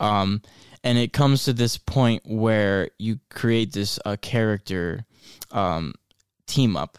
Um, 0.00 0.42
and 0.84 0.96
it 0.96 1.12
comes 1.12 1.44
to 1.44 1.52
this 1.52 1.76
point 1.76 2.22
where 2.24 2.90
you 2.98 3.18
create 3.30 3.72
this 3.72 3.98
uh, 4.04 4.16
character 4.20 5.04
um, 5.50 5.94
team 6.46 6.76
up 6.76 6.98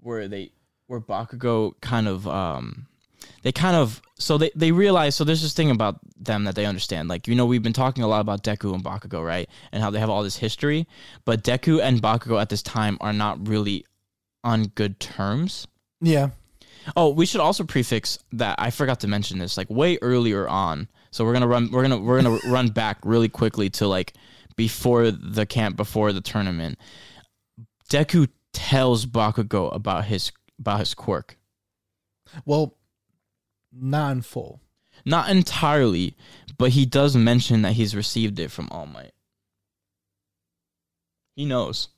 where 0.00 0.28
they 0.28 0.52
where 0.86 1.00
Bakugo 1.00 1.72
kind 1.80 2.06
of 2.06 2.28
um, 2.28 2.86
they 3.46 3.52
kind 3.52 3.76
of 3.76 4.02
so 4.18 4.38
they, 4.38 4.50
they 4.56 4.72
realize 4.72 5.14
so 5.14 5.22
there's 5.22 5.40
this 5.40 5.52
thing 5.52 5.70
about 5.70 6.00
them 6.18 6.42
that 6.42 6.56
they 6.56 6.66
understand. 6.66 7.08
Like 7.08 7.28
you 7.28 7.36
know 7.36 7.46
we've 7.46 7.62
been 7.62 7.72
talking 7.72 8.02
a 8.02 8.08
lot 8.08 8.20
about 8.20 8.42
Deku 8.42 8.74
and 8.74 8.82
Bakugo 8.82 9.24
right? 9.24 9.48
And 9.70 9.80
how 9.80 9.88
they 9.88 10.00
have 10.00 10.10
all 10.10 10.24
this 10.24 10.36
history. 10.36 10.88
But 11.24 11.44
Deku 11.44 11.80
and 11.80 12.02
Bakugo 12.02 12.42
at 12.42 12.48
this 12.48 12.60
time 12.60 12.98
are 13.00 13.12
not 13.12 13.46
really 13.46 13.86
on 14.42 14.64
good 14.74 14.98
terms. 14.98 15.68
Yeah. 16.00 16.30
oh 16.96 17.10
we 17.10 17.24
should 17.24 17.40
also 17.40 17.62
prefix 17.62 18.18
that 18.32 18.56
I 18.58 18.70
forgot 18.70 18.98
to 19.00 19.06
mention 19.06 19.38
this 19.38 19.56
like 19.56 19.70
way 19.70 19.96
earlier 20.02 20.48
on. 20.48 20.88
So 21.12 21.24
we're 21.24 21.34
gonna 21.34 21.46
run 21.46 21.70
we're 21.70 21.82
gonna 21.82 21.98
we're 22.00 22.20
gonna 22.20 22.40
run 22.48 22.70
back 22.70 22.98
really 23.04 23.28
quickly 23.28 23.70
to 23.70 23.86
like 23.86 24.14
before 24.56 25.12
the 25.12 25.46
camp 25.46 25.76
before 25.76 26.12
the 26.12 26.20
tournament. 26.20 26.80
Deku 27.88 28.28
tells 28.52 29.06
Bakugo 29.06 29.72
about 29.72 30.06
his 30.06 30.32
about 30.58 30.80
his 30.80 30.94
quirk. 30.94 31.38
Well, 32.44 32.75
not 33.78 34.12
in 34.12 34.22
full. 34.22 34.60
Not 35.04 35.28
entirely, 35.30 36.16
but 36.58 36.70
he 36.70 36.86
does 36.86 37.16
mention 37.16 37.62
that 37.62 37.72
he's 37.74 37.94
received 37.94 38.38
it 38.38 38.50
from 38.50 38.68
All 38.70 38.86
Might. 38.86 39.12
He 41.34 41.44
knows. 41.44 41.88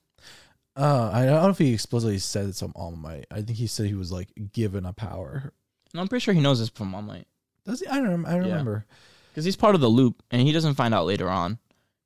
Uh, 0.77 1.11
I 1.13 1.25
don't 1.25 1.43
know 1.43 1.49
if 1.49 1.59
he 1.59 1.73
explicitly 1.73 2.19
said 2.19 2.47
it's 2.47 2.61
from 2.61 2.73
All 2.75 2.93
Might. 2.93 3.27
I 3.31 3.37
think 3.37 3.59
he 3.59 3.67
said 3.67 3.87
he 3.87 3.95
was 3.95 4.13
like 4.13 4.29
given 4.53 4.85
a 4.85 4.93
power. 4.93 5.53
No, 5.95 6.01
I'm 6.01 6.09
pretty 6.09 6.23
sure 6.23 6.35
he 6.35 6.41
knows 6.41 6.61
it's 6.61 6.71
from 6.71 6.95
All 6.95 7.03
Might 7.03 7.27
Does 7.65 7.81
he? 7.81 7.87
I 7.87 8.01
don't. 8.01 8.27
I 8.27 8.37
remember. 8.37 8.85
because 9.31 9.45
he's 9.45 9.57
part 9.57 9.75
of 9.75 9.81
the 9.81 9.89
loop, 9.89 10.23
and 10.31 10.43
he 10.43 10.53
doesn't 10.53 10.75
find 10.75 10.93
out 10.93 11.07
later 11.07 11.29
on. 11.31 11.59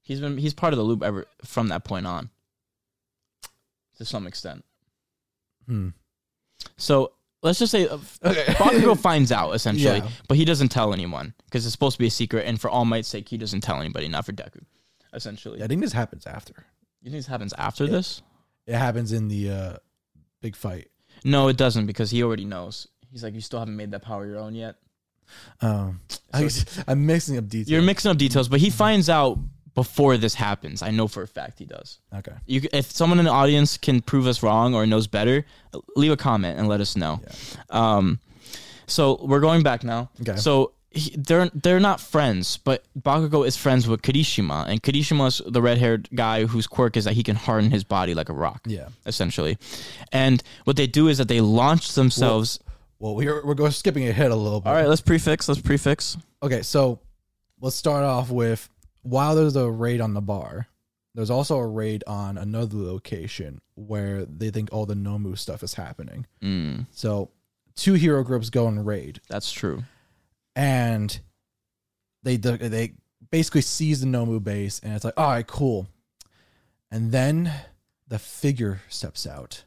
He's 0.03 0.21
been 0.21 0.37
he's 0.37 0.55
part 0.55 0.73
of 0.73 0.77
the 0.79 0.85
loop 0.85 1.03
ever 1.03 1.27
from 1.45 1.69
that 1.69 1.85
point 1.85 2.07
on, 2.07 2.31
to 3.97 4.05
some 4.05 4.27
extent. 4.27 4.65
Hmm. 5.67 5.89
So 6.77 7.13
let's 7.43 7.59
just 7.59 7.73
say 7.73 7.87
uh, 7.89 7.99
Okay. 8.25 8.45
Bakugo 8.55 8.99
finds 8.99 9.31
out 9.33 9.53
essentially, 9.53 9.99
Yeah. 9.99 10.09
but 10.29 10.37
he 10.37 10.45
doesn't 10.45 10.69
tell 10.71 10.93
anyone 10.93 11.35
because 11.47 11.65
it's 11.67 11.73
supposed 11.73 11.95
to 11.97 11.99
be 11.99 12.07
a 12.07 12.11
secret. 12.11 12.47
And 12.47 12.61
for 12.61 12.71
All 12.71 12.85
Might's 12.85 13.09
sake, 13.09 13.29
he 13.29 13.37
doesn't 13.37 13.61
tell 13.63 13.81
anybody, 13.81 14.09
not 14.09 14.25
for 14.27 14.33
Deku. 14.33 14.63
Essentially, 15.13 15.63
I 15.63 15.67
think 15.67 15.81
this 15.83 15.93
happens 15.93 16.27
after. 16.27 16.55
you 17.03 17.11
think 17.11 17.19
this 17.19 17.27
happens 17.27 17.53
after 17.59 17.87
this? 17.87 18.23
It 18.67 18.75
happens 18.77 19.13
in 19.13 19.29
the 19.29 19.51
uh, 19.51 19.77
big 20.41 20.57
fight. 20.57 20.89
No, 21.25 21.49
it 21.49 21.57
doesn't 21.57 21.87
because 21.87 22.11
he 22.11 22.23
already 22.23 22.45
knows. 22.45 22.89
He's 23.11 23.23
like, 23.23 23.35
you 23.35 23.41
still 23.43 23.59
haven't 23.59 23.77
made 23.77 23.91
that 23.91 24.03
power 24.03 24.25
your 24.27 24.39
own 24.39 24.55
yet. 24.55 24.77
Um, 25.61 26.01
I, 26.33 26.49
I'm 26.89 27.05
mixing 27.07 27.37
up 27.39 27.49
details. 27.49 27.69
You're 27.71 27.83
mixing 27.83 28.11
up 28.11 28.17
details, 28.17 28.49
but 28.49 28.61
he 28.61 28.71
finds 28.71 29.09
out 29.11 29.39
before 29.75 30.17
this 30.17 30.35
happens. 30.35 30.83
I 30.83 30.91
know 30.91 31.09
for 31.09 31.23
a 31.23 31.27
fact 31.29 31.59
he 31.59 31.65
does. 31.65 31.99
okay. 32.15 32.33
You, 32.47 32.63
if 32.73 32.91
someone 32.91 33.19
in 33.19 33.25
the 33.25 33.31
audience 33.31 33.79
can 33.79 34.01
prove 34.01 34.27
us 34.27 34.43
wrong 34.43 34.75
or 34.75 34.87
knows 34.87 35.07
better, 35.07 35.45
leave 35.97 36.13
a 36.13 36.17
comment 36.17 36.59
and 36.59 36.69
let 36.69 36.81
us 36.81 36.97
know. 36.97 37.21
Yeah. 37.23 37.33
Um, 37.71 38.21
so 38.87 39.19
we're 39.25 39.41
going 39.41 39.63
back 39.63 39.85
now. 39.85 40.11
Okay. 40.21 40.37
So 40.37 40.73
he, 40.91 41.15
they're 41.17 41.49
they're 41.55 41.81
not 41.81 42.01
friends, 42.01 42.59
but 42.59 42.85
Bakugo 43.01 43.47
is 43.47 43.57
friends 43.57 43.89
with 43.89 44.03
Kirishima, 44.03 44.67
and 44.69 44.83
Kirishima's 44.83 45.41
the 45.47 45.63
red 45.63 45.79
haired 45.79 46.09
guy 46.15 46.45
whose 46.45 46.67
quirk 46.67 46.97
is 46.99 47.05
that 47.05 47.15
he 47.15 47.23
can 47.23 47.37
harden 47.37 47.71
his 47.71 47.85
body 47.85 48.15
like 48.15 48.29
a 48.29 48.35
rock. 48.35 48.61
Yeah. 48.67 48.89
essentially. 49.07 49.57
And 50.13 50.43
what 50.65 50.77
they 50.77 50.87
do 50.87 51.09
is 51.09 51.17
that 51.19 51.29
they 51.29 51.41
launch 51.41 51.95
themselves. 51.95 52.59
Well, 52.99 53.15
we're 53.15 53.45
we're 53.45 53.55
going 53.55 53.73
skipping 53.73 54.07
ahead 54.07 54.31
a 54.31 54.37
little 54.37 54.61
bit. 54.61 54.69
All 54.69 54.75
right, 54.75 54.87
let's 54.87 55.01
prefix. 55.01 55.49
Let's 55.49 55.61
prefix. 55.63 56.17
Okay, 56.43 56.61
so 56.63 57.01
let's 57.61 57.75
start 57.77 58.05
off 58.05 58.31
with 58.31 58.69
while 59.03 59.35
there's 59.35 59.57
a 59.57 59.71
raid 59.71 60.01
on 60.01 60.15
the 60.15 60.21
bar, 60.21 60.69
there's 61.15 61.31
also 61.31 61.59
a 61.59 61.67
raid 61.67 62.03
on 62.07 62.39
another 62.39 62.77
location 62.79 63.61
where 63.75 64.25
they 64.25 64.51
think 64.51 64.71
all 64.73 64.87
the 64.87 64.95
Nomu 64.95 65.37
stuff 65.37 65.63
is 65.63 65.75
happening. 65.75 66.27
Mm, 66.43 66.87
So 66.91 67.31
two 67.75 67.95
hero 67.95 68.23
groups 68.25 68.49
go 68.51 68.67
and 68.67 68.87
raid, 68.87 69.21
that's 69.29 69.51
true. 69.53 69.83
and 70.57 71.21
they 72.23 72.37
they 72.37 72.93
basically 73.31 73.63
seize 73.63 74.01
the 74.01 74.07
Nomu 74.07 74.43
base, 74.43 74.79
and 74.83 74.95
it's 74.95 75.05
like, 75.05 75.15
all 75.19 75.29
right, 75.31 75.47
cool. 75.47 75.87
And 76.91 77.11
then 77.13 77.53
the 78.09 78.19
figure 78.19 78.83
steps 78.89 79.27
out, 79.27 79.65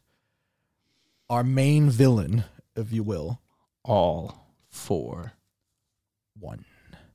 our 1.29 1.43
main 1.43 1.89
villain, 1.89 2.43
if 2.75 2.93
you 2.93 3.03
will, 3.03 3.39
All 3.83 4.47
four. 4.69 5.33
one. 6.39 6.63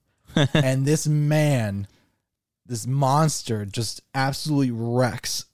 and 0.55 0.85
this 0.87 1.07
man, 1.07 1.87
this 2.71 2.87
monster, 2.87 3.67
just 3.67 4.01
absolutely 4.15 4.71
wrecks 4.71 5.45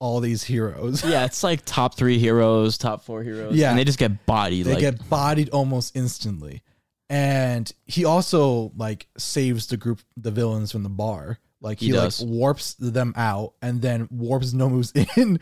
all 0.00 0.18
these 0.20 0.42
heroes. 0.42 1.04
Yeah, 1.04 1.24
it's 1.24 1.44
like 1.44 1.64
top 1.64 1.94
three 1.96 2.18
heroes, 2.18 2.76
top 2.76 3.04
four 3.04 3.22
heroes. 3.22 3.54
Yeah. 3.54 3.70
and 3.70 3.78
they 3.78 3.84
just 3.84 3.98
get 3.98 4.26
bodied. 4.26 4.66
They 4.66 4.72
like 4.72 4.80
get 4.80 5.08
bodied 5.08 5.50
almost 5.50 5.94
instantly. 5.96 6.62
And 7.10 7.70
he 7.84 8.04
also 8.04 8.72
like 8.76 9.06
saves 9.16 9.66
the 9.68 9.76
group, 9.76 10.00
the 10.16 10.30
villains 10.30 10.72
from 10.72 10.82
the 10.82 10.88
bar. 10.88 11.38
Like 11.60 11.78
he, 11.80 11.86
He 11.86 11.92
like 11.92 12.12
warps 12.20 12.74
them 12.74 13.14
out 13.16 13.54
and 13.62 13.80
then 13.80 14.08
warps 14.10 14.52
Nomu's 14.52 14.92
in, 15.16 15.38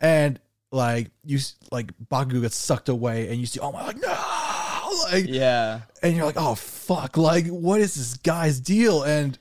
and 0.00 0.40
like 0.70 1.10
you 1.24 1.36
s- 1.38 1.54
like 1.70 1.92
Bakugo 2.10 2.42
gets 2.42 2.56
sucked 2.56 2.88
away, 2.90 3.28
and 3.28 3.38
you 3.38 3.46
see, 3.46 3.60
oh 3.60 3.72
my, 3.72 3.86
like 3.86 3.96
no, 3.96 4.98
like 5.12 5.26
yeah, 5.28 5.80
and 6.02 6.14
you're 6.16 6.26
like, 6.26 6.36
oh 6.38 6.54
fuck, 6.56 7.16
like 7.16 7.46
what 7.46 7.80
is 7.80 7.94
this 7.94 8.16
guy's 8.18 8.60
deal? 8.60 9.02
And 9.02 9.38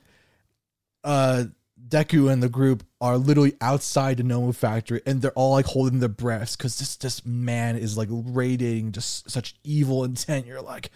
uh 1.04 1.46
Deku 1.88 2.32
and 2.32 2.42
the 2.42 2.48
group 2.50 2.84
are 3.02 3.18
literally 3.18 3.54
outside 3.60 4.18
the 4.18 4.24
Nomu 4.24 4.56
factory 4.56 5.02
and 5.06 5.22
they're 5.22 5.32
all 5.34 5.52
like 5.54 5.66
holding 5.66 6.00
their 6.00 6.08
breaths 6.08 6.56
because 6.56 6.80
this 6.80 6.96
this 6.96 7.26
man 7.26 7.76
is 7.76 7.98
like 7.98 8.08
radiating 8.12 8.92
just 8.94 9.30
such 9.30 9.56
evil 9.64 10.04
intent. 10.06 10.46
You're 10.46 10.62
like 10.62 10.90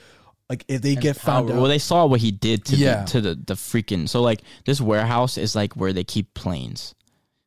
like 0.50 0.64
if 0.68 0.82
they 0.82 0.96
get 0.96 1.18
found 1.18 1.48
Power. 1.48 1.58
out 1.58 1.62
Well, 1.62 1.70
they 1.70 1.80
saw 1.80 2.06
what 2.06 2.22
he 2.22 2.32
did 2.32 2.64
to 2.66 2.76
Yeah. 2.78 3.02
the, 3.04 3.12
to 3.12 3.22
the 3.22 3.36
the 3.36 3.54
freaking. 3.56 4.08
So 4.08 4.22
like 4.22 4.42
this 4.66 4.80
warehouse 4.80 5.38
is 5.38 5.56
like 5.56 5.76
where 5.76 5.92
they 5.92 6.04
keep 6.06 6.34
planes. 6.34 6.96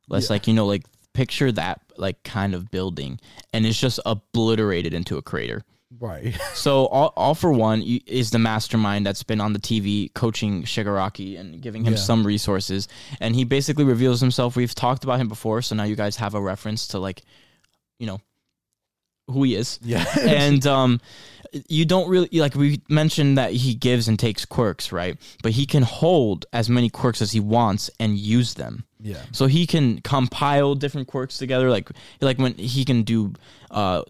Let's 0.09 0.27
Yeah. 0.29 0.35
like 0.35 0.47
you 0.47 0.53
know 0.55 0.67
like 0.67 0.85
picture 1.15 1.51
that 1.53 1.81
like 1.97 2.23
kind 2.25 2.55
of 2.55 2.71
building, 2.71 3.19
and 3.53 3.65
it's 3.65 3.81
just 3.81 3.99
obliterated 4.05 4.93
into 4.93 5.17
a 5.17 5.23
crater. 5.23 5.63
Right. 6.01 6.37
So 6.55 6.87
all, 6.87 7.13
all 7.17 7.35
for 7.35 7.53
one 7.53 7.83
is 8.07 8.31
the 8.31 8.39
mastermind 8.39 9.07
that's 9.07 9.23
been 9.23 9.41
on 9.41 9.53
the 9.53 9.59
TV 9.61 10.13
coaching 10.15 10.65
Shigaraki 10.65 11.39
and 11.39 11.61
giving 11.63 11.85
him 11.85 11.93
Yeah. 11.95 11.99
some 11.99 12.27
resources, 12.27 12.89
and 13.21 13.35
he 13.35 13.45
basically 13.45 13.85
reveals 13.85 14.21
himself. 14.21 14.57
We've 14.57 14.75
talked 14.75 15.05
about 15.05 15.21
him 15.21 15.29
before, 15.29 15.63
so 15.63 15.75
now 15.77 15.85
you 15.85 15.97
guys 15.97 16.17
have 16.17 16.35
a 16.35 16.41
reference 16.41 16.89
to 16.89 16.99
like, 16.99 17.23
you 17.99 18.07
know, 18.07 18.21
who 19.29 19.43
he 19.45 19.55
is. 19.55 19.79
Yeah. 19.83 20.05
and 20.21 20.67
um, 20.67 21.01
you 21.69 21.85
don't 21.85 22.09
really 22.09 22.29
like 22.33 22.55
we 22.55 22.81
mentioned 22.89 23.39
that 23.39 23.53
he 23.53 23.75
gives 23.75 24.09
and 24.09 24.19
takes 24.19 24.45
quirks, 24.45 24.91
right? 24.91 25.17
But 25.43 25.53
he 25.53 25.65
can 25.67 25.83
hold 25.85 26.47
as 26.53 26.69
many 26.69 26.89
quirks 26.91 27.23
as 27.23 27.31
he 27.33 27.41
wants 27.41 27.91
and 28.01 28.17
use 28.19 28.55
them. 28.55 28.85
yeah. 29.01 29.23
So 29.33 29.47
he 29.47 29.67
can 29.67 30.01
compile 30.01 30.75
different 30.75 31.09
quirks 31.09 31.39
together, 31.39 31.71
like 31.71 31.91
like 32.21 32.39
when 32.39 32.55
he 32.55 32.85
can 32.85 33.03
do 33.05 33.33
uh, 33.71 34.03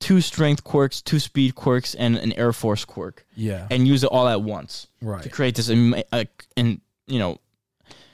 two 0.00 0.20
strength 0.20 0.62
quirks, 0.64 1.00
two 1.02 1.18
speed 1.18 1.54
quirks, 1.54 1.94
and 1.94 2.16
an 2.16 2.32
air 2.34 2.52
force 2.52 2.84
quirk, 2.84 3.24
Yeah. 3.34 3.66
and 3.70 3.86
use 3.88 4.04
it 4.04 4.08
all 4.08 4.28
at 4.28 4.42
once 4.42 4.86
Right 5.00 5.22
to 5.22 5.28
create 5.28 5.54
this 5.54 5.70
am- 5.70 5.94
uh, 6.12 6.24
and 6.56 6.80
you 7.06 7.18
know 7.18 7.38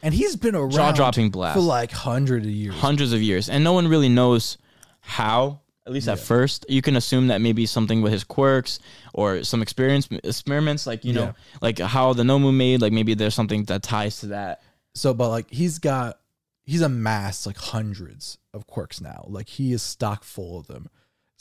And 0.02 0.14
he's 0.14 0.36
been 0.36 0.54
around 0.54 0.70
jaw 0.72 0.92
dropping 0.92 1.30
blast 1.30 1.54
for 1.56 1.60
like 1.62 1.90
hundreds 1.92 2.46
of 2.46 2.52
years. 2.52 2.74
hundreds 2.76 3.12
of 3.12 3.20
years, 3.22 3.48
and 3.48 3.62
no 3.64 3.72
one 3.72 3.88
really 3.88 4.08
knows 4.08 4.56
how. 5.00 5.60
At 5.84 5.92
least 5.92 6.06
at 6.06 6.20
first, 6.20 6.64
you 6.68 6.80
can 6.80 6.94
assume 6.94 7.26
that 7.26 7.40
maybe 7.40 7.66
something 7.66 8.02
with 8.02 8.12
his 8.12 8.22
quirks 8.22 8.78
or 9.12 9.42
some 9.42 9.62
experience 9.62 10.06
experiments, 10.22 10.86
like 10.86 11.04
you 11.04 11.12
know, 11.12 11.22
Yeah. 11.24 11.32
like 11.60 11.78
how 11.80 12.12
the 12.12 12.22
Nomu 12.22 12.54
made. 12.54 12.80
Like 12.80 12.92
maybe 12.92 13.14
there's 13.14 13.34
something 13.34 13.64
that 13.64 13.82
ties 13.82 14.20
to 14.20 14.26
that. 14.28 14.62
So, 14.94 15.12
but 15.12 15.30
like 15.30 15.50
he's 15.50 15.80
got, 15.80 16.20
he's 16.62 16.82
amassed 16.82 17.46
like 17.46 17.56
hundreds 17.56 18.38
of 18.54 18.68
quirks 18.68 19.00
now. 19.00 19.24
Like 19.28 19.48
he 19.48 19.72
is 19.72 19.82
stock 19.82 20.22
full 20.22 20.56
of 20.60 20.68
them. 20.68 20.88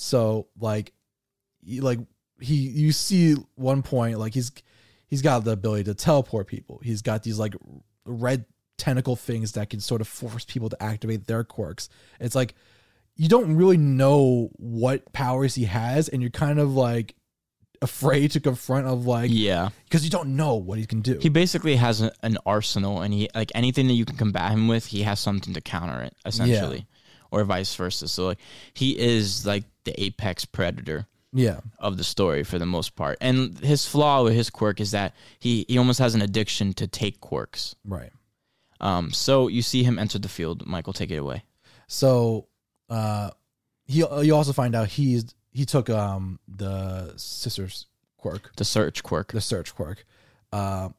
So 0.01 0.47
like, 0.59 0.93
he, 1.63 1.79
like 1.79 1.99
he, 2.39 2.55
you 2.55 2.91
see 2.91 3.35
one 3.55 3.83
point 3.83 4.17
like 4.17 4.33
he's 4.33 4.51
he's 5.07 5.21
got 5.21 5.43
the 5.43 5.51
ability 5.51 5.83
to 5.85 5.93
teleport 5.93 6.47
people. 6.47 6.81
He's 6.83 7.01
got 7.01 7.21
these 7.23 7.37
like 7.37 7.55
red 8.05 8.45
tentacle 8.77 9.15
things 9.15 9.51
that 9.51 9.69
can 9.69 9.79
sort 9.79 10.01
of 10.01 10.07
force 10.07 10.43
people 10.43 10.69
to 10.69 10.81
activate 10.81 11.27
their 11.27 11.43
quirks. 11.43 11.87
It's 12.19 12.33
like 12.33 12.55
you 13.15 13.29
don't 13.29 13.55
really 13.55 13.77
know 13.77 14.49
what 14.53 15.13
powers 15.13 15.53
he 15.53 15.65
has, 15.65 16.09
and 16.09 16.21
you're 16.21 16.31
kind 16.31 16.57
of 16.57 16.73
like 16.73 17.15
afraid 17.83 18.31
to 18.31 18.39
confront 18.39 18.87
of 18.87 19.05
like 19.05 19.29
Yeah, 19.31 19.69
because 19.83 20.03
you 20.03 20.09
don't 20.09 20.35
know 20.35 20.55
what 20.55 20.79
he 20.79 20.87
can 20.87 21.01
do. 21.01 21.19
he 21.19 21.29
basically 21.29 21.75
has 21.75 22.01
a, 22.01 22.11
an 22.23 22.37
arsenal, 22.45 23.01
and 23.01 23.13
he 23.13 23.29
like 23.35 23.51
anything 23.53 23.87
that 23.87 23.93
you 23.93 24.05
can 24.05 24.17
combat 24.17 24.51
him 24.51 24.67
with, 24.67 24.87
he 24.87 25.03
has 25.03 25.19
something 25.19 25.53
to 25.53 25.61
counter 25.61 26.01
it, 26.01 26.15
essentially, 26.25 26.87
or 27.31 27.43
vice 27.43 27.73
versa. 27.75 28.07
So 28.07 28.27
like 28.27 28.39
he 28.73 28.97
is 28.99 29.45
like 29.45 29.63
the 29.85 29.99
apex 30.03 30.45
predator. 30.45 31.07
yeah, 31.33 31.61
of 31.79 31.97
the 31.97 32.03
story 32.03 32.43
for 32.43 32.59
the 32.59 32.65
most 32.65 32.95
part. 32.95 33.17
And 33.21 33.57
his 33.59 33.87
flaw 33.87 34.23
with 34.23 34.33
his 34.33 34.49
quirk 34.49 34.79
is 34.81 34.91
that 34.91 35.15
he, 35.39 35.65
he 35.69 35.77
almost 35.77 35.99
has 35.99 36.13
an 36.13 36.21
addiction 36.21 36.73
to 36.73 36.87
take 36.87 37.19
quirks. 37.21 37.75
right. 37.85 38.11
Um, 38.81 39.11
so 39.11 39.47
you 39.47 39.61
see 39.61 39.83
him 39.83 39.99
enter 39.99 40.17
the 40.19 40.27
field. 40.27 40.65
Michael, 40.65 40.91
take 40.93 41.11
it 41.11 41.17
away. 41.17 41.43
So 41.87 42.47
uh 42.89 43.29
he 43.85 43.99
you 43.99 44.35
also 44.35 44.53
find 44.53 44.75
out 44.75 44.87
he's 44.89 45.25
he 45.51 45.65
took 45.65 45.89
um 45.89 46.39
the 46.47 47.13
sister's 47.17 47.87
quirk, 48.17 48.51
The 48.57 48.65
search 48.65 49.03
quirk, 49.03 49.31
the 49.33 49.41
search 49.41 49.73
quirk. 49.75 50.05
Uh, 50.51 50.89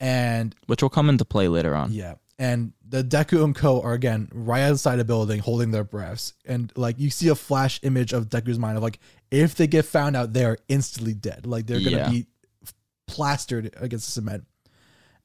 and 0.00 0.54
which 0.66 0.82
will 0.82 0.90
come 0.90 1.08
into 1.08 1.24
play 1.24 1.48
later 1.48 1.74
on. 1.74 1.92
yeah. 1.92 2.14
And 2.42 2.72
the 2.88 3.04
Deku 3.04 3.44
and 3.44 3.54
Co 3.54 3.80
are 3.82 3.92
again 3.92 4.28
right 4.34 4.62
outside 4.62 4.96
the 4.96 5.04
building 5.04 5.38
holding 5.38 5.70
their 5.70 5.84
breaths. 5.84 6.34
And 6.44 6.72
like 6.76 6.98
you 6.98 7.08
see 7.08 7.28
a 7.28 7.36
flash 7.36 7.78
image 7.84 8.12
of 8.12 8.28
Deku's 8.28 8.58
mind 8.58 8.76
of 8.76 8.82
like 8.82 8.98
if 9.30 9.54
they 9.54 9.68
get 9.68 9.84
found 9.84 10.16
out, 10.16 10.32
they're 10.32 10.58
instantly 10.68 11.14
dead. 11.14 11.46
Like 11.46 11.66
they're 11.66 11.78
gonna 11.78 11.90
Yeah. 11.98 12.10
be 12.10 12.26
plastered 13.06 13.72
against 13.76 14.06
the 14.06 14.12
cement. 14.12 14.46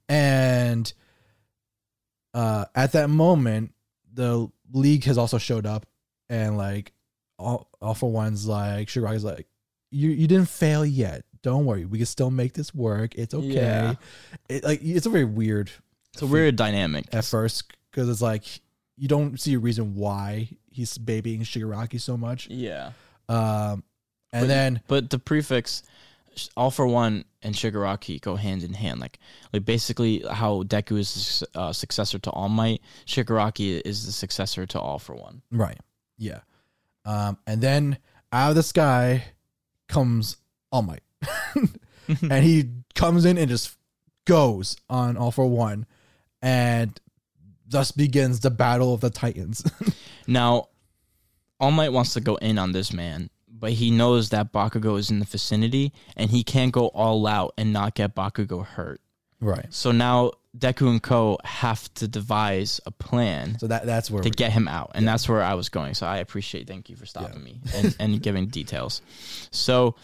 And 0.07 0.93
uh 2.33 2.65
at 2.75 2.91
that 2.91 3.09
moment, 3.09 3.73
the 4.13 4.47
league 4.71 5.05
has 5.05 5.17
also 5.17 5.37
showed 5.39 5.65
up 5.65 5.85
and 6.29 6.55
like 6.57 6.93
all, 7.39 7.67
all 7.81 7.93
for 7.95 8.11
one's 8.11 8.47
like 8.47 8.89
Shiragi's 8.89 9.23
like, 9.23 9.47
You 9.89 10.09
you 10.09 10.27
didn't 10.27 10.49
fail 10.49 10.85
yet. 10.85 11.23
Don't 11.41 11.65
worry, 11.65 11.85
we 11.85 11.97
can 11.97 12.05
still 12.05 12.29
make 12.31 12.53
this 12.53 12.75
work. 12.75 13.15
It's 13.15 13.33
okay. 13.33 13.47
Yeah. 13.47 13.93
It, 14.49 14.63
like 14.63 14.81
it's 14.83 15.05
a 15.05 15.09
very 15.09 15.25
weird 15.25 15.71
It's 16.17 16.21
a 16.23 16.27
weird 16.27 16.55
dynamic. 16.55 17.05
at 17.13 17.25
first 17.25 17.71
because 17.91 18.09
it's 18.09 18.21
like 18.21 18.43
you 18.97 19.07
don't 19.07 19.39
see 19.39 19.53
a 19.53 19.59
reason 19.59 19.95
why 19.95 20.49
he's 20.71 20.97
babying 20.97 21.41
Shigaraki 21.41 21.99
so 22.01 22.17
much. 22.17 22.47
Yeah. 22.49 22.91
Um, 23.29 23.83
and 24.33 24.43
But- 24.43 24.47
then 24.47 24.81
But 24.87 25.09
the 25.09 25.19
prefix 25.19 25.83
all 26.55 26.69
for 26.69 26.85
one 26.85 27.25
and 27.41 27.55
Shigaraki 27.55 28.21
go 28.21 28.35
hand 28.35 28.63
in 28.63 28.73
hand. 28.73 28.99
Like 28.99 29.19
like 29.53 29.65
basically 29.65 30.23
how 30.29 30.63
Deku 30.63 30.97
is 30.99 31.43
the 31.53 31.59
uh, 31.59 31.73
successor 31.73 32.19
to 32.19 32.29
All 32.31 32.49
Might, 32.49 32.81
Shigaraki 33.05 33.81
is 33.85 34.05
the 34.05 34.11
successor 34.11 34.65
to 34.67 34.79
All 34.79 34.99
for 34.99 35.15
One. 35.15 35.41
right, 35.51 35.79
yeah. 36.17 36.39
Um, 37.05 37.37
and 37.47 37.61
then 37.61 37.97
out 38.31 38.49
of 38.49 38.55
the 38.55 38.63
sky 38.63 39.23
comes 39.87 40.37
All 40.71 40.81
Might, 40.83 41.01
and 42.21 42.43
he 42.43 42.69
comes 42.95 43.25
in 43.25 43.37
and 43.37 43.49
just 43.49 43.75
goes 44.25 44.75
on 44.89 45.17
All 45.17 45.31
for 45.31 45.47
One, 45.47 45.85
and 46.41 46.99
thus 47.67 47.91
begins 47.91 48.39
the 48.39 48.51
battle 48.51 48.93
of 48.93 49.01
the 49.01 49.09
Titans. 49.09 49.63
Now, 50.27 50.67
All 51.59 51.71
Might 51.71 51.93
wants 51.93 52.13
to 52.15 52.19
go 52.19 52.35
in 52.35 52.57
on 52.57 52.73
this 52.73 52.91
man, 52.91 53.29
but 53.49 53.71
he 53.71 53.91
knows 53.91 54.29
that 54.29 54.51
Bakugo 54.51 54.99
is 54.99 55.09
in 55.09 55.19
the 55.19 55.25
vicinity 55.25 55.93
and 56.17 56.29
he 56.29 56.43
can't 56.43 56.73
go 56.73 56.87
all 56.87 57.25
out 57.25 57.53
and 57.57 57.71
not 57.71 57.95
get 57.95 58.13
Bakugo 58.13 58.65
hurt. 58.65 58.99
right. 59.39 59.65
So 59.69 59.93
now 59.93 60.31
Deku 60.57 60.89
and 60.89 61.01
Ko 61.01 61.37
have 61.45 61.93
to 61.95 62.07
devise 62.07 62.81
a 62.85 62.91
plan 62.91 63.57
So 63.59 63.67
that 63.67 63.85
that's 63.85 64.11
where 64.11 64.21
to 64.23 64.29
get 64.29 64.51
him 64.51 64.67
out. 64.67 64.91
And 64.95 65.07
that's 65.07 65.29
where 65.29 65.41
I 65.41 65.53
was 65.53 65.69
going. 65.69 65.93
So 65.93 66.05
I 66.05 66.17
appreciate 66.17 66.67
thank 66.67 66.89
you 66.89 66.95
for 66.97 67.05
stopping 67.05 67.43
me 67.43 67.61
and, 67.73 67.95
and 67.99 68.21
giving 68.21 68.47
details. 68.47 69.01
So 69.51 69.95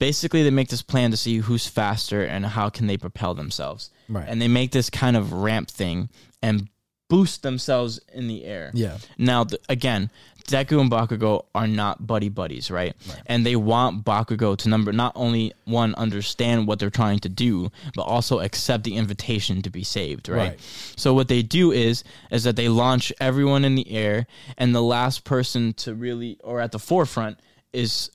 basically 0.00 0.42
they 0.42 0.50
make 0.50 0.68
this 0.68 0.82
plan 0.82 1.12
to 1.12 1.16
see 1.16 1.36
who's 1.36 1.68
faster 1.68 2.24
and 2.24 2.44
how 2.44 2.68
can 2.68 2.88
they 2.88 2.96
propel 2.96 3.34
themselves. 3.34 3.90
Right. 4.08 4.26
And 4.26 4.42
they 4.42 4.48
make 4.48 4.72
this 4.72 4.90
kind 4.90 5.16
of 5.16 5.32
ramp 5.32 5.70
thing 5.70 6.08
and 6.42 6.68
boost 7.08 7.42
themselves 7.42 8.00
in 8.12 8.26
the 8.26 8.44
air. 8.44 8.70
yeah, 8.74 8.96
Now, 9.18 9.44
th- 9.44 9.60
again, 9.68 10.10
Deku 10.46 10.80
and 10.80 10.90
Bakugo 10.90 11.44
are 11.54 11.66
not 11.66 12.06
buddy 12.06 12.28
buddies, 12.28 12.70
right? 12.70 12.94
And 13.26 13.44
they 13.44 13.56
want 13.56 14.04
Bakugo 14.04 14.56
to 14.58 14.68
number 14.68 14.92
not 14.92 15.12
only 15.14 15.52
one 15.64 15.94
understand 15.96 16.66
what 16.66 16.78
they're 16.78 16.88
trying 16.90 17.18
to 17.20 17.28
do, 17.28 17.70
but 17.94 18.02
also 18.02 18.40
accept 18.40 18.84
the 18.84 18.96
invitation 18.96 19.60
to 19.62 19.70
be 19.70 19.84
saved, 19.84 20.28
right? 20.28 20.50
Right. 20.50 20.60
So 20.96 21.12
what 21.14 21.28
they 21.28 21.42
do 21.42 21.70
is 21.72 22.02
is 22.30 22.44
that 22.44 22.56
they 22.56 22.68
launch 22.68 23.12
everyone 23.20 23.64
in 23.64 23.74
the 23.74 23.90
air, 23.92 24.26
and 24.56 24.74
the 24.74 24.82
last 24.82 25.24
person 25.24 25.72
to 25.74 25.94
really 25.94 26.38
or 26.42 26.60
at 26.60 26.72
the 26.72 26.78
forefront 26.80 27.38
is 27.72 28.10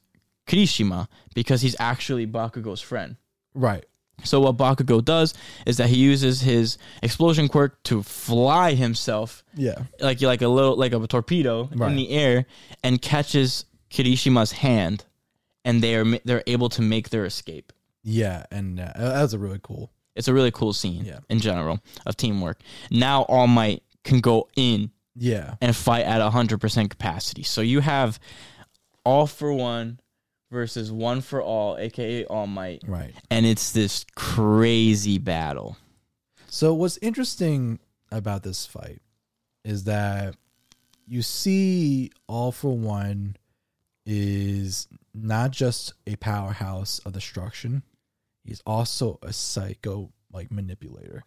Kirishima 0.48 1.08
because 1.34 1.62
he's 1.62 1.76
actually 1.80 2.26
Bakugo's 2.28 2.82
friend. 2.82 3.18
right. 3.54 3.86
So 4.24 4.40
what 4.40 4.56
Bakugo 4.56 5.04
does 5.04 5.34
is 5.66 5.76
that 5.76 5.90
he 5.90 5.98
uses 5.98 6.40
his 6.40 6.78
explosion 7.04 7.50
quirk 7.50 7.84
to 7.84 8.02
fly 8.02 8.74
himself 8.74 9.44
Yeah, 9.56 9.76
like 10.00 10.22
like 10.22 10.42
a 10.42 10.48
little 10.48 10.78
like 10.78 10.94
a 10.94 11.06
torpedo 11.06 11.68
Right. 11.76 11.90
in 11.92 11.98
the 11.98 12.10
air 12.12 12.46
and 12.82 13.02
catches 13.02 13.66
Kirishima's 13.90 14.54
hand, 14.54 15.04
and 15.66 15.84
they 15.84 15.96
are 15.96 16.06
they're 16.24 16.44
able 16.48 16.70
to 16.70 16.82
make 16.82 17.10
their 17.10 17.26
escape. 17.26 17.74
yeah, 18.04 18.46
and 18.52 18.80
uh, 18.80 18.94
that 18.96 19.22
was 19.22 19.34
a 19.34 19.38
really 19.40 19.60
cool. 19.62 19.92
It's 20.16 20.30
a 20.30 20.34
really 20.34 20.52
cool 20.52 20.72
scene 20.72 21.04
Yeah. 21.04 21.20
in 21.28 21.40
general 21.40 21.82
of 22.06 22.16
teamwork. 22.16 22.62
Now 22.90 23.24
All 23.24 23.48
Might 23.48 23.84
can 24.06 24.22
go 24.22 24.48
in 24.56 24.92
Yeah, 25.14 25.56
and 25.60 25.76
fight 25.76 26.06
at 26.06 26.22
hundred 26.32 26.62
percent 26.62 26.90
capacity. 26.90 27.44
So 27.44 27.60
you 27.60 27.82
have 27.82 28.18
all 29.04 29.28
for 29.28 29.52
one 29.52 30.00
versus 30.56 30.90
one 30.91 31.19
for 31.19 31.41
all, 31.44 31.77
aka 31.77 32.23
All 32.26 32.48
Might, 32.48 32.82
right. 32.88 33.14
and 33.30 33.45
it's 33.45 33.73
this 33.73 34.06
crazy 34.15 35.18
battle. 35.18 35.76
So 36.48 36.73
what's 36.73 36.98
interesting 37.02 37.80
about 38.10 38.44
this 38.44 38.65
fight 38.65 39.02
is 39.65 39.84
that 39.84 40.36
you 41.06 41.22
see 41.22 42.10
all 42.27 42.53
for 42.53 42.76
one 42.76 43.36
is 44.06 44.88
not 45.14 45.52
just 45.52 45.94
a 46.07 46.15
powerhouse 46.15 46.99
of 46.99 47.11
destruction, 47.11 47.84
he's 48.45 48.61
also 48.65 49.19
a 49.22 49.34
psycho 49.34 50.10
like 50.32 50.52
manipulator. 50.52 51.23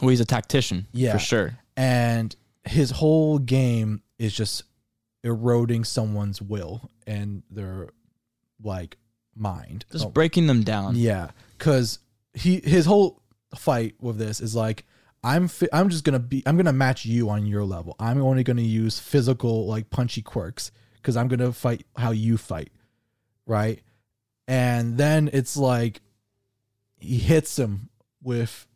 Well, 0.00 0.08
he's 0.08 0.20
a 0.20 0.24
tactician, 0.24 0.86
Yeah. 0.92 1.12
for 1.12 1.18
sure. 1.18 1.58
And 1.76 2.34
his 2.64 2.90
whole 2.92 3.38
game 3.38 4.02
is 4.18 4.32
just 4.34 4.62
eroding 5.22 5.84
someone's 5.84 6.40
will 6.40 6.88
and 7.06 7.42
their 7.50 7.90
like 8.62 8.96
mind. 9.34 9.84
Just 9.92 10.06
Oh, 10.06 10.10
breaking 10.10 10.46
them 10.46 10.62
down. 10.62 10.96
Yeah, 10.96 11.30
because 11.58 11.98
he 12.34 12.60
his 12.60 12.86
whole 12.86 13.22
fight 13.56 13.94
with 14.00 14.18
this 14.18 14.40
is 14.40 14.54
like 14.54 14.84
I'm 15.22 15.48
fi- 15.48 15.68
I'm 15.72 15.88
just 15.88 16.04
gonna 16.04 16.18
be 16.18 16.42
I'm 16.46 16.56
gonna 16.56 16.72
match 16.72 17.04
you 17.04 17.28
on 17.30 17.46
your 17.46 17.64
level. 17.64 17.96
I'm 17.98 18.22
only 18.22 18.42
gonna 18.44 18.62
use 18.62 18.98
physical 18.98 19.66
like 19.66 19.90
punchy 19.90 20.22
quirks 20.22 20.70
because 20.96 21.16
I'm 21.16 21.28
gonna 21.28 21.52
fight 21.52 21.84
how 21.96 22.10
you 22.12 22.36
fight, 22.38 22.70
right? 23.46 23.82
And 24.48 24.96
then 24.98 25.30
it's 25.32 25.56
like 25.56 26.00
he 26.98 27.18
hits 27.18 27.58
him 27.58 27.88
with 28.22 28.66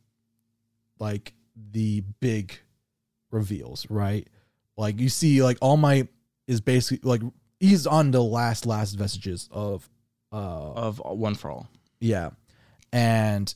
like 0.99 1.35
the 1.73 2.03
big 2.21 2.59
reveals, 3.31 3.89
right? 3.91 4.29
Like 4.77 5.01
you 5.01 5.09
see, 5.09 5.43
like 5.43 5.59
All 5.61 5.77
my 5.77 6.09
is 6.47 6.61
basically 6.61 7.09
like 7.09 7.23
he's 7.61 7.87
on 7.87 8.11
the 8.11 8.23
last 8.23 8.67
last 8.67 8.95
vestiges 8.95 9.49
of 9.51 9.89
uh 10.33 10.37
Of 10.73 11.01
one 11.05 11.35
for 11.35 11.51
all. 11.51 11.69
yeah. 12.01 12.31
And 12.93 13.53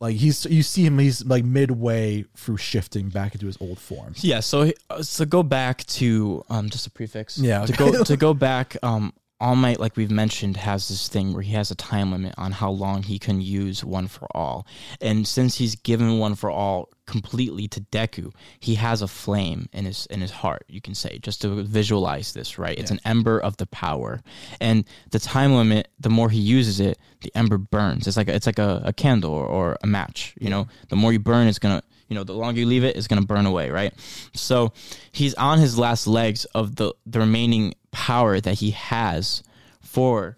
like 0.00 0.16
he's 0.16 0.46
you 0.46 0.62
see 0.62 0.84
him 0.84 0.98
he's 0.98 1.24
like 1.24 1.44
midway 1.44 2.24
through 2.36 2.56
shifting 2.56 3.08
back 3.08 3.34
into 3.34 3.46
his 3.46 3.58
old 3.60 3.78
form. 3.78 4.14
Yeah, 4.16 4.40
so 4.40 4.70
uh, 4.88 5.02
so 5.02 5.24
go 5.24 5.42
back 5.42 5.84
to 5.86 6.44
um 6.48 6.70
just 6.70 6.86
a 6.86 6.90
prefix. 6.90 7.38
Yeah, 7.38 7.66
To 7.66 7.72
go 7.72 8.04
to 8.04 8.16
go 8.16 8.32
back 8.34 8.76
um 8.82 9.12
All 9.40 9.56
Might 9.56 9.80
like 9.80 9.96
we've 9.96 10.10
mentioned 10.10 10.58
has 10.58 10.88
this 10.88 11.08
thing 11.08 11.32
where 11.32 11.42
he 11.42 11.52
has 11.54 11.70
a 11.70 11.74
time 11.74 12.12
limit 12.12 12.34
on 12.36 12.52
how 12.52 12.70
long 12.70 13.02
he 13.02 13.18
can 13.18 13.40
use 13.40 13.82
one 13.82 14.06
for 14.06 14.28
all. 14.34 14.66
And 15.00 15.26
since 15.26 15.56
he's 15.56 15.76
given 15.76 16.18
one 16.18 16.34
for 16.34 16.50
all 16.50 16.90
completely 17.06 17.66
to 17.68 17.80
Deku, 17.80 18.32
he 18.60 18.74
has 18.74 19.02
a 19.02 19.08
flame 19.08 19.68
in 19.72 19.86
his 19.86 20.06
in 20.06 20.20
his 20.20 20.30
heart, 20.30 20.64
you 20.68 20.80
can 20.80 20.94
say, 20.94 21.18
just 21.18 21.40
to 21.42 21.62
visualize 21.62 22.32
this, 22.32 22.58
right? 22.58 22.78
It's 22.78 22.90
an 22.90 23.00
ember 23.04 23.38
of 23.38 23.56
the 23.56 23.66
power. 23.66 24.20
And 24.60 24.84
the 25.10 25.18
time 25.18 25.54
limit, 25.54 25.88
the 25.98 26.10
more 26.10 26.30
he 26.30 26.40
uses 26.40 26.78
it, 26.78 26.98
the 27.22 27.32
ember 27.34 27.58
burns. 27.58 28.06
It's 28.06 28.16
like 28.16 28.28
a, 28.28 28.34
it's 28.34 28.46
like 28.46 28.58
a, 28.58 28.82
a 28.84 28.92
candle 28.92 29.32
or, 29.32 29.46
or 29.46 29.78
a 29.82 29.86
match, 29.86 30.34
you 30.38 30.50
know. 30.50 30.68
The 30.90 30.96
more 30.96 31.12
you 31.12 31.18
burn, 31.18 31.48
it's 31.48 31.58
gonna 31.58 31.82
you 32.10 32.14
know, 32.16 32.24
the 32.24 32.34
longer 32.34 32.60
you 32.60 32.66
leave 32.66 32.84
it, 32.84 32.96
it's 32.96 33.06
gonna 33.06 33.22
burn 33.24 33.46
away, 33.46 33.70
right? 33.70 33.94
So 34.34 34.72
he's 35.12 35.32
on 35.34 35.58
his 35.58 35.78
last 35.78 36.06
legs 36.06 36.44
of 36.46 36.76
the 36.76 36.92
the 37.06 37.20
remaining 37.20 37.74
power 37.92 38.38
that 38.40 38.54
he 38.54 38.72
has 38.72 39.42
for 39.80 40.36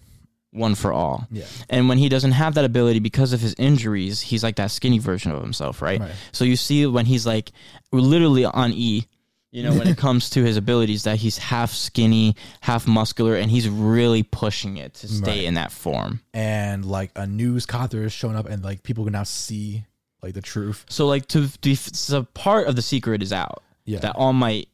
one 0.52 0.74
for 0.74 0.92
all. 0.92 1.26
Yeah. 1.30 1.44
And 1.70 1.88
when 1.88 1.96
he 1.98 2.08
doesn't 2.10 2.32
have 2.32 2.54
that 2.54 2.64
ability 2.66 2.98
because 3.00 3.32
of 3.32 3.40
his 3.40 3.54
injuries, 3.58 4.20
he's 4.20 4.42
like 4.44 4.56
that 4.56 4.70
skinny 4.70 4.98
version 4.98 5.32
of 5.32 5.40
himself, 5.42 5.80
right? 5.80 5.98
Right. 6.00 6.12
So 6.32 6.44
you 6.44 6.56
see 6.56 6.84
when 6.86 7.06
he's 7.06 7.24
like 7.26 7.52
literally 7.90 8.44
on 8.44 8.72
E, 8.74 9.06
you 9.50 9.62
know, 9.62 9.72
when 9.72 9.86
it 9.88 9.96
comes 10.06 10.28
to 10.30 10.42
his 10.44 10.56
abilities, 10.58 11.04
that 11.04 11.16
he's 11.16 11.38
half 11.38 11.72
skinny, 11.72 12.36
half 12.60 12.86
muscular, 12.86 13.34
and 13.36 13.50
he's 13.50 13.66
really 13.68 14.22
pushing 14.22 14.76
it 14.76 14.92
to 14.94 15.08
stay 15.08 15.38
Right. 15.38 15.44
in 15.44 15.54
that 15.54 15.72
form. 15.72 16.20
And 16.34 16.84
like 16.84 17.10
a 17.16 17.26
newscaster 17.26 18.04
is 18.04 18.12
showing 18.12 18.36
up 18.36 18.46
and 18.46 18.62
like 18.62 18.82
people 18.82 19.04
can 19.04 19.12
now 19.14 19.22
see 19.24 19.84
like 20.22 20.34
the 20.34 20.42
truth. 20.42 20.84
So 20.88 21.06
like 21.06 21.26
to, 21.28 21.48
to 21.60 21.76
so 21.76 22.24
part 22.34 22.66
of 22.68 22.76
the 22.76 22.82
secret 22.82 23.22
is 23.22 23.32
out. 23.32 23.62
Yeah. 23.84 23.98
That 24.00 24.16
All 24.16 24.32
Might 24.32 24.68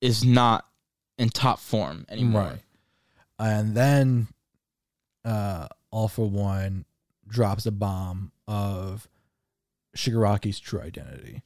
is 0.00 0.24
not 0.24 0.66
in 1.18 1.28
top 1.30 1.58
form 1.60 2.04
anymore. 2.08 2.42
Right. 2.42 2.60
And 3.38 3.74
then 3.76 4.28
uh 5.24 5.68
All 5.90 6.08
for 6.08 6.28
One 6.28 6.84
drops 7.28 7.66
a 7.66 7.70
bomb 7.70 8.32
of 8.46 9.08
Shigaraki's 9.96 10.60
true 10.60 10.80
identity. 10.80 11.42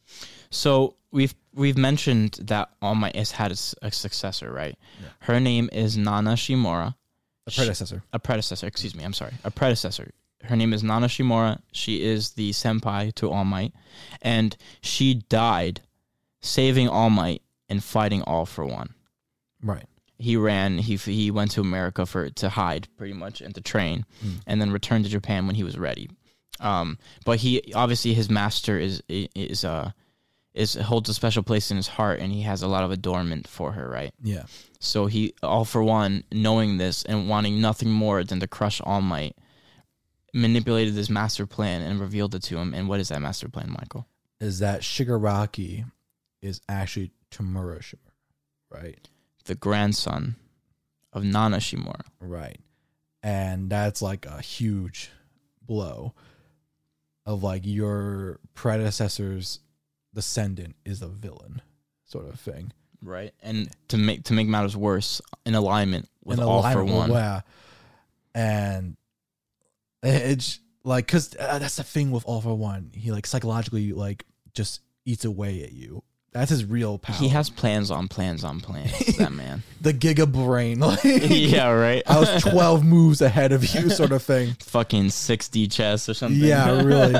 So 0.51 0.97
we've 1.11 1.35
we've 1.55 1.77
mentioned 1.77 2.39
that 2.43 2.70
All 2.81 2.95
Might 2.95 3.16
has 3.16 3.33
had 3.33 3.53
a, 3.53 3.91
successor, 3.91 4.53
right? 4.53 4.77
Yeah. 5.01 5.09
Her 5.20 5.41
name 5.41 5.69
is 5.73 5.97
Nana 5.97 6.33
Shimura. 6.35 6.95
A 7.47 7.51
She- 7.51 7.61
predecessor. 7.61 8.03
a 8.12 8.19
predecessor, 8.19 8.66
excuse 8.66 8.95
me, 8.95 9.05
I'm 9.05 9.12
sorry, 9.12 9.33
a 9.45 9.51
predecessor. 9.51 10.12
Her 10.44 10.56
name 10.56 10.73
is 10.73 10.82
Nana 10.82 11.06
Shimura. 11.06 11.60
She 11.73 12.02
is 12.02 12.31
the 12.32 12.51
senpai 12.51 13.14
to 13.16 13.31
All 13.31 13.44
Might, 13.44 13.73
and 14.20 14.56
she 14.81 15.14
died 15.28 15.81
saving 16.40 16.89
All 16.89 17.10
Might 17.10 17.43
and 17.69 17.82
fighting 17.82 18.23
All 18.23 18.44
for 18.47 18.64
One. 18.64 18.94
Right. 19.62 19.86
He 20.19 20.36
ran. 20.36 20.78
He 20.78 20.97
he 20.97 21.31
went 21.31 21.51
to 21.52 21.60
America 21.60 22.06
for 22.06 22.31
to 22.31 22.48
hide, 22.48 22.89
pretty 22.97 23.12
much, 23.14 23.40
and 23.40 23.55
to 23.55 23.60
train, 23.60 24.05
Hmm. 24.20 24.35
and 24.47 24.60
then 24.60 24.70
returned 24.70 25.05
to 25.05 25.10
Japan 25.10 25.47
when 25.47 25.56
he 25.56 25.64
was 25.64 25.78
ready. 25.78 26.10
Um, 26.60 26.98
but 27.24 27.39
he 27.39 27.73
obviously 27.74 28.14
his 28.14 28.31
master 28.31 28.78
is 28.78 29.02
is 29.09 29.64
uh 29.64 29.90
is 30.55 30.74
holds 30.74 31.09
a 31.09 31.14
special 31.14 31.43
place 31.43 31.70
in 31.70 31.77
his 31.77 31.89
heart, 31.89 32.20
and 32.20 32.32
he 32.32 32.43
has 32.43 32.62
a 32.62 32.69
lot 32.69 32.85
of 32.85 32.90
adornment 32.90 33.48
for 33.48 33.73
her, 33.73 33.89
right? 33.89 34.12
Yeah. 34.23 34.44
So 34.78 35.06
he, 35.06 35.35
all 35.43 35.64
for 35.64 35.82
one, 35.82 36.24
knowing 36.31 36.77
this 36.78 37.05
and 37.05 37.28
wanting 37.28 37.60
nothing 37.60 37.90
more 37.90 38.23
than 38.23 38.39
to 38.40 38.47
crush 38.47 38.81
All 38.82 39.01
Might, 39.01 39.35
manipulated 40.34 40.94
this 40.94 41.10
master 41.10 41.46
plan 41.46 41.82
and 41.82 42.00
revealed 42.00 42.34
it 42.34 42.42
to 42.44 42.56
him. 42.59 42.74
And 42.74 42.88
what 42.88 43.00
is 43.00 43.09
that 43.09 43.20
master 43.20 43.48
plan, 43.48 43.70
Michael? 43.70 44.06
Is 44.40 44.59
that 44.60 44.80
Shigaraki 44.80 45.84
is 46.40 46.60
actually 46.68 47.12
Tamura 47.30 47.78
Shimura, 47.80 48.10
right? 48.70 49.09
The 49.44 49.54
grandson 49.54 50.36
of 51.12 51.24
Nana 51.24 51.59
Shimura. 51.59 52.02
Right. 52.20 52.59
And 53.22 53.70
that's 53.70 54.02
like 54.02 54.26
a 54.26 54.40
huge 54.40 55.10
blow 55.60 56.14
of 57.24 57.42
like 57.44 57.62
your 57.64 58.40
predecessor's 58.54 59.60
descendant 60.14 60.74
is 60.84 61.02
a 61.02 61.09
villain 61.09 61.62
sort 62.04 62.28
of 62.28 62.40
thing. 62.40 62.72
Right. 63.00 63.32
And 63.42 63.68
to 63.88 63.96
make 63.96 64.24
to 64.24 64.32
make 64.32 64.48
matters 64.48 64.76
worse, 64.76 65.20
in 65.46 65.54
alignment 65.54 66.09
with 66.24 66.38
In 66.38 66.44
all 66.44 66.62
for 66.62 66.80
alignment 66.80 66.88
with- 66.88 66.96
one. 66.96 67.10
Yeah. 67.10 67.40
And 68.34 68.96
it's 70.03 70.59
like 70.85 71.07
cuz 71.07 71.35
uh, 71.39 71.59
that's 71.59 71.77
the 71.77 71.85
thing 71.85 72.11
with 72.11 72.24
all 72.27 72.41
for 72.41 72.55
one. 72.57 72.91
He 72.95 73.12
like 73.12 73.27
psychologically 73.27 73.93
like 73.93 74.24
just 74.55 74.81
eats 75.05 75.24
away 75.24 75.62
at 75.62 75.73
you. 75.73 76.03
That's 76.33 76.51
his 76.51 76.65
real 76.65 76.99
power. 76.99 77.15
He 77.16 77.29
has 77.29 77.51
plans 77.51 77.91
on 77.91 78.09
plans 78.09 78.43
on 78.43 78.61
plans, 78.61 78.91
that 79.16 79.33
man. 79.35 79.62
the 79.83 79.93
giga 79.93 80.31
brain 80.31 80.81
like 80.81 81.01
yeah, 81.05 81.69
right. 81.70 82.03
I 82.07 82.19
was 82.19 82.43
12 82.51 82.85
moves 82.85 83.20
ahead 83.20 83.53
of 83.53 83.62
you 83.74 83.91
sort 83.91 84.12
of 84.12 84.23
thing. 84.23 84.55
Fucking 84.61 85.07
6D 85.07 85.70
chess 85.70 86.09
or 86.09 86.15
something. 86.15 86.41
Yeah, 86.43 86.81
really. 86.83 87.16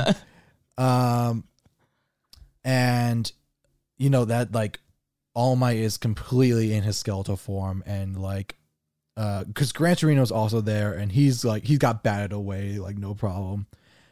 um, 0.79 1.43
and 2.63 3.31
you 3.97 4.09
know 4.09 4.25
that 4.25 4.51
like 4.51 4.79
All 5.35 5.55
Might 5.55 5.77
is 5.77 5.97
completely 5.97 6.73
in 6.73 6.81
his 6.83 6.97
skeletal 6.97 7.37
form, 7.37 7.83
and 7.85 8.19
like, 8.19 8.55
uh, 9.17 9.43
because 9.43 9.71
Gran 9.71 9.95
Torino's 9.95 10.31
also 10.31 10.61
there, 10.61 10.93
and 10.93 11.11
he's 11.11 11.43
like 11.45 11.63
he's 11.65 11.77
got 11.77 12.03
batted 12.03 12.31
away 12.31 12.79
like 12.79 12.97
no 12.97 13.13
problem, 13.13 13.67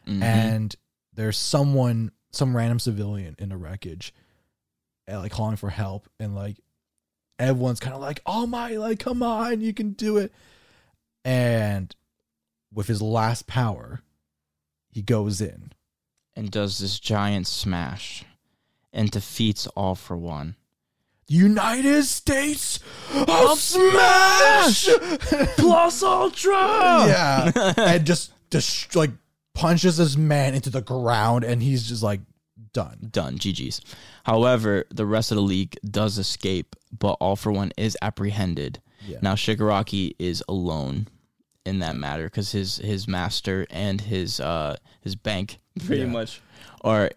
Mhm. 0.07 0.21
and 0.21 0.75
there's 1.13 1.37
someone, 1.37 2.11
some 2.31 2.55
random 2.55 2.79
civilian 2.79 3.35
in 3.39 3.49
the 3.49 3.57
wreckage, 3.57 4.13
uh, 5.11 5.19
like 5.19 5.31
calling 5.31 5.55
for 5.57 5.69
help, 5.69 6.07
and 6.19 6.35
like 6.35 6.59
everyone's 7.39 7.79
kind 7.79 7.95
of 7.95 8.01
like, 8.01 8.21
"Oh 8.25 8.45
my, 8.45 8.71
like 8.77 8.99
come 8.99 9.23
on, 9.23 9.61
you 9.61 9.73
can 9.73 9.91
do 9.93 10.17
it, 10.17 10.31
and 11.25 11.95
with 12.73 12.87
his 12.87 13.01
last 13.01 13.47
power, 13.47 14.01
he 14.89 15.01
goes 15.01 15.41
in. 15.41 15.73
and 16.33 16.49
does 16.49 16.77
this 16.79 16.97
giant 16.97 17.45
smash 17.45 18.23
and 18.93 19.11
defeats 19.11 19.67
all 19.67 19.95
for 19.95 20.15
one. 20.15 20.55
United 21.31 22.03
States 22.03 22.79
of 23.15 23.57
Smash 23.57 24.87
Plus 25.57 26.03
Ultra. 26.03 26.51
Yeah, 27.07 27.73
and 27.77 28.05
just 28.05 28.33
just 28.49 28.95
like 28.95 29.11
punches 29.53 29.97
this 29.97 30.17
man 30.17 30.53
into 30.53 30.69
the 30.69 30.81
ground, 30.81 31.43
and 31.43 31.61
he's 31.63 31.87
just 31.87 32.03
like 32.03 32.21
done. 32.73 33.09
Done. 33.11 33.37
GG's. 33.37 33.81
However, 34.25 34.85
the 34.89 35.05
rest 35.05 35.31
of 35.31 35.35
the 35.35 35.41
league 35.41 35.77
does 35.89 36.17
escape, 36.17 36.75
but 36.97 37.13
all 37.21 37.35
for 37.35 37.51
one 37.51 37.71
is 37.77 37.97
apprehended. 38.01 38.81
Yeah. 39.07 39.17
Now 39.21 39.33
Shigaraki 39.35 40.15
is 40.19 40.43
alone 40.47 41.07
in 41.65 41.79
that 41.79 41.95
matter 41.95 42.25
because 42.25 42.51
his 42.51 42.77
his 42.77 43.07
master 43.07 43.65
and 43.69 44.01
his 44.01 44.39
uh 44.39 44.75
his 45.01 45.15
bank 45.15 45.59
pretty 45.85 46.01
Yeah. 46.03 46.07
much 46.09 46.41
are 46.83 47.09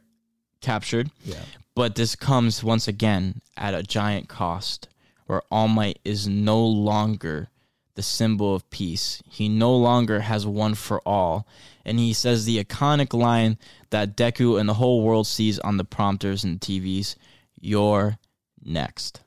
captured. 0.61 1.11
Yeah, 1.25 1.41
But 1.75 1.97
this 1.97 2.15
comes 2.15 2.63
once 2.63 2.87
again 2.87 3.41
at 3.57 3.75
a 3.75 3.83
giant 3.83 4.29
cost, 4.29 4.89
where 5.27 5.43
All 5.51 5.69
Might 5.69 5.99
is 6.05 6.29
no 6.29 6.65
longer 6.65 7.49
the 7.95 8.03
symbol 8.03 8.55
of 8.55 8.69
peace. 8.71 9.23
He 9.29 9.49
no 9.49 9.75
longer 9.75 10.21
has 10.21 10.47
one 10.47 10.75
for 10.75 11.01
all. 11.07 11.47
And 11.85 11.99
he 11.99 12.13
says 12.13 12.45
the 12.45 12.63
iconic 12.63 13.13
line 13.13 13.59
that 13.91 14.17
Deku 14.17 14.59
and 14.59 14.69
the 14.69 14.75
whole 14.75 15.03
world 15.03 15.27
sees 15.27 15.59
on 15.61 15.77
the 15.77 15.85
prompters 15.85 16.45
and 16.45 16.61
TVs 16.61 17.17
You're 17.61 18.19
next. 18.65 19.21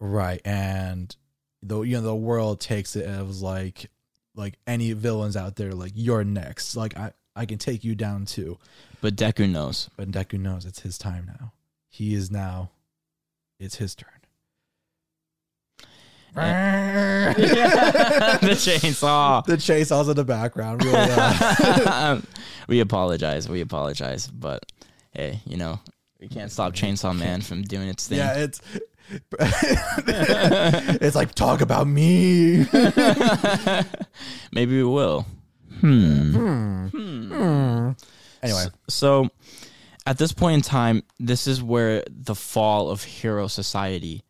right. 0.00 0.40
And 0.44 1.14
the 1.62 1.82
you 1.82 1.96
know 1.96 2.02
the 2.02 2.14
world 2.14 2.60
takes 2.60 2.94
it 2.96 3.04
as 3.04 3.42
like 3.42 3.90
like 4.34 4.54
any 4.66 4.92
villains 4.92 5.36
out 5.36 5.56
there, 5.56 5.72
like 5.72 5.92
you're 5.94 6.24
next. 6.24 6.76
Like 6.76 6.96
I 6.96 7.12
I 7.36 7.46
can 7.46 7.58
take 7.58 7.84
you 7.84 7.94
down 7.94 8.26
too. 8.26 8.58
But 9.00 9.16
Deku 9.16 9.48
knows. 9.48 9.90
But 9.96 10.10
Deku 10.10 10.40
knows 10.40 10.64
it's 10.64 10.80
his 10.80 10.98
time 10.98 11.26
now. 11.26 11.52
He 11.98 12.14
is 12.14 12.30
now. 12.30 12.70
It's 13.58 13.74
his 13.74 13.96
turn. 13.96 14.08
the 16.36 17.34
chainsaw. 18.52 19.44
the 19.44 19.56
chainsaws 19.56 20.08
in 20.08 20.14
the 20.14 20.22
background. 20.22 20.84
Really, 20.84 20.96
uh, 20.96 22.20
we 22.68 22.78
apologize. 22.78 23.48
We 23.48 23.62
apologize. 23.62 24.28
But 24.28 24.64
hey, 25.10 25.40
you 25.44 25.56
know, 25.56 25.80
we 26.20 26.28
can't 26.28 26.52
stop 26.52 26.72
Chainsaw 26.72 27.18
Man 27.18 27.40
from 27.40 27.62
doing 27.62 27.88
its 27.88 28.06
thing. 28.06 28.18
Yeah, 28.18 28.34
it's 28.34 28.60
it's 31.00 31.16
like 31.16 31.34
talk 31.34 31.62
about 31.62 31.88
me. 31.88 32.64
Maybe 34.52 34.76
we 34.76 34.84
will. 34.84 35.26
Hmm. 35.80 36.86
Hmm. 36.90 37.90
Anyway, 38.40 38.66
So, 38.88 39.30
at 40.08 40.18
this 40.18 40.32
point 40.32 40.54
in 40.54 40.62
time, 40.62 41.02
this 41.20 41.46
is 41.46 41.62
where 41.62 42.02
the 42.08 42.34
fall 42.34 42.90
of 42.90 43.02
hero 43.04 43.46
society 43.46 44.24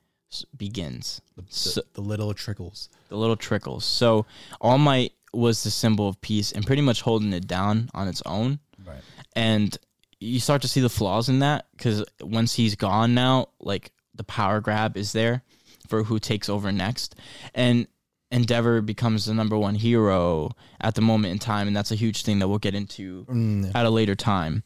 begins. 0.56 1.20
the, 1.36 1.44
So- 1.48 1.82
the 1.94 2.00
little 2.00 2.34
trickles. 2.34 2.88
the 3.08 3.16
little 3.16 3.36
trickles. 3.36 3.84
So, 3.84 4.26
All 4.60 4.78
Might 4.78 5.12
was 5.32 5.62
the 5.62 5.70
symbol 5.70 6.08
of 6.08 6.20
peace 6.20 6.52
and 6.52 6.66
pretty 6.66 6.82
much 6.82 7.02
holding 7.02 7.32
it 7.32 7.46
down 7.46 7.90
on 7.94 8.08
its 8.08 8.22
own. 8.26 8.58
Right. 8.84 9.00
And 9.34 9.76
you 10.20 10.40
start 10.40 10.62
to 10.62 10.68
see 10.68 10.80
the 10.80 10.88
flaws 10.88 11.28
in 11.28 11.38
that 11.40 11.66
because 11.76 12.04
once 12.20 12.54
he's 12.54 12.74
gone 12.74 13.14
now, 13.14 13.48
like 13.60 13.92
the 14.14 14.24
power 14.24 14.60
grab 14.60 14.96
is 14.96 15.12
there 15.12 15.42
for 15.86 16.02
who 16.04 16.18
takes 16.18 16.48
over 16.48 16.72
next. 16.72 17.14
And 17.54 17.86
Endeavor 18.30 18.82
becomes 18.82 19.24
the 19.24 19.32
number 19.32 19.56
one 19.56 19.74
hero 19.74 20.50
at 20.80 20.94
the 20.94 21.00
moment 21.00 21.32
in 21.32 21.38
time. 21.38 21.66
And 21.66 21.74
that's 21.76 21.90
a 21.90 21.94
huge 21.94 22.22
thing 22.24 22.40
that 22.40 22.48
we'll 22.48 22.58
get 22.58 22.74
into 22.74 23.24
Mm, 23.28 23.74
at 23.74 23.86
a 23.86 23.90
later 23.90 24.14
time. 24.14 24.62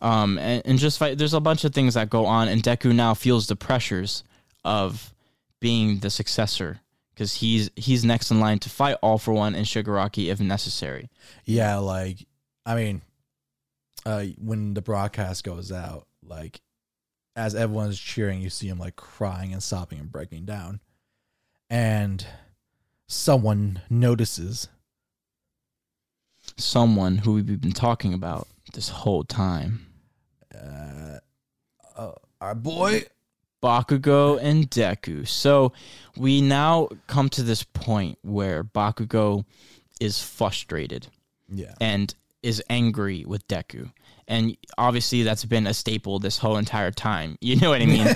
Um, 0.00 0.38
and, 0.38 0.62
and 0.66 0.78
just 0.78 0.98
fight, 0.98 1.16
there's 1.16 1.32
a 1.34 1.40
bunch 1.40 1.64
of 1.64 1.72
things 1.72 1.94
that 1.94 2.10
go 2.10 2.26
on, 2.26 2.48
and 2.48 2.62
Deku 2.62 2.94
now 2.94 3.14
feels 3.14 3.46
the 3.46 3.56
pressures 3.56 4.22
of 4.64 5.14
being 5.60 6.00
the 6.00 6.10
successor 6.10 6.80
because 7.14 7.36
he's 7.36 7.70
he's 7.76 8.04
next 8.04 8.30
in 8.30 8.38
line 8.40 8.58
to 8.58 8.68
fight 8.68 8.98
All 9.02 9.16
for 9.16 9.32
One 9.32 9.54
and 9.54 9.64
Shigaraki 9.64 10.30
if 10.30 10.38
necessary. 10.38 11.08
yeah, 11.46 11.76
like 11.78 12.26
I 12.66 12.74
mean, 12.74 13.00
uh, 14.04 14.24
when 14.38 14.74
the 14.74 14.82
broadcast 14.82 15.42
goes 15.42 15.72
out, 15.72 16.06
like 16.22 16.60
as 17.34 17.54
everyone's 17.54 17.98
cheering, 17.98 18.42
you 18.42 18.50
see 18.50 18.68
him 18.68 18.78
like 18.78 18.96
crying 18.96 19.54
and 19.54 19.62
sobbing 19.62 19.98
and 20.00 20.12
breaking 20.12 20.44
down, 20.44 20.80
and 21.70 22.26
someone 23.08 23.80
notices. 23.88 24.68
Someone 26.56 27.18
who 27.18 27.34
we've 27.34 27.60
been 27.60 27.72
talking 27.72 28.14
about 28.14 28.46
this 28.72 28.88
whole 28.88 29.24
time. 29.24 29.86
Uh, 30.54 31.18
uh, 31.96 32.12
our 32.40 32.54
boy. 32.54 33.02
Bakugo 33.62 34.38
and 34.40 34.70
Deku. 34.70 35.26
So 35.26 35.72
we 36.16 36.40
now 36.40 36.88
come 37.08 37.28
to 37.30 37.42
this 37.42 37.62
point 37.64 38.18
where 38.22 38.62
Bakugo 38.62 39.44
is 40.00 40.22
frustrated 40.22 41.08
Yeah. 41.52 41.74
and 41.80 42.14
is 42.42 42.62
angry 42.70 43.24
with 43.24 43.46
Deku. 43.48 43.92
And 44.28 44.56
obviously 44.76 45.22
that's 45.22 45.44
been 45.44 45.66
a 45.66 45.74
staple 45.74 46.18
this 46.18 46.38
whole 46.38 46.56
entire 46.56 46.90
time. 46.90 47.36
You 47.46 47.56
know 47.56 47.70
what 47.70 47.80
I 47.80 47.86
mean? 47.86 48.06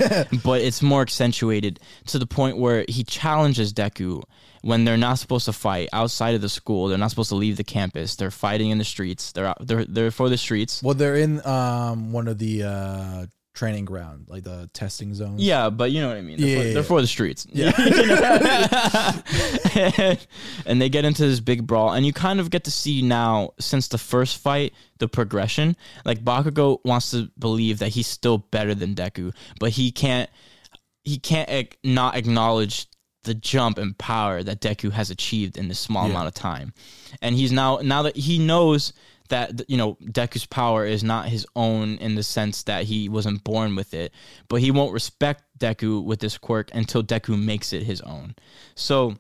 but 0.45 0.61
it's 0.61 0.83
more 0.83 1.03
accentuated 1.03 1.79
to 2.09 2.19
the 2.19 2.27
point 2.27 2.57
where 2.59 2.85
he 2.89 3.05
challenges 3.05 3.73
Deku 3.73 4.23
when 4.63 4.85
they're 4.85 4.97
not 4.97 5.19
supposed 5.19 5.45
to 5.45 5.53
fight 5.53 5.89
outside 5.93 6.35
of 6.35 6.41
the 6.41 6.49
school. 6.49 6.89
They're 6.89 6.99
not 6.99 7.11
supposed 7.11 7.29
to 7.29 7.37
leave 7.37 7.57
the 7.57 7.65
campus. 7.65 8.17
They're 8.17 8.33
fighting 8.33 8.71
in 8.71 8.79
the 8.79 8.85
streets. 8.85 9.31
They're 9.33 9.47
out, 9.47 9.59
they're 9.61 9.85
they're 9.85 10.11
for 10.11 10.29
the 10.29 10.37
streets. 10.37 10.83
Well, 10.83 10.95
they're 10.95 11.15
in 11.15 11.45
um 11.47 12.13
one 12.13 12.27
of 12.27 12.39
the 12.39 12.65
uh 12.65 13.27
training 13.55 13.85
ground, 13.85 14.27
like 14.29 14.45
the 14.45 14.71
testing 14.73 15.15
zones. 15.15 15.43
Yeah, 15.43 15.71
but 15.71 15.91
you 15.91 16.01
know 16.01 16.09
what 16.09 16.17
I 16.17 16.23
mean. 16.23 16.41
They're, 16.41 16.49
Yeah, 16.49 16.57
for, 16.57 16.63
yeah, 16.65 16.73
they're 16.73 16.83
yeah. 16.83 16.89
for 16.89 17.01
the 17.01 17.07
streets. 17.07 17.47
Yeah. 17.51 17.73
and 20.67 20.81
they 20.81 20.89
get 20.89 21.05
into 21.05 21.23
this 21.27 21.41
big 21.41 21.67
brawl, 21.67 21.93
and 21.93 22.07
you 22.07 22.13
kind 22.13 22.41
of 22.41 22.51
get 22.51 22.65
to 22.65 22.71
see 22.71 23.03
now, 23.03 23.51
since 23.59 23.89
the 23.89 23.99
first 23.99 24.39
fight, 24.39 24.73
the 24.99 25.09
progression. 25.09 25.77
Like 26.05 26.25
Bakugo 26.25 26.79
wants 26.85 27.11
to 27.13 27.31
believe 27.39 27.79
that 27.81 27.89
he's 27.89 28.07
still 28.07 28.39
better 28.39 28.75
than 28.75 28.95
Deku, 28.95 29.35
but 29.59 29.71
he 29.71 29.91
can't. 29.93 30.31
He 31.03 31.19
can't 31.19 31.49
ac- 31.49 31.79
not 31.83 32.15
acknowledge 32.15 32.87
the 33.25 33.35
jump 33.35 33.79
and 33.79 33.97
power 33.99 34.43
that 34.43 34.61
Deku 34.61 34.93
has 34.93 35.11
achieved 35.11 35.57
in 35.59 35.69
this 35.69 35.79
small 35.79 36.05
Yeah. 36.05 36.11
amount 36.11 36.29
of 36.29 36.35
time, 36.35 36.73
and 37.21 37.35
he's 37.35 37.53
now 37.53 37.79
now 37.83 38.03
that 38.03 38.17
he 38.17 38.39
knows 38.39 38.93
that 39.29 39.63
you 39.69 39.77
know 39.77 39.97
Deku's 40.03 40.47
power 40.47 40.85
is 40.85 41.05
not 41.05 41.29
his 41.29 41.47
own 41.55 41.97
in 41.99 42.15
the 42.17 42.23
sense 42.23 42.63
that 42.65 42.85
he 42.85 43.09
wasn't 43.09 43.45
born 43.45 43.77
with 43.77 43.95
it, 43.95 44.13
but 44.49 44.61
he 44.61 44.71
won't 44.71 44.93
respect 44.93 45.45
Deku 45.59 46.03
with 46.03 46.21
this 46.21 46.37
quirk 46.39 46.71
until 46.75 47.03
Deku 47.03 47.41
makes 47.41 47.73
it 47.73 47.83
his 47.85 48.01
own. 48.01 48.35
So 48.75 49.17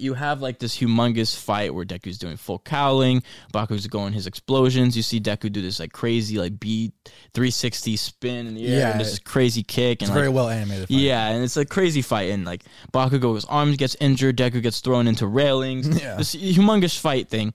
you 0.00 0.14
have 0.14 0.40
like 0.40 0.58
this 0.58 0.76
humongous 0.76 1.36
fight 1.36 1.74
where 1.74 1.84
Deku's 1.84 2.18
doing 2.18 2.36
full 2.36 2.58
cowling, 2.58 3.22
Baku's 3.52 3.86
going 3.86 4.12
his 4.12 4.26
explosions. 4.26 4.96
You 4.96 5.02
see 5.02 5.20
Deku 5.20 5.50
do 5.52 5.62
this 5.62 5.80
like 5.80 5.92
crazy 5.92 6.38
like 6.38 6.58
B 6.60 6.92
three 7.34 7.50
sixty 7.50 7.96
spin 7.96 8.46
in 8.46 8.54
the 8.54 8.66
air, 8.66 8.78
Yeah. 8.80 8.90
and 8.92 9.00
this 9.00 9.18
crazy 9.18 9.62
kick, 9.62 10.02
It's 10.02 10.08
and 10.10 10.14
very 10.14 10.28
like, 10.28 10.36
well 10.36 10.48
animated. 10.48 10.88
Fight. 10.88 10.98
yeah, 10.98 11.28
and 11.28 11.42
it's 11.44 11.56
a 11.56 11.64
crazy 11.64 12.02
fight, 12.02 12.30
and 12.30 12.44
like 12.44 12.62
Bakugo's 12.92 13.44
arms 13.46 13.76
gets 13.76 13.96
injured, 14.00 14.36
Deku 14.36 14.62
gets 14.62 14.80
thrown 14.80 15.06
into 15.08 15.26
railings. 15.26 15.86
Yeah. 16.02 16.16
This 16.16 16.34
humongous 16.34 16.98
fight 16.98 17.28
thing, 17.28 17.54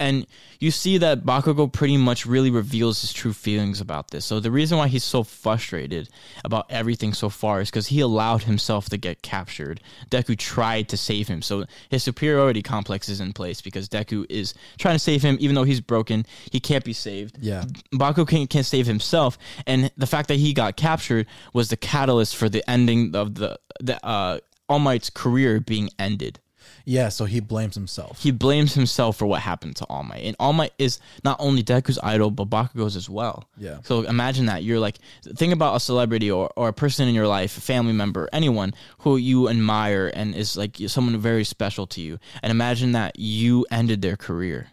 and 0.00 0.26
you 0.60 0.70
see 0.70 0.98
that 0.98 1.24
Bakugo 1.24 1.72
pretty 1.72 1.96
much 1.96 2.26
really 2.26 2.50
reveals 2.50 3.00
his 3.00 3.12
true 3.12 3.32
feelings 3.32 3.80
about 3.80 4.10
this. 4.10 4.24
So 4.24 4.40
the 4.40 4.50
reason 4.50 4.78
why 4.78 4.88
he's 4.88 5.04
so 5.04 5.22
frustrated 5.22 6.08
about 6.44 6.66
everything 6.70 7.12
so 7.12 7.28
far 7.28 7.60
is 7.60 7.70
because 7.70 7.88
he 7.88 8.00
allowed 8.00 8.44
himself 8.44 8.88
to 8.90 8.96
get 8.96 9.22
captured. 9.22 9.80
Deku 10.10 10.36
tried 10.36 10.88
to 10.88 10.96
save 10.96 11.28
him, 11.28 11.42
so 11.42 11.64
his 11.88 12.02
superiority 12.02 12.62
complex 12.62 13.08
is 13.08 13.20
in 13.20 13.32
place 13.32 13.60
because 13.60 13.88
Deku 13.88 14.24
is 14.28 14.54
trying 14.78 14.94
to 14.94 15.00
save 15.00 15.22
him, 15.22 15.36
even 15.40 15.54
though 15.54 15.64
he's 15.64 15.80
broken. 15.80 16.24
He 16.50 16.60
can't 16.60 16.84
be 16.84 16.92
saved. 16.92 17.38
Yeah. 17.40 17.64
Baku 17.92 18.24
can't, 18.24 18.48
can't 18.48 18.66
save 18.66 18.86
himself, 18.86 19.38
and 19.66 19.90
the 19.96 20.06
fact 20.06 20.28
that 20.28 20.36
he 20.36 20.52
got 20.52 20.76
captured 20.76 21.26
was 21.52 21.70
the 21.70 21.76
catalyst 21.76 22.36
for 22.36 22.48
the 22.48 22.68
ending 22.70 23.14
of 23.14 23.34
the 23.34 23.58
the 23.80 24.04
uh, 24.04 24.38
All 24.68 24.78
Might's 24.78 25.10
career 25.10 25.60
being 25.60 25.90
ended. 25.98 26.40
Yeah. 26.88 27.10
So 27.10 27.26
he 27.26 27.40
blames 27.40 27.74
himself. 27.74 28.22
He 28.22 28.30
blames 28.30 28.72
himself 28.72 29.18
for 29.18 29.26
what 29.26 29.42
happened 29.42 29.76
to 29.76 29.84
All 29.84 30.02
Might, 30.02 30.22
and 30.22 30.34
All 30.40 30.54
Might 30.54 30.72
is 30.78 30.98
not 31.22 31.36
only 31.38 31.62
Deku's 31.62 31.98
idol 32.02 32.30
but 32.30 32.48
Bakugo's 32.48 32.96
as 32.96 33.10
well. 33.10 33.44
Yeah. 33.58 33.78
So 33.84 34.02
imagine 34.02 34.46
that 34.46 34.64
you're 34.64 34.78
like 34.78 34.98
think 35.22 35.52
about 35.52 35.76
a 35.76 35.80
celebrity 35.80 36.30
or, 36.30 36.50
or 36.56 36.68
a 36.68 36.72
person 36.72 37.06
in 37.06 37.14
your 37.14 37.26
life, 37.26 37.58
a 37.58 37.60
family 37.60 37.92
member, 37.92 38.28
anyone 38.32 38.72
who 39.00 39.18
you 39.18 39.50
admire 39.50 40.10
and 40.14 40.34
is 40.34 40.56
like 40.56 40.76
someone 40.86 41.18
very 41.18 41.44
special 41.44 41.86
to 41.88 42.00
you, 42.00 42.18
and 42.42 42.50
imagine 42.50 42.92
that 42.92 43.18
you 43.18 43.66
ended 43.70 44.00
their 44.00 44.16
career. 44.16 44.68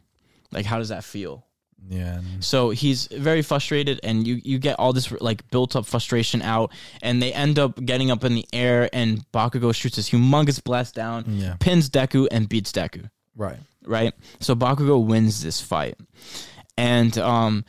Like 0.52 0.66
how 0.66 0.80
does 0.80 0.90
that 0.90 1.04
feel? 1.04 1.45
Yeah. 1.90 2.22
So 2.40 2.72
he's 2.72 3.08
very 3.08 3.42
frustrated, 3.42 4.00
and 4.04 4.26
you 4.28 4.42
you 4.44 4.58
get 4.60 4.80
all 4.80 4.92
this 4.94 5.12
like 5.22 5.48
built 5.52 5.76
up 5.76 5.86
frustration 5.86 6.42
out, 6.42 6.72
and 7.02 7.22
they 7.22 7.32
end 7.34 7.60
up 7.60 7.84
getting 7.86 8.10
up 8.12 8.24
in 8.24 8.34
the 8.36 8.46
air, 8.54 8.90
and 8.92 9.24
Bakugo 9.32 9.74
shoots 9.74 9.96
this 9.98 10.10
humongous 10.10 10.64
blast 10.64 10.96
down, 10.96 11.26
Yeah. 11.28 11.56
pins 11.60 11.90
Deku, 11.90 12.28
and 12.32 12.50
beats 12.50 12.72
Deku. 12.72 13.10
Right. 13.36 13.60
Right. 13.86 14.14
So 14.40 14.56
Bakugo 14.56 15.06
wins 15.06 15.44
this 15.44 15.62
fight, 15.62 15.96
and 16.78 17.16
um, 17.20 17.66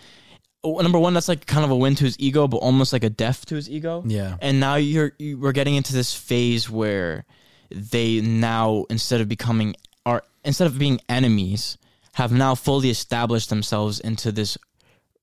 number 0.65 0.99
one, 0.99 1.15
that's 1.15 1.29
like 1.29 1.45
kind 1.47 1.65
of 1.65 1.71
a 1.71 1.77
win 1.77 1.95
to 1.97 2.05
his 2.05 2.19
ego, 2.19 2.49
but 2.49 2.59
almost 2.59 2.93
like 2.93 3.05
a 3.05 3.11
death 3.11 3.45
to 3.47 3.55
his 3.55 3.69
ego. 3.69 4.03
Yeah. 4.07 4.37
And 4.41 4.61
now 4.61 4.77
you're 4.77 5.13
you, 5.19 5.39
we're 5.39 5.53
getting 5.53 5.75
into 5.75 5.93
this 5.93 6.15
phase 6.15 6.71
where 6.71 7.25
they 7.71 8.21
now 8.21 8.85
instead 8.91 9.21
of 9.21 9.29
becoming 9.29 9.75
are 10.07 10.23
instead 10.45 10.67
of 10.69 10.79
being 10.79 11.01
enemies 11.09 11.77
have 12.17 12.33
now 12.33 12.55
fully 12.55 12.91
established 12.91 13.49
themselves 13.51 14.01
into 14.01 14.33
this 14.33 14.59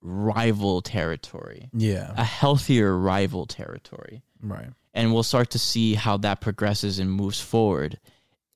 rival 0.02 0.82
territory, 0.82 1.70
Yeah. 1.74 2.14
a 2.18 2.24
healthier 2.24 2.98
rival 2.98 3.46
territory. 3.46 4.22
Right. 4.42 4.70
And 4.94 5.14
we'll 5.14 5.24
start 5.24 5.50
to 5.52 5.60
see 5.60 5.96
how 5.96 6.18
that 6.18 6.42
progresses 6.42 7.00
and 7.00 7.12
moves 7.12 7.40
forward 7.40 8.00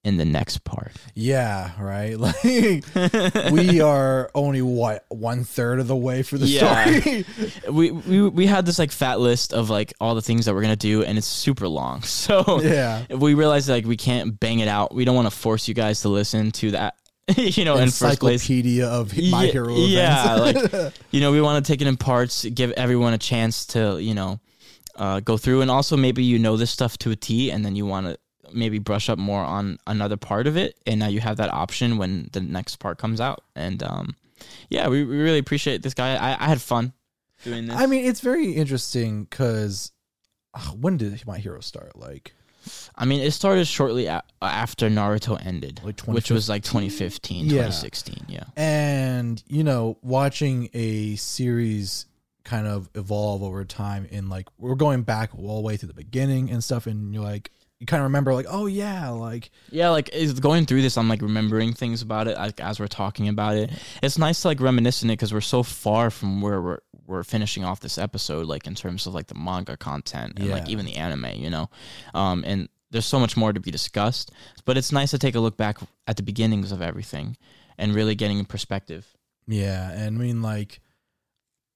in 0.03 0.17
the 0.17 0.25
next 0.25 0.63
part. 0.63 0.91
Yeah. 1.15 1.71
Right. 1.81 2.15
Like 2.19 3.51
we 3.51 3.81
are 3.81 4.29
only 4.35 4.61
what 4.61 5.05
one 5.09 5.43
third 5.43 5.79
of 5.79 5.87
the 5.87 5.95
way 5.95 6.21
for 6.21 6.37
the 6.37 6.45
Yeah. 6.45 6.99
story. 6.99 7.25
We, 7.71 7.91
we 7.91 8.29
we 8.29 8.45
had 8.45 8.65
this 8.65 8.77
like 8.79 8.91
fat 8.91 9.19
list 9.19 9.53
of 9.53 9.69
like 9.69 9.93
all 9.99 10.15
the 10.15 10.21
things 10.21 10.45
that 10.45 10.53
we're 10.53 10.61
gonna 10.61 10.75
do, 10.75 11.03
and 11.03 11.17
it's 11.17 11.27
super 11.27 11.67
long. 11.67 12.01
So 12.03 12.61
Yeah. 12.61 13.03
we 13.09 13.33
realized 13.33 13.67
like 13.69 13.85
we 13.85 13.97
can't 13.97 14.39
bang 14.39 14.59
it 14.59 14.67
out. 14.67 14.93
We 14.93 15.05
don't 15.05 15.15
want 15.15 15.27
to 15.29 15.35
force 15.35 15.67
you 15.67 15.73
guys 15.73 16.01
to 16.01 16.09
listen 16.09 16.51
to 16.51 16.71
that. 16.71 16.95
you 17.35 17.65
know, 17.65 17.77
in 17.77 17.89
first 17.89 18.19
place. 18.19 18.41
Encyclopedia 18.41 18.87
of 18.87 19.15
My 19.17 19.45
Ye- 19.45 19.51
Hero 19.51 19.75
yeah, 19.75 20.35
like 20.35 20.93
you 21.11 21.19
know, 21.19 21.31
we 21.31 21.41
want 21.41 21.63
to 21.63 21.71
take 21.71 21.81
it 21.81 21.87
in 21.87 21.97
parts, 21.97 22.45
give 22.45 22.71
everyone 22.71 23.13
a 23.13 23.17
chance 23.17 23.65
to 23.67 23.99
you 24.01 24.13
know 24.13 24.39
uh, 24.95 25.19
go 25.19 25.37
through, 25.37 25.61
and 25.61 25.69
also 25.69 25.97
maybe 25.97 26.23
you 26.23 26.39
know 26.39 26.57
this 26.57 26.71
stuff 26.71 26.97
to 26.99 27.11
a 27.11 27.15
T, 27.15 27.51
and 27.51 27.65
then 27.65 27.75
you 27.75 27.85
want 27.85 28.07
to 28.07 28.17
maybe 28.53 28.79
brush 28.79 29.09
up 29.09 29.19
more 29.19 29.41
on 29.41 29.77
another 29.87 30.17
part 30.17 30.47
of 30.47 30.55
it, 30.57 30.77
and 30.87 30.99
now 30.99 31.07
you 31.07 31.19
have 31.19 31.37
that 31.37 31.51
option 31.53 31.97
when 31.97 32.29
the 32.31 32.39
next 32.39 32.77
part 32.77 32.97
comes 32.97 33.19
out. 33.19 33.43
And 33.55 33.83
um, 33.83 34.15
yeah, 34.69 34.87
we, 34.87 35.03
we 35.03 35.17
really 35.17 35.39
appreciate 35.39 35.81
this 35.81 35.93
guy. 35.93 36.15
I, 36.15 36.45
I 36.45 36.47
had 36.47 36.61
fun 36.61 36.93
doing 37.43 37.67
this. 37.67 37.75
I 37.75 37.85
mean, 37.87 38.05
it's 38.05 38.21
very 38.21 38.51
interesting 38.51 39.25
because 39.25 39.91
when 40.79 40.97
did 40.97 41.25
My 41.27 41.39
Hero 41.39 41.59
start? 41.59 41.97
Like, 41.97 42.33
I 42.95 43.05
mean, 43.05 43.21
it 43.21 43.31
started 43.31 43.65
shortly 43.67 44.05
a- 44.07 44.23
after 44.41 44.89
Naruto 44.89 45.43
ended, 45.45 45.81
Like 45.83 46.01
which 46.01 46.29
was 46.31 46.49
like 46.49 46.63
2015, 46.63 47.45
Yeah. 47.45 47.51
2016. 47.51 48.25
Yeah. 48.27 48.43
and 48.55 49.41
you 49.47 49.63
know, 49.63 49.97
watching 50.01 50.69
a 50.73 51.15
series 51.15 52.05
kind 52.43 52.65
of 52.67 52.89
evolve 52.95 53.43
over 53.43 53.65
time, 53.65 54.07
and 54.11 54.29
like 54.29 54.47
we're 54.57 54.75
going 54.75 55.03
back 55.03 55.31
all 55.37 55.57
the 55.57 55.61
way 55.61 55.77
to 55.77 55.85
the 55.85 55.93
beginning 55.93 56.49
and 56.49 56.63
stuff, 56.63 56.87
and 56.87 57.13
you're 57.13 57.23
like, 57.23 57.51
you 57.79 57.85
kind 57.85 58.01
of 58.01 58.05
remember, 58.05 58.33
like, 58.33 58.47
oh 58.49 58.65
yeah, 58.65 59.09
like 59.09 59.51
Yeah, 59.69 59.89
like 59.89 60.09
is 60.13 60.39
going 60.39 60.65
through 60.65 60.81
this, 60.81 60.97
I'm 60.97 61.07
like 61.09 61.21
remembering 61.21 61.73
things 61.73 62.01
about 62.01 62.27
it 62.27 62.35
like, 62.37 62.59
as 62.59 62.79
we're 62.79 62.87
talking 62.87 63.27
about 63.27 63.55
it. 63.55 63.69
It's 64.01 64.17
nice 64.17 64.41
to 64.41 64.47
like 64.47 64.59
reminisce 64.61 65.03
in 65.03 65.09
it 65.11 65.13
because 65.13 65.31
we're 65.33 65.41
so 65.41 65.61
far 65.61 66.09
from 66.09 66.41
where 66.41 66.59
we're 66.61 66.79
we're 67.07 67.23
finishing 67.23 67.63
off 67.63 67.79
this 67.79 67.97
episode, 67.97 68.45
like 68.45 68.67
in 68.67 68.75
terms 68.75 69.07
of 69.07 69.13
like 69.15 69.27
the 69.27 69.35
manga 69.35 69.77
content 69.77 70.33
and 70.37 70.49
like 70.49 70.69
even 70.69 70.85
the 70.85 70.95
anime, 70.97 71.31
you 71.35 71.49
know. 71.49 71.69
Um, 72.13 72.43
and 72.45 72.69
there's 72.91 73.05
so 73.05 73.19
much 73.19 73.35
more 73.35 73.51
to 73.53 73.59
be 73.59 73.71
discussed, 73.71 74.31
but 74.65 74.77
it's 74.77 74.91
nice 74.91 75.11
to 75.11 75.17
take 75.17 75.35
a 75.35 75.39
look 75.39 75.57
back 75.57 75.77
at 76.05 76.17
the 76.17 76.23
beginnings 76.23 76.71
of 76.71 76.81
everything 76.81 77.35
and 77.77 77.95
really 77.95 78.13
getting 78.15 78.39
a 78.39 78.43
perspective. 78.43 79.07
Yeah, 79.47 79.89
and 79.91 80.17
I 80.17 80.21
mean 80.21 80.41
like 80.41 80.81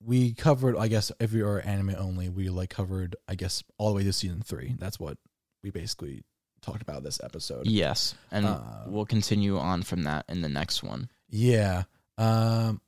we 0.04 0.34
covered 0.34 0.76
I 0.78 0.88
guess 0.88 1.12
if 1.20 1.32
you 1.34 1.46
are 1.48 1.60
anime 1.62 1.96
only, 1.98 2.28
we 2.30 2.50
like 2.50 2.70
covered 2.70 3.16
I 3.28 3.36
guess 3.36 3.64
all 3.78 3.90
the 3.90 3.96
way 3.96 4.04
to 4.04 4.14
season 4.14 4.42
three. 4.42 4.76
That's 4.78 5.00
what 5.00 5.18
we 5.64 5.72
basically 5.72 6.24
talked 6.62 6.82
about 6.82 7.04
this 7.04 7.20
episode. 7.24 7.68
Yes, 7.68 8.16
and 8.32 8.46
Uh, 8.46 8.60
we'll 8.88 9.06
continue 9.06 9.58
on 9.58 9.84
from 9.84 10.04
that 10.04 10.26
in 10.28 10.42
the 10.42 10.50
next 10.50 10.84
one. 10.84 11.10
Yeah. 11.30 11.84
Um 12.18 12.82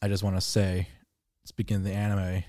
I 0.00 0.08
just 0.08 0.24
want 0.24 0.34
to 0.36 0.40
say, 0.40 0.88
speaking 1.44 1.76
of 1.78 1.84
the 1.84 1.92
anime, 1.92 2.44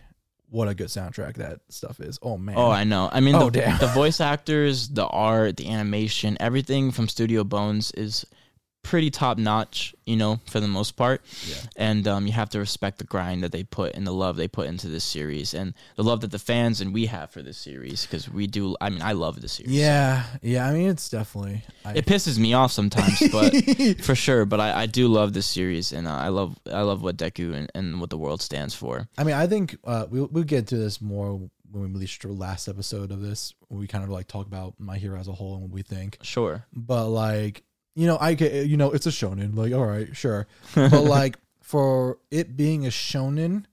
what 0.49 0.67
a 0.67 0.75
good 0.75 0.87
soundtrack 0.87 1.35
that 1.37 1.59
stuff 1.69 1.99
is. 1.99 2.19
Oh 2.21 2.37
man. 2.37 2.55
Oh, 2.57 2.69
I 2.69 2.83
know. 2.83 3.09
I 3.11 3.19
mean, 3.21 3.35
Oh, 3.35 3.49
the, 3.49 3.59
damn. 3.61 3.79
the 3.79 3.87
voice 3.87 4.21
actors, 4.21 4.87
the 4.89 5.07
art, 5.07 5.57
the 5.57 5.69
animation, 5.69 6.37
everything 6.39 6.91
from 6.91 7.07
Studio 7.07 7.43
Bones 7.43 7.91
is 7.91 8.25
pretty 8.83 9.09
top 9.09 9.37
notch, 9.37 9.95
you 10.05 10.15
know, 10.15 10.39
for 10.45 10.59
the 10.59 10.67
most 10.67 10.91
part. 10.97 11.21
Yeah. 11.47 11.55
And 11.75 12.07
um, 12.07 12.27
you 12.27 12.33
have 12.33 12.49
to 12.49 12.59
respect 12.59 12.99
the 12.99 13.05
grind 13.05 13.43
that 13.43 13.51
they 13.51 13.63
put 13.63 13.95
and 13.95 14.05
the 14.05 14.11
love 14.11 14.35
they 14.35 14.47
put 14.47 14.67
into 14.67 14.87
this 14.89 15.03
series 15.03 15.53
and 15.53 15.73
the 15.95 16.03
love 16.03 16.21
that 16.21 16.31
the 16.31 16.39
fans 16.39 16.81
and 16.81 16.93
we 16.93 17.07
have 17.07 17.31
for 17.31 17.41
this 17.41 17.57
series 17.57 18.05
because 18.05 18.29
we 18.29 18.45
do. 18.45 18.75
I 18.79 18.89
mean, 18.89 19.01
I 19.01 19.13
love 19.13 19.41
this 19.41 19.53
series. 19.53 19.71
Yeah, 19.71 20.23
yeah. 20.41 20.67
I 20.67 20.73
mean, 20.73 20.89
it's 20.89 21.09
definitely. 21.09 21.63
I, 21.85 21.93
It 21.93 22.05
pisses 22.05 22.37
me 22.37 22.53
off 22.53 22.71
sometimes, 22.71 23.19
but 23.31 23.53
for 24.01 24.15
sure. 24.15 24.45
But 24.45 24.59
I, 24.59 24.81
I 24.81 24.85
do 24.85 25.07
love 25.07 25.33
this 25.33 25.45
series, 25.45 25.91
and 25.93 26.07
uh, 26.07 26.15
I 26.15 26.27
love 26.27 26.57
I 26.71 26.81
love 26.81 27.01
what 27.01 27.17
Deku 27.17 27.55
and, 27.55 27.71
and 27.73 27.99
what 27.99 28.09
the 28.09 28.17
world 28.17 28.41
stands 28.41 28.75
for. 28.75 29.07
I 29.17 29.23
mean, 29.23 29.35
I 29.35 29.47
think 29.47 29.77
uh, 29.85 30.05
we'll 30.09 30.27
we'll 30.31 30.43
get 30.43 30.67
to 30.67 30.77
this 30.77 31.01
more 31.01 31.39
when 31.71 31.83
we 31.83 31.89
release 31.89 32.17
the 32.17 32.27
last 32.27 32.67
episode 32.67 33.11
of 33.11 33.21
this. 33.21 33.53
When 33.69 33.79
we 33.79 33.87
kind 33.87 34.03
of 34.03 34.09
like 34.09 34.27
talk 34.27 34.45
about 34.45 34.75
my 34.77 34.97
hero 34.97 35.19
as 35.19 35.27
a 35.27 35.33
whole 35.33 35.53
and 35.53 35.63
what 35.63 35.71
we 35.71 35.81
think. 35.81 36.19
Sure. 36.21 36.65
But 36.73 37.07
like, 37.07 37.63
you 37.95 38.07
know, 38.07 38.17
I 38.19 38.33
get 38.33 38.67
you 38.67 38.77
know, 38.77 38.91
it's 38.91 39.05
a 39.05 39.11
shonen. 39.11 39.55
Like, 39.55 39.73
all 39.73 39.85
right, 39.85 40.15
sure. 40.15 40.47
But 40.75 40.91
like, 41.03 41.37
for 41.61 42.17
it 42.31 42.55
being 42.57 42.85
a 42.85 42.89
shonen, 42.89 43.65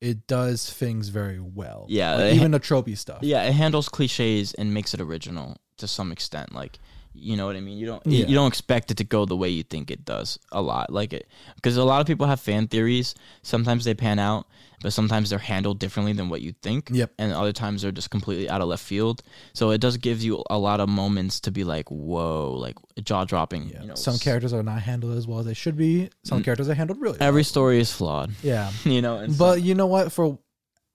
it 0.00 0.26
does 0.26 0.70
things 0.70 1.08
very 1.08 1.40
well. 1.40 1.86
Yeah, 1.88 2.16
Like, 2.16 2.34
even 2.34 2.50
the 2.50 2.60
tropey 2.60 2.96
stuff. 2.96 3.18
Yeah, 3.22 3.42
it 3.44 3.52
handles 3.52 3.88
cliches 3.88 4.54
and 4.54 4.72
makes 4.74 4.94
it 4.94 5.00
original 5.00 5.56
to 5.78 5.88
some 5.88 6.12
extent. 6.12 6.54
Like, 6.54 6.78
you 7.18 7.36
know 7.36 7.46
what 7.46 7.56
I 7.56 7.60
mean? 7.60 7.78
You 7.78 7.86
don't 7.86 8.06
you- 8.06 8.18
Yeah. 8.20 8.26
you 8.26 8.34
don't 8.34 8.48
expect 8.48 8.90
it 8.90 8.96
to 8.98 9.04
go 9.04 9.24
the 9.24 9.36
way 9.36 9.48
you 9.48 9.62
think 9.62 9.90
it 9.90 10.04
does 10.04 10.38
a 10.52 10.60
lot. 10.62 10.92
Like 10.92 11.12
it 11.12 11.28
because 11.56 11.76
a 11.76 11.84
lot 11.84 12.00
of 12.00 12.06
people 12.06 12.26
have 12.26 12.40
fan 12.40 12.68
theories. 12.68 13.14
Sometimes 13.42 13.84
they 13.84 13.94
pan 13.94 14.18
out, 14.18 14.46
but 14.82 14.92
sometimes 14.92 15.30
they're 15.30 15.38
handled 15.38 15.78
differently 15.78 16.12
than 16.12 16.28
what 16.28 16.42
you 16.42 16.52
think. 16.62 16.90
Yep. 16.92 17.12
And 17.18 17.32
other 17.32 17.52
times 17.52 17.82
they're 17.82 17.92
just 17.92 18.10
completely 18.10 18.48
out 18.50 18.60
of 18.60 18.68
left 18.68 18.84
field. 18.84 19.22
So 19.54 19.70
it 19.70 19.80
does 19.80 19.96
give 19.96 20.22
you 20.22 20.42
a 20.50 20.58
lot 20.58 20.80
of 20.80 20.88
moments 20.88 21.40
to 21.40 21.50
be 21.50 21.64
like, 21.64 21.90
whoa, 21.90 22.52
like 22.52 22.76
jaw 23.02 23.24
dropping. 23.24 23.68
Yeah. 23.70 23.80
You 23.82 23.88
know, 23.88 23.94
some 23.94 24.18
characters 24.18 24.52
are 24.52 24.62
not 24.62 24.82
handled 24.82 25.16
as 25.16 25.26
well 25.26 25.38
as 25.40 25.46
they 25.46 25.54
should 25.54 25.76
be. 25.76 26.10
Some 26.24 26.40
Mm. 26.40 26.44
characters 26.44 26.68
are 26.68 26.74
handled 26.74 27.00
really. 27.00 27.20
Every 27.20 27.40
well. 27.40 27.44
story 27.44 27.80
is 27.80 27.90
flawed. 27.92 28.32
yeah. 28.42 28.70
You 28.84 29.02
know, 29.02 29.16
and 29.16 29.36
but 29.36 29.56
some- 29.56 29.64
you 29.64 29.74
know 29.74 29.86
what? 29.86 30.12
For 30.12 30.38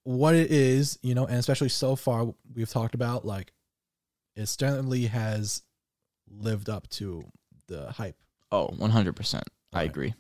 what 0.03 0.33
it 0.33 0.51
is, 0.51 0.97
you 1.03 1.13
know, 1.13 1.25
and 1.25 1.37
especially 1.37 1.69
so 1.69 1.95
far 1.95 2.33
we've 2.55 2.69
talked 2.69 2.95
about, 2.95 3.25
like 3.25 3.51
it 4.35 4.47
certainly 4.47 5.05
has 5.07 5.61
lived 6.39 6.69
up 6.69 6.87
to 6.89 7.23
the 7.67 7.91
hype. 7.91 8.15
Oh, 8.51 8.67
100%. 8.77 9.43
I 9.73 9.77
Right. 9.79 9.89
agree. 9.89 10.13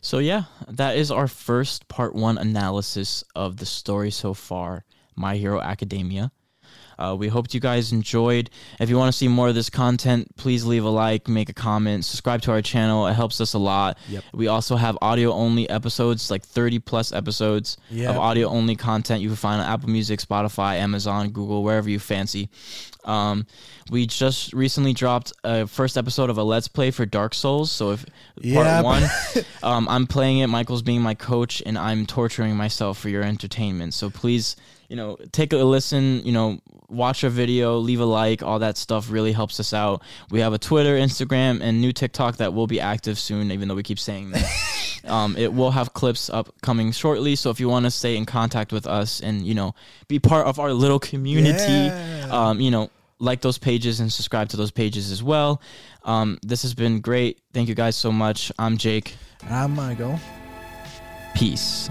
So, 0.00 0.18
yeah, 0.18 0.44
that 0.68 0.96
is 0.96 1.10
our 1.10 1.28
first 1.28 1.88
part 1.88 2.14
one 2.14 2.38
analysis 2.38 3.24
of 3.34 3.56
the 3.56 3.66
story 3.66 4.10
so 4.10 4.34
far, 4.34 4.84
My 5.14 5.36
Hero 5.36 5.60
Academia. 5.60 6.30
Uh, 6.98 7.14
we 7.18 7.28
hoped 7.28 7.52
you 7.52 7.60
guys 7.60 7.92
enjoyed. 7.92 8.48
If 8.80 8.88
you 8.88 8.96
want 8.96 9.12
to 9.12 9.16
see 9.16 9.28
more 9.28 9.48
of 9.50 9.54
this 9.54 9.68
content, 9.68 10.34
please 10.36 10.64
leave 10.64 10.82
a 10.84 10.88
like, 10.88 11.28
make 11.28 11.50
a 11.50 11.52
comment, 11.52 12.06
subscribe 12.06 12.40
to 12.42 12.52
our 12.52 12.62
channel. 12.62 13.06
It 13.06 13.12
helps 13.12 13.38
us 13.38 13.52
a 13.52 13.58
lot. 13.58 13.98
Yep. 14.08 14.24
We 14.32 14.46
also 14.48 14.76
have 14.76 14.96
audio 15.02 15.30
only 15.32 15.68
episodes, 15.68 16.30
like 16.30 16.42
30 16.42 16.78
plus 16.78 17.12
episodes 17.12 17.76
Yeah. 17.90 18.10
of 18.10 18.16
audio 18.16 18.48
only 18.48 18.76
content 18.76 19.20
you 19.20 19.28
can 19.28 19.36
find 19.36 19.60
on 19.60 19.66
Apple 19.70 19.90
Music, 19.90 20.20
Spotify, 20.20 20.76
Amazon, 20.76 21.28
Google, 21.30 21.62
wherever 21.62 21.90
you 21.90 21.98
fancy. 21.98 22.48
Um, 23.06 23.46
we 23.90 24.06
just 24.06 24.52
recently 24.52 24.92
dropped 24.92 25.32
a 25.44 25.66
first 25.66 25.96
episode 25.96 26.28
of 26.28 26.38
a 26.38 26.42
Let's 26.42 26.68
Play 26.68 26.90
for 26.90 27.06
Dark 27.06 27.34
Souls. 27.34 27.70
So 27.70 27.92
if 27.92 28.04
Yeah. 28.40 28.82
part 28.82 28.84
one, 28.84 29.44
um, 29.62 29.88
I'm 29.88 30.06
playing 30.06 30.38
it. 30.38 30.48
Michael's 30.48 30.82
being 30.82 31.00
my 31.02 31.14
coach, 31.14 31.62
and 31.64 31.78
I'm 31.78 32.04
torturing 32.06 32.56
myself 32.56 32.98
for 32.98 33.08
your 33.08 33.22
entertainment. 33.22 33.94
So 33.94 34.10
please, 34.10 34.56
you 34.88 34.96
know, 34.96 35.16
take 35.32 35.52
a 35.52 35.56
listen. 35.58 36.20
You 36.24 36.32
know, 36.32 36.58
watch 36.88 37.22
a 37.24 37.30
video, 37.30 37.78
leave 37.78 38.00
a 38.00 38.04
like. 38.04 38.42
All 38.42 38.58
that 38.58 38.76
stuff 38.76 39.10
really 39.10 39.32
helps 39.32 39.58
us 39.60 39.72
out. 39.72 40.02
We 40.30 40.40
have 40.40 40.52
a 40.52 40.58
Twitter, 40.58 40.96
Instagram, 40.98 41.60
and 41.62 41.80
new 41.80 41.92
TikTok 41.92 42.36
that 42.38 42.54
will 42.54 42.66
be 42.66 42.80
active 42.80 43.18
soon. 43.18 43.50
Even 43.52 43.68
though 43.68 43.74
we 43.76 43.82
keep 43.82 43.98
saying 43.98 44.30
that. 44.32 44.44
Um, 45.06 45.36
it 45.36 45.52
will 45.52 45.70
have 45.70 45.92
clips 45.94 46.28
up 46.30 46.52
coming 46.62 46.92
shortly. 46.92 47.36
So 47.36 47.50
if 47.50 47.60
you 47.60 47.68
want 47.68 47.84
to 47.84 47.90
stay 47.90 48.16
in 48.16 48.26
contact 48.26 48.72
with 48.72 48.86
us 48.86 49.20
and 49.20 49.46
you 49.46 49.54
know 49.54 49.74
be 50.08 50.18
part 50.18 50.46
of 50.46 50.58
our 50.58 50.72
little 50.72 50.98
community, 50.98 51.62
Yeah. 51.72 52.28
um, 52.30 52.60
you 52.60 52.70
know 52.70 52.90
like 53.18 53.40
those 53.40 53.56
pages 53.58 54.00
and 54.00 54.12
subscribe 54.12 54.48
to 54.50 54.56
those 54.56 54.70
pages 54.70 55.10
as 55.10 55.22
well. 55.22 55.62
Um, 56.04 56.38
this 56.42 56.62
has 56.62 56.74
been 56.74 57.00
great. 57.00 57.40
Thank 57.54 57.68
you 57.68 57.74
guys 57.74 57.96
so 57.96 58.12
much. 58.12 58.52
I'm 58.58 58.76
Jake. 58.76 59.16
I'm 59.48 59.74
Michael. 59.74 60.18
Peace. 61.34 61.88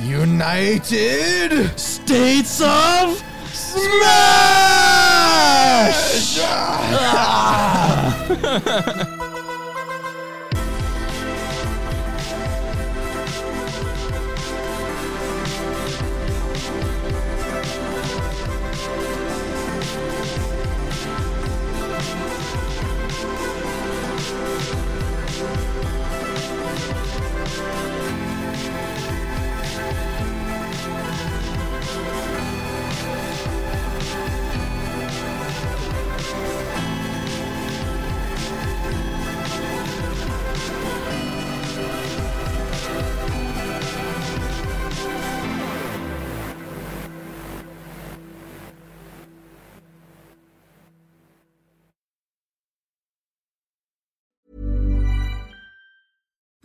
United 0.00 1.78
States 1.78 2.60
of 2.60 3.22
Smash! 3.52 5.03
ah. 6.96 8.14